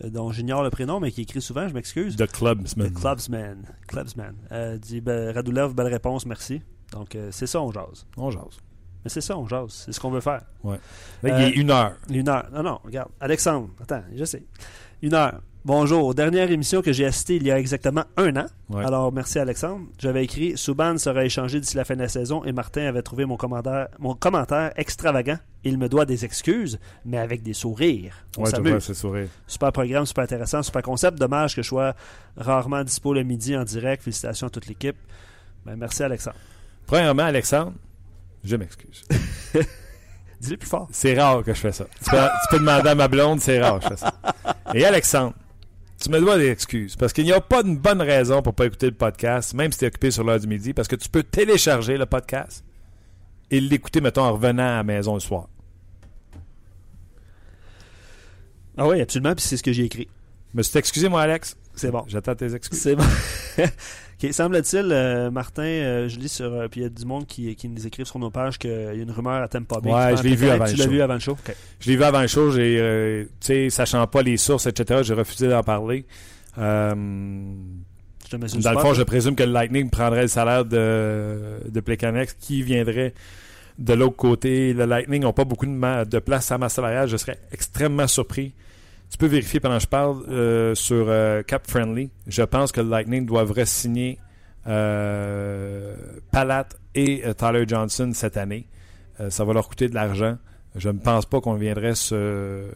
dont 0.05 0.31
j'ignore 0.31 0.63
le 0.63 0.69
prénom, 0.69 1.01
mais 1.01 1.11
qui 1.11 1.23
écrit 1.23 1.41
souvent, 1.41 1.67
je 1.67 1.73
m'excuse. 1.73 2.15
The 2.15 2.31
Clubsman. 2.31 2.91
The 2.91 2.93
Clubsman. 2.93 3.65
Clubsman. 3.87 4.35
Dit 4.77 5.01
ben, 5.01 5.33
Radulov, 5.35 5.73
belle 5.75 5.87
réponse, 5.87 6.25
merci. 6.25 6.61
Donc, 6.93 7.17
c'est 7.31 7.47
ça, 7.47 7.59
on 7.61 7.73
jase. 7.73 8.07
On 8.15 8.31
jase. 8.31 8.61
Mais 9.03 9.09
c'est 9.09 9.19
ça, 9.21 9.37
on 9.37 9.45
jase. 9.49 9.83
C'est 9.85 9.91
ce 9.91 9.99
qu'on 9.99 10.11
veut 10.11 10.21
faire. 10.21 10.43
Là, 10.63 10.77
il 11.23 11.43
est 11.43 11.51
une 11.57 11.71
heure. 11.71 11.97
Une 12.09 12.29
heure. 12.29 12.47
Non, 12.53 12.63
non, 12.63 12.79
regarde. 12.85 13.09
Alexandre, 13.19 13.67
attends, 13.81 14.03
je 14.15 14.23
sais. 14.23 14.45
Une 15.01 15.13
heure. 15.13 15.41
Bonjour. 15.65 16.15
Dernière 16.15 16.49
émission 16.51 16.81
que 16.81 16.93
j'ai 16.93 17.05
assistée 17.05 17.35
il 17.35 17.43
y 17.43 17.51
a 17.51 17.59
exactement 17.59 18.05
un 18.15 18.35
an. 18.37 18.45
Ouais. 18.69 18.83
Alors, 18.85 19.11
merci 19.11 19.39
Alexandre. 19.39 19.85
J'avais 19.99 20.23
écrit 20.23 20.57
Souban 20.57 20.97
sera 20.97 21.25
échangé 21.25 21.59
d'ici 21.59 21.75
la 21.75 21.83
fin 21.83 21.95
de 21.95 22.01
la 22.01 22.07
saison 22.07 22.45
et 22.45 22.53
Martin 22.53 22.83
avait 22.85 23.01
trouvé 23.01 23.25
mon 23.25 23.35
commentaire, 23.35 23.89
mon 23.99 24.15
commentaire 24.15 24.71
extravagant. 24.77 25.37
Il 25.65 25.77
me 25.77 25.89
doit 25.89 26.05
des 26.05 26.23
excuses, 26.23 26.79
mais 27.03 27.17
avec 27.17 27.43
des 27.43 27.53
sourires. 27.53 28.25
On 28.37 28.43
Ouais, 28.43 28.49
tu 28.49 28.55
s'amuse. 28.55 28.83
c'est 28.83 28.93
sourire. 28.93 29.27
Super 29.47 29.73
programme, 29.73 30.05
super 30.05 30.23
intéressant, 30.23 30.63
super 30.63 30.81
concept. 30.81 31.19
Dommage 31.19 31.55
que 31.57 31.61
je 31.61 31.67
sois 31.67 31.93
rarement 32.37 32.83
dispo 32.85 33.13
le 33.13 33.23
midi 33.23 33.55
en 33.57 33.65
direct. 33.65 34.01
Félicitations 34.03 34.47
à 34.47 34.49
toute 34.49 34.67
l'équipe. 34.67 34.95
Ben, 35.65 35.75
merci 35.75 36.01
Alexandre. 36.03 36.37
Premièrement, 36.87 37.23
Alexandre, 37.23 37.73
je 38.45 38.55
m'excuse. 38.55 39.03
Dis-le 40.39 40.55
plus 40.55 40.69
fort. 40.69 40.87
C'est 40.93 41.19
rare 41.19 41.43
que 41.43 41.53
je 41.53 41.59
fais 41.59 41.73
ça. 41.73 41.83
Tu 42.01 42.09
peux, 42.11 42.17
tu 42.17 42.47
peux 42.51 42.59
demander 42.59 42.87
à 42.89 42.95
ma 42.95 43.09
blonde, 43.09 43.41
c'est 43.41 43.61
rare 43.61 43.79
que 43.79 43.83
je 43.83 43.89
fais 43.89 43.97
ça. 43.97 44.13
Et 44.73 44.85
Alexandre, 44.85 45.33
tu 45.99 46.09
me 46.09 46.19
dois 46.19 46.37
des 46.37 46.49
excuses 46.49 46.95
parce 46.95 47.13
qu'il 47.13 47.25
n'y 47.25 47.33
a 47.33 47.41
pas 47.41 47.63
de 47.63 47.75
bonne 47.75 48.01
raison 48.01 48.41
pour 48.41 48.53
pas 48.53 48.65
écouter 48.65 48.87
le 48.87 48.95
podcast, 48.95 49.53
même 49.53 49.71
si 49.71 49.79
tu 49.79 49.85
es 49.85 49.87
occupé 49.89 50.11
sur 50.11 50.23
l'heure 50.23 50.39
du 50.39 50.47
midi, 50.47 50.73
parce 50.73 50.87
que 50.87 50.95
tu 50.95 51.09
peux 51.09 51.23
télécharger 51.23 51.97
le 51.97 52.05
podcast 52.05 52.63
et 53.51 53.59
l'écouter, 53.59 53.99
mettons, 54.01 54.23
en 54.23 54.33
revenant 54.33 54.63
à 54.63 54.75
la 54.77 54.83
maison 54.83 55.13
le 55.15 55.19
soir. 55.19 55.47
Ah 58.77 58.87
oui, 58.87 59.01
absolument. 59.01 59.35
Puis 59.35 59.45
c'est 59.45 59.57
ce 59.57 59.63
que 59.63 59.73
j'ai 59.73 59.83
écrit. 59.83 60.07
Me 60.53 60.63
suis 60.63 60.77
excusé, 60.79 61.09
moi, 61.09 61.21
Alex. 61.21 61.57
C'est 61.79 61.91
bon. 61.91 62.03
J'attends 62.07 62.35
tes 62.35 62.53
excuses. 62.55 62.79
C'est 62.79 62.95
bon. 62.95 63.03
OK, 64.21 64.33
semble-t-il, 64.33 64.91
euh, 64.91 65.31
Martin, 65.31 65.63
euh, 65.63 66.09
je 66.09 66.19
lis 66.19 66.27
sur. 66.29 66.51
euh, 66.53 66.67
puis 66.67 66.81
il 66.81 66.83
y 66.83 66.85
a 66.85 66.89
du 66.89 67.05
monde 67.05 67.25
qui, 67.25 67.55
qui 67.55 67.69
nous 67.69 67.87
écrive 67.87 68.05
sur 68.05 68.19
nos 68.19 68.29
pages 68.29 68.57
qu'il 68.59 68.69
y 68.69 68.73
a 68.73 68.93
une 68.93 69.11
rumeur 69.11 69.41
à 69.41 69.47
Tampa 69.47 69.79
Bay. 69.79 69.91
Ouais, 69.91 70.11
Tu 70.15 70.17
je 70.17 70.23
l'ai 70.27 70.35
vu 70.35 70.49
avant 70.49 70.65
le 70.65 70.71
Tu 70.71 70.75
l'as 70.77 70.83
show. 70.85 70.89
vu 70.91 71.01
avant 71.01 71.13
le 71.13 71.19
show? 71.19 71.37
Je 71.79 71.89
l'ai 71.89 71.95
vu 71.95 72.03
avant 72.03 72.21
le 72.21 72.27
show, 72.27 72.51
j'ai, 72.51 72.77
euh, 72.79 73.23
tu 73.23 73.29
sais, 73.47 73.69
sachant 73.69 74.05
pas 74.07 74.21
les 74.21 74.35
sources, 74.37 74.65
etc., 74.67 75.01
j'ai 75.03 75.13
refusé 75.13 75.47
d'en 75.47 75.63
parler. 75.63 76.05
Euh, 76.57 76.93
Je 78.25 78.29
te 78.29 78.35
mets 78.35 78.61
Dans 78.61 78.73
le 78.73 78.79
fond, 78.79 78.93
je 78.93 79.03
présume 79.03 79.35
que 79.35 79.43
le 79.43 79.51
Lightning 79.53 79.89
prendrait 79.89 80.23
le 80.23 80.27
salaire 80.27 80.65
de, 80.65 81.59
de 81.69 81.79
qui 82.41 82.61
viendrait 82.61 83.13
de 83.77 83.93
l'autre 83.93 84.17
côté. 84.17 84.73
Le 84.73 84.83
Lightning 84.85 85.21
n'ont 85.21 85.31
pas 85.33 85.45
beaucoup 85.45 85.65
de, 85.65 85.71
ma- 85.71 86.03
de 86.03 86.19
place 86.19 86.51
à 86.51 86.57
ma 86.57 86.67
salariale. 86.67 87.07
Je 87.07 87.15
serais 87.15 87.39
extrêmement 87.53 88.07
surpris 88.07 88.53
Tu 89.09 89.17
peux 89.17 89.27
vérifier 89.27 89.59
pendant 89.59 89.77
que 89.77 89.83
je 89.83 89.87
parle 89.87 90.23
euh, 90.29 90.75
sur 90.75 91.05
euh, 91.09 91.41
Cap 91.43 91.67
Friendly. 91.67 92.11
Je 92.27 92.43
pense 92.43 92.71
que 92.71 92.81
le 92.81 92.89
Lightning 92.89 93.25
devrait 93.25 93.65
signer 93.65 94.19
euh, 94.67 95.95
Palat 96.31 96.67
et 96.93 97.23
euh, 97.25 97.33
Tyler 97.33 97.65
Johnson 97.67 98.11
cette 98.13 98.37
année. 98.37 98.67
Ça 99.27 99.43
va 99.43 99.51
leur 99.51 99.67
coûter 99.67 99.89
de 99.89 99.95
l'argent. 99.95 100.37
Je 100.75 100.87
ne 100.87 100.97
pense 100.97 101.25
pas 101.25 101.41
qu'on 101.41 101.55
viendrait 101.55 101.95
se, 101.95 102.69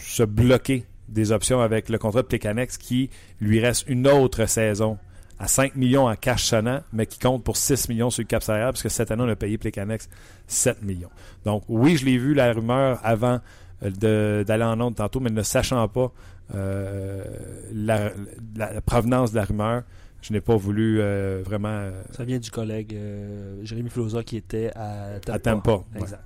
se 0.00 0.24
bloquer 0.24 0.84
des 1.08 1.30
options 1.30 1.60
avec 1.60 1.88
le 1.88 1.96
contrat 1.96 2.22
de 2.22 2.26
Plekanex 2.26 2.76
qui 2.76 3.08
lui 3.40 3.60
reste 3.60 3.84
une 3.86 4.08
autre 4.08 4.46
saison 4.46 4.98
à 5.38 5.46
5 5.46 5.76
millions 5.76 6.06
en 6.08 6.16
cash 6.16 6.44
sonnant, 6.44 6.80
mais 6.92 7.06
qui 7.06 7.18
compte 7.18 7.44
pour 7.44 7.56
6 7.56 7.88
millions 7.88 8.10
sur 8.10 8.22
le 8.22 8.26
cap 8.26 8.42
salarial, 8.42 8.72
parce 8.72 8.82
que 8.82 8.88
cette 8.88 9.10
année, 9.10 9.22
on 9.22 9.28
a 9.28 9.36
payé 9.36 9.58
Plekanex 9.58 10.08
7 10.46 10.82
millions. 10.82 11.10
Donc, 11.44 11.64
oui, 11.68 11.96
je 11.96 12.04
l'ai 12.04 12.18
vu, 12.18 12.34
la 12.34 12.52
rumeur, 12.52 13.00
avant 13.02 13.40
d'aller 13.82 14.64
en 14.64 14.80
onde 14.80 14.96
tantôt, 14.96 15.20
mais 15.20 15.30
ne 15.30 15.42
sachant 15.42 15.86
pas 15.88 16.12
euh, 16.54 17.24
la, 17.72 18.12
la, 18.56 18.80
provenance 18.80 19.32
de 19.32 19.36
la 19.36 19.44
rumeur, 19.44 19.82
je 20.22 20.32
n'ai 20.32 20.40
pas 20.40 20.56
voulu 20.56 21.00
euh, 21.00 21.42
vraiment. 21.44 21.68
Euh, 21.68 22.02
Ça 22.12 22.24
vient 22.24 22.38
du 22.38 22.50
collègue 22.50 22.94
euh, 22.94 23.60
Jérémy 23.62 23.90
Floza 23.90 24.22
qui 24.22 24.36
était 24.36 24.70
à 24.74 25.20
Tampa. 25.20 25.34
À 25.34 25.38
Tampa 25.38 25.80
exact. 25.96 26.22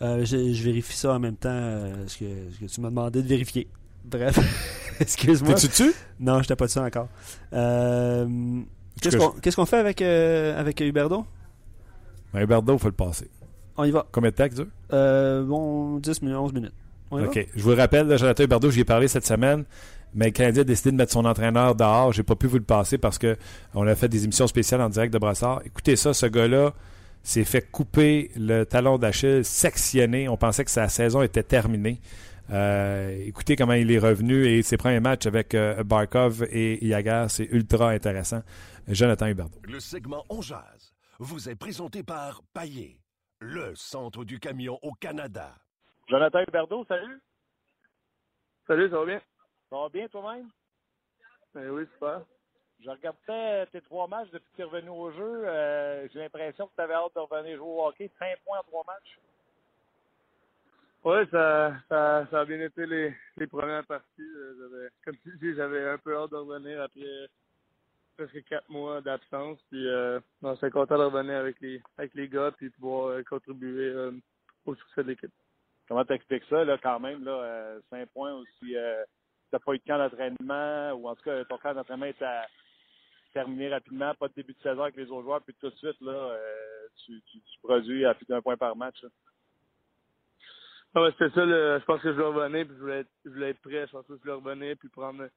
Ouais. 0.00 0.24
Je, 0.24 0.52
je, 0.52 0.64
vérifie 0.64 0.96
ça 0.96 1.14
en 1.14 1.20
même 1.20 1.36
temps, 1.36 1.92
ce 2.08 2.18
que, 2.18 2.24
ce, 2.52 2.58
que, 2.58 2.64
tu 2.64 2.80
m'as 2.80 2.88
demandé 2.88 3.22
de 3.22 3.28
vérifier. 3.28 3.68
Bref, 4.04 4.36
excuse-moi. 5.00 5.54
T'es-tu 5.54 5.68
dessus? 5.68 5.94
Non, 6.18 6.38
je 6.38 6.40
n'étais 6.40 6.56
pas 6.56 6.66
dessus 6.66 6.80
encore. 6.80 7.06
Qu'est-ce 7.52 9.16
qu'on 9.16 9.30
qu 9.30 9.50
qu 9.50 9.66
fait 9.66 9.78
avec, 9.78 10.02
avec 10.02 10.80
Huberdo? 10.80 11.24
Ben, 12.34 12.42
Huberdo, 12.42 12.72
il 12.72 12.78
faut 12.80 12.88
le 12.88 12.94
passer. 12.94 13.30
On 13.76 13.84
y 13.84 13.90
va. 13.90 14.06
Combien 14.12 14.30
de 14.30 14.36
temps 14.36 14.48
que 14.48 14.54
dure? 14.54 14.66
Euh, 14.92 15.44
bon, 15.44 15.98
10 15.98 16.22
minutes, 16.22 16.36
11 16.38 16.52
minutes. 16.52 16.74
OK. 17.10 17.36
Va? 17.36 17.42
Je 17.54 17.62
vous 17.62 17.74
rappelle, 17.74 18.16
Jonathan 18.16 18.44
Huberdeau, 18.44 18.70
j'y 18.70 18.80
ai 18.80 18.84
parlé 18.84 19.08
cette 19.08 19.26
semaine, 19.26 19.64
mais 20.14 20.26
le 20.26 20.30
Canadien 20.32 20.62
a 20.62 20.64
décidé 20.64 20.92
de 20.92 20.96
mettre 20.96 21.12
son 21.12 21.24
entraîneur 21.24 21.74
dehors. 21.74 22.12
J'ai 22.12 22.22
pas 22.22 22.36
pu 22.36 22.46
vous 22.46 22.58
le 22.58 22.64
passer 22.64 22.98
parce 22.98 23.18
qu'on 23.18 23.86
a 23.86 23.94
fait 23.94 24.08
des 24.08 24.24
émissions 24.24 24.46
spéciales 24.46 24.80
en 24.80 24.88
direct 24.88 25.12
de 25.12 25.18
Brassard. 25.18 25.62
Écoutez 25.64 25.96
ça, 25.96 26.14
ce 26.14 26.26
gars-là 26.26 26.74
s'est 27.22 27.44
fait 27.44 27.62
couper 27.70 28.30
le 28.36 28.64
talon 28.64 28.98
d'Achille, 28.98 29.44
sectionné. 29.44 30.28
On 30.28 30.36
pensait 30.36 30.64
que 30.64 30.70
sa 30.70 30.88
saison 30.88 31.22
était 31.22 31.42
terminée. 31.42 32.00
Euh, 32.50 33.16
écoutez 33.24 33.56
comment 33.56 33.72
il 33.74 33.90
est 33.90 33.98
revenu 33.98 34.46
et 34.46 34.62
ses 34.62 34.76
premiers 34.76 35.00
matchs 35.00 35.26
avec 35.26 35.54
euh, 35.54 35.84
Barkov 35.84 36.44
et 36.50 36.84
Yagar, 36.84 37.30
c'est 37.30 37.48
ultra 37.52 37.90
intéressant. 37.90 38.42
Jonathan 38.88 39.26
Huberdeau. 39.26 39.58
Le 39.62 39.78
segment 39.80 40.24
On 40.28 40.42
Jazz 40.42 40.92
vous 41.20 41.48
est 41.48 41.54
présenté 41.54 42.02
par 42.02 42.42
Paillé 42.52 42.98
le 43.42 43.74
centre 43.74 44.24
du 44.24 44.38
camion 44.38 44.78
au 44.82 44.92
Canada. 44.92 45.50
Jonathan 46.08 46.42
Huberdeau, 46.46 46.84
salut. 46.84 47.20
Salut, 48.66 48.88
ça 48.88 48.98
va 48.98 49.04
bien? 49.04 49.20
Ça 49.68 49.76
va 49.76 49.88
bien 49.88 50.08
toi-même? 50.08 50.48
Ben 51.54 51.68
oui, 51.70 51.84
super. 51.92 52.22
Je 52.80 52.90
regardais 52.90 53.66
tes 53.66 53.80
trois 53.82 54.06
matchs 54.06 54.30
depuis 54.30 54.50
que 54.52 54.56
tu 54.56 54.62
es 54.62 54.64
revenu 54.64 54.90
au 54.90 55.10
jeu. 55.12 55.42
Euh, 55.46 56.08
J'ai 56.12 56.20
l'impression 56.20 56.66
que 56.68 56.74
tu 56.74 56.82
avais 56.82 56.94
hâte 56.94 57.14
de 57.14 57.20
revenir 57.20 57.56
jouer 57.56 57.66
au 57.66 57.86
hockey. 57.86 58.10
Cinq 58.18 58.38
points 58.44 58.58
en 58.58 58.62
trois 58.62 58.84
matchs. 58.86 59.18
Oui, 61.04 61.28
ça, 61.32 61.74
ça, 61.88 62.26
ça, 62.30 62.40
a 62.40 62.44
bien 62.44 62.60
été 62.60 62.86
les, 62.86 63.12
les 63.36 63.46
premières 63.48 63.84
parties. 63.86 64.30
Comme 65.04 65.16
tu 65.18 65.36
dis, 65.38 65.54
j'avais 65.56 65.88
un 65.88 65.98
peu 65.98 66.16
hâte 66.16 66.30
de 66.30 66.36
revenir 66.36 66.80
après 66.80 67.28
presque 68.26 68.44
quatre 68.48 68.68
mois 68.68 69.00
d'absence. 69.00 69.58
Puis, 69.70 69.86
euh, 69.86 70.20
non, 70.42 70.56
c'est 70.56 70.70
content 70.70 70.98
de 70.98 71.04
revenir 71.04 71.36
avec 71.36 71.60
les, 71.60 71.80
avec 71.96 72.14
les 72.14 72.28
gars 72.28 72.52
puis 72.52 72.70
pouvoir 72.70 73.08
euh, 73.08 73.22
contribuer 73.22 73.88
euh, 73.88 74.12
au 74.64 74.74
succès 74.74 75.02
de 75.02 75.08
l'équipe. 75.08 75.32
Comment 75.88 76.04
t'expliques 76.04 76.44
ça, 76.48 76.64
là, 76.64 76.78
quand 76.82 77.00
même, 77.00 77.24
là, 77.24 77.32
euh, 77.32 77.80
cinq 77.90 78.08
points 78.10 78.32
aussi, 78.34 78.76
euh, 78.76 79.04
t'as 79.50 79.58
pas 79.58 79.74
eu 79.74 79.78
de 79.78 79.84
camp 79.84 79.98
d'entraînement, 79.98 80.92
ou 80.92 81.08
en 81.08 81.16
tout 81.16 81.24
cas, 81.24 81.44
ton 81.44 81.58
camp 81.58 81.74
d'entraînement 81.74 82.06
est 82.06 82.22
à 82.22 82.46
terminer 83.34 83.70
rapidement, 83.70 84.14
pas 84.14 84.28
de 84.28 84.34
début 84.34 84.52
de 84.52 84.62
saison 84.62 84.82
avec 84.82 84.96
les 84.96 85.10
autres 85.10 85.24
joueurs, 85.24 85.42
puis 85.42 85.54
tout 85.60 85.70
de 85.70 85.76
suite, 85.76 86.00
là, 86.00 86.12
euh, 86.12 86.86
tu, 87.04 87.20
tu, 87.22 87.40
tu, 87.40 87.58
produis 87.62 88.04
à 88.04 88.14
plus 88.14 88.26
d'un 88.26 88.42
point 88.42 88.56
par 88.56 88.76
match. 88.76 89.02
Là. 89.02 89.08
Ah 90.94 91.02
ouais, 91.02 91.10
c'était 91.12 91.34
ça, 91.34 91.44
le, 91.44 91.78
je 91.80 91.84
pense 91.84 92.00
que 92.02 92.12
je 92.12 92.20
voulais 92.20 92.44
revenir, 92.44 92.66
puis 92.66 92.76
je 92.76 92.80
voulais 92.80 93.00
être, 93.00 93.10
je 93.24 93.30
voulais 93.30 93.50
être 93.50 93.60
prêt, 93.62 93.86
je 93.86 93.92
pense 93.92 94.06
que 94.06 94.14
je 94.14 94.20
voulais 94.20 94.32
revenir, 94.32 94.76
puis 94.78 94.88
prendre 94.88 95.28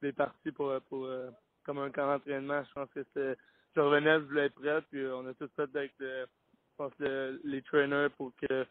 des 0.00 0.12
parties 0.12 0.50
pour, 0.50 0.72
pour, 0.88 1.06
pour 1.06 1.41
comme 1.64 1.78
un 1.78 1.90
camp 1.90 2.06
d'entraînement. 2.06 2.62
Je 2.64 2.72
pense 2.72 2.90
que 2.90 3.02
c'était. 3.04 3.36
Je 3.74 3.80
revenais, 3.80 4.14
je 4.20 4.24
voulais 4.24 4.46
être 4.46 4.54
prêt, 4.54 4.82
puis 4.90 5.04
on 5.06 5.26
a 5.26 5.34
tout 5.34 5.48
fait 5.56 5.74
avec 5.74 5.92
le, 5.98 6.26
je 6.26 6.76
pense 6.76 6.92
le, 6.98 7.40
les 7.44 7.62
trainers 7.62 8.10
pour 8.16 8.32
que 8.36 8.66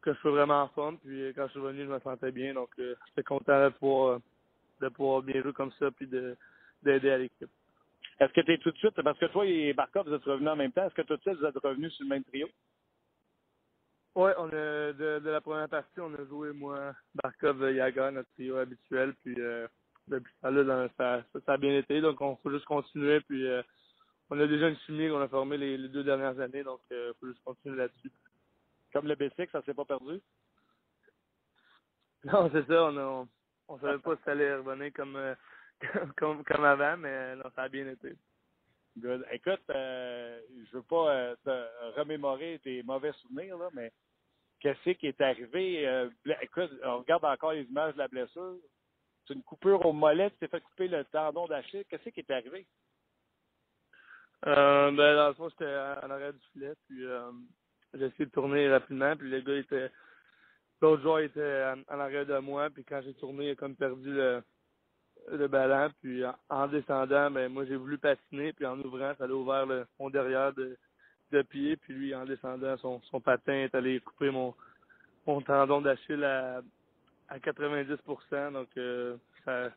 que 0.00 0.14
je 0.14 0.18
sois 0.20 0.30
vraiment 0.30 0.62
en 0.62 0.68
forme. 0.68 0.98
Puis 0.98 1.32
quand 1.34 1.46
je 1.46 1.52
suis 1.52 1.60
revenu, 1.60 1.84
je 1.84 1.90
me 1.90 1.98
sentais 2.00 2.30
bien. 2.30 2.54
Donc 2.54 2.70
euh, 2.78 2.94
j'étais 3.08 3.24
content 3.24 3.64
de 3.64 3.70
pouvoir 3.70 4.20
de 4.80 4.88
pouvoir 4.88 5.22
bien 5.22 5.42
jouer 5.42 5.52
comme 5.52 5.72
ça 5.72 5.90
puis 5.90 6.06
de 6.06 6.36
d'aider 6.82 7.10
à 7.10 7.18
l'équipe. 7.18 7.50
Est-ce 8.20 8.32
que 8.32 8.40
tu 8.40 8.52
es 8.52 8.58
tout 8.58 8.70
de 8.70 8.76
suite, 8.78 9.00
parce 9.02 9.18
que 9.18 9.26
toi 9.26 9.46
et 9.46 9.72
Barkov, 9.72 10.08
vous 10.08 10.14
êtes 10.14 10.24
revenus 10.24 10.50
en 10.50 10.56
même 10.56 10.72
temps, 10.72 10.84
est-ce 10.84 10.94
que 10.94 11.02
tout 11.02 11.16
de 11.16 11.22
suite 11.22 11.38
vous 11.38 11.46
êtes 11.46 11.56
revenus 11.58 11.92
sur 11.94 12.04
le 12.04 12.08
même 12.08 12.24
trio? 12.24 12.48
Oui, 14.16 14.32
on 14.36 14.48
a 14.48 14.92
de, 14.92 15.20
de 15.20 15.30
la 15.30 15.40
première 15.40 15.68
partie, 15.68 16.00
on 16.00 16.12
a 16.14 16.24
joué 16.24 16.52
moi, 16.52 16.94
Barkov, 17.22 17.72
Yaga, 17.72 18.10
notre 18.10 18.28
trio 18.32 18.56
habituel, 18.56 19.14
puis 19.22 19.36
euh, 19.38 19.68
ça, 20.08 21.52
a 21.52 21.56
bien 21.56 21.76
été. 21.76 22.00
Donc, 22.00 22.20
on 22.20 22.36
faut 22.36 22.50
juste 22.50 22.64
continuer. 22.64 23.20
Puis, 23.20 23.46
euh, 23.46 23.62
on 24.30 24.38
a 24.40 24.46
déjà 24.46 24.68
une 24.68 24.78
chimie 24.80 25.08
qu'on 25.08 25.20
a 25.20 25.28
formée 25.28 25.56
les, 25.56 25.88
deux 25.88 26.04
dernières 26.04 26.38
années. 26.40 26.62
Donc, 26.62 26.80
il 26.90 26.96
euh, 26.96 27.12
faut 27.20 27.26
juste 27.26 27.42
continuer 27.44 27.76
là-dessus. 27.76 28.10
Comme 28.92 29.06
le 29.06 29.14
B6, 29.14 29.50
ça 29.50 29.62
s'est 29.62 29.74
pas 29.74 29.84
perdu? 29.84 30.20
Non, 32.24 32.50
c'est 32.52 32.66
ça. 32.66 32.84
On, 32.84 32.96
a, 32.96 33.26
on, 33.68 33.78
savait 33.78 33.98
pas 33.98 34.16
si 34.16 34.22
ça 34.24 34.32
allait 34.32 34.56
revenir 34.56 34.92
comme, 34.92 35.14
euh, 35.14 35.36
comme, 36.16 36.42
comme 36.42 36.64
avant, 36.64 36.96
mais 36.96 37.36
non, 37.36 37.44
ça 37.54 37.62
a 37.62 37.68
bien 37.68 37.86
été. 37.86 38.16
Good. 38.98 39.24
Écoute, 39.30 39.62
je 39.68 40.72
veux 40.72 40.82
pas 40.82 41.36
te 41.44 41.96
remémorer 41.96 42.60
tes 42.64 42.82
mauvais 42.82 43.12
souvenirs, 43.22 43.56
là, 43.56 43.68
mais 43.72 43.92
qu'est-ce 44.58 44.90
qui 44.90 45.06
est 45.06 45.20
arrivé? 45.20 46.08
Écoute, 46.42 46.72
on 46.82 46.98
regarde 46.98 47.24
encore 47.24 47.52
les 47.52 47.62
images 47.62 47.92
de 47.92 47.98
la 47.98 48.08
blessure. 48.08 48.56
C'est 49.28 49.34
une 49.34 49.42
coupure 49.42 49.84
au 49.84 49.92
mollet, 49.92 50.30
tu 50.30 50.38
t'es 50.38 50.48
fait 50.48 50.60
couper 50.60 50.88
le 50.88 51.04
tendon 51.04 51.46
d'Achille. 51.46 51.84
Qu'est-ce 51.88 52.08
qui 52.08 52.20
est 52.20 52.30
arrivé? 52.30 52.66
Euh, 54.46 54.90
ben, 54.90 55.16
dans 55.16 55.28
le 55.28 55.34
fond, 55.34 55.48
j'étais 55.50 55.66
en 55.66 56.10
arrière 56.10 56.32
du 56.32 56.40
filet, 56.52 56.72
puis 56.88 57.04
euh, 57.04 57.30
j'ai 57.92 58.06
essayé 58.06 58.26
de 58.26 58.30
tourner 58.30 58.70
rapidement, 58.70 59.14
puis 59.16 59.28
le 59.28 59.40
gars 59.40 59.56
était. 59.56 59.90
L'autre 60.80 61.02
joueur 61.02 61.18
était 61.18 61.64
en, 61.88 62.00
arrière 62.00 62.24
de 62.24 62.38
moi, 62.38 62.70
puis 62.70 62.84
quand 62.84 63.02
j'ai 63.04 63.14
tourné, 63.14 63.48
il 63.48 63.50
a 63.50 63.54
comme 63.56 63.74
perdu 63.74 64.12
le, 64.12 64.42
le 65.32 65.48
ballon, 65.48 65.92
puis 66.00 66.24
en, 66.24 66.36
en 66.48 66.68
descendant, 66.68 67.30
ben 67.30 67.52
moi 67.52 67.64
j'ai 67.66 67.74
voulu 67.74 67.98
patiner, 67.98 68.52
puis 68.52 68.64
en 68.64 68.78
ouvrant, 68.78 69.12
ça 69.18 69.24
a 69.24 69.28
ouvert 69.28 69.66
le, 69.66 69.86
mon 69.98 70.08
derrière 70.08 70.52
de, 70.54 70.78
de 71.32 71.42
pied, 71.42 71.76
puis 71.76 71.94
lui, 71.94 72.14
en 72.14 72.24
descendant, 72.24 72.76
son, 72.78 73.02
son 73.10 73.20
patin 73.20 73.54
est 73.54 73.74
allé 73.74 73.98
couper 73.98 74.30
mon, 74.30 74.54
mon 75.26 75.42
tendon 75.42 75.80
d'Achille 75.80 76.22
à, 76.22 76.62
à 77.28 77.38
90% 77.38 78.52
donc 78.52 78.68
euh, 78.76 79.16
ça 79.44 79.70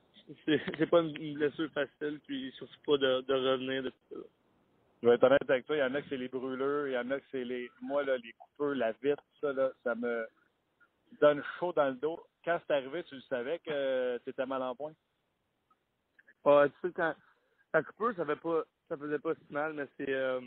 c'est 0.45 0.85
pas 0.89 1.01
une 1.01 1.33
blessure 1.33 1.69
facile, 1.71 2.19
puis 2.25 2.51
surtout 2.57 2.79
pas 2.85 2.97
de, 2.97 3.21
de 3.21 3.33
revenir 3.33 3.83
de 3.83 3.93
ça. 4.09 4.15
Je 5.01 5.07
vais 5.07 5.15
être 5.15 5.23
honnête 5.23 5.49
avec 5.49 5.65
toi, 5.65 5.75
il 5.75 5.79
y 5.79 5.83
en 5.83 5.95
a 5.95 6.01
que 6.01 6.09
c'est 6.09 6.17
les 6.17 6.27
brûleurs, 6.27 6.87
il 6.87 6.93
y 6.93 6.97
en 6.97 7.09
a 7.09 7.19
que 7.19 7.25
c'est 7.31 7.43
les. 7.43 7.69
Moi, 7.81 8.03
là, 8.03 8.17
les 8.17 8.33
coupeurs, 8.33 8.75
la 8.75 8.91
vitre, 8.91 9.23
ça, 9.39 9.51
là, 9.51 9.71
ça 9.83 9.95
me 9.95 10.27
donne 11.19 11.43
chaud 11.59 11.73
dans 11.73 11.87
le 11.89 11.95
dos. 11.95 12.23
Quand 12.45 12.59
c'est 12.67 12.73
arrivé, 12.73 13.03
tu 13.03 13.15
le 13.15 13.21
savais 13.21 13.59
que 13.59 14.19
tu 14.19 14.29
étais 14.29 14.45
mal 14.45 14.61
en 14.61 14.75
point? 14.75 14.93
Ouais, 16.45 16.69
tu 16.69 16.75
sais, 16.87 16.93
quand 16.93 17.15
la 17.73 17.83
coupure, 17.83 18.15
ça 18.15 18.25
fait 18.25 18.35
pas 18.35 18.63
ça 18.89 18.97
faisait 18.97 19.19
pas 19.19 19.33
si 19.35 19.53
mal, 19.53 19.73
mais 19.73 19.87
c'est 19.97 20.13
euh, 20.13 20.41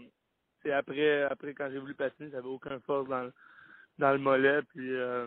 c'est 0.62 0.72
après 0.72 1.22
après 1.22 1.54
quand 1.54 1.68
j'ai 1.70 1.78
voulu 1.78 1.94
patiner, 1.94 2.30
j'avais 2.30 2.46
aucun 2.48 2.78
force 2.80 3.08
dans 3.08 3.22
le 3.22 3.32
dans 3.98 4.12
le 4.12 4.18
mollet, 4.18 4.62
puis 4.62 4.94
euh, 4.94 5.26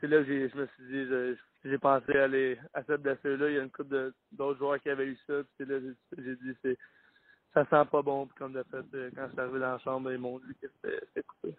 c'est 0.00 0.06
là 0.06 0.18
que 0.18 0.24
j'ai, 0.24 0.48
je 0.48 0.56
me 0.56 0.66
suis 0.66 0.84
dit, 0.84 1.06
je, 1.06 1.34
j'ai 1.64 1.78
pensé 1.78 2.16
à, 2.16 2.24
aller 2.24 2.58
à 2.74 2.82
cette 2.84 3.02
blessure-là. 3.02 3.48
Il 3.50 3.56
y 3.56 3.58
a 3.58 3.62
une 3.62 3.70
couple 3.70 4.12
d'autres 4.32 4.58
joueurs 4.58 4.80
qui 4.80 4.90
avaient 4.90 5.06
eu 5.06 5.18
ça. 5.26 5.42
Puis 5.42 5.52
c'est 5.58 5.68
là 5.68 5.80
j'ai, 5.80 6.22
j'ai 6.22 6.36
dit, 6.36 6.56
c'est, 6.62 6.78
ça 7.54 7.64
sent 7.64 7.88
pas 7.90 8.02
bon. 8.02 8.26
Puis 8.26 8.36
comme 8.38 8.52
de 8.52 8.62
fait, 8.64 8.84
quand 9.14 9.26
je 9.26 9.32
suis 9.32 9.40
arrivé 9.40 9.60
dans 9.60 9.72
la 9.72 9.78
chambre, 9.78 10.12
ils 10.12 10.18
m'ont 10.18 10.38
dit 10.38 10.54
que 10.60 10.66
c'était, 10.82 11.22
coupé. 11.22 11.54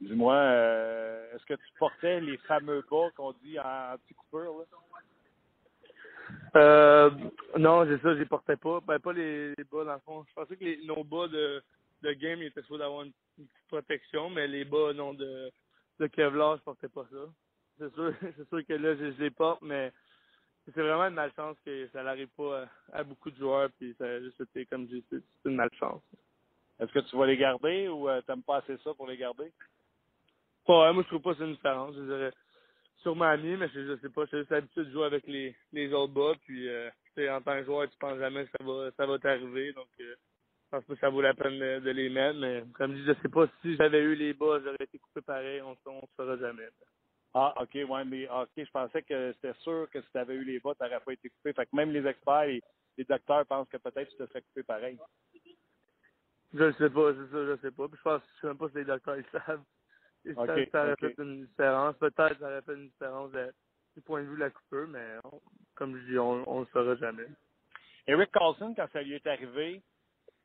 Dis-moi, 0.00 0.34
euh, 0.34 1.34
est-ce 1.34 1.46
que 1.46 1.54
tu 1.54 1.66
portais 1.78 2.20
les 2.20 2.36
fameux 2.38 2.84
bas 2.90 3.08
qu'on 3.16 3.32
dit 3.42 3.58
en 3.58 3.94
anti-coupure, 3.94 4.58
là? 4.58 4.64
Euh, 6.56 7.10
non, 7.56 7.86
j'ai 7.86 7.98
ça, 7.98 8.14
je 8.14 8.18
les 8.18 8.26
portais 8.26 8.56
pas. 8.56 8.80
Ben, 8.80 8.98
pas 8.98 9.12
les, 9.12 9.54
les 9.56 9.64
bas, 9.64 9.84
dans 9.84 9.94
le 9.94 10.00
fond. 10.00 10.24
Je 10.28 10.34
pensais 10.34 10.56
que 10.56 10.64
les, 10.64 10.84
nos 10.84 11.04
bas 11.04 11.28
de, 11.28 11.62
de 12.02 12.12
game, 12.12 12.40
ils 12.42 12.46
étaient 12.46 12.62
supposés 12.62 12.80
d'avoir 12.80 13.02
une, 13.04 13.12
une 13.38 13.46
petite 13.46 13.68
protection, 13.68 14.28
mais 14.30 14.46
les 14.48 14.64
bas, 14.64 14.92
non, 14.92 15.14
de, 15.14 15.50
de 15.98 16.06
Kevlar, 16.06 16.56
je 16.58 16.62
portais 16.62 16.88
pas 16.88 17.06
ça. 17.10 17.28
C'est 17.78 17.94
sûr, 17.94 18.12
c'est 18.36 18.48
sûr 18.48 18.66
que 18.66 18.72
là, 18.72 18.94
je, 18.96 19.12
je, 19.12 19.20
les 19.20 19.30
porte, 19.30 19.62
mais 19.62 19.92
c'est 20.64 20.82
vraiment 20.82 21.06
une 21.06 21.14
malchance 21.14 21.56
que 21.64 21.88
ça 21.92 22.02
n'arrive 22.02 22.28
pas 22.36 22.62
à, 22.92 22.98
à, 22.98 23.04
beaucoup 23.04 23.30
de 23.30 23.36
joueurs, 23.36 23.70
puis 23.78 23.94
ça 23.98 24.06
été, 24.16 24.66
comme 24.66 24.88
je 24.88 24.96
dis, 24.96 25.04
c'est 25.10 25.48
une 25.48 25.56
malchance. 25.56 26.02
Est-ce 26.78 26.92
que 26.92 26.98
tu 27.00 27.16
vas 27.16 27.26
les 27.26 27.36
garder 27.36 27.88
ou 27.88 28.08
euh, 28.08 28.20
t'aimes 28.22 28.42
pas 28.42 28.58
assez 28.58 28.76
ça 28.84 28.92
pour 28.94 29.06
les 29.06 29.16
garder? 29.16 29.52
Ouais, 30.68 30.92
moi, 30.92 31.02
je 31.02 31.08
trouve 31.08 31.22
pas 31.22 31.32
que 31.32 31.38
c'est 31.38 31.44
une 31.44 31.54
différence. 31.54 31.94
Je 31.94 32.02
dirais, 32.02 32.32
sûrement 32.98 33.36
mis, 33.38 33.56
mais 33.56 33.68
je, 33.68 33.86
je 33.86 34.00
sais 34.00 34.10
pas, 34.10 34.24
j'ai 34.26 34.38
juste 34.38 34.50
l'habitude 34.50 34.84
de 34.84 34.90
jouer 34.90 35.06
avec 35.06 35.26
les, 35.26 35.54
les 35.72 35.92
autres 35.92 36.12
bas, 36.12 36.32
puis 36.42 36.68
euh, 36.68 36.90
en 37.30 37.40
tant 37.40 37.58
que 37.58 37.64
joueur, 37.64 37.88
tu 37.88 37.96
penses 37.98 38.18
jamais 38.18 38.44
que 38.44 38.50
ça 38.58 38.64
va 38.64 38.90
ça 38.96 39.06
va 39.06 39.18
t'arriver, 39.18 39.72
donc 39.72 39.88
euh, 40.00 40.14
je 40.14 40.35
pense 40.76 40.84
pas 40.86 40.94
que 40.94 41.00
ça 41.00 41.10
vaut 41.10 41.22
la 41.22 41.34
peine 41.34 41.58
de, 41.58 41.80
de 41.80 41.90
les 41.90 42.08
mettre, 42.10 42.38
mais 42.38 42.64
comme 42.74 42.92
je 42.96 43.02
dis, 43.02 43.06
je 43.06 43.22
sais 43.22 43.28
pas 43.30 43.46
si 43.62 43.76
j'avais 43.76 44.00
eu 44.02 44.14
les 44.16 44.34
bas, 44.34 44.60
j'aurais 44.62 44.76
été 44.84 44.98
coupé 44.98 45.22
pareil, 45.22 45.62
on 45.62 45.72
ne 45.72 46.00
saura 46.16 46.36
jamais. 46.38 46.68
Ah, 47.34 47.54
OK, 47.62 47.74
ouais, 47.74 48.04
mais 48.04 48.28
OK, 48.30 48.50
je 48.56 48.70
pensais 48.70 49.02
que 49.02 49.32
c'était 49.34 49.58
sûr 49.60 49.88
que 49.90 50.00
si 50.00 50.08
tu 50.10 50.18
avais 50.18 50.34
eu 50.34 50.44
les 50.44 50.60
bas, 50.60 50.74
tu 50.74 50.84
n'aurais 50.84 51.00
pas 51.00 51.12
été 51.12 51.30
coupé. 51.30 51.52
Fait 51.52 51.66
que 51.66 51.76
même 51.76 51.92
les 51.92 52.06
experts 52.06 52.44
et 52.44 52.62
les 52.96 53.04
docteurs 53.04 53.46
pensent 53.46 53.68
que 53.68 53.76
peut-être 53.78 54.10
tu 54.10 54.16
te 54.16 54.26
serais 54.26 54.42
coupé 54.42 54.62
pareil. 54.64 54.98
Je 56.54 56.64
ne 56.64 56.72
sais 56.72 56.90
pas, 56.90 57.12
c'est 57.14 57.32
ça, 57.32 57.46
je 57.46 57.58
sais 57.62 57.72
pas. 57.72 57.88
Puis 57.88 57.98
je 57.98 58.02
pense 58.02 58.22
je 58.36 58.40
sais 58.40 58.46
même 58.48 58.58
pas 58.58 58.68
si 58.70 58.76
les 58.76 58.84
docteurs 58.84 59.18
ils 59.18 59.26
savent. 59.32 59.64
Ils 60.24 60.32
Ok, 60.36 60.46
savent 60.46 60.64
que 60.64 60.70
ça 60.72 60.82
aurait 60.84 60.96
fait 60.96 61.22
une 61.22 61.46
différence. 61.46 61.96
Peut-être 61.98 62.34
que 62.34 62.38
ça 62.40 62.46
aurait 62.46 62.62
fait 62.62 62.74
une 62.74 62.88
différence 62.88 63.32
de- 63.32 63.54
du 63.96 64.02
point 64.02 64.22
de 64.22 64.28
vue 64.28 64.36
de 64.36 64.40
la 64.40 64.50
coupure, 64.50 64.88
mais 64.88 65.16
on- 65.24 65.40
comme 65.74 65.98
je 65.98 66.04
dis, 66.12 66.18
on 66.18 66.44
on 66.50 66.60
le 66.60 66.66
saura 66.66 66.96
jamais. 66.96 67.26
Eric 68.06 68.30
Carlson, 68.32 68.74
quand 68.76 68.88
ça 68.92 69.02
lui 69.02 69.14
est 69.14 69.26
arrivé, 69.26 69.82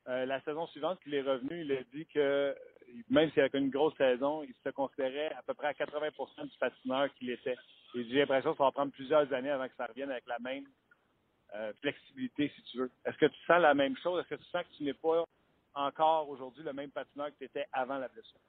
euh, 0.08 0.26
la 0.26 0.40
saison 0.42 0.66
suivante 0.68 1.00
qu'il 1.00 1.14
est 1.14 1.22
revenu, 1.22 1.62
il 1.62 1.72
a 1.72 1.82
dit 1.94 2.06
que 2.06 2.54
même 3.08 3.30
s'il 3.30 3.42
avait 3.42 3.58
une 3.58 3.70
grosse 3.70 3.96
saison, 3.96 4.42
il 4.42 4.54
se 4.64 4.70
considérait 4.70 5.32
à 5.32 5.42
peu 5.42 5.54
près 5.54 5.68
à 5.68 5.72
80% 5.72 6.48
du 6.48 6.58
patineur 6.58 7.12
qu'il 7.14 7.30
était. 7.30 7.56
Et 7.94 8.04
j'ai 8.04 8.20
l'impression 8.20 8.52
que 8.52 8.58
ça 8.58 8.64
va 8.64 8.72
prendre 8.72 8.92
plusieurs 8.92 9.32
années 9.32 9.50
avant 9.50 9.68
que 9.68 9.76
ça 9.76 9.86
revienne 9.86 10.10
avec 10.10 10.26
la 10.26 10.38
même 10.38 10.64
euh, 11.54 11.72
flexibilité, 11.80 12.50
si 12.54 12.62
tu 12.64 12.78
veux. 12.78 12.90
Est-ce 13.04 13.16
que 13.18 13.26
tu 13.26 13.38
sens 13.46 13.60
la 13.60 13.74
même 13.74 13.96
chose? 13.98 14.20
Est-ce 14.20 14.34
que 14.34 14.42
tu 14.42 14.50
sens 14.50 14.64
que 14.64 14.76
tu 14.76 14.84
n'es 14.84 14.94
pas 14.94 15.24
encore 15.74 16.28
aujourd'hui 16.28 16.64
le 16.64 16.72
même 16.72 16.90
patineur 16.90 17.28
que 17.28 17.38
tu 17.38 17.44
étais 17.44 17.66
avant 17.72 17.98
la 17.98 18.08
blessure? 18.08 18.40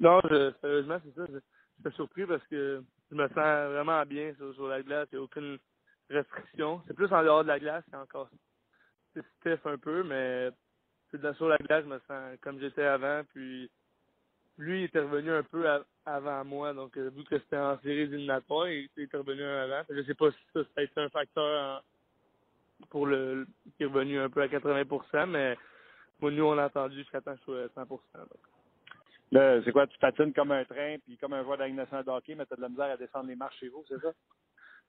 Non, 0.00 0.20
je, 0.30 0.52
sérieusement, 0.60 1.00
c'est 1.04 1.14
ça. 1.14 1.26
Je, 1.32 1.38
je 1.84 1.88
suis 1.88 1.96
surpris 1.96 2.26
parce 2.26 2.46
que 2.46 2.82
je 3.10 3.14
me 3.16 3.26
sens 3.28 3.34
vraiment 3.72 4.04
bien 4.06 4.34
sur, 4.34 4.54
sur 4.54 4.68
la 4.68 4.82
glace. 4.82 5.08
Il 5.12 5.16
n'y 5.16 5.20
a 5.20 5.24
aucune 5.24 5.58
restriction. 6.10 6.82
C'est 6.86 6.94
plus 6.94 7.12
en 7.12 7.22
dehors 7.22 7.42
de 7.42 7.48
la 7.48 7.58
glace, 7.58 7.84
c'est 7.90 7.96
encore 7.96 8.28
c'est 9.40 9.54
stiff 9.54 9.66
un 9.66 9.78
peu, 9.78 10.02
mais 10.02 10.50
sur 11.34 11.48
la 11.48 11.56
glace, 11.58 11.84
je 11.84 11.88
me 11.88 11.98
sens 12.06 12.38
comme 12.40 12.60
j'étais 12.60 12.84
avant. 12.84 13.22
Puis 13.32 13.70
lui, 14.58 14.80
il 14.80 14.84
était 14.84 15.00
revenu 15.00 15.30
un 15.32 15.42
peu 15.42 15.68
à- 15.68 15.84
avant 16.04 16.44
moi. 16.44 16.72
Donc, 16.74 16.96
euh, 16.96 17.10
vu 17.10 17.24
que 17.24 17.38
c'était 17.38 17.56
en 17.58 17.78
série 17.80 18.00
éliminatoire, 18.00 18.68
il, 18.68 18.88
il 18.96 19.04
était 19.04 19.16
revenu 19.16 19.42
un 19.42 19.62
avant. 19.64 19.82
Je 19.88 20.02
sais 20.02 20.14
pas 20.14 20.30
si 20.30 20.38
ça, 20.52 20.60
ça 20.62 20.80
a 20.80 20.82
été 20.82 21.00
un 21.00 21.08
facteur 21.08 21.80
en- 21.80 21.80
pour 22.90 23.06
le 23.06 23.46
qui 23.76 23.82
est 23.82 23.86
revenu 23.86 24.18
un 24.18 24.30
peu 24.30 24.40
à 24.42 24.48
80% 24.48 25.26
mais 25.26 25.56
moi, 26.20 26.30
nous, 26.30 26.44
on 26.44 26.58
a 26.58 26.66
entendu 26.66 26.96
jusqu'à 26.96 27.20
temps 27.20 27.34
que 27.34 27.38
je 27.40 27.44
sois 27.44 27.62
à 27.64 27.68
100 27.68 27.86
donc. 27.86 28.00
Là, 29.30 29.62
c'est 29.62 29.72
quoi? 29.72 29.86
Tu 29.86 29.98
patines 29.98 30.32
comme 30.32 30.52
un 30.52 30.64
train, 30.64 30.96
puis 31.04 31.16
comme 31.18 31.34
un 31.34 31.42
joueur 31.42 31.58
la 31.58 31.66
Ligue 31.66 31.76
nationale 31.76 32.04
de 32.04 32.10
hockey, 32.10 32.34
mais 32.34 32.46
tu 32.46 32.54
as 32.54 32.56
de 32.56 32.62
la 32.62 32.68
misère 32.68 32.90
à 32.90 32.96
descendre 32.96 33.28
les 33.28 33.36
marches 33.36 33.58
chez 33.58 33.68
vous, 33.68 33.84
c'est 33.88 34.00
ça? 34.00 34.12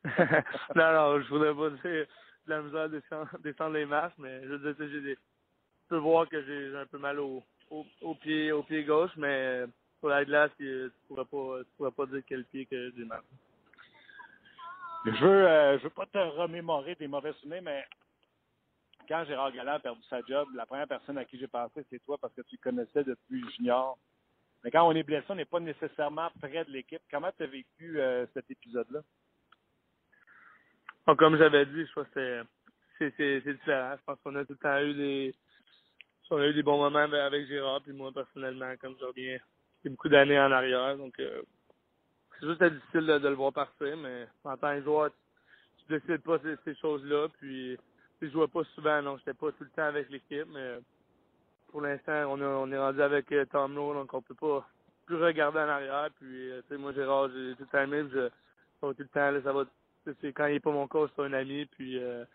non, 0.75 0.93
non, 0.93 1.21
je 1.21 1.30
voudrais 1.30 1.53
pas 1.53 1.69
dire 1.71 2.07
de 2.46 2.50
la 2.50 2.62
misère 2.62 2.82
à 2.82 3.38
descendre, 3.44 3.74
les 3.74 3.86
marches, 3.86 4.14
mais 4.18 4.42
je 4.44 4.56
veux 4.56 4.74
dire, 4.74 5.02
des. 5.02 5.16
Tu 5.16 5.88
peux 5.90 5.98
voir 5.98 6.28
que 6.30 6.44
j'ai 6.44 6.76
un 6.76 6.86
peu 6.86 6.98
mal 6.98 7.20
au, 7.20 7.44
pied 8.22 8.52
au 8.52 8.64
pied 8.64 8.84
gauche, 8.84 9.12
mais 9.18 9.66
sur 10.00 10.10
la 10.10 10.24
glace, 10.24 10.52
tu 10.58 10.92
pourrais 11.08 11.26
pas 11.26 11.64
tu 11.64 11.72
pourrais 11.78 11.92
pas 11.92 12.06
dire 12.06 12.22
quel 12.28 12.46
pied 12.46 12.66
que 12.66 12.92
j'ai 12.96 13.06
mal. 13.06 13.22
Je 15.06 15.12
veux, 15.12 15.48
euh, 15.48 15.78
je 15.80 15.84
veux 15.84 15.90
pas 15.90 16.06
te 16.06 16.18
remémorer 16.18 16.96
des 16.96 17.08
mauvais 17.08 17.34
souvenirs, 17.34 17.62
mais 17.64 17.86
quand 19.08 19.26
Gérard 19.26 19.52
Galland 19.52 19.74
a 19.74 19.80
perdu 19.80 20.02
sa 20.10 20.22
job, 20.22 20.48
la 20.54 20.66
première 20.66 20.88
personne 20.88 21.18
à 21.18 21.26
qui 21.26 21.40
j'ai 21.40 21.48
pensé, 21.48 21.84
c'est 21.90 22.04
toi 22.06 22.18
parce 22.20 22.34
que 22.34 22.42
tu 22.42 22.58
connaissais 22.58 23.04
depuis 23.04 23.44
junior. 23.56 23.98
Mais 24.64 24.72
quand 24.72 24.88
on 24.88 24.92
est 24.92 25.04
blessé, 25.04 25.26
on 25.30 25.36
n'est 25.36 25.46
pas 25.46 25.60
nécessairement 25.60 26.30
près 26.40 26.66
de 26.66 26.72
l'équipe. 26.72 27.02
Comment 27.10 27.32
tu 27.36 27.44
as 27.44 27.48
vécu 27.48 28.00
euh, 28.00 28.28
cet 28.34 28.52
épisode-là? 28.52 29.00
Comme 31.18 31.38
j'avais 31.38 31.66
dit, 31.68 31.86
je 31.86 31.91
crois 31.91 32.05
que 32.05 32.43
c'est 32.99 33.14
c'est 33.18 33.41
différent. 33.53 33.95
Je 33.97 34.03
pense 34.05 34.20
qu'on 34.24 34.36
a 34.36 34.45
tout 34.45 34.53
le 34.53 34.57
temps 34.60 34.80
eu 34.82 34.93
des 34.93 35.36
on 36.32 36.38
a 36.38 36.47
eu 36.47 36.53
des 36.53 36.64
bons 36.64 36.78
moments 36.80 36.99
avec- 36.99 37.20
avec 37.22 37.47
Gérard 37.47 37.82
puis 37.82 37.93
moi 37.93 38.12
personnellement, 38.14 38.74
comme 38.82 38.95
je 38.99 39.05
reviens 39.05 39.39
c'est 39.84 39.89
beaucoup 39.89 40.10
d'années 40.10 40.39
en 40.39 40.51
arrière, 40.51 40.97
donc 40.97 41.20
euh, 41.20 41.41
c'est 42.39 42.47
juste 42.47 42.64
difficile 42.64 43.05
de, 43.07 43.28
le 43.30 43.36
voir 43.36 43.53
partir, 43.53 43.97
mais 43.97 44.28
en 44.43 44.57
tant 44.57 44.76
que 44.78 44.84
joueur, 44.84 45.12
tu, 45.12 45.86
tu 45.88 45.99
décides 45.99 46.24
pas 46.24 46.39
ces, 46.39 46.55
ces 46.66 46.76
choses-là, 46.80 47.28
puis 47.39 47.78
je 48.22 48.28
jouais 48.30 48.47
pas 48.47 48.64
souvent, 48.76 49.01
non, 49.01 49.18
j'étais 49.20 49.34
pas 49.34 49.51
tout 49.53 49.64
le 49.66 49.70
temps 49.72 49.84
avec 49.86 50.10
l'équipe, 50.10 50.47
mais 50.53 50.80
pour 51.70 51.82
l'instant, 51.82 52.34
on, 52.34 52.41
on 52.41 52.72
est 52.72 52.78
rendu 52.80 53.01
avec 53.01 53.32
euh, 53.34 53.45
Tom 53.45 53.76
Lowe, 53.76 53.93
donc 53.93 54.14
on 54.14 54.22
peut 54.22 54.36
pas 54.36 54.68
plus 55.05 55.18
regarder 55.18 55.60
en 55.60 55.70
arrière, 55.70 56.10
puis 56.20 56.51
euh, 56.51 56.62
moi 56.80 56.93
Gérard, 56.93 57.30
j'ai 57.30 57.55
tout 57.55 57.64
le 57.64 57.68
temps 57.68 57.84
aimé, 57.84 58.03
je, 58.14 58.30
tout 58.82 58.95
le 58.97 59.07
temps, 59.10 59.32
là, 59.32 59.41
ça 59.43 59.53
va 59.53 59.66
c'est- 60.06 60.34
quand 60.34 60.47
il 60.47 60.56
est 60.56 60.60
pas 60.60 60.72
mon 60.72 60.88
coach, 60.88 61.12
c'est 61.16 61.24
un 61.24 61.34
ami, 61.34 61.66
puis 61.66 61.97
euh, 61.97 62.26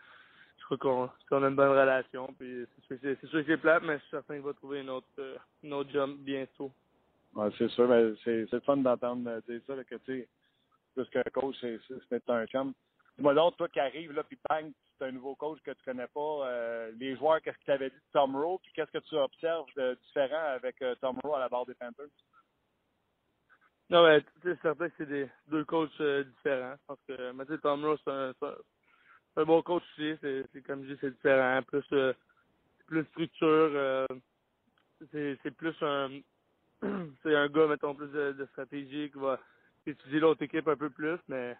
je 0.59 0.65
crois 0.77 1.11
qu'on 1.29 1.43
a 1.45 1.49
une 1.49 1.55
bonne 1.57 1.71
relation, 1.71 2.33
puis 2.39 2.67
c'est 2.89 3.01
sûr, 3.01 3.29
sûr 3.29 3.41
que 3.41 3.47
c'est 3.47 3.57
plate, 3.59 3.83
mais 3.85 3.95
je 3.95 4.03
suis 4.03 4.11
certain 4.11 4.35
qu'il 4.35 4.43
va 4.45 4.53
trouver 4.55 4.81
une 4.81 4.91
autre, 4.91 5.07
euh, 5.19 5.37
une 5.62 5.73
autre 5.73 5.91
job 5.91 6.17
bientôt. 6.19 6.71
C'est 7.59 7.69
sûr, 7.71 7.89
mais 7.89 8.12
c'est 8.25 8.65
fun 8.65 8.77
d'entendre 8.77 9.29
euh, 9.29 9.41
dire 9.49 9.61
ça, 9.67 9.75
là, 9.75 9.85
que 9.85 9.97
tu 9.97 10.21
sais, 10.21 10.29
plus 10.95 11.09
qu'un 11.11 11.23
coach, 11.33 11.57
c'est 11.61 12.31
un 12.31 12.47
chum. 12.47 12.73
Dis-moi 13.17 13.35
donc, 13.35 13.57
toi 13.57 13.69
qui 13.69 13.81
arrives 13.81 14.12
là, 14.12 14.23
puis 14.23 14.39
bang, 14.49 14.71
c'est 14.99 15.07
un 15.07 15.12
nouveau 15.12 15.35
coach 15.35 15.61
que 15.62 15.73
tu 15.73 15.85
connais 15.85 16.07
pas. 16.07 16.47
euh, 16.47 16.93
les 16.99 17.17
joueurs, 17.17 17.41
qu'est-ce 17.43 17.59
que 17.59 17.65
tu 17.65 17.71
avais 17.73 17.91
dit 17.91 17.97
de 17.97 18.03
Tom 18.12 18.37
Rowe, 18.37 18.59
puis 18.62 18.73
qu'est-ce 18.75 18.91
que 18.93 19.05
tu 19.05 19.17
observes 19.17 19.67
de 19.77 19.99
différent 20.07 20.55
avec 20.55 20.81
euh, 20.83 20.95
Tom 21.01 21.19
Rowe 21.25 21.35
à 21.35 21.41
la 21.41 21.49
barre 21.49 21.67
des 21.67 21.75
Panthers? 21.75 22.07
Non, 23.95 24.03
mais 24.09 24.24
c'est 24.42 24.61
certain 24.61 24.88
que 24.88 24.95
c'est 24.99 25.07
des 25.09 25.28
deux 25.47 25.64
coachs 25.64 25.88
euh, 26.01 26.24
différents. 26.24 26.74
Pense 26.88 26.99
que 27.07 27.14
sais, 27.47 27.59
Tom 27.59 27.97
c'est 28.05 29.40
un, 29.40 29.45
bon 29.45 29.62
coach 29.62 29.84
aussi. 29.97 30.16
C'est 30.20 30.62
comme 30.66 30.82
je 30.84 30.95
dis, 30.95 30.99
c'est 31.01 31.12
différent. 31.12 31.62
Plus 31.62 31.84
euh, 31.92 32.12
plus 32.88 33.05
structure. 33.05 33.47
euh, 33.47 34.05
c'est 35.12 35.57
plus 35.57 35.76
un 35.82 36.09
c'est 37.22 37.36
un 37.36 37.47
gars, 37.49 37.68
mettons, 37.68 37.95
plus 37.95 38.09
de, 38.09 38.49
stratégie 38.51 39.12
qui 39.12 39.18
va 39.20 39.38
étudier 39.86 40.18
l'autre 40.18 40.42
équipe 40.42 40.66
un 40.66 40.76
peu 40.76 40.90
plus, 40.90 41.20
mais 41.28 41.57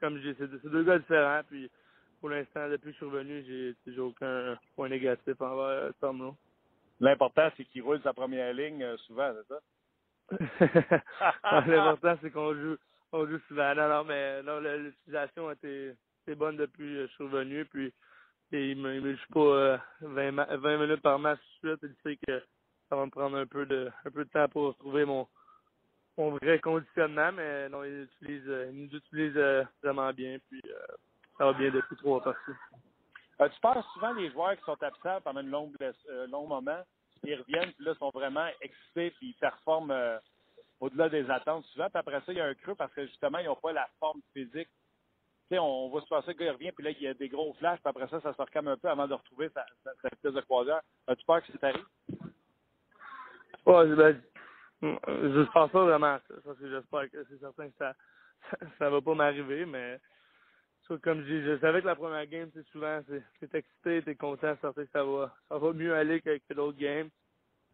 comme 0.00 0.16
je 0.16 0.30
dis, 0.30 0.36
c'est 0.38 0.50
deux- 0.70 0.82
gars 0.82 0.98
différents. 0.98 1.42
Puis 1.46 1.70
pour 2.20 2.30
l'instant, 2.30 2.70
depuis 2.70 2.86
que 2.86 2.92
je 2.92 2.96
suis 2.96 3.04
revenu, 3.04 3.76
j'ai 3.86 4.00
aucun 4.00 4.58
point 4.76 4.88
négatif 4.88 5.38
envers 5.42 5.58
euh, 5.58 5.90
Tom 6.00 6.22
Rose. 6.22 6.34
L'important, 7.00 7.50
c'est 7.54 7.66
qu'il 7.66 7.82
roule 7.82 8.00
sa 8.02 8.14
première 8.14 8.54
ligne 8.54 8.82
euh, 8.82 8.96
souvent, 8.96 9.30
c'est 9.34 9.48
ça? 9.54 9.60
L'important, 11.42 12.18
c'est 12.22 12.30
qu'on 12.30 12.54
joue, 12.54 12.76
on 13.12 13.26
joue 13.26 13.38
souvent. 13.48 13.74
Non, 13.74 13.88
non, 13.88 14.04
mais 14.04 14.42
l'utilisation 14.78 15.48
a 15.48 15.52
été, 15.52 15.92
été 16.26 16.34
bonne 16.34 16.56
depuis 16.56 16.84
que 16.94 17.06
je 17.06 17.12
suis 17.12 17.24
revenu. 17.24 17.64
Puis, 17.66 17.92
et 18.52 18.70
il 18.70 18.78
me, 18.78 18.94
il 18.94 19.02
me 19.02 19.14
joue 19.14 19.26
pas 19.32 19.40
euh, 19.40 19.78
20, 20.02 20.32
ma- 20.32 20.56
20 20.56 20.78
minutes 20.78 21.02
par 21.02 21.18
match 21.18 21.40
tout 21.60 21.68
de 21.68 21.76
suite. 21.76 21.96
Il 22.04 22.10
sait 22.10 22.18
que 22.26 22.42
ça 22.88 22.96
va 22.96 23.04
me 23.06 23.10
prendre 23.10 23.36
un 23.36 23.46
peu 23.46 23.66
de, 23.66 23.90
un 24.04 24.10
peu 24.10 24.24
de 24.24 24.30
temps 24.30 24.48
pour 24.48 24.76
trouver 24.76 25.04
mon, 25.04 25.26
mon 26.16 26.30
vrai 26.36 26.58
conditionnement. 26.60 27.32
Mais 27.32 27.68
non, 27.68 27.84
il 27.84 28.02
utilise, 28.02 28.44
euh, 28.48 28.70
il 28.72 28.84
nous 28.84 28.96
utilise 28.96 29.36
euh, 29.36 29.64
vraiment 29.82 30.12
bien. 30.12 30.38
Puis, 30.48 30.62
euh, 30.66 30.94
ça 31.38 31.46
va 31.46 31.52
bien 31.52 31.70
depuis 31.70 31.96
trois 31.96 32.22
parties. 32.22 32.52
Euh, 33.40 33.48
tu 33.50 33.60
parles 33.60 33.82
souvent 33.92 34.14
des 34.14 34.30
joueurs 34.30 34.56
qui 34.56 34.64
sont 34.64 34.82
absents 34.82 35.20
pendant 35.22 35.40
un 35.40 35.42
long, 35.42 35.70
euh, 35.82 36.26
long 36.28 36.46
moment, 36.46 36.82
ils 37.24 37.34
reviennent, 37.34 37.72
puis 37.72 37.84
là, 37.84 37.94
sont 37.94 38.10
vraiment 38.10 38.46
excités, 38.60 39.10
puis 39.12 39.28
ils 39.28 39.34
performent 39.34 39.90
euh, 39.90 40.18
au-delà 40.80 41.08
des 41.08 41.28
attentes 41.30 41.64
souvent. 41.66 41.88
Puis 41.88 41.98
après 41.98 42.20
ça, 42.20 42.32
il 42.32 42.38
y 42.38 42.40
a 42.40 42.46
un 42.46 42.54
creux 42.54 42.74
parce 42.74 42.92
que 42.92 43.06
justement, 43.06 43.38
ils 43.38 43.46
n'ont 43.46 43.56
pas 43.56 43.72
la 43.72 43.88
forme 43.98 44.20
physique. 44.32 44.68
Tu 45.48 45.54
sais, 45.54 45.58
on 45.58 45.88
va 45.90 46.00
se 46.00 46.08
passer 46.08 46.34
que 46.34 46.42
le 46.42 46.50
revient, 46.50 46.72
puis 46.72 46.84
là, 46.84 46.90
il 46.90 47.02
y 47.02 47.06
a 47.06 47.14
des 47.14 47.28
gros 47.28 47.54
flashs, 47.54 47.80
puis 47.80 47.88
après 47.88 48.08
ça, 48.08 48.20
ça 48.20 48.34
se 48.34 48.42
recame 48.42 48.68
un 48.68 48.76
peu 48.76 48.88
avant 48.88 49.06
de 49.06 49.14
retrouver 49.14 49.48
sa, 49.50 49.64
sa, 49.84 50.30
de 50.30 50.40
croisière. 50.40 50.80
As-tu 51.06 51.24
peur 51.24 51.40
que 51.40 51.52
ça 51.52 51.58
t'arrive? 51.58 51.84
Ouais, 53.64 53.94
ben, 53.94 54.22
je 54.82 55.52
pense 55.52 55.70
pas 55.70 55.84
vraiment 55.84 56.14
à 56.14 56.20
ça, 56.28 56.54
que 56.54 56.68
j'espère 56.68 57.10
que 57.10 57.24
c'est 57.30 57.38
certain 57.38 57.68
que 57.68 57.76
ça, 57.78 57.94
ça 58.78 58.90
va 58.90 59.00
pas 59.00 59.14
m'arriver, 59.14 59.66
mais 59.66 60.00
comme 61.02 61.22
je 61.22 61.26
dis, 61.26 61.42
je 61.42 61.58
savais 61.58 61.80
que 61.80 61.86
la 61.86 61.96
première 61.96 62.26
game, 62.26 62.50
c'est 62.54 62.66
souvent, 62.68 63.00
c'est 63.08 63.54
excité, 63.54 64.02
t'es 64.02 64.14
content, 64.14 64.56
certain 64.60 64.84
que 64.84 64.90
ça 64.92 65.04
va, 65.04 65.34
ça 65.48 65.58
va 65.58 65.72
mieux 65.72 65.94
aller 65.94 66.20
que 66.20 66.38
l'autre 66.54 66.78
game. 66.78 67.08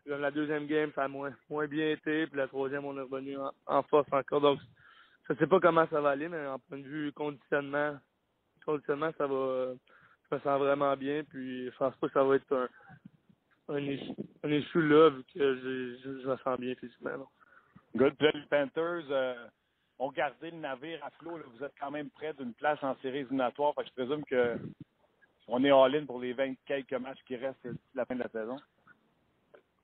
Comme 0.06 0.20
la 0.20 0.30
deuxième 0.30 0.66
game, 0.66 0.90
ça 0.94 1.05
a 1.05 1.09
moins, 1.09 1.32
moins 1.48 1.68
bien 1.68 1.90
été, 1.90 2.26
puis 2.26 2.36
la 2.36 2.48
troisième, 2.48 2.84
on 2.84 2.97
est 2.97 3.02
revenu 3.02 3.36
en, 3.36 3.52
en 3.66 3.82
force 3.84 4.12
encore. 4.12 4.40
Donc, 4.40 4.59
je 5.28 5.34
sais 5.34 5.47
pas 5.47 5.60
comment 5.60 5.86
ça 5.89 6.01
va 6.01 6.10
aller, 6.10 6.28
mais 6.28 6.44
en 6.47 6.59
point 6.59 6.78
de 6.78 6.89
vue 6.89 7.12
conditionnement, 7.12 7.97
conditionnement, 8.64 9.12
ça 9.16 9.26
va, 9.26 9.74
je 10.30 10.34
me 10.34 10.40
sens 10.40 10.59
vraiment 10.60 10.97
bien, 10.97 11.22
puis 11.22 11.66
je 11.66 11.76
pense 11.76 11.94
pas 11.97 12.09
que 12.09 12.12
ça 12.14 12.24
va 12.24 12.34
être 12.36 12.52
un, 12.52 13.74
un 13.74 13.78
issue, 13.78 14.14
un 14.43 14.89
là, 14.89 15.10
vu 15.10 15.22
que 15.32 15.39
je, 15.39 15.97
je, 16.02 16.22
je 16.22 16.28
me 16.28 16.36
sens 16.39 16.59
bien 16.59 16.74
physiquement. 16.74 17.28
Good. 17.94 18.14
Les 18.20 18.32
Panthers 18.51 19.05
euh, 19.10 19.47
ont 20.02 20.10
gardé 20.10 20.50
le 20.50 20.56
navire 20.56 20.98
à 21.04 21.10
flot. 21.10 21.38
Vous 21.54 21.64
êtes 21.64 21.74
quand 21.78 21.92
même 21.92 22.10
près 22.10 22.34
d'une 22.34 22.54
place 22.54 22.82
en 22.82 22.96
série 22.96 23.18
éliminatoire. 23.18 23.72
Je 23.78 23.92
présume 23.92 24.24
que 24.24 24.56
on 25.46 25.62
est 25.64 25.70
all-in 25.70 26.06
pour 26.06 26.20
les 26.20 26.32
20 26.32 26.54
quelques 26.66 26.94
matchs 26.94 27.22
qui 27.26 27.36
restent 27.36 27.66
d'ici 27.66 27.78
la 27.94 28.04
fin 28.04 28.16
de 28.16 28.20
la 28.20 28.28
saison. 28.28 28.56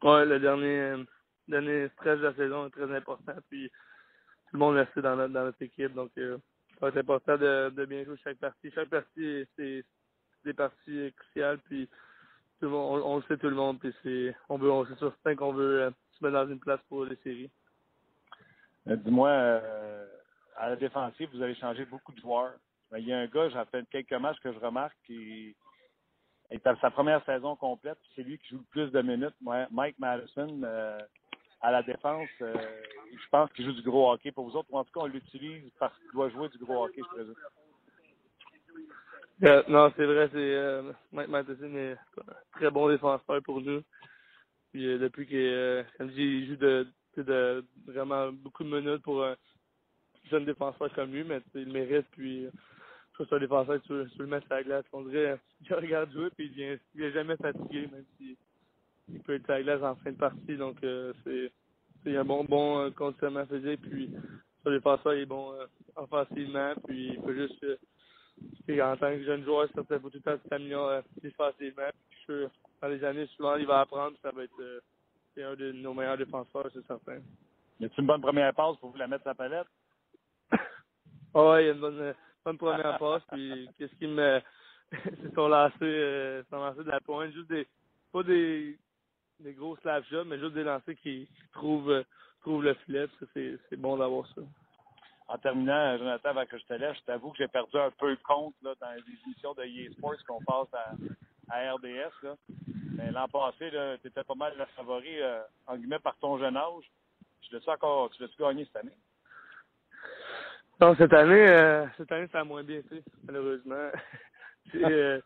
Ouais, 0.03 0.25
le 0.25 0.41
dernier, 0.41 1.05
dernier 1.47 1.89
stretch 1.91 2.19
de 2.19 2.27
la 2.27 2.35
saison 2.35 2.67
est 2.67 2.71
très 2.71 2.97
important. 2.97 3.35
Puis 3.49 3.69
tout 3.69 4.55
le 4.55 4.59
monde 4.59 4.77
rester 4.77 5.03
dans 5.03 5.15
notre, 5.15 5.33
dans 5.33 5.45
notre 5.45 5.63
équipe. 5.63 5.95
Donc, 5.95 6.11
euh, 6.19 6.39
être 6.83 6.97
important 6.97 7.37
de, 7.37 7.85
bien 7.87 8.05
jouer 8.05 8.17
chaque 8.25 8.39
partie. 8.39 8.71
Chaque 8.73 8.89
partie, 8.89 9.47
c'est 9.57 9.85
des 10.45 10.53
parties 10.53 11.13
cruciales. 11.17 11.59
Puis, 11.67 11.89
tout 12.59 12.67
le 12.67 12.71
monde, 12.71 13.03
on, 13.05 13.17
le 13.17 13.23
sait 13.29 13.37
tout 13.37 13.51
le 13.51 13.55
monde. 13.55 13.79
Puis, 13.79 13.95
c'est, 14.03 14.35
on 14.49 14.59
veut, 14.59 14.71
on 14.71 14.85
c'est 14.87 14.99
certain 14.99 15.37
qu'on 15.37 15.53
veut 15.53 15.83
euh, 15.83 15.91
se 16.13 16.25
mettre 16.25 16.35
dans 16.35 16.49
une 16.51 16.61
place 16.61 16.81
pour 16.89 17.05
les 17.05 17.17
séries. 17.23 17.51
Euh, 18.89 18.97
Dis-moi, 18.97 19.29
euh, 19.29 20.07
à 20.57 20.71
la 20.71 20.77
défensive, 20.77 21.29
vous 21.33 21.43
avez 21.43 21.55
changé 21.55 21.85
beaucoup 21.85 22.13
de 22.13 22.21
joueurs. 22.21 22.55
Mais 22.91 23.03
il 23.03 23.09
y 23.09 23.13
a 23.13 23.19
un 23.19 23.27
gars, 23.27 23.49
j'ai 23.51 23.63
fait 23.71 23.85
quelques 23.91 24.21
matchs 24.21 24.41
que 24.41 24.53
je 24.53 24.59
remarque, 24.59 24.97
qui 25.05 25.55
est 26.51 26.67
à 26.67 26.75
sa 26.77 26.91
première 26.91 27.23
saison 27.25 27.55
complète. 27.57 27.99
C'est 28.17 28.23
lui 28.23 28.39
qui 28.39 28.49
joue 28.49 28.59
le 28.59 28.65
plus 28.71 28.91
de 28.91 29.03
minutes. 29.03 29.35
Mike 29.71 29.99
Madison, 29.99 30.61
euh, 30.65 30.99
à 31.61 31.71
la 31.71 31.83
défense, 31.83 32.29
euh, 32.41 32.55
je 33.13 33.29
pense 33.31 33.53
qu'il 33.53 33.67
joue 33.67 33.73
du 33.73 33.83
gros 33.83 34.11
hockey 34.11 34.33
pour 34.33 34.49
vous 34.49 34.57
autres. 34.57 34.69
Ou 34.71 34.79
en 34.79 34.85
tout 34.85 34.93
cas, 34.93 35.01
on 35.01 35.07
l'utilise 35.07 35.71
parce 35.79 35.97
qu'il 35.99 36.11
doit 36.13 36.31
jouer 36.31 36.49
du 36.49 36.59
gros 36.59 36.85
hockey, 36.85 37.03
je 37.03 37.15
présume. 37.15 37.35
Non, 39.69 39.93
c'est 39.97 40.07
vrai, 40.07 40.29
c'est 40.33 40.95
Mike 41.13 41.29
Matheson 41.29 41.75
est 41.77 41.93
un 41.93 42.33
très 42.53 42.71
bon 42.71 42.89
défenseur 42.89 43.43
pour 43.43 43.61
nous. 43.61 43.83
Puis 44.73 44.99
depuis 44.99 45.27
euh, 45.33 45.83
comme 45.97 46.11
je 46.11 46.47
joue 46.47 46.57
de, 46.57 46.87
de 47.25 47.65
vraiment 47.87 48.33
beaucoup 48.33 48.65
de 48.65 48.69
minutes 48.69 49.03
pour 49.03 49.25
un 49.25 49.37
jeune 50.31 50.45
défenseur 50.45 50.93
comme 50.95 51.13
lui, 51.13 51.25
mais 51.25 51.41
il 51.55 51.73
mérite. 51.73 52.07
Puis 52.13 52.47
euh, 52.47 52.51
je 53.11 53.15
trouve 53.15 53.27
que 53.29 53.35
un 53.35 53.41
défenseur 53.41 53.81
tu 53.83 54.11
tu 54.13 54.19
le 54.19 54.27
mettre 54.27 54.47
sur 54.47 54.57
la 54.57 54.63
glace. 54.63 54.85
On 54.93 55.03
dirait 55.03 55.33
euh, 55.33 55.37
il 55.69 55.75
regarde 55.75 56.13
jouer 56.13 56.31
puis 56.37 56.47
il 56.47 56.53
vient, 56.53 56.79
est 57.07 57.13
jamais 57.13 57.37
fatigué, 57.37 57.89
même 57.93 58.05
si 58.17 58.37
il 59.09 59.21
peut 59.21 59.35
être 59.35 59.45
sur 59.45 59.55
la 59.55 59.63
glace 59.63 59.83
en 59.83 59.97
fin 59.97 60.13
de 60.13 60.17
partie. 60.17 60.57
Donc 60.57 60.77
euh, 60.85 61.13
c'est 61.25 61.53
c'est 62.05 62.17
un 62.17 62.25
bon 62.25 62.45
bon 62.45 62.79
euh, 62.81 62.91
conditionnement 62.91 63.47
physique. 63.47 63.81
Puis 63.83 64.11
ce 64.65 64.71
défenseur 64.71 65.15
il 65.15 65.23
est 65.23 65.27
bon 65.27 65.53
euh, 65.55 65.67
offensivement, 65.97 66.75
puis 66.87 67.15
il 67.15 67.21
peut 67.23 67.35
juste 67.35 67.65
euh, 67.65 67.77
en 68.83 68.97
tant 68.97 69.11
que 69.11 69.25
jeune 69.25 69.45
joueur, 69.45 69.69
ça 69.75 69.83
fait 69.85 69.99
tout 69.99 70.11
le 70.13 70.21
temps 70.21 70.39
s'améliorer 70.49 71.01
défensivement. 71.23 71.91
Puis 72.11 72.21
je 72.29 72.49
dans 72.81 72.89
les 72.89 73.03
années 73.05 73.27
suivantes, 73.29 73.59
il 73.61 73.67
va 73.67 73.81
apprendre. 73.81 74.17
Ça 74.23 74.31
va 74.31 74.45
être 74.45 74.61
euh, 74.61 74.81
c'est 75.39 75.45
un 75.45 75.55
de 75.55 75.71
nos 75.71 75.95
meilleurs 75.95 76.19
défenseurs, 76.19 76.69
c'est 76.75 76.85
certain. 76.85 77.19
Y 77.79 77.85
a-t-il 77.85 78.01
une 78.01 78.07
bonne 78.07 78.21
première 78.21 78.53
passe 78.55 78.77
pour 78.79 78.91
vous 78.91 78.99
la 78.99 79.07
mettre 79.07 79.23
sur 79.23 79.31
la 79.31 79.35
palette? 79.35 79.69
Ah 81.35 81.45
ouais, 81.51 81.65
il 81.65 81.67
y 81.67 81.71
a 81.71 81.75
une 81.75 81.81
bonne, 81.81 82.15
bonne 82.45 82.59
première 82.59 82.99
passe. 82.99 83.23
Puis 83.31 83.69
qu'est-ce 83.79 83.95
qui 83.97 84.07
me. 84.07 84.41
c'est 84.91 85.35
son 85.35 85.49
lancer, 85.49 85.75
euh, 85.83 86.43
son 86.51 86.57
lancer 86.57 86.83
de 86.83 86.91
la 86.91 87.01
pointe. 87.01 87.33
Juste 87.33 87.51
des. 87.51 87.67
Pas 88.11 88.23
des, 88.23 88.79
des 89.39 89.53
gros 89.53 89.77
slap 89.77 90.05
shots, 90.07 90.25
mais 90.25 90.39
juste 90.39 90.55
des 90.55 90.65
lancers 90.65 90.97
qui, 90.97 91.27
qui 91.27 91.49
trouvent, 91.53 91.91
euh, 91.91 92.03
trouvent 92.41 92.65
le 92.65 92.75
filet. 92.87 93.07
c'est, 93.35 93.59
c'est 93.69 93.77
bon 93.77 93.99
d'avoir 93.99 94.27
ça. 94.35 94.41
En 95.29 95.37
terminant, 95.37 95.99
Jonathan, 95.99 96.31
avant 96.31 96.47
que 96.47 96.59
je 96.59 96.65
te 96.65 96.73
laisse, 96.73 96.97
je 96.97 97.05
t'avoue 97.05 97.31
que 97.33 97.37
j'ai 97.37 97.49
perdu 97.49 97.77
un 97.77 97.91
peu 97.91 98.09
le 98.11 98.19
compte 98.25 98.55
là, 98.63 98.75
dans 98.81 98.91
les 98.93 99.03
émissions 99.27 99.53
de 99.53 99.63
EA 99.65 99.93
Sports 99.93 100.17
qu'on 100.27 100.41
passe 100.41 100.73
à, 100.73 100.95
à 101.55 101.75
RDS. 101.75 102.23
Là. 102.23 102.37
Mais 102.99 103.13
l'an 103.13 103.29
passé, 103.29 103.71
tu 104.03 104.09
étais 104.09 104.25
pas 104.25 104.35
mal 104.35 104.53
le 104.59 104.65
favori, 104.77 105.23
euh, 105.23 105.41
en 105.69 105.77
guillemets, 105.77 106.01
par 106.01 106.17
ton 106.19 106.37
jeune 106.37 106.57
âge. 106.57 106.91
Tu 107.43 107.55
l'as-tu 107.55 107.71
encore, 107.71 108.11
tu 108.11 108.21
l'as-tu 108.21 108.43
gagné 108.43 108.65
cette 108.65 108.77
année? 108.77 108.97
Non, 110.81 110.97
cette 110.97 111.13
année, 111.13 111.49
euh, 111.49 111.87
cette 111.97 112.11
année, 112.11 112.27
ça 112.33 112.41
a 112.41 112.45
moins 112.45 112.65
bien 112.65 112.79
été, 112.79 113.05
malheureusement. 113.23 113.91
euh, 114.75 115.21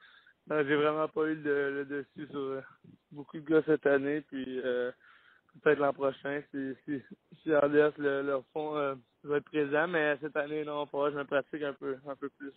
j'ai 0.51 0.77
vraiment 0.77 1.09
pas 1.09 1.25
eu 1.25 1.35
le, 1.37 1.87
dessus 1.87 2.31
sur 2.31 2.39
euh, 2.39 2.63
beaucoup 3.11 3.41
de 3.41 3.51
gars 3.51 3.63
cette 3.65 3.87
année, 3.87 4.21
puis 4.21 4.61
peut-être 5.61 5.79
l'an 5.79 5.95
prochain, 5.95 6.43
si, 6.51 6.75
si, 6.85 7.03
si 7.43 7.55
RDS 7.55 7.97
le, 7.97 8.23
le 8.23 8.41
font, 8.53 8.77
euh, 8.77 8.95
je 9.25 9.29
vais 9.29 9.39
être 9.39 9.45
présent, 9.45 9.89
mais 9.89 10.19
cette 10.21 10.37
année, 10.37 10.65
non, 10.65 10.87
pas. 10.87 11.11
Je 11.11 11.17
me 11.17 11.25
pratique 11.25 11.63
un 11.63 11.73
peu, 11.73 11.97
un 12.07 12.17
peu 12.17 12.29
plus. 12.29 12.53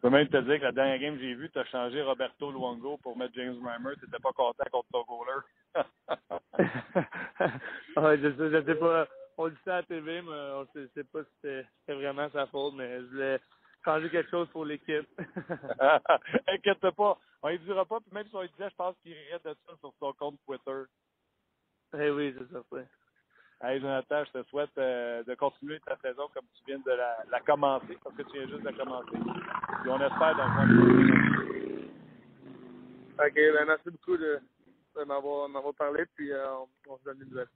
Je 0.00 0.08
peux 0.08 0.14
même 0.14 0.28
te 0.28 0.36
dire 0.38 0.58
que 0.58 0.64
la 0.64 0.72
dernière 0.72 0.98
game 0.98 1.16
que 1.16 1.20
j'ai 1.20 1.34
vue, 1.34 1.50
tu 1.50 1.58
as 1.58 1.64
changé 1.66 2.00
Roberto 2.00 2.50
Luongo 2.50 2.96
pour 3.02 3.18
mettre 3.18 3.34
James 3.34 3.62
Reimer. 3.62 3.94
Tu 3.98 4.06
n'étais 4.06 4.18
pas 4.18 4.32
content 4.32 4.64
contre 4.72 4.88
ton 4.90 5.04
goaler. 5.04 5.42
ouais, 7.98 8.18
je 8.18 8.34
sais, 8.34 8.50
je 8.50 8.64
sais 8.64 8.74
pas. 8.76 9.06
On 9.36 9.48
dit 9.48 9.56
ça 9.62 9.74
à 9.74 9.80
la 9.80 9.82
TV, 9.82 10.22
mais 10.22 10.30
on 10.30 10.66
sait, 10.72 10.88
sait 10.94 11.04
pas 11.04 11.22
si 11.22 11.28
c'était 11.42 11.92
vraiment 11.92 12.30
sa 12.30 12.46
faute, 12.46 12.72
mais 12.76 12.98
je 13.00 13.04
voulais 13.08 13.38
changer 13.84 14.08
quelque 14.08 14.30
chose 14.30 14.48
pour 14.48 14.64
l'équipe. 14.64 15.06
Inquiète 16.48 16.90
pas, 16.96 17.18
on 17.42 17.50
ne 17.50 17.56
dira 17.58 17.84
pas, 17.84 18.00
puis 18.00 18.14
même 18.14 18.26
si 18.26 18.34
on 18.34 18.40
lui 18.40 18.48
disait, 18.48 18.70
je 18.70 18.76
pense 18.76 18.96
qu'il 19.02 19.12
rirait 19.12 19.40
de 19.44 19.54
ça 19.66 19.76
sur 19.80 19.92
son 19.98 20.14
compte 20.14 20.38
Twitter. 20.46 20.82
eh 21.98 22.10
oui, 22.10 22.34
c'est 22.38 22.50
certain. 22.50 22.86
Hey 23.62 23.78
Jonathan, 23.78 24.24
je 24.24 24.40
te 24.40 24.48
souhaite 24.48 24.70
euh, 24.78 25.22
de 25.24 25.34
continuer 25.34 25.80
ta 25.80 25.94
saison 25.98 26.28
comme 26.32 26.46
tu 26.56 26.64
viens 26.66 26.78
de 26.78 26.92
la, 26.92 27.18
la 27.30 27.40
commencer, 27.40 27.98
parce 28.02 28.16
que 28.16 28.22
tu 28.22 28.38
viens 28.38 28.48
juste 28.48 28.62
de 28.62 28.70
commencer. 28.70 29.10
Puis 29.10 29.90
on 29.90 30.00
espère 30.00 30.34
dans 30.36 30.64
le 30.64 31.90
Ok, 33.18 33.34
ben 33.34 33.66
merci 33.66 33.90
beaucoup 33.90 34.16
de, 34.16 34.40
de 34.96 35.04
m'avoir 35.04 35.46
m'avoir 35.50 35.74
parlé, 35.74 36.06
puis 36.16 36.32
euh, 36.32 36.54
on, 36.54 36.68
on 36.92 36.98
se 36.98 37.04
donne 37.04 37.18
des 37.18 37.26
nouvelles. 37.26 37.48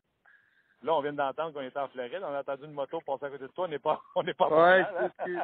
Là, 0.82 0.92
on 0.94 1.00
vient 1.00 1.14
d'entendre 1.14 1.54
qu'on 1.54 1.62
était 1.62 1.78
en 1.78 1.88
Floride. 1.88 2.20
On 2.22 2.34
a 2.34 2.40
entendu 2.40 2.64
une 2.64 2.72
moto 2.72 3.00
passer 3.00 3.24
à 3.24 3.30
côté 3.30 3.44
de 3.44 3.48
toi. 3.52 3.64
On 3.64 3.68
n'est 3.68 3.78
pas, 3.78 4.02
on 4.16 4.22
n'est 4.22 4.34
pas 4.34 4.48
Ouais, 4.50 4.80
hein? 4.82 5.10
excuse. 5.16 5.40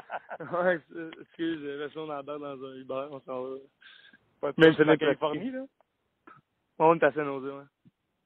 Ouais, 0.53 0.81
excuse, 1.23 1.62
laisse 1.62 1.97
on 1.97 2.07
dans 2.07 2.65
un 2.66 2.74
Uber, 2.74 3.09
on 3.11 3.20
s'en 3.20 3.43
va. 3.45 3.57
Pas 4.43 4.53
de 4.53 4.61
Même 4.61 4.74
si 4.74 4.82
en 4.82 4.97
Californie, 4.99 5.51
là? 5.51 5.65
On 6.78 6.95
est 6.97 7.03
à 7.05 7.12
Saint-Nosé, 7.12 7.49
ouais. 7.51 7.65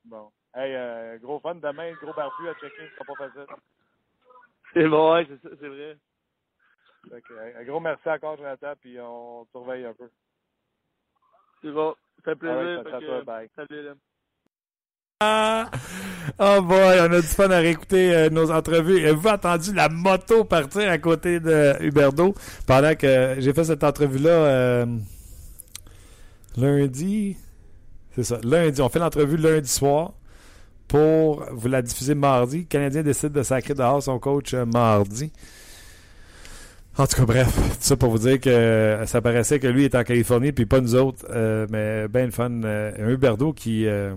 Bon. 0.06 0.32
Hey, 0.54 0.72
euh, 0.74 1.18
gros 1.18 1.40
fun. 1.40 1.56
Demain, 1.56 1.92
gros 2.00 2.12
barbu 2.12 2.48
à 2.48 2.54
checker. 2.54 2.88
Ce 2.88 2.94
sera 2.94 3.04
pas 3.04 3.26
facile. 3.26 3.46
C'est 4.72 4.88
bon, 4.88 5.14
ouais, 5.14 5.26
c'est 5.28 5.48
ça, 5.48 5.54
c'est 5.60 5.68
vrai. 5.68 5.96
Fait 7.08 7.22
euh, 7.32 7.60
un 7.60 7.64
gros 7.64 7.80
merci 7.80 8.08
encore, 8.08 8.36
Jonathan, 8.36 8.72
puis 8.80 8.98
on 9.00 9.44
te 9.44 9.50
surveille 9.50 9.84
un 9.84 9.92
peu. 9.94 10.08
C'est 11.62 11.70
bon. 11.70 11.94
Ça 12.16 12.22
fait 12.32 12.36
plaisir. 12.36 12.82
Fait 12.84 12.90
ça 12.90 12.98
que, 12.98 13.04
toi, 13.04 13.22
bye. 13.22 13.50
Salut, 13.56 13.82
là. 13.82 13.92
Ah! 15.20 15.70
Oh 16.38 16.60
boy, 16.62 16.98
on 17.00 17.12
a 17.12 17.20
du 17.20 17.26
fun 17.26 17.50
à 17.50 17.58
réécouter 17.58 18.14
euh, 18.14 18.30
nos 18.30 18.50
entrevues. 18.50 18.98
Avez-vous 18.98 19.28
entendu 19.28 19.72
la 19.72 19.88
moto 19.88 20.44
partir 20.44 20.90
à 20.90 20.98
côté 20.98 21.38
de 21.38 21.74
Huberdo 21.80 22.34
pendant 22.66 22.94
que 22.94 23.36
j'ai 23.38 23.52
fait 23.52 23.64
cette 23.64 23.84
entrevue-là 23.84 24.30
euh, 24.30 24.86
lundi? 26.56 27.36
C'est 28.12 28.24
ça, 28.24 28.38
lundi. 28.42 28.80
On 28.82 28.88
fait 28.88 28.98
l'entrevue 28.98 29.36
lundi 29.36 29.68
soir 29.68 30.14
pour 30.88 31.44
vous 31.52 31.68
la 31.68 31.82
diffuser 31.82 32.14
mardi. 32.14 32.58
Le 32.58 32.64
Canadien 32.64 33.02
décide 33.02 33.32
de 33.32 33.42
sacrer 33.42 33.74
dehors 33.74 34.02
son 34.02 34.18
coach 34.18 34.54
euh, 34.54 34.64
mardi. 34.64 35.32
En 36.96 37.08
tout 37.08 37.16
cas, 37.16 37.24
bref, 37.24 37.52
tout 37.56 37.76
ça 37.80 37.96
pour 37.96 38.10
vous 38.10 38.18
dire 38.18 38.38
que 38.40 38.48
euh, 38.48 39.04
ça 39.06 39.20
paraissait 39.20 39.58
que 39.58 39.66
lui 39.66 39.84
est 39.84 39.96
en 39.96 40.04
Californie 40.04 40.52
puis 40.52 40.64
pas 40.64 40.80
nous 40.80 40.94
autres. 40.94 41.26
Euh, 41.30 41.66
mais 41.70 42.06
ben 42.06 42.26
le 42.26 42.30
fun. 42.30 42.62
Euh, 42.62 43.12
Huberdo 43.12 43.52
qui... 43.52 43.86
euh, 43.86 44.14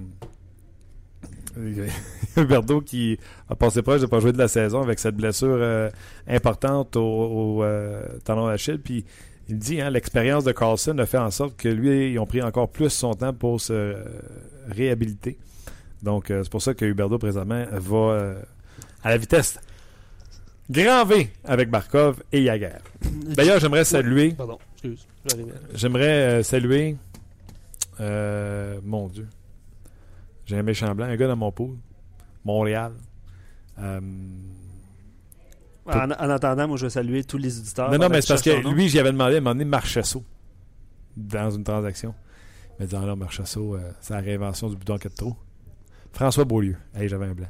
Huberdo 2.38 2.81
qui 2.81 3.18
a 3.49 3.56
passé 3.56 3.81
proche 3.81 3.98
de 4.02 4.06
ne 4.06 4.11
pas 4.11 4.19
jouer 4.19 4.31
de 4.31 4.38
la 4.38 4.48
saison 4.48 4.84
avec 4.84 4.99
cette 4.99 5.15
blessure 5.15 5.89
importante 6.27 6.95
au, 6.95 7.02
au, 7.02 7.65
tendon 8.23 8.45
d'Achille. 8.45 8.77
Puis 8.77 9.06
il 9.49 9.57
dit, 9.57 9.81
hein, 9.81 9.89
l'expérience 9.89 10.44
de 10.44 10.52
Carlson 10.52 10.95
a 10.99 11.07
fait 11.07 11.18
en 11.18 11.31
sorte 11.31 11.57
que 11.57 11.68
lui, 11.68 12.11
ils 12.11 12.19
ont 12.19 12.27
pris 12.27 12.44
encore 12.44 12.69
plus 12.69 12.91
son 12.91 13.15
temps 13.15 13.34
pour 13.34 13.60
se 13.60 13.95
réhabiliter. 14.69 15.39
Donc, 16.01 16.29
euh, 16.31 16.43
c'est 16.43 16.49
pour 16.51 16.61
ça 16.61 16.73
que 16.73 16.85
Huberdo, 16.85 17.17
présentement, 17.17 17.65
va 17.71 17.97
euh, 17.97 18.41
à 19.03 19.09
la 19.09 19.17
vitesse 19.17 19.59
grand 20.69 21.05
V 21.05 21.31
avec 21.43 21.69
Barkov 21.69 22.21
et 22.31 22.43
Yaguer. 22.43 22.77
D'ailleurs, 23.35 23.59
j'aimerais 23.59 23.85
saluer, 23.85 24.33
Pardon, 24.33 24.59
excuse. 24.73 25.07
j'aimerais 25.73 26.39
euh, 26.39 26.43
saluer, 26.43 26.97
mon 27.99 29.07
Dieu, 29.07 29.27
j'ai 30.45 30.57
un 30.57 30.63
méchant 30.63 30.93
blanc, 30.93 31.05
un 31.05 31.15
gars 31.15 31.27
dans 31.27 31.35
mon 31.35 31.51
pool, 31.51 31.75
Montréal. 32.45 32.93
En, 33.79 33.99
en 35.89 36.29
attendant, 36.29 36.67
moi, 36.67 36.77
je 36.77 36.85
vais 36.85 36.89
saluer 36.89 37.23
tous 37.23 37.37
les 37.37 37.59
auditeurs. 37.59 37.89
non, 37.91 37.97
non, 37.97 38.09
mais 38.09 38.21
c'est 38.21 38.27
parce 38.27 38.41
que 38.41 38.69
lui, 38.73 38.89
j'y 38.89 38.99
avais 38.99 39.11
demandé 39.13 39.35
à 39.35 39.37
un 39.37 39.41
moment 39.41 39.53
donné 39.55 39.65
Marchesso 39.65 40.21
dans 41.15 41.49
une 41.49 41.63
transaction. 41.63 42.13
Il 42.77 42.83
m'a 42.83 42.87
dit, 42.87 42.95
ah 42.95 43.05
non, 43.05 43.15
Marchesso, 43.15 43.77
c'est 44.01 44.13
la 44.13 44.19
réinvention 44.19 44.69
du 44.69 44.75
bouton 44.75 44.97
4 44.97 45.15
trous. 45.15 45.35
François 46.13 46.45
Beaulieu. 46.45 46.75
Hey, 46.95 47.07
j'avais 47.07 47.25
un 47.25 47.34
blanc. 47.34 47.47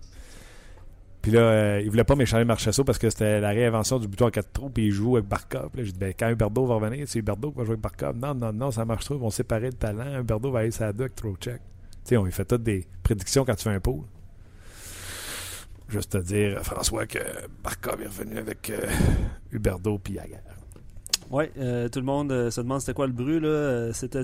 Puis 1.21 1.31
là, 1.31 1.41
euh, 1.41 1.81
il 1.83 1.89
voulait 1.89 2.03
pas 2.03 2.15
m'échanger 2.15 2.45
Marchesso 2.45 2.83
parce 2.83 2.97
que 2.97 3.09
c'était 3.09 3.41
la 3.41 3.49
réinvention 3.49 3.99
du 3.99 4.07
bouton 4.07 4.29
4 4.29 4.51
trous, 4.53 4.69
puis 4.69 4.85
il 4.85 4.91
joue 4.91 5.17
avec 5.17 5.27
Barkov. 5.27 5.71
J'ai 5.75 5.91
dit, 5.91 5.99
ben, 5.99 6.13
quand 6.17 6.29
Huberdo 6.29 6.65
va 6.65 6.75
revenir, 6.75 7.05
c'est 7.07 7.19
Huberdo 7.19 7.51
qui 7.51 7.57
va 7.57 7.63
jouer 7.65 7.73
avec 7.73 7.81
Barkov. 7.81 8.15
Non, 8.15 8.33
non, 8.33 8.53
non, 8.53 8.71
ça 8.71 8.85
marche 8.85 9.05
trop. 9.05 9.15
Ils 9.15 9.19
vont 9.19 9.29
séparer 9.29 9.67
le 9.67 9.73
talent. 9.73 10.19
Huberdo 10.19 10.51
va 10.51 10.59
aller 10.59 10.71
sa 10.71 10.93
duck, 10.93 11.15
throw 11.15 11.35
check. 11.35 11.59
Tu 11.59 11.99
sais, 12.05 12.17
on 12.17 12.23
lui 12.23 12.31
fait 12.31 12.45
toutes 12.45 12.63
des 12.63 12.87
prédictions 13.03 13.43
quand 13.43 13.55
tu 13.55 13.63
fais 13.63 13.71
un 13.71 13.79
pool. 13.79 14.03
Juste 15.89 16.13
te 16.13 16.17
dire, 16.17 16.63
François, 16.63 17.05
que 17.05 17.19
Barkov 17.63 18.01
est 18.01 18.07
revenu 18.07 18.37
avec 18.37 18.69
euh, 18.69 18.87
Huberdo 19.51 19.97
puis. 19.97 20.17
Oui, 21.29 21.45
euh, 21.59 21.89
tout 21.89 21.99
le 21.99 22.05
monde 22.05 22.31
euh, 22.31 22.49
se 22.51 22.61
demande 22.61 22.79
c'était 22.79 22.93
quoi 22.93 23.05
le 23.07 23.11
bruit. 23.13 23.39
là. 23.39 23.47
Euh, 23.47 23.91
C'était 23.93 24.23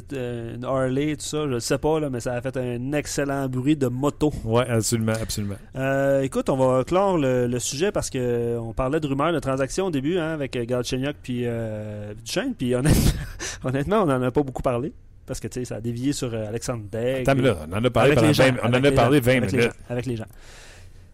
une 0.56 0.64
Harley, 0.64 1.16
tout 1.18 1.26
ça. 1.26 1.48
Je 1.48 1.54
ne 1.56 1.60
sais 1.60 1.78
pas, 1.78 2.00
là, 2.00 2.10
mais 2.10 2.20
ça 2.22 2.34
a 2.34 2.42
fait 2.42 2.56
un 2.56 2.94
excellent 2.94 3.48
bruit 3.50 3.76
de 3.76 3.88
moto. 3.88 4.32
Oui, 4.46 4.64
absolument, 4.68 5.14
absolument. 5.22 5.56
Euh, 5.76 6.22
écoute, 6.22 6.50
on 6.50 6.56
va 6.58 6.84
clore 6.84 7.18
le, 7.18 7.48
le 7.48 7.60
sujet 7.60 7.92
parce 7.92 8.10
que 8.10 8.58
on 8.58 8.74
parlait 8.74 9.00
de 9.02 9.08
rumeurs 9.08 9.34
de 9.34 9.40
transactions 9.40 9.88
au 9.88 9.92
début 9.92 10.18
hein, 10.18 10.30
avec 10.34 10.58
Galchenyuk 10.58 11.16
puis 11.22 11.42
euh, 11.44 12.14
Duchesne. 12.24 12.54
Puis 12.56 12.74
honnêtement, 12.74 13.12
honnêtement, 13.66 14.04
on 14.04 14.06
n'en 14.06 14.22
a 14.22 14.32
pas 14.32 14.44
beaucoup 14.44 14.62
parlé. 14.64 14.94
Parce 15.26 15.40
que 15.40 15.48
tu 15.48 15.60
sais, 15.60 15.66
ça 15.66 15.76
a 15.76 15.82
dévié 15.82 16.12
sur 16.14 16.34
euh, 16.34 16.48
Alexandre 16.48 16.84
Degg. 16.92 17.22
Attends, 17.28 17.36
mais 17.36 17.48
là, 17.48 17.58
on 17.70 17.74
en 17.74 17.84
a 17.84 17.90
parlé 17.90 18.12
Avec 18.12 18.16
pendant 18.20 18.28
les 18.28 18.34
gens, 18.34 18.44
20 18.44 18.52
on 18.64 18.66
en 18.70 18.74
avec 18.74 18.86
a 18.86 18.90
les 18.90 18.96
parlé 18.96 19.18
gens, 19.20 19.24
20 19.26 19.32
avec 19.38 19.52
les 19.52 19.58
minutes. 19.58 19.72
gens, 19.72 19.78
avec 19.90 20.06
les 20.06 20.16
gens. 20.18 20.26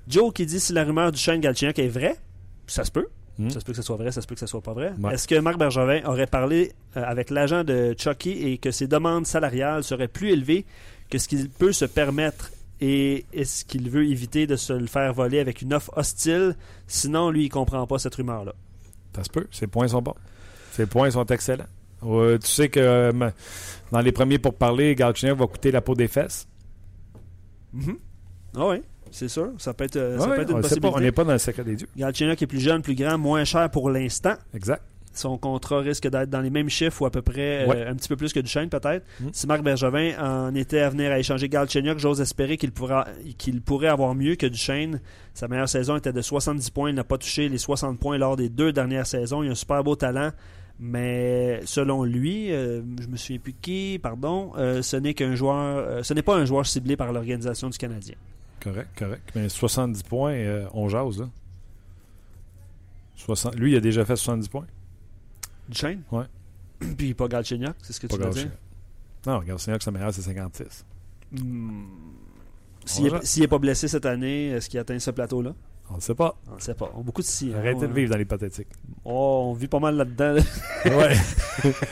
Joe 0.07 0.33
qui 0.33 0.45
dit 0.45 0.59
si 0.59 0.73
la 0.73 0.83
rumeur 0.83 1.11
du 1.11 1.19
Shane 1.19 1.39
Galchenyuk 1.39 1.77
est 1.77 1.87
vraie, 1.87 2.15
ça 2.67 2.83
se 2.83 2.91
peut. 2.91 3.07
Hmm. 3.39 3.49
Ça 3.49 3.61
se 3.61 3.65
peut 3.65 3.71
que 3.71 3.77
ce 3.77 3.81
soit 3.81 3.95
vrai, 3.95 4.11
ça 4.11 4.21
se 4.21 4.27
peut 4.27 4.35
que 4.35 4.41
ce 4.41 4.47
soit 4.47 4.61
pas 4.61 4.73
vrai. 4.73 4.91
Ouais. 5.01 5.13
Est-ce 5.13 5.25
que 5.25 5.35
Marc 5.39 5.57
Bergevin 5.57 6.03
aurait 6.03 6.27
parlé 6.27 6.73
euh, 6.97 7.03
avec 7.05 7.29
l'agent 7.29 7.63
de 7.63 7.95
Chucky 7.97 8.31
et 8.31 8.57
que 8.57 8.69
ses 8.69 8.85
demandes 8.85 9.25
salariales 9.25 9.83
seraient 9.85 10.09
plus 10.09 10.31
élevées 10.31 10.65
que 11.09 11.17
ce 11.17 11.29
qu'il 11.29 11.49
peut 11.49 11.71
se 11.71 11.85
permettre 11.85 12.51
et 12.81 13.25
est-ce 13.31 13.63
qu'il 13.63 13.89
veut 13.89 14.05
éviter 14.05 14.45
de 14.45 14.57
se 14.57 14.73
le 14.73 14.87
faire 14.87 15.13
voler 15.13 15.39
avec 15.39 15.61
une 15.61 15.73
offre 15.73 15.91
hostile? 15.97 16.55
Sinon, 16.87 17.29
lui, 17.29 17.45
il 17.45 17.49
comprend 17.49 17.87
pas 17.87 17.97
cette 17.97 18.15
rumeur-là. 18.15 18.53
Ça 19.15 19.23
se 19.23 19.29
peut. 19.29 19.47
Ses 19.51 19.67
points 19.67 19.87
sont 19.87 20.01
bons. 20.01 20.15
Ses 20.73 20.85
points 20.85 21.09
sont 21.09 21.25
excellents. 21.25 21.65
Euh, 22.03 22.37
tu 22.37 22.47
sais 22.47 22.69
que 22.69 22.79
euh, 22.79 23.31
dans 23.91 24.01
les 24.01 24.11
premiers 24.11 24.39
pour 24.39 24.53
parler, 24.53 24.95
Galchenyuk 24.95 25.37
va 25.37 25.47
coûter 25.47 25.71
la 25.71 25.81
peau 25.81 25.95
des 25.95 26.07
fesses. 26.07 26.47
Ah 28.55 28.67
oui, 28.67 28.81
c'est 29.11 29.27
sûr. 29.27 29.49
Ça 29.57 29.73
peut 29.73 29.85
être, 29.85 29.95
euh, 29.95 30.17
ça 30.19 30.27
Ouais, 30.29 30.35
peut 30.37 30.41
être 30.41 30.53
on 30.53 30.57
une 30.57 30.61
pas, 30.61 30.67
on 30.67 30.69
possibilité. 30.69 30.99
n'est 31.01 31.11
pas 31.11 31.23
dans 31.23 31.33
le 31.33 31.37
secret 31.39 31.63
des 31.63 31.75
dieux. 31.75 31.87
Galchenyuk 31.97 32.41
est 32.41 32.47
plus 32.47 32.59
jeune, 32.59 32.81
plus 32.81 32.95
grand, 32.95 33.17
moins 33.17 33.43
cher 33.43 33.69
pour 33.69 33.89
l'instant. 33.89 34.33
Exact. 34.53 34.81
Son 35.11 35.37
contrat 35.37 35.79
risque 35.79 36.07
d'être 36.07 36.29
dans 36.29 36.39
les 36.39 36.51
mêmes 36.51 36.69
chiffres 36.69 37.01
ou 37.01 37.05
à 37.05 37.09
peu 37.11 37.21
près 37.23 37.67
euh, 37.67 37.89
un 37.91 37.95
petit 37.95 38.07
peu 38.07 38.15
plus 38.15 38.31
que 38.31 38.39
Duchesne 38.39 38.69
peut-être. 38.69 39.03
Mm. 39.19 39.27
Si 39.33 39.47
Marc 39.47 39.63
Bergevin 39.63 40.11
en 40.19 40.53
était 40.55 40.79
à 40.79 40.89
venir 40.89 41.11
à 41.11 41.17
échanger 41.19 41.49
Galchenyuk, 41.49 41.97
j'ose 41.97 42.21
espérer 42.21 42.57
qu'il 42.57 42.71
pourra 42.71 43.07
qu'il 43.37 43.61
pourrait 43.61 43.87
avoir 43.87 44.13
mieux 44.13 44.35
que 44.35 44.45
Duchesne. 44.45 45.01
Sa 45.33 45.47
meilleure 45.47 45.67
saison 45.67 45.97
était 45.97 46.13
de 46.13 46.21
70 46.21 46.69
points. 46.69 46.89
Il 46.89 46.95
n'a 46.95 47.03
pas 47.03 47.17
touché 47.17 47.49
les 47.49 47.57
60 47.57 47.99
points 47.99 48.17
lors 48.17 48.35
des 48.37 48.49
deux 48.49 48.71
dernières 48.71 49.07
saisons. 49.07 49.41
Il 49.43 49.49
a 49.49 49.51
un 49.51 49.55
super 49.55 49.83
beau 49.83 49.95
talent. 49.95 50.31
Mais 50.81 51.59
selon 51.65 52.05
lui, 52.05 52.53
euh, 52.53 52.81
je 53.01 53.07
me 53.07 53.17
souviens 53.17 53.39
plus 53.39 53.53
qui, 53.53 53.99
pardon, 54.01 54.53
euh, 54.57 54.81
ce 54.81 54.95
n'est 54.95 55.13
qu'un 55.13 55.35
joueur, 55.35 55.57
euh, 55.57 56.03
ce 56.03 56.13
n'est 56.13 56.21
pas 56.21 56.37
un 56.37 56.45
joueur 56.45 56.65
ciblé 56.65 56.95
par 56.95 57.11
l'organisation 57.11 57.69
du 57.69 57.77
Canadien. 57.77 58.15
Correct, 58.61 58.89
correct. 58.97 59.31
Mais 59.35 59.49
70 59.49 60.03
points, 60.03 60.33
euh, 60.33 60.67
on 60.73 60.89
jase, 60.89 61.19
là. 61.19 61.29
60... 63.15 63.55
Lui, 63.55 63.71
il 63.71 63.77
a 63.77 63.79
déjà 63.79 64.05
fait 64.05 64.15
70 64.15 64.47
points. 64.47 64.67
Duchesne? 65.67 66.01
Ouais. 66.11 66.25
Puis 66.97 67.13
pas 67.13 67.27
Galchenyuk, 67.27 67.75
c'est 67.81 67.93
ce 67.93 67.99
que 67.99 68.07
Pas 68.07 68.17
tu 68.17 68.23
veux 68.23 68.29
dire? 68.29 68.51
Non, 69.25 69.39
Galchenyuk, 69.41 69.83
sa 69.83 69.91
meilleure, 69.91 70.13
c'est 70.13 70.21
56. 70.21 70.85
Hmm. 71.31 71.83
S'il 72.85 73.41
n'est 73.41 73.47
pas 73.47 73.59
blessé 73.59 73.87
cette 73.87 74.05
année, 74.05 74.49
est-ce 74.49 74.69
qu'il 74.69 74.79
atteint 74.79 74.97
ce 74.97 75.11
plateau-là? 75.11 75.53
On 75.91 75.95
ne 75.95 76.01
sait 76.01 76.15
pas. 76.15 76.35
On 76.51 76.55
ne 76.55 76.59
sait 76.59 76.75
pas. 76.75 76.91
On 76.95 76.99
a 76.99 77.03
beaucoup 77.03 77.21
de 77.21 77.27
si. 77.27 77.53
Arrêtez 77.53 77.87
de 77.87 77.93
vivre 77.93 78.11
dans 78.11 78.17
l'hypothétique. 78.17 78.67
Oh, 79.03 79.45
on 79.47 79.53
vit 79.53 79.67
pas 79.67 79.79
mal 79.79 79.95
là-dedans 79.95 80.35
Ouais. 80.85 81.15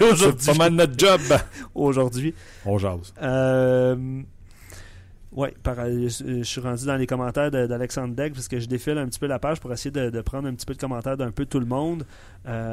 Aujourd'hui. 0.11 0.45
pas 0.45 0.53
mal 0.53 0.73
notre 0.73 0.97
job. 0.97 1.21
aujourd'hui. 1.73 2.33
On 2.65 2.77
jase. 2.77 3.13
Euh, 3.21 4.21
ouais, 5.37 5.53
par- 5.63 5.79
euh, 5.79 6.09
je 6.09 6.43
suis 6.43 6.59
rendu 6.59 6.85
dans 6.85 6.97
les 6.97 7.07
commentaires 7.07 7.49
d'Alexandre 7.49 8.13
Degg 8.13 8.33
parce 8.33 8.49
que 8.49 8.59
je 8.59 8.67
défile 8.67 8.97
un 8.97 9.05
petit 9.07 9.19
peu 9.19 9.27
la 9.27 9.39
page 9.39 9.61
pour 9.61 9.71
essayer 9.71 9.91
de, 9.91 10.09
de 10.09 10.21
prendre 10.21 10.47
un 10.49 10.53
petit 10.53 10.65
peu 10.65 10.73
de 10.73 10.79
commentaires 10.79 11.15
d'un 11.15 11.31
peu 11.31 11.45
tout 11.45 11.59
le 11.61 11.65
monde. 11.65 12.03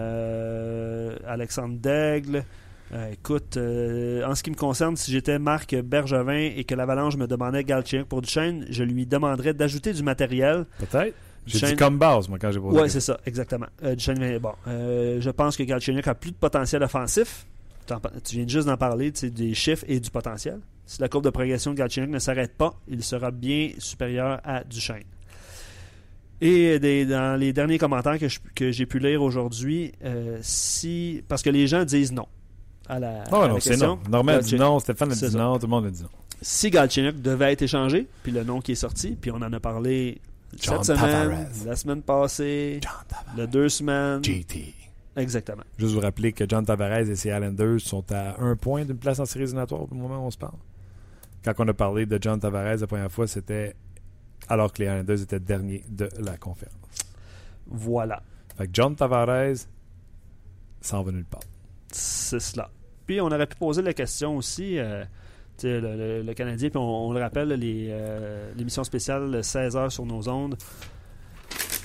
Euh, 0.08 1.14
Alexandre 1.26 1.76
Daigle. 1.78 2.44
euh, 2.92 3.10
écoute, 3.12 3.56
euh, 3.56 4.24
en 4.24 4.34
ce 4.34 4.42
qui 4.42 4.50
me 4.50 4.56
concerne, 4.56 4.96
si 4.96 5.10
j'étais 5.12 5.38
Marc 5.38 5.74
Bergevin 5.74 6.50
et 6.56 6.64
que 6.64 6.74
l'Avalanche 6.74 7.16
me 7.16 7.26
demandait 7.26 7.64
Galchenyuk 7.64 8.08
pour 8.08 8.22
Duchesne, 8.22 8.66
je 8.70 8.82
lui 8.84 9.06
demanderais 9.06 9.54
d'ajouter 9.54 9.92
du 9.92 10.02
matériel 10.02 10.66
Peut-être. 10.78 11.14
J'ai 11.46 11.66
dit 11.66 11.76
comme 11.76 11.98
base, 11.98 12.28
moi, 12.30 12.38
quand 12.40 12.50
j'ai 12.50 12.58
posé. 12.60 12.80
Oui, 12.80 12.88
c'est 12.88 13.00
ça, 13.00 13.18
exactement. 13.26 13.66
Euh, 13.82 13.94
Duchesne, 13.94 14.38
bon, 14.38 14.52
euh, 14.66 15.20
je 15.20 15.28
pense 15.30 15.56
que 15.58 15.62
Galchenyuk 15.62 16.06
a 16.08 16.14
plus 16.14 16.30
de 16.30 16.36
potentiel 16.36 16.82
offensif. 16.82 17.46
Tu 18.24 18.36
viens 18.36 18.48
juste 18.48 18.66
d'en 18.66 18.76
parler, 18.76 19.10
des 19.10 19.54
chiffres 19.54 19.84
et 19.88 20.00
du 20.00 20.10
potentiel. 20.10 20.60
Si 20.86 21.00
la 21.00 21.08
courbe 21.08 21.24
de 21.24 21.30
progression 21.30 21.72
de 21.72 21.76
Galchenyuk 21.76 22.10
ne 22.10 22.18
s'arrête 22.18 22.56
pas, 22.56 22.74
il 22.88 23.02
sera 23.02 23.30
bien 23.30 23.70
supérieur 23.78 24.40
à 24.44 24.64
Duchesne. 24.64 25.04
Et 26.40 26.78
des- 26.78 27.06
dans 27.06 27.38
les 27.38 27.52
derniers 27.52 27.78
commentaires 27.78 28.18
que, 28.18 28.28
je- 28.28 28.40
que 28.54 28.70
j'ai 28.70 28.86
pu 28.86 28.98
lire 28.98 29.22
aujourd'hui, 29.22 29.92
euh, 30.04 30.38
si 30.42 31.22
parce 31.28 31.42
que 31.42 31.50
les 31.50 31.66
gens 31.66 31.84
disent 31.84 32.12
non 32.12 32.26
à 32.86 32.98
la, 32.98 33.22
à 33.22 33.30
la 33.30 33.48
non, 33.48 33.60
c'est 33.60 33.70
question. 33.70 33.96
non. 33.96 34.10
Norman 34.10 34.32
a 34.32 34.38
dit 34.40 34.56
non, 34.56 34.78
Stéphane 34.78 35.12
a 35.12 35.14
dit 35.14 35.20
ça. 35.20 35.38
non, 35.38 35.58
tout 35.58 35.66
le 35.66 35.70
monde 35.70 35.86
a 35.86 35.90
dit 35.90 36.02
non. 36.02 36.08
Si 36.42 36.68
Galchenyuk 36.70 37.22
devait 37.22 37.52
être 37.52 37.62
échangé, 37.62 38.06
puis 38.22 38.32
le 38.32 38.44
nom 38.44 38.60
qui 38.60 38.72
est 38.72 38.76
sorti, 38.76 39.16
puis 39.18 39.30
on 39.30 39.36
en 39.36 39.52
a 39.52 39.60
parlé 39.60 40.20
John 40.60 40.82
cette 40.84 40.96
semaine, 40.98 41.10
Tavares. 41.30 41.46
la 41.64 41.76
semaine 41.76 42.02
passée, 42.02 42.80
John 42.82 42.92
Tavares. 43.08 43.48
deux 43.48 43.68
semaines. 43.70 44.22
JT. 44.22 44.74
Exactement. 45.16 45.62
Juste 45.78 45.94
vous 45.94 46.00
rappeler 46.00 46.32
que 46.32 46.44
John 46.48 46.64
Tavares 46.64 46.98
et 47.08 47.14
ses 47.16 47.28
Islanders 47.28 47.80
sont 47.80 48.04
à 48.12 48.40
un 48.40 48.56
point 48.56 48.84
d'une 48.84 48.98
place 48.98 49.20
en 49.20 49.24
série 49.26 49.44
éliminatoire 49.44 49.82
au 49.82 49.94
moment 49.94 50.18
où 50.18 50.26
on 50.26 50.30
se 50.30 50.38
parle. 50.38 50.56
Quand 51.44 51.52
on 51.58 51.68
a 51.68 51.74
parlé 51.74 52.06
de 52.06 52.18
John 52.20 52.40
Tavares 52.40 52.76
la 52.78 52.86
première 52.86 53.12
fois, 53.12 53.26
c'était 53.26 53.74
alors 54.48 54.72
que 54.72 54.82
les 54.82 54.88
Islanders 54.88 55.22
étaient 55.22 55.40
derniers 55.40 55.84
de 55.88 56.08
la 56.18 56.36
conférence. 56.36 56.74
Voilà. 57.66 58.22
Fait 58.56 58.66
que 58.66 58.70
John 58.72 58.96
Tavares 58.96 59.56
s'en 60.80 61.02
va 61.02 61.12
nulle 61.12 61.24
part. 61.24 61.42
C'est 61.92 62.40
cela. 62.40 62.70
Puis 63.06 63.20
on 63.20 63.26
aurait 63.26 63.46
pu 63.46 63.56
poser 63.56 63.82
la 63.82 63.92
question 63.92 64.36
aussi, 64.36 64.78
euh, 64.78 65.04
le, 65.62 65.80
le- 65.80 66.22
le 66.22 66.34
Canadien, 66.34 66.70
puis 66.70 66.78
on, 66.78 67.08
on 67.08 67.12
le 67.12 67.20
rappelle, 67.20 67.56
euh, 67.62 68.52
l'émission 68.56 68.82
spéciale 68.84 69.40
16h 69.40 69.90
sur 69.90 70.06
nos 70.06 70.28
ondes. 70.28 70.56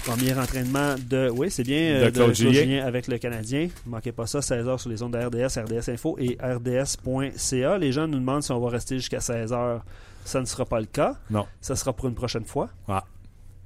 Premier 0.09 0.33
entraînement 0.39 0.95
de. 1.09 1.29
Oui, 1.35 1.51
c'est 1.51 1.63
bien. 1.63 1.77
euh, 1.77 2.05
De 2.05 2.09
Claude 2.09 2.33
Julien. 2.33 2.83
avec 2.85 3.07
le 3.07 3.17
Canadien. 3.19 3.69
Ne 3.85 3.91
manquez 3.91 4.11
pas 4.11 4.25
ça, 4.25 4.39
16h 4.39 4.79
sur 4.79 4.89
les 4.89 5.03
ondes 5.03 5.13
de 5.13 5.19
RDS, 5.19 5.59
RDS 5.59 5.89
Info 5.91 6.17
et 6.19 6.37
RDS.ca. 6.41 7.77
Les 7.77 7.91
gens 7.91 8.07
nous 8.07 8.17
demandent 8.19 8.41
si 8.43 8.51
on 8.51 8.59
va 8.59 8.69
rester 8.69 8.95
jusqu'à 8.97 9.19
16h. 9.19 9.81
Ça 10.25 10.39
ne 10.41 10.45
sera 10.45 10.65
pas 10.65 10.79
le 10.79 10.85
cas. 10.87 11.15
Non. 11.29 11.45
Ça 11.61 11.75
sera 11.75 11.93
pour 11.93 12.07
une 12.07 12.15
prochaine 12.15 12.45
fois. 12.45 12.69
Ah. 12.87 13.03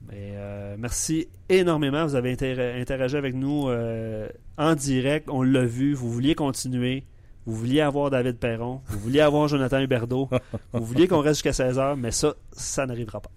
Mais 0.09 0.33
euh, 0.35 0.75
merci 0.77 1.27
énormément. 1.49 2.05
Vous 2.05 2.15
avez 2.15 2.31
inter- 2.33 2.73
interagi 2.79 3.15
avec 3.15 3.35
nous 3.35 3.69
euh, 3.69 4.27
en 4.57 4.75
direct. 4.75 5.29
On 5.31 5.43
l'a 5.43 5.63
vu. 5.65 5.93
Vous 5.93 6.11
vouliez 6.11 6.35
continuer. 6.35 7.05
Vous 7.45 7.55
vouliez 7.55 7.81
avoir 7.81 8.09
David 8.09 8.37
Perron. 8.37 8.81
Vous 8.87 8.99
vouliez 8.99 9.21
avoir 9.21 9.47
Jonathan 9.47 9.79
Huberdeau. 9.79 10.29
vous 10.73 10.85
vouliez 10.85 11.07
qu'on 11.07 11.19
reste 11.21 11.43
jusqu'à 11.45 11.51
16h, 11.69 11.95
mais 11.97 12.11
ça, 12.11 12.33
ça 12.51 12.85
n'arrivera 12.85 13.21
pas. 13.21 13.31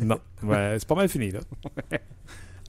Non. 0.00 0.18
Ouais, 0.42 0.76
c'est 0.78 0.88
pas 0.88 0.94
mal 0.94 1.08
fini, 1.08 1.30
là. 1.30 1.40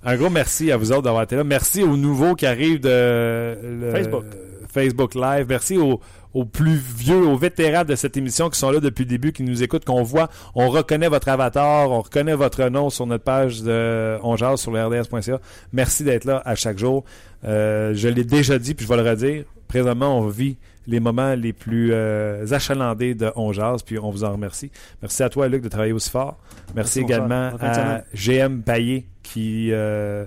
Un 0.04 0.18
gros 0.18 0.30
merci 0.30 0.72
à 0.72 0.78
vous 0.78 0.92
autres 0.92 1.02
d'avoir 1.04 1.24
été 1.24 1.36
là. 1.36 1.44
Merci 1.44 1.84
aux 1.84 1.98
nouveaux 1.98 2.36
qui 2.36 2.46
arrivent 2.46 2.80
de 2.80 3.58
le- 3.62 3.92
Facebook. 3.92 4.24
Facebook 4.72 5.16
Live. 5.16 5.46
Merci 5.50 5.78
aux, 5.78 6.00
aux 6.34 6.46
plus 6.46 6.76
vieux, 6.76 7.26
aux 7.26 7.38
vétérans 7.38 7.86
de 7.86 7.96
cette 7.96 8.16
émission 8.18 8.50
qui 8.50 8.60
sont 8.60 8.70
là 8.70 8.80
depuis 8.80 9.04
le 9.06 9.10
début, 9.10 9.32
qui 9.32 9.42
nous 9.42 9.64
écoutent, 9.64 9.86
qu'on 9.86 10.04
voit. 10.04 10.30
On 10.54 10.70
reconnaît 10.70 11.08
votre 11.08 11.30
avatar, 11.30 11.90
on 11.90 12.02
reconnaît 12.02 12.36
votre 12.36 12.64
nom 12.70 12.90
sur 12.92 13.08
notre 13.08 13.24
page 13.24 13.64
de 13.64 14.18
On 14.22 14.36
Jase 14.36 14.60
sur 14.62 14.72
le 14.72 14.86
RDS.ca. 14.86 15.40
Merci 15.74 16.04
d'être 16.04 16.26
là 16.26 16.42
à 16.46 16.54
chaque 16.56 16.78
jour. 16.78 17.04
Euh, 17.46 17.94
je 17.96 18.08
l'ai 18.10 18.26
déjà 18.26 18.60
dit, 18.60 18.76
puis 18.76 18.86
je 18.86 18.90
vais 18.94 19.02
le 19.02 19.10
redire. 19.10 19.46
Présentement, 19.68 20.20
on 20.20 20.28
vit 20.28 20.58
les 20.88 21.00
moments 21.00 21.34
les 21.36 21.54
plus 21.54 21.90
euh, 21.92 22.46
achalandés 22.52 23.16
de 23.16 23.32
On 23.36 23.52
Jase, 23.52 23.82
puis 23.84 23.98
on 24.00 24.10
vous 24.12 24.24
en 24.24 24.32
remercie. 24.34 24.72
Merci 25.02 25.24
à 25.24 25.30
toi, 25.30 25.48
Luc, 25.48 25.64
de 25.64 25.70
travailler 25.70 25.94
aussi 25.94 26.10
fort. 26.10 26.38
Merci, 26.76 27.00
également 27.06 27.50
à 27.70 28.04
GM 28.14 28.62
Payet, 28.62 29.06
qui, 29.24 29.72
euh, 29.72 30.26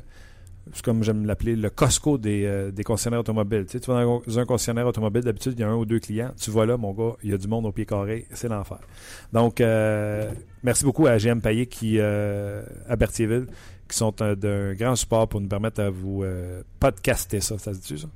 c'est 0.72 0.84
comme 0.84 1.02
j'aime 1.02 1.24
l'appeler, 1.24 1.56
le 1.56 1.70
Costco 1.70 2.18
des, 2.18 2.44
euh, 2.44 2.70
des 2.70 2.84
concessionnaires 2.84 3.20
automobiles. 3.20 3.64
Tu 3.66 3.72
sais, 3.72 3.80
tu 3.80 3.90
vas 3.90 4.02
dans 4.04 4.38
un 4.38 4.44
concessionnaire 4.44 4.86
automobile, 4.86 5.22
d'habitude, 5.22 5.54
il 5.56 5.60
y 5.60 5.62
a 5.64 5.68
un 5.68 5.74
ou 5.76 5.86
deux 5.86 5.98
clients. 6.00 6.32
Tu 6.40 6.50
vas 6.50 6.66
là, 6.66 6.76
mon 6.76 6.92
gars, 6.92 7.14
il 7.22 7.30
y 7.30 7.34
a 7.34 7.38
du 7.38 7.48
monde 7.48 7.64
au 7.66 7.72
pied 7.72 7.86
carré, 7.86 8.26
c'est 8.32 8.48
l'enfer. 8.48 8.78
Donc, 9.32 9.60
euh, 9.60 10.30
merci 10.62 10.84
beaucoup 10.84 11.06
à 11.06 11.16
GM 11.18 11.40
Payet 11.40 11.66
qui, 11.66 11.98
à 12.00 12.96
Berthierville, 12.96 13.46
qui 13.88 13.96
sont 13.96 14.20
un- 14.20 14.34
d'un 14.34 14.74
grand 14.74 14.94
support 14.96 15.26
pour 15.28 15.40
nous 15.40 15.48
permettre 15.48 15.80
à 15.80 15.88
vous 15.88 16.22
podcaster 16.80 17.40
ça. 17.40 17.56
Ça 17.58 17.72
se 17.72 17.78
dit 17.80 17.98
ça? 17.98 18.08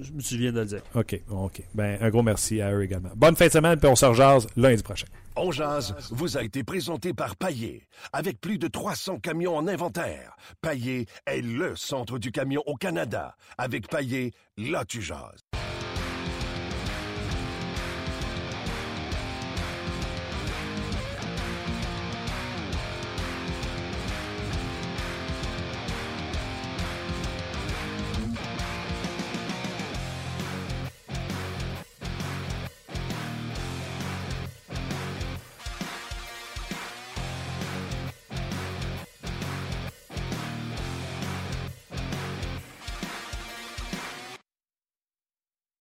Je 0.00 0.12
me 0.12 0.20
souviens 0.20 0.52
de 0.52 0.60
le 0.60 0.66
dire. 0.66 0.82
OK, 0.94 1.20
OK. 1.30 1.62
Ben, 1.74 1.98
un 2.00 2.10
gros 2.10 2.22
merci 2.22 2.60
à 2.60 2.72
eux 2.72 2.82
également. 2.82 3.10
Bonne 3.16 3.36
fin 3.36 3.46
de 3.46 3.52
semaine, 3.52 3.78
puis 3.78 3.88
on 3.88 3.96
se 3.96 4.06
rejase 4.06 4.46
lundi 4.56 4.82
prochain. 4.82 5.06
On 5.36 5.52
jase 5.52 5.94
vous 6.10 6.36
a 6.36 6.42
été 6.42 6.64
présenté 6.64 7.14
par 7.14 7.36
Paillé. 7.36 7.86
Avec 8.12 8.40
plus 8.40 8.58
de 8.58 8.66
300 8.66 9.20
camions 9.20 9.56
en 9.56 9.68
inventaire, 9.68 10.36
Paillé 10.60 11.06
est 11.26 11.42
le 11.42 11.76
centre 11.76 12.18
du 12.18 12.32
camion 12.32 12.62
au 12.66 12.74
Canada. 12.74 13.36
Avec 13.56 13.88
Paillé, 13.88 14.32
là 14.56 14.84
tu 14.84 15.00
jases. 15.00 15.47